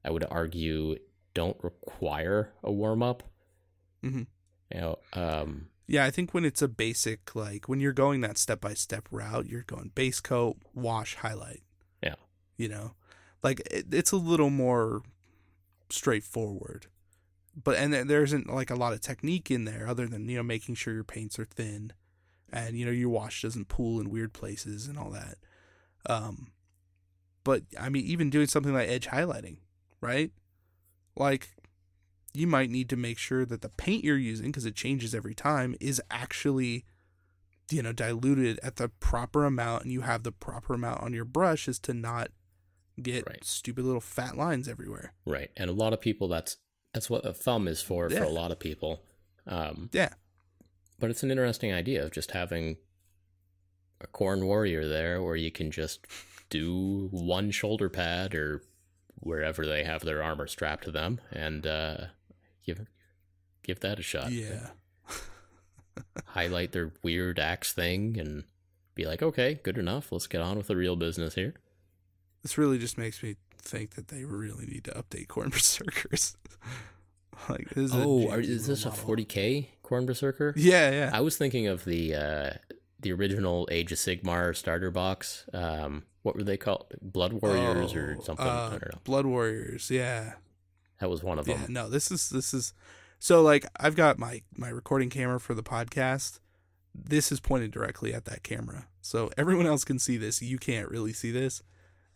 I 0.04 0.10
would 0.10 0.24
argue, 0.30 0.98
don't 1.38 1.62
require 1.64 2.52
a 2.62 2.70
warm 2.72 3.02
up. 3.02 3.22
Mhm. 4.02 4.26
You 4.74 4.80
know, 4.80 4.98
um, 5.14 5.68
Yeah, 5.86 6.04
I 6.04 6.10
think 6.10 6.34
when 6.34 6.44
it's 6.44 6.60
a 6.60 6.68
basic, 6.68 7.34
like 7.34 7.68
when 7.68 7.80
you're 7.80 7.94
going 7.94 8.20
that 8.20 8.36
step 8.36 8.60
by 8.60 8.74
step 8.74 9.08
route, 9.10 9.46
you're 9.46 9.62
going 9.62 9.92
base 9.94 10.20
coat, 10.20 10.56
wash, 10.74 11.14
highlight. 11.14 11.62
Yeah. 12.02 12.16
You 12.58 12.68
know, 12.68 12.94
like 13.42 13.60
it, 13.70 13.86
it's 13.94 14.12
a 14.12 14.16
little 14.18 14.50
more 14.50 15.00
straightforward. 15.90 16.86
But, 17.54 17.76
and 17.78 17.92
there- 17.92 18.04
there 18.04 18.22
isn't 18.22 18.46
like 18.48 18.70
a 18.70 18.74
lot 18.76 18.92
of 18.92 19.00
technique 19.00 19.50
in 19.50 19.64
there 19.64 19.86
other 19.88 20.06
than, 20.06 20.28
you 20.28 20.36
know, 20.36 20.42
making 20.42 20.74
sure 20.76 20.92
your 20.94 21.04
paints 21.04 21.38
are 21.38 21.44
thin 21.46 21.92
and, 22.52 22.78
you 22.78 22.84
know, 22.84 22.92
your 22.92 23.08
wash 23.08 23.42
doesn't 23.42 23.68
pool 23.68 24.00
in 24.00 24.10
weird 24.10 24.32
places 24.32 24.86
and 24.86 24.98
all 24.98 25.10
that. 25.10 25.38
Um, 26.06 26.52
but 27.44 27.62
I 27.80 27.88
mean, 27.88 28.04
even 28.04 28.30
doing 28.30 28.46
something 28.46 28.72
like 28.74 28.88
edge 28.88 29.06
highlighting, 29.08 29.58
right? 30.00 30.30
Like, 31.18 31.54
you 32.32 32.46
might 32.46 32.70
need 32.70 32.88
to 32.90 32.96
make 32.96 33.18
sure 33.18 33.44
that 33.44 33.62
the 33.62 33.68
paint 33.68 34.04
you're 34.04 34.16
using 34.16 34.46
because 34.46 34.64
it 34.66 34.74
changes 34.74 35.14
every 35.14 35.34
time 35.34 35.74
is 35.80 36.00
actually 36.10 36.84
you 37.70 37.82
know 37.82 37.92
diluted 37.92 38.58
at 38.62 38.76
the 38.76 38.88
proper 38.88 39.44
amount 39.44 39.82
and 39.82 39.92
you 39.92 40.00
have 40.02 40.22
the 40.22 40.32
proper 40.32 40.74
amount 40.74 41.02
on 41.02 41.12
your 41.12 41.24
brush 41.24 41.68
is 41.68 41.78
to 41.78 41.92
not 41.92 42.30
get 43.02 43.26
Right. 43.28 43.44
stupid 43.44 43.84
little 43.84 44.00
fat 44.00 44.36
lines 44.36 44.68
everywhere 44.68 45.12
right. 45.26 45.50
And 45.56 45.68
a 45.68 45.72
lot 45.72 45.92
of 45.92 46.00
people, 46.00 46.28
that's 46.28 46.56
that's 46.94 47.10
what 47.10 47.26
a 47.26 47.32
thumb 47.34 47.68
is 47.68 47.82
for 47.82 48.08
for 48.08 48.22
a 48.22 48.28
lot 48.30 48.50
of 48.52 48.58
people. 48.58 49.02
Um, 49.46 49.90
yeah 49.92 50.10
but 50.98 51.10
it's 51.10 51.22
an 51.22 51.30
interesting 51.30 51.72
idea 51.72 52.04
of 52.04 52.10
just 52.10 52.32
having 52.32 52.76
a 54.00 54.06
Khorne 54.06 54.44
warrior 54.44 54.86
there 54.88 55.22
where 55.22 55.36
you 55.36 55.50
can 55.50 55.70
just 55.70 56.06
do 56.50 57.08
one 57.10 57.50
shoulder 57.50 57.88
pad 57.88 58.34
or 58.34 58.62
wherever 59.20 59.66
they 59.66 59.84
have 59.84 60.02
their 60.02 60.22
armor 60.22 60.46
strapped 60.46 60.84
to 60.84 60.90
them 60.90 61.20
and 61.32 61.66
uh, 61.66 61.96
give 62.64 62.86
give 63.62 63.80
that 63.80 63.98
a 63.98 64.02
shot. 64.02 64.30
yeah 64.32 64.68
Highlight 66.26 66.72
their 66.72 66.92
weird 67.02 67.38
axe 67.40 67.72
thing 67.72 68.18
and 68.20 68.44
be 68.94 69.04
like, 69.04 69.22
okay, 69.22 69.58
good 69.62 69.76
enough. 69.78 70.12
Let's 70.12 70.26
get 70.28 70.40
on 70.40 70.56
with 70.56 70.68
the 70.68 70.76
real 70.76 70.94
business 70.94 71.34
here. 71.34 71.54
this 72.42 72.56
really 72.56 72.78
just 72.78 72.96
makes 72.96 73.22
me 73.22 73.36
think 73.60 73.94
that 73.96 74.08
they 74.08 74.24
really 74.24 74.66
need 74.66 74.84
to 74.84 74.92
update 74.92 75.26
Khorne 75.26 75.50
berserkers 75.52 76.36
like 77.48 77.68
this 77.70 77.90
is 77.90 77.94
oh, 77.94 78.28
are, 78.30 78.40
is 78.40 78.66
this 78.66 78.86
a 78.86 78.90
40k 78.90 79.66
Khorne 79.84 80.06
Berserker? 80.06 80.54
yeah 80.56 80.90
yeah 80.90 81.10
I 81.12 81.20
was 81.20 81.36
thinking 81.36 81.66
of 81.66 81.84
the 81.84 82.14
uh, 82.14 82.50
the 83.00 83.12
original 83.12 83.68
Age 83.70 83.92
of 83.92 83.98
Sigmar 83.98 84.56
starter 84.56 84.90
box. 84.90 85.46
Um, 85.52 86.04
what 86.28 86.36
were 86.36 86.44
they 86.44 86.56
called? 86.56 86.86
Blood 87.02 87.32
Warriors 87.32 87.94
or 87.94 88.16
Oh, 88.20 88.22
something? 88.22 88.46
uh, 88.46 88.66
I 88.66 88.70
don't 88.70 88.92
know. 88.94 89.00
blood 89.04 89.26
warriors 89.26 89.90
yeah 89.90 90.34
That 91.00 91.10
was 91.10 91.22
one 91.22 91.38
of 91.38 91.48
yeah 91.48 91.56
them. 91.56 91.72
no 91.72 91.88
this 91.88 92.10
is 92.10 92.28
this 92.30 92.52
is 92.54 92.72
so 93.18 93.42
like 93.42 93.64
i've 93.80 93.96
got 93.96 94.18
my 94.18 94.42
my 94.56 94.68
recording 94.68 95.10
camera 95.10 95.40
for 95.40 95.54
the 95.54 95.62
podcast 95.62 96.38
this 96.94 97.32
is 97.32 97.40
pointed 97.40 97.70
directly 97.70 98.12
at 98.14 98.24
that 98.26 98.42
camera 98.42 98.86
so 99.00 99.30
everyone 99.38 99.66
else 99.66 99.84
can 99.84 99.98
see 99.98 100.16
this 100.16 100.42
you 100.42 100.58
can't 100.58 100.88
really 100.90 101.12
see 101.12 101.30
this 101.32 101.62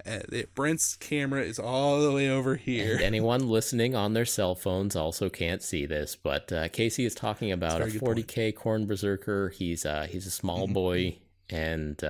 uh, 0.06 0.18
it, 0.32 0.52
brent's 0.54 0.96
camera 0.96 1.42
is 1.42 1.58
all 1.60 2.00
the 2.02 2.10
way 2.12 2.28
over 2.28 2.56
here 2.56 2.94
And 2.94 3.02
anyone 3.12 3.48
listening 3.48 3.94
on 3.94 4.14
their 4.14 4.24
cell 4.24 4.54
phones 4.56 4.96
also 4.96 5.28
can't 5.30 5.62
see 5.62 5.86
this, 5.86 6.16
but 6.16 6.50
uh, 6.52 6.68
Casey 6.68 7.04
is 7.04 7.14
talking 7.14 7.52
about 7.52 7.76
a 7.80 7.84
very 7.86 7.92
good 7.92 8.00
point. 8.02 8.26
40k 8.26 8.54
Khorne 8.54 8.86
Berserker. 8.88 9.50
He's 9.50 9.86
uh, 9.86 10.08
he's 10.10 10.26
a 10.26 10.30
small 10.32 10.66
Mhm. 10.66 10.72
boy, 10.82 11.18
and 11.50 12.02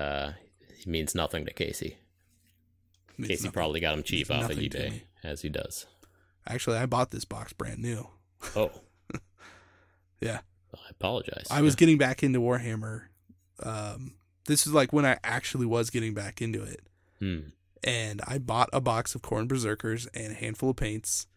means 0.86 1.14
nothing 1.14 1.44
to 1.46 1.52
Casey. 1.52 1.96
Means 3.18 3.28
Casey 3.28 3.42
nothing. 3.44 3.52
probably 3.52 3.80
got 3.80 3.94
him 3.94 4.02
cheap 4.02 4.30
off 4.30 4.50
of 4.50 4.56
eBay, 4.56 5.02
as 5.22 5.42
he 5.42 5.48
does. 5.48 5.86
actually 6.46 6.76
i 6.78 6.86
bought 6.86 7.10
this 7.10 7.24
box 7.24 7.52
brand 7.52 7.78
new 7.80 8.08
Oh, 8.56 8.70
yeah 10.20 10.40
I 10.74 10.90
apologize. 10.90 11.46
i 11.50 11.60
was 11.60 11.76
getting 11.76 11.98
back 11.98 12.22
into 12.22 12.40
warhammer 12.40 13.02
um 13.62 14.14
this 14.46 14.66
is 14.66 14.72
like 14.72 14.92
when 14.92 15.04
i 15.06 15.18
actually 15.22 15.66
was 15.66 15.90
getting 15.90 16.14
back 16.14 16.40
into 16.42 16.62
it 16.62 16.80
Hmm. 17.20 17.50
and 17.84 18.20
I 18.26 18.38
bought 18.38 18.68
a 18.72 18.80
box 18.80 19.14
of 19.14 19.22
Khorne 19.22 19.46
berserkers 19.46 20.06
and 20.12 20.32
a 20.32 20.34
handful 20.34 20.70
of 20.70 20.76
paints. 20.76 21.28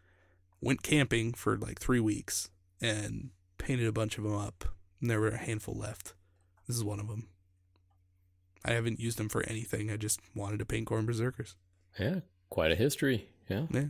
Went 0.60 0.82
camping 0.82 1.32
for 1.34 1.56
like 1.58 1.80
three 1.80 2.00
weeks 2.00 2.50
and 2.82 3.30
painted 3.60 3.86
a 3.86 3.92
bunch 3.92 4.18
of 4.18 4.24
them 4.24 4.36
up. 4.36 4.66
And 5.00 5.12
there 5.12 5.20
were 5.20 5.28
a 5.30 5.38
handful 5.38 5.76
left. 5.76 6.16
This 6.68 6.76
is 6.76 6.84
one 6.84 7.00
of 7.00 7.08
them. 7.08 7.28
I 8.66 8.72
haven't 8.72 9.00
used 9.00 9.20
them 9.20 9.30
for 9.30 9.44
anything. 9.44 9.92
I 9.92 9.98
just 9.98 10.20
wanted 10.34 10.58
to 10.60 10.66
paint 10.66 10.88
Khorne 10.88 11.06
berserkers. 11.06 11.56
Yeah, 12.00 12.22
quite 12.50 12.72
a 12.72 12.76
history. 12.76 13.30
Yeah. 13.48 13.68
Yeah. 13.70 13.86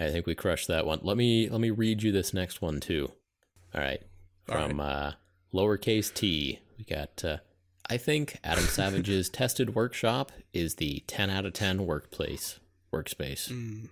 I 0.00 0.10
think 0.10 0.26
we 0.26 0.34
crushed 0.34 0.68
that 0.68 0.86
one. 0.86 1.00
Let 1.02 1.16
me 1.18 1.48
let 1.48 1.60
me 1.60 1.70
read 1.70 2.02
you 2.02 2.10
this 2.10 2.32
next 2.32 2.62
one 2.62 2.80
too. 2.80 3.12
All 3.74 3.80
right. 3.80 4.02
All 4.48 4.56
From 4.56 4.80
uh 4.80 5.12
lowercase 5.52 6.12
t, 6.12 6.60
we 6.78 6.84
got 6.84 7.22
uh 7.24 7.36
I 7.88 7.98
think 7.98 8.38
Adam 8.42 8.64
Savage's 8.64 9.28
tested 9.30 9.74
workshop 9.74 10.32
is 10.54 10.76
the 10.76 11.04
10 11.06 11.28
out 11.28 11.44
of 11.44 11.52
10 11.52 11.84
workplace 11.84 12.58
workspace. 12.92 13.50
Mm. 13.52 13.90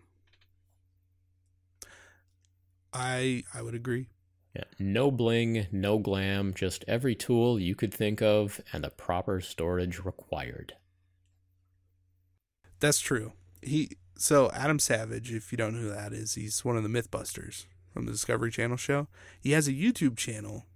I 2.94 3.44
I 3.55 3.62
would 3.62 3.74
agree. 3.74 4.09
Yeah. 4.54 4.64
No 4.78 5.10
bling, 5.10 5.66
no 5.72 5.98
glam, 5.98 6.52
just 6.52 6.84
every 6.86 7.14
tool 7.14 7.58
you 7.58 7.74
could 7.74 7.92
think 7.92 8.20
of 8.20 8.60
and 8.72 8.84
the 8.84 8.90
proper 8.90 9.40
storage 9.40 10.04
required. 10.04 10.74
That's 12.80 13.00
true. 13.00 13.32
He 13.62 13.96
so 14.16 14.50
Adam 14.52 14.78
Savage, 14.78 15.32
if 15.32 15.52
you 15.52 15.58
don't 15.58 15.74
know 15.74 15.80
who 15.80 15.94
that 15.94 16.12
is, 16.12 16.34
he's 16.34 16.64
one 16.64 16.76
of 16.76 16.82
the 16.82 16.88
MythBusters 16.88 17.64
from 17.92 18.06
the 18.06 18.12
Discovery 18.12 18.50
Channel 18.50 18.76
show. 18.76 19.08
He 19.40 19.52
has 19.52 19.68
a 19.68 19.72
YouTube 19.72 20.16
channel 20.16 20.66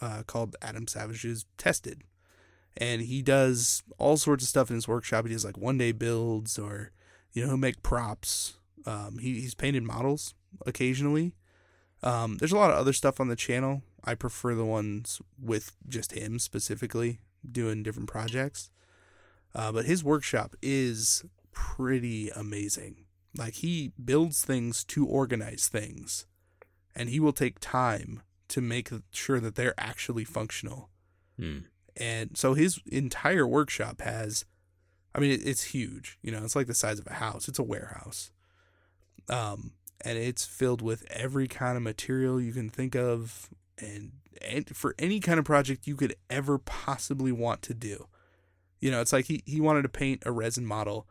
uh, 0.00 0.22
called 0.26 0.56
Adam 0.60 0.86
Savage's 0.88 1.46
Tested, 1.56 2.02
and 2.76 3.02
he 3.02 3.22
does 3.22 3.82
all 3.98 4.16
sorts 4.16 4.44
of 4.44 4.48
stuff 4.48 4.70
in 4.70 4.74
his 4.74 4.88
workshop. 4.88 5.26
He 5.26 5.32
does 5.32 5.44
like 5.44 5.56
one 5.56 5.78
day 5.78 5.92
builds, 5.92 6.58
or 6.58 6.92
you 7.32 7.42
know, 7.42 7.48
he'll 7.48 7.56
make 7.56 7.82
props. 7.82 8.58
Um, 8.86 9.18
he, 9.18 9.40
he's 9.40 9.54
painted 9.54 9.82
models 9.82 10.34
occasionally. 10.66 11.34
Um, 12.04 12.36
there's 12.36 12.52
a 12.52 12.56
lot 12.56 12.70
of 12.70 12.76
other 12.76 12.92
stuff 12.92 13.18
on 13.18 13.28
the 13.28 13.34
channel. 13.36 13.82
I 14.04 14.14
prefer 14.14 14.54
the 14.54 14.64
ones 14.64 15.20
with 15.42 15.72
just 15.88 16.12
him 16.12 16.38
specifically 16.38 17.18
doing 17.50 17.82
different 17.82 18.08
projects. 18.08 18.70
Uh, 19.54 19.72
but 19.72 19.86
his 19.86 20.04
workshop 20.04 20.54
is 20.60 21.24
pretty 21.52 22.28
amazing. 22.30 23.06
Like 23.36 23.54
he 23.54 23.92
builds 24.02 24.44
things 24.44 24.84
to 24.84 25.06
organize 25.06 25.68
things, 25.68 26.26
and 26.94 27.08
he 27.08 27.18
will 27.18 27.32
take 27.32 27.58
time 27.58 28.22
to 28.48 28.60
make 28.60 28.90
sure 29.10 29.40
that 29.40 29.54
they're 29.54 29.74
actually 29.78 30.24
functional. 30.24 30.90
Hmm. 31.38 31.60
And 31.96 32.36
so 32.36 32.54
his 32.54 32.80
entire 32.90 33.46
workshop 33.46 34.00
has, 34.02 34.44
I 35.14 35.20
mean, 35.20 35.30
it, 35.30 35.46
it's 35.46 35.62
huge. 35.62 36.18
You 36.22 36.32
know, 36.32 36.44
it's 36.44 36.56
like 36.56 36.66
the 36.66 36.74
size 36.74 36.98
of 36.98 37.06
a 37.06 37.14
house. 37.14 37.48
It's 37.48 37.58
a 37.58 37.64
warehouse. 37.64 38.30
Um, 39.28 39.72
and 40.00 40.18
it's 40.18 40.44
filled 40.44 40.82
with 40.82 41.04
every 41.10 41.48
kind 41.48 41.76
of 41.76 41.82
material 41.82 42.40
you 42.40 42.52
can 42.52 42.68
think 42.68 42.94
of, 42.94 43.48
and, 43.78 44.12
and 44.42 44.76
for 44.76 44.94
any 44.98 45.20
kind 45.20 45.38
of 45.38 45.44
project 45.44 45.86
you 45.86 45.96
could 45.96 46.14
ever 46.28 46.58
possibly 46.58 47.32
want 47.32 47.62
to 47.62 47.74
do. 47.74 48.08
You 48.80 48.90
know, 48.90 49.00
it's 49.00 49.12
like 49.12 49.26
he, 49.26 49.42
he 49.46 49.60
wanted 49.60 49.82
to 49.82 49.88
paint 49.88 50.22
a 50.26 50.32
resin 50.32 50.66
model 50.66 51.06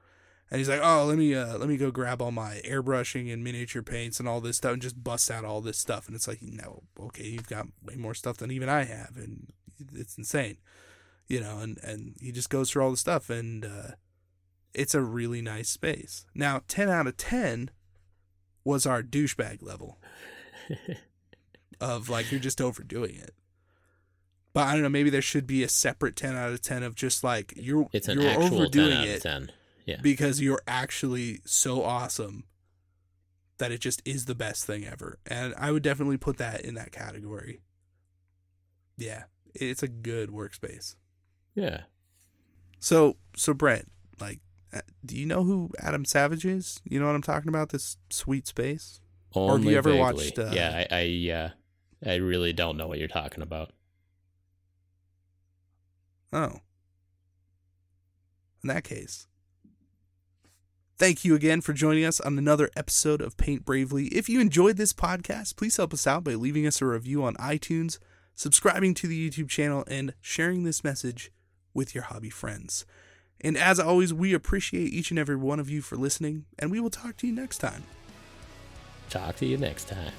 and 0.54 0.60
he's 0.60 0.70
like, 0.70 0.82
"Oh, 0.84 1.06
let 1.06 1.18
me 1.18 1.34
uh, 1.34 1.58
let 1.58 1.68
me 1.68 1.78
go 1.78 1.90
grab 1.90 2.22
all 2.22 2.32
my 2.32 2.62
airbrushing 2.64 3.34
and 3.34 3.44
miniature 3.44 3.82
paints 3.82 4.20
and 4.20 4.30
all 4.30 4.40
this 4.40 4.58
stuff, 4.58 4.74
and 4.74 4.82
just 4.84 5.04
bust 5.04 5.32
out 5.32 5.44
all 5.44 5.62
this 5.62 5.80
stuff." 5.80 6.06
And 6.06 6.16
it's 6.16 6.28
like, 6.28 6.44
no, 6.44 6.84
okay, 7.00 7.24
you've 7.24 7.50
got 7.50 7.66
way 7.82 7.96
more 7.96 8.14
stuff 8.14 8.38
than 8.38 8.52
even 8.52 8.70
I 8.70 8.84
have, 8.84 9.14
and 9.16 9.52
it's 9.96 10.16
insane, 10.16 10.58
you 11.28 11.42
know. 11.42 11.58
And 11.58 11.80
and 11.82 12.16
he 12.22 12.32
just 12.32 12.52
goes 12.52 12.70
through 12.70 12.84
all 12.84 12.92
the 12.92 12.98
stuff, 12.98 13.32
and 13.32 13.66
uh, 13.66 13.92
it's 14.76 14.94
a 14.94 15.02
really 15.02 15.42
nice 15.42 15.70
space. 15.70 16.28
Now, 16.36 16.62
ten 16.68 16.88
out 16.88 17.08
of 17.08 17.18
ten 17.18 17.72
was 18.64 18.86
our 18.86 19.04
douchebag 19.04 19.62
level 19.62 20.00
of 21.82 22.10
like 22.10 22.32
you're 22.32 22.40
just 22.40 22.62
overdoing 22.62 23.16
it. 23.16 23.34
But 24.54 24.68
I 24.68 24.74
don't 24.74 24.84
know. 24.84 24.90
Maybe 24.90 25.10
there 25.10 25.22
should 25.22 25.48
be 25.48 25.64
a 25.64 25.70
separate 25.70 26.16
ten 26.16 26.36
out 26.36 26.52
of 26.52 26.62
ten 26.62 26.84
of 26.84 26.96
just 26.96 27.24
like 27.24 27.54
you're 27.56 27.88
It's 27.92 28.08
an 28.08 28.22
you're 28.22 28.30
actual 28.30 28.62
overdoing 28.62 28.92
10 28.92 28.98
out 28.98 29.08
it 29.08 29.16
of 29.18 29.24
10. 29.24 29.52
Yeah. 29.86 29.98
because 30.02 30.40
you're 30.40 30.62
actually 30.66 31.42
so 31.44 31.84
awesome 31.84 32.46
that 33.58 33.72
it 33.72 33.80
just 33.80 34.02
is 34.06 34.26
the 34.26 34.36
best 34.36 34.66
thing 34.66 34.86
ever. 34.86 35.20
And 35.26 35.54
I 35.58 35.72
would 35.72 35.84
definitely 35.84 36.18
put 36.18 36.38
that 36.38 36.62
in 36.62 36.76
that 36.76 36.92
category. 36.92 37.62
Yeah, 38.98 39.24
it's 39.54 39.84
a 39.84 39.88
good 39.88 40.30
workspace. 40.30 40.96
Yeah. 41.56 41.82
So, 42.80 43.18
so 43.36 43.54
Brent, 43.54 43.92
like, 44.20 44.40
do 45.06 45.18
you 45.18 45.26
know 45.26 45.44
who 45.44 45.70
Adam 45.80 46.06
Savage 46.06 46.46
is? 46.46 46.82
You 46.84 47.00
know 47.00 47.06
what 47.06 47.16
I'm 47.16 47.22
talking 47.22 47.50
about? 47.50 47.70
This 47.70 47.98
sweet 48.10 48.48
space. 48.48 49.02
Only 49.36 49.64
have 49.64 49.72
you 49.72 49.78
ever 49.78 49.90
vaguely. 49.92 50.02
watched, 50.02 50.40
uh, 50.40 50.52
yeah, 50.54 50.86
I, 50.92 50.96
I, 50.96 51.32
uh, 51.32 51.50
I 52.12 52.16
really 52.16 52.54
don't 52.54 52.78
know 52.78 52.88
what 52.88 53.00
you're 53.00 53.08
talking 53.08 53.42
about. 53.42 53.72
Oh. 56.32 56.60
In 58.64 58.70
that 58.70 58.84
case, 58.84 59.28
thank 60.98 61.26
you 61.26 61.36
again 61.36 61.62
for 61.62 61.74
joining 61.74 62.06
us 62.06 62.20
on 62.22 62.38
another 62.38 62.70
episode 62.76 63.22
of 63.22 63.38
Paint 63.38 63.66
Bravely. 63.66 64.06
If 64.08 64.30
you 64.30 64.40
enjoyed 64.40 64.78
this 64.78 64.94
podcast, 64.94 65.56
please 65.58 65.78
help 65.78 65.94
us 65.94 66.08
out 66.08 66.24
by 66.24 66.36
leaving 66.36 66.66
us 66.66 66.82
a 66.82 66.86
review 66.86 67.24
on 67.24 67.36
iTunes, 67.36 68.00
subscribing 68.36 68.94
to 68.96 69.08
the 69.08 69.30
YouTube 69.30 69.50
channel, 69.50 69.84
and 69.88 70.14
sharing 70.22 70.64
this 70.64 70.84
message 70.84 71.32
with 71.74 71.94
your 71.94 72.06
hobby 72.06 72.30
friends. 72.30 72.86
And 73.44 73.58
as 73.58 73.80
always, 73.80 74.14
we 74.14 74.34
appreciate 74.34 74.94
each 74.94 75.12
and 75.12 75.20
every 75.20 75.36
one 75.36 75.60
of 75.60 75.70
you 75.70 75.82
for 75.82 75.98
listening, 75.98 76.46
and 76.58 76.72
we 76.72 76.80
will 76.80 76.90
talk 76.90 77.18
to 77.18 77.28
you 77.28 77.34
next 77.34 77.58
time. 77.58 77.84
Talk 79.10 79.36
to 79.38 79.46
you 79.46 79.58
next 79.58 79.90
time. 79.90 80.14